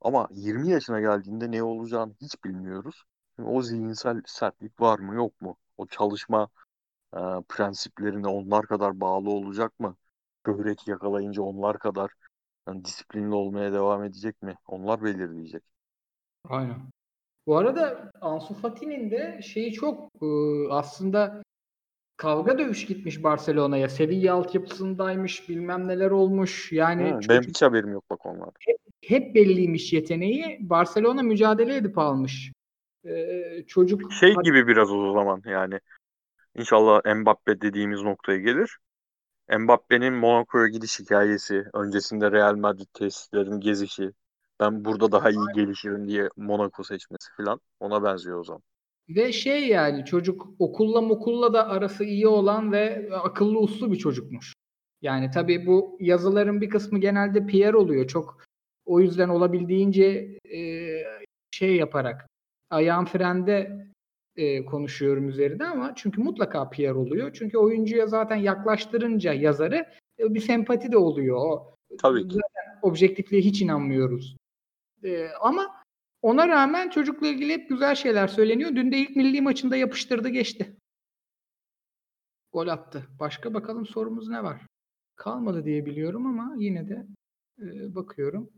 Ama 0.02 0.28
20 0.32 0.69
yaşına 0.69 0.99
geldiğinde 0.99 1.52
ne 1.52 1.64
olacağını 1.64 2.14
hiç 2.22 2.44
bilmiyoruz. 2.45 3.03
o 3.45 3.61
zihinsel 3.61 4.22
sertlik 4.26 4.82
var 4.82 4.99
mı 4.99 5.15
yok 5.15 5.41
mu? 5.41 5.57
O 5.78 5.88
çalışma 5.88 6.49
e, 7.14 7.19
prensiplerine 7.49 8.28
onlar 8.28 8.68
kadar 8.68 9.02
bağlı 9.02 9.30
olacak 9.30 9.80
mı? 9.80 9.98
Böbrek 10.48 10.88
yakalayınca 10.88 11.41
onlar 11.41 11.80
kadar 11.80 12.11
yani 12.68 12.86
disiplinli 12.86 13.36
olmaya 13.36 13.74
devam 13.74 14.03
edecek 14.03 14.41
mi? 14.41 14.56
Onlar 14.68 15.03
belirleyecek. 15.03 15.64
Aynen. 16.44 16.90
Bu 17.48 17.57
arada 17.57 18.11
Ansu 18.22 18.53
Fati'nin 18.53 19.11
de 19.11 19.41
şeyi 19.44 19.74
çok 19.74 20.11
e, 20.24 20.28
aslında 20.72 21.44
kavga 22.18 22.57
dövüş 22.57 22.85
gitmiş 22.85 23.23
Barcelona'ya. 23.23 23.89
Sevilla 23.89 24.34
altyapısındaymış, 24.34 25.49
bilmem 25.49 25.88
neler 25.88 26.11
olmuş. 26.11 26.72
Yani 26.72 27.03
Hı, 27.03 27.14
çocuk, 27.14 27.30
benim 27.30 27.44
hiç 27.44 27.61
haberim 27.61 27.91
yok 27.91 28.03
bak 28.10 28.26
onlar. 28.26 28.49
Hep, 28.60 28.77
hep 29.02 29.35
belliymiş 29.35 29.94
yeteneği. 29.94 30.57
Barcelona 30.61 31.23
mücadele 31.23 31.76
edip 31.76 31.98
almış. 31.98 32.52
Ee, 33.06 33.64
çocuk 33.68 34.14
şey 34.14 34.35
gibi 34.44 34.68
biraz 34.68 34.91
o 34.91 35.14
zaman 35.14 35.41
yani. 35.45 35.80
İnşallah 36.56 37.15
Mbappe 37.15 37.61
dediğimiz 37.61 38.02
noktaya 38.02 38.38
gelir. 38.38 38.77
Mbappe'nin 39.60 40.14
Monaco'ya 40.14 40.68
gidiş 40.68 40.99
hikayesi, 40.99 41.65
öncesinde 41.73 42.31
Real 42.31 42.56
Madrid 42.56 42.88
tesislerini 42.94 43.60
gezişi, 43.60 44.11
ben 44.60 44.85
burada 44.85 45.11
daha 45.11 45.30
iyi 45.30 45.45
gelişirim 45.56 46.07
diye 46.07 46.30
Monaco 46.38 46.84
seçmesi 46.84 47.30
falan 47.38 47.60
ona 47.80 48.03
benziyor 48.03 48.39
o 48.39 48.44
zaman. 48.44 48.61
Ve 49.09 49.31
şey 49.31 49.67
yani 49.67 50.05
çocuk 50.05 50.47
okulla 50.59 51.01
mokulla 51.01 51.53
da 51.53 51.69
arası 51.69 52.03
iyi 52.03 52.27
olan 52.27 52.71
ve 52.71 53.09
akıllı 53.13 53.59
uslu 53.59 53.91
bir 53.91 53.97
çocukmuş. 53.97 54.53
Yani 55.01 55.31
tabii 55.31 55.65
bu 55.65 55.97
yazıların 55.99 56.61
bir 56.61 56.69
kısmı 56.69 56.99
genelde 56.99 57.47
PR 57.47 57.73
oluyor. 57.73 58.07
Çok 58.07 58.43
o 58.85 58.99
yüzden 58.99 59.29
olabildiğince 59.29 60.38
e, 60.53 60.59
şey 61.51 61.75
yaparak 61.75 62.27
ayağın 62.69 63.05
frende 63.05 63.88
e, 64.35 64.65
konuşuyorum 64.65 65.29
üzerinde 65.29 65.65
ama 65.65 65.93
çünkü 65.95 66.21
mutlaka 66.21 66.69
PR 66.69 66.91
oluyor. 66.91 67.31
Çünkü 67.34 67.57
oyuncuya 67.57 68.07
zaten 68.07 68.35
yaklaştırınca 68.35 69.34
yazarı 69.34 69.85
e, 70.19 70.34
bir 70.34 70.39
sempati 70.39 70.91
de 70.91 70.97
oluyor. 70.97 71.38
O, 71.38 71.73
Tabii 71.97 72.27
ki. 72.27 72.35
Zaten 72.35 72.79
objektifliğe 72.81 73.41
hiç 73.41 73.61
inanmıyoruz. 73.61 74.38
E, 75.03 75.27
ama 75.41 75.75
ona 76.27 76.47
rağmen 76.47 76.89
çocukla 76.89 77.27
ilgili 77.27 77.53
hep 77.53 77.69
güzel 77.69 77.95
şeyler 77.95 78.27
söyleniyor. 78.27 78.75
Dün 78.75 78.91
de 78.91 78.97
ilk 78.97 79.15
milli 79.15 79.41
maçında 79.41 79.77
yapıştırdı 79.77 80.29
geçti. 80.29 80.77
Gol 82.53 82.67
attı. 82.67 83.07
Başka 83.19 83.53
bakalım 83.53 83.85
sorumuz 83.85 84.29
ne 84.29 84.43
var? 84.43 84.61
Kalmadı 85.15 85.65
diye 85.65 85.85
biliyorum 85.85 86.25
ama 86.25 86.55
yine 86.57 86.89
de 86.89 87.07
e, 87.61 87.95
bakıyorum. 87.95 88.49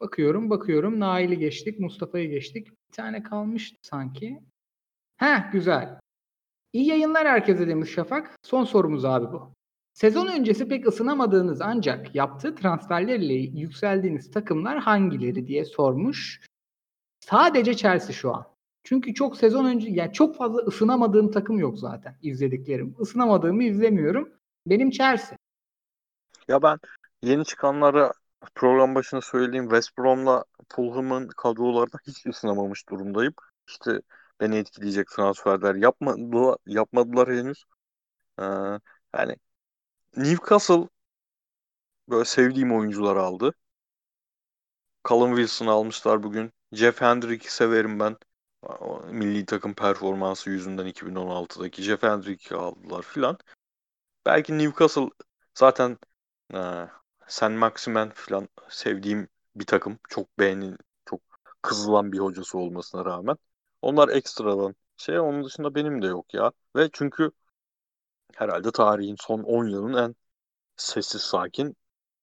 Bakıyorum, 0.00 0.50
bakıyorum. 0.50 1.00
Nail'i 1.00 1.38
geçtik, 1.38 1.80
Mustafa'yı 1.80 2.30
geçtik. 2.30 2.68
Bir 2.68 2.92
tane 2.92 3.22
kalmıştı 3.22 3.78
sanki. 3.82 4.40
Heh, 5.16 5.52
güzel. 5.52 6.00
İyi 6.72 6.86
yayınlar 6.86 7.28
herkese 7.28 7.68
demiş 7.68 7.90
Şafak. 7.90 8.38
Son 8.42 8.64
sorumuz 8.64 9.04
abi 9.04 9.32
bu. 9.32 9.54
Sezon 9.92 10.26
öncesi 10.26 10.68
pek 10.68 10.86
ısınamadığınız 10.86 11.60
ancak 11.60 12.14
yaptığı 12.14 12.54
transferlerle 12.54 13.34
yükseldiğiniz 13.34 14.30
takımlar 14.30 14.78
hangileri 14.78 15.46
diye 15.46 15.64
sormuş. 15.64 16.49
Sadece 17.20 17.76
Chelsea 17.76 18.12
şu 18.12 18.34
an. 18.34 18.46
Çünkü 18.84 19.14
çok 19.14 19.36
sezon 19.36 19.64
önce 19.64 19.88
yani 19.90 20.12
çok 20.12 20.36
fazla 20.36 20.60
ısınamadığım 20.60 21.30
takım 21.30 21.58
yok 21.58 21.78
zaten 21.78 22.16
izlediklerim. 22.22 22.96
Isınamadığımı 23.00 23.64
izlemiyorum. 23.64 24.32
Benim 24.66 24.90
Chelsea. 24.90 25.38
Ya 26.48 26.62
ben 26.62 26.78
yeni 27.22 27.44
çıkanlara 27.44 28.12
program 28.54 28.94
başında 28.94 29.20
söylediğim 29.20 29.64
West 29.64 29.98
Brom'la 29.98 30.44
Fulham'ın 30.68 31.28
kadrolarına 31.28 32.00
hiç 32.06 32.26
ısınamamış 32.26 32.88
durumdayım. 32.88 33.34
İşte 33.68 34.00
beni 34.40 34.56
etkileyecek 34.56 35.06
transferler 35.08 35.74
yapmadılar, 35.74 36.56
yapmadılar 36.66 37.28
henüz. 37.28 37.64
Ee, 38.38 38.44
yani 39.16 39.36
Newcastle 40.16 40.88
böyle 42.08 42.24
sevdiğim 42.24 42.72
oyuncular 42.78 43.16
aldı. 43.16 43.54
Callum 45.08 45.36
Wilson 45.36 45.66
almışlar 45.66 46.22
bugün. 46.22 46.52
Jeff 46.72 47.00
Hendrick'i 47.00 47.54
severim 47.54 48.00
ben. 48.00 48.16
milli 49.10 49.46
takım 49.46 49.74
performansı 49.74 50.50
yüzünden 50.50 50.86
2016'daki 50.86 51.82
Jeff 51.82 52.02
Hendrick'i 52.02 52.54
aldılar 52.56 53.02
filan. 53.02 53.38
Belki 54.26 54.58
Newcastle 54.58 55.10
zaten 55.54 55.98
e, 56.54 56.86
Sen 57.28 57.52
Maximen 57.52 58.10
filan 58.10 58.48
sevdiğim 58.68 59.28
bir 59.56 59.66
takım. 59.66 59.98
Çok 60.08 60.38
beğenil, 60.38 60.76
çok 61.06 61.20
kızılan 61.62 62.12
bir 62.12 62.18
hocası 62.18 62.58
olmasına 62.58 63.04
rağmen. 63.04 63.36
Onlar 63.82 64.08
ekstradan 64.08 64.74
şey 64.96 65.20
onun 65.20 65.44
dışında 65.44 65.74
benim 65.74 66.02
de 66.02 66.06
yok 66.06 66.34
ya. 66.34 66.52
Ve 66.76 66.90
çünkü 66.92 67.30
herhalde 68.36 68.70
tarihin 68.72 69.16
son 69.20 69.42
10 69.42 69.68
yılın 69.68 69.94
en 69.94 70.14
sessiz 70.76 71.22
sakin 71.22 71.76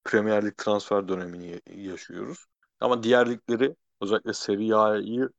Premier 0.04 0.46
Lig 0.46 0.58
transfer 0.58 1.08
dönemini 1.08 1.62
yaşıyoruz. 1.68 2.46
Ama 2.80 3.04
diğer 3.04 3.32
ligleri 3.32 3.76
özellikle 4.02 4.34
Serie 4.34 4.74
A'yı 4.74 5.30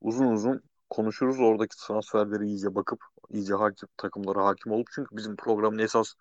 uzun 0.00 0.26
uzun 0.26 0.62
konuşuruz. 0.90 1.40
Oradaki 1.40 1.76
transferleri 1.86 2.46
iyice 2.46 2.74
bakıp 2.74 3.00
iyice 3.30 3.54
hakim, 3.54 3.88
takımlara 3.96 4.46
hakim 4.46 4.72
olup 4.72 4.86
çünkü 4.94 5.16
bizim 5.16 5.36
programın 5.36 5.78
esas 5.78 6.14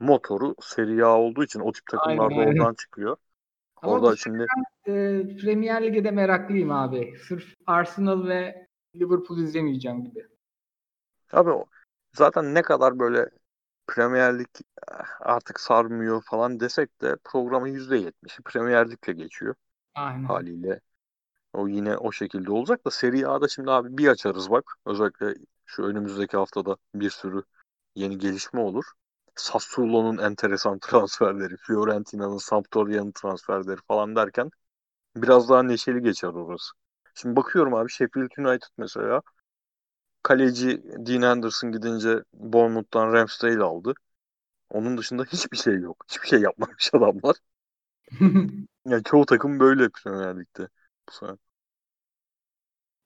motoru 0.00 0.54
Serie 0.60 1.02
A 1.02 1.18
olduğu 1.18 1.44
için 1.44 1.60
o 1.60 1.72
tip 1.72 1.86
takımlar 1.86 2.30
da 2.30 2.34
oradan 2.34 2.74
çıkıyor. 2.74 3.16
Ama 3.82 3.92
Orada 3.92 4.16
şimdi 4.16 4.46
e, 4.86 4.92
Premier 5.40 5.82
Lig'e 5.82 6.04
de 6.04 6.10
meraklıyım 6.10 6.70
abi. 6.70 7.14
Sırf 7.28 7.44
Arsenal 7.66 8.28
ve 8.28 8.68
Liverpool 8.96 9.38
izlemeyeceğim 9.38 10.04
gibi. 10.04 10.26
Abi 11.32 11.50
zaten 12.12 12.54
ne 12.54 12.62
kadar 12.62 12.98
böyle 12.98 13.30
Premier 13.86 14.38
Lig 14.38 14.48
eh, 14.90 15.04
artık 15.20 15.60
sarmıyor 15.60 16.22
falan 16.22 16.60
desek 16.60 17.00
de 17.00 17.16
programın 17.24 17.68
%70'i 17.68 18.42
Premier 18.44 18.90
Lig'le 18.90 19.16
geçiyor. 19.16 19.54
Aynen. 19.94 20.24
Haliyle 20.24 20.80
o 21.52 21.68
yine 21.68 21.96
o 21.96 22.12
şekilde 22.12 22.52
olacak 22.52 22.86
da 22.86 22.90
Serie 22.90 23.24
A'da 23.26 23.48
şimdi 23.48 23.70
abi 23.70 23.98
bir 23.98 24.08
açarız 24.08 24.50
bak. 24.50 24.64
Özellikle 24.86 25.34
şu 25.66 25.82
önümüzdeki 25.82 26.36
haftada 26.36 26.76
bir 26.94 27.10
sürü 27.10 27.42
yeni 27.94 28.18
gelişme 28.18 28.60
olur. 28.60 28.84
Sassuolo'nun 29.36 30.18
enteresan 30.18 30.78
transferleri, 30.82 31.56
Fiorentina'nın, 31.56 32.38
Sampdoria'nın 32.38 33.12
transferleri 33.12 33.80
falan 33.88 34.16
derken 34.16 34.50
biraz 35.16 35.48
daha 35.50 35.62
neşeli 35.62 36.02
geçer 36.02 36.28
orası. 36.28 36.72
Şimdi 37.14 37.36
bakıyorum 37.36 37.74
abi 37.74 37.90
Sheffield 37.90 38.30
United 38.38 38.68
mesela 38.78 39.22
kaleci 40.22 40.82
Dean 41.06 41.22
Anderson 41.22 41.72
gidince 41.72 42.22
Bournemouth'tan 42.34 43.12
Ramsdale 43.12 43.62
aldı. 43.62 43.94
Onun 44.70 44.98
dışında 44.98 45.24
hiçbir 45.32 45.56
şey 45.58 45.74
yok. 45.80 46.04
Hiçbir 46.10 46.28
şey 46.28 46.40
yapmamış 46.42 46.90
adamlar. 46.94 47.36
yani 48.86 49.04
çoğu 49.04 49.26
takım 49.26 49.60
böyle 49.60 49.88
Premier 49.88 50.38
Lig'de 50.40 50.68
bu. 51.22 51.38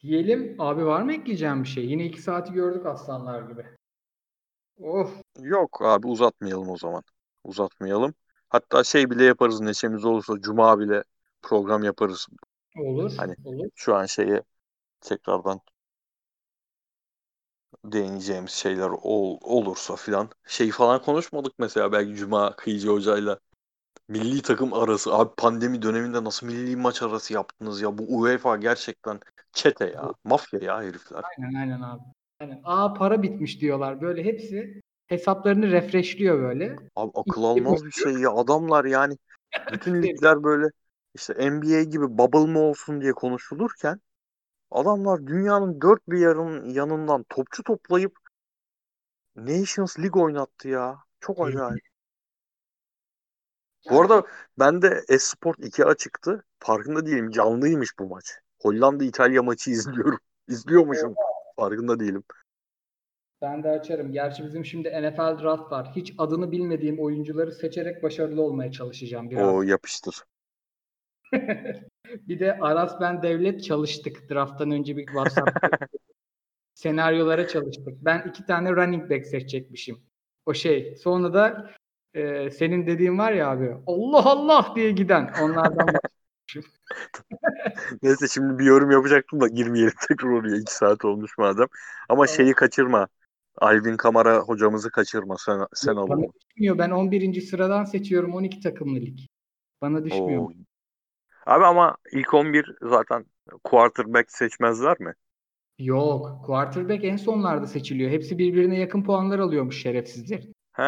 Diyelim 0.03 0.57
abi 0.59 0.87
var 0.87 1.03
mı 1.03 1.13
ekleyeceğim 1.13 1.63
bir 1.63 1.69
şey? 1.69 1.87
Yine 1.87 2.07
iki 2.07 2.23
saati 2.23 2.53
gördük 2.53 2.87
aslanlar 2.87 3.43
gibi. 3.43 3.67
Of. 4.79 5.23
Yok 5.41 5.83
abi 5.83 6.07
uzatmayalım 6.07 6.69
o 6.69 6.77
zaman. 6.77 7.03
Uzatmayalım. 7.45 8.15
Hatta 8.49 8.85
şey 8.85 9.11
bile 9.11 9.25
yaparız 9.25 9.61
neşemiz 9.61 10.05
olursa 10.05 10.41
cuma 10.41 10.79
bile 10.79 11.05
program 11.43 11.83
yaparız. 11.83 12.27
Olur. 12.79 13.13
Hani 13.17 13.37
olur. 13.45 13.69
şu 13.75 13.95
an 13.95 14.07
şeye 14.07 14.43
tekrardan 15.01 15.61
değineceğimiz 17.85 18.51
şeyler 18.51 18.91
ol, 19.03 19.39
olursa 19.43 19.97
filan. 19.97 20.31
Şey 20.47 20.71
falan 20.71 21.03
konuşmadık 21.03 21.53
mesela 21.59 21.93
belki 21.93 22.15
Cuma 22.15 22.57
Kıyıcı 22.57 22.89
Hoca'yla. 22.89 23.39
Milli 24.13 24.43
takım 24.43 24.73
arası. 24.73 25.15
Abi 25.15 25.31
pandemi 25.37 25.83
döneminde 25.83 26.25
nasıl 26.25 26.47
milli 26.47 26.77
maç 26.77 27.03
arası 27.03 27.33
yaptınız 27.33 27.81
ya? 27.81 27.99
Bu 27.99 28.19
UEFA 28.19 28.57
gerçekten 28.57 29.21
çete 29.53 29.85
ya. 29.85 30.13
Mafya 30.25 30.61
ya 30.63 30.83
herifler. 30.83 31.23
Aynen 31.39 31.55
aynen 31.55 31.81
abi. 31.81 32.03
Aynen. 32.41 32.61
Aa 32.65 32.95
para 32.95 33.23
bitmiş 33.23 33.61
diyorlar. 33.61 34.01
Böyle 34.01 34.25
hepsi 34.25 34.81
hesaplarını 35.07 35.71
refreshliyor 35.71 36.39
böyle. 36.39 36.77
Abi 36.97 37.13
akıl 37.15 37.45
almaz 37.45 37.85
bir 37.85 37.91
şey 37.91 38.13
ya. 38.13 38.33
Adamlar 38.33 38.85
yani 38.85 39.17
bütün 39.73 40.03
ligler 40.03 40.45
böyle 40.45 40.67
işte 41.15 41.51
NBA 41.51 41.83
gibi 41.83 42.19
bubble 42.19 42.53
mı 42.53 42.61
olsun 42.61 43.01
diye 43.01 43.13
konuşulurken 43.13 44.01
Adamlar 44.73 45.27
dünyanın 45.27 45.81
dört 45.81 46.09
bir 46.09 46.19
yarın 46.19 46.71
yanından 46.71 47.25
topçu 47.29 47.63
toplayıp 47.63 48.13
Nations 49.37 49.99
League 49.99 50.23
oynattı 50.23 50.69
ya. 50.69 50.99
Çok 51.21 51.47
acayip. 51.47 51.92
Bu 53.91 54.01
arada 54.01 54.27
ben 54.59 54.83
de 54.83 55.05
Esport 55.09 55.59
2'a 55.59 55.95
çıktı. 55.95 56.45
Farkında 56.59 57.07
değilim. 57.07 57.31
Canlıymış 57.31 57.99
bu 57.99 58.07
maç. 58.07 58.25
Hollanda-İtalya 58.63 59.43
maçı 59.43 59.71
izliyorum. 59.71 60.19
İzliyormuşum. 60.49 61.15
Farkında 61.57 62.01
değilim. 62.01 62.25
Ben 63.43 63.63
de 63.63 63.69
açarım. 63.69 64.13
Gerçi 64.13 64.45
bizim 64.45 64.65
şimdi 64.65 64.89
NFL 64.89 65.43
draft 65.43 65.73
var. 65.73 65.93
Hiç 65.97 66.15
adını 66.19 66.51
bilmediğim 66.53 67.01
oyuncuları 67.01 67.53
seçerek 67.53 68.03
başarılı 68.03 68.43
olmaya 68.43 68.73
çalışacağım 68.73 69.31
biraz. 69.31 69.49
O 69.49 69.63
yapıştır. 69.63 70.25
Bir 72.05 72.41
de 72.41 72.59
Aras 72.61 73.01
ben 73.01 73.23
devlet 73.23 73.65
çalıştık. 73.65 74.31
Draft'tan 74.31 74.71
önce 74.71 74.97
bir 74.97 75.07
WhatsApp 75.07 75.51
senaryolara 76.75 77.49
çalıştık. 77.49 77.95
Ben 78.05 78.29
iki 78.29 78.47
tane 78.47 78.71
running 78.71 79.11
back 79.11 79.27
seçecekmişim. 79.27 80.03
O 80.47 80.55
şey. 80.55 80.97
Sonra 80.97 81.35
da 81.35 81.71
e, 82.15 82.51
senin 82.51 82.87
dediğin 82.87 83.19
var 83.19 83.33
ya 83.33 83.51
abi. 83.51 83.77
Allah 83.87 84.25
Allah 84.25 84.73
diye 84.77 84.91
giden. 84.91 85.33
Onlardan 85.43 85.89
Neyse 88.03 88.29
şimdi 88.29 88.59
bir 88.59 88.65
yorum 88.65 88.91
yapacaktım 88.91 89.41
da 89.41 89.49
girmeyelim 89.49 89.93
tekrar 90.09 90.29
oraya. 90.29 90.57
iki 90.57 90.75
saat 90.75 91.05
olmuş 91.05 91.39
madem. 91.39 91.67
Ama 92.09 92.27
Tamam. 92.27 92.37
şeyi 92.37 92.53
kaçırma. 92.53 93.09
Alvin 93.57 93.97
Kamara 93.97 94.39
hocamızı 94.39 94.91
kaçırma. 94.91 95.37
Sen, 95.39 95.67
sen 95.75 95.97
al 95.97 96.09
Bana 96.09 96.25
düşmüyor. 96.51 96.79
Ben 96.79 96.91
11. 96.91 97.41
sıradan 97.41 97.85
seçiyorum 97.85 98.35
12 98.35 98.61
takımlı 98.61 99.01
lig. 99.01 99.19
Bana 99.83 100.05
düşmüyor. 100.05 100.43
Oo. 100.43 100.53
Abi 101.47 101.65
ama 101.65 101.97
ilk 102.13 102.35
11 102.35 102.77
zaten 102.83 103.25
quarterback 103.65 104.33
seçmezler 104.33 105.01
mi? 105.01 105.13
Yok. 105.79 106.45
Quarterback 106.47 107.05
en 107.05 107.17
sonlarda 107.17 107.67
seçiliyor. 107.67 108.11
Hepsi 108.11 108.39
birbirine 108.39 108.79
yakın 108.79 109.03
puanlar 109.03 109.39
alıyormuş 109.39 109.83
şerefsizler. 109.83 110.45
He, 110.73 110.83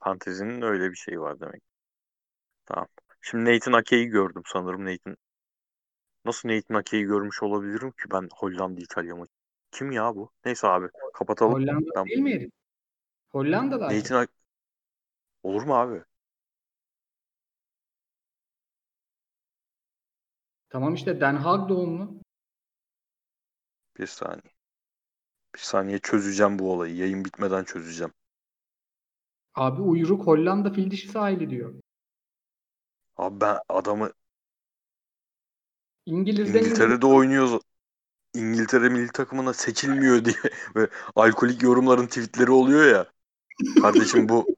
fantezinin 0.00 0.62
öyle 0.62 0.90
bir 0.90 0.96
şeyi 0.96 1.20
var 1.20 1.40
demek. 1.40 1.62
Tamam. 2.66 2.86
Şimdi 3.20 3.54
Nathan 3.54 3.72
Ake'yi 3.72 4.06
gördüm 4.06 4.42
sanırım 4.46 4.84
Nathan. 4.84 5.16
Nasıl 6.24 6.48
Nathan 6.48 6.74
Ake'yi 6.74 7.04
görmüş 7.04 7.42
olabilirim 7.42 7.90
ki 7.90 8.10
ben 8.12 8.28
Hollanda 8.34 8.80
İtalya 8.80 9.16
maçı. 9.16 9.32
Kim 9.70 9.92
ya 9.92 10.14
bu? 10.14 10.30
Neyse 10.44 10.68
abi 10.68 10.88
kapatalım. 11.14 11.52
Hollanda 11.52 11.90
Ben- 11.96 12.06
değil 12.06 12.18
mi 12.18 12.34
herif? 12.34 12.50
Hollanda'da. 13.28 13.88
Nathan 13.88 14.16
Ake... 14.16 14.32
Olur 15.42 15.62
mu 15.62 15.74
abi? 15.74 16.02
Tamam 20.68 20.94
işte 20.94 21.20
Den 21.20 21.36
Haag 21.36 21.68
doğumlu. 21.68 22.20
Bir 23.98 24.06
saniye. 24.06 24.54
Bir 25.54 25.60
saniye 25.60 25.98
çözeceğim 25.98 26.58
bu 26.58 26.72
olayı. 26.72 26.96
Yayın 26.96 27.24
bitmeden 27.24 27.64
çözeceğim. 27.64 28.12
Abi 29.54 29.82
uyruk 29.82 30.26
Hollanda 30.26 30.70
fil 30.72 30.90
dişi 30.90 31.08
sahili 31.08 31.50
diyor. 31.50 31.74
Abi 33.16 33.40
ben 33.40 33.58
adamı 33.68 34.12
İngiliz'den 36.06 36.64
İngiltere'de 36.64 37.06
oynuyor. 37.06 37.60
İngiltere 38.34 38.90
milli 38.90 39.08
takımına 39.12 39.52
seçilmiyor 39.54 40.26
diye 40.26 40.36
ve 40.76 40.88
alkolik 41.16 41.62
yorumların 41.62 42.06
tweetleri 42.06 42.52
oluyor 42.52 42.86
ya. 42.86 43.06
Kardeşim 43.76 44.28
bu 44.28 44.50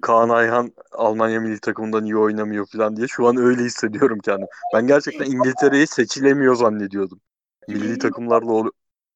Kaan 0.00 0.30
Ayhan 0.30 0.72
Almanya 0.92 1.40
milli 1.40 1.60
takımından 1.60 2.04
iyi 2.04 2.16
oynamıyor 2.18 2.66
falan 2.66 2.96
diye 2.96 3.08
şu 3.08 3.28
an 3.28 3.38
öyle 3.38 3.62
hissediyorum 3.64 4.20
kendimi. 4.24 4.48
Ben 4.72 4.86
gerçekten 4.86 5.26
İngiltere'yi 5.26 5.86
seçilemiyor 5.86 6.56
zannediyordum. 6.56 7.20
Milli 7.68 7.98
takımlarla 7.98 8.52
ol- 8.52 8.70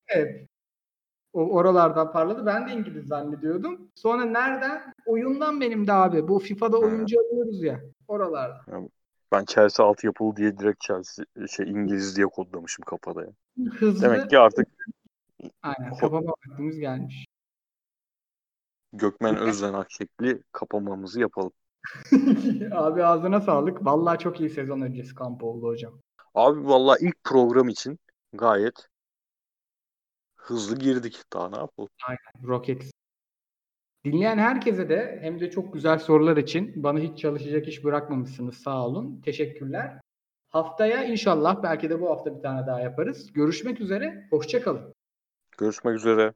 Evet. 0.09 0.49
O 1.37 1.41
oralardan 1.41 2.13
parladı. 2.13 2.47
Ben 2.47 2.69
de 2.69 2.73
İngiliz 2.73 3.07
zannediyordum. 3.07 3.91
Sonra 3.95 4.25
nereden? 4.25 4.95
Oyundan 5.07 5.61
benim 5.61 5.87
de 5.87 5.93
abi. 5.93 6.29
Bu 6.29 6.39
FIFA'da 6.39 6.79
oyuncu 6.79 7.17
alıyoruz 7.21 7.63
ya. 7.63 7.81
Oralarda. 8.09 8.61
ben 9.33 9.45
Chelsea 9.45 9.87
altyapılı 9.87 10.37
diye 10.37 10.59
direkt 10.59 10.81
Chelsea 10.81 11.25
şey 11.57 11.71
İngiliz 11.71 12.17
diye 12.17 12.27
kodlamışım 12.27 12.85
kafada 12.85 13.23
ya. 13.23 13.31
Hızlı. 13.71 14.03
Demek 14.03 14.31
ki 14.31 14.39
artık 14.39 14.69
Aynen. 15.63 15.95
Kapama 16.01 16.31
vaktimiz 16.31 16.79
gelmiş. 16.79 17.27
Gökmen 18.93 19.37
Özden 19.37 19.75
Akşekli 19.75 20.43
kapamamızı 20.53 21.21
yapalım. 21.21 21.53
abi 22.73 23.05
ağzına 23.05 23.41
sağlık. 23.41 23.85
Vallahi 23.85 24.19
çok 24.19 24.41
iyi 24.41 24.51
sezon 24.51 24.81
öncesi 24.81 25.15
kamp 25.15 25.45
oldu 25.45 25.67
hocam. 25.67 26.01
Abi 26.35 26.67
vallahi 26.67 27.07
ilk 27.07 27.25
program 27.25 27.69
için 27.69 27.99
gayet 28.33 28.89
hızlı 30.47 30.79
girdik. 30.79 31.23
Daha 31.33 31.49
ne 31.49 31.57
yapalım? 31.57 31.89
Rockets. 32.45 32.91
Dinleyen 34.05 34.39
herkese 34.39 34.89
de 34.89 35.19
hem 35.23 35.41
de 35.41 35.51
çok 35.51 35.75
güzel 35.75 35.99
sorular 35.99 36.37
için 36.37 36.83
bana 36.83 36.99
hiç 36.99 37.19
çalışacak 37.19 37.69
iş 37.69 37.85
bırakmamışsınız. 37.85 38.55
Sağ 38.57 38.87
olun. 38.87 39.21
Teşekkürler. 39.21 40.01
Haftaya 40.49 41.05
inşallah 41.05 41.63
belki 41.63 41.91
de 41.91 42.01
bu 42.01 42.11
hafta 42.11 42.37
bir 42.37 42.43
tane 42.43 42.67
daha 42.67 42.81
yaparız. 42.81 43.33
Görüşmek 43.33 43.81
üzere. 43.81 44.27
Hoşçakalın. 44.31 44.95
Görüşmek 45.59 45.97
üzere. 45.97 46.33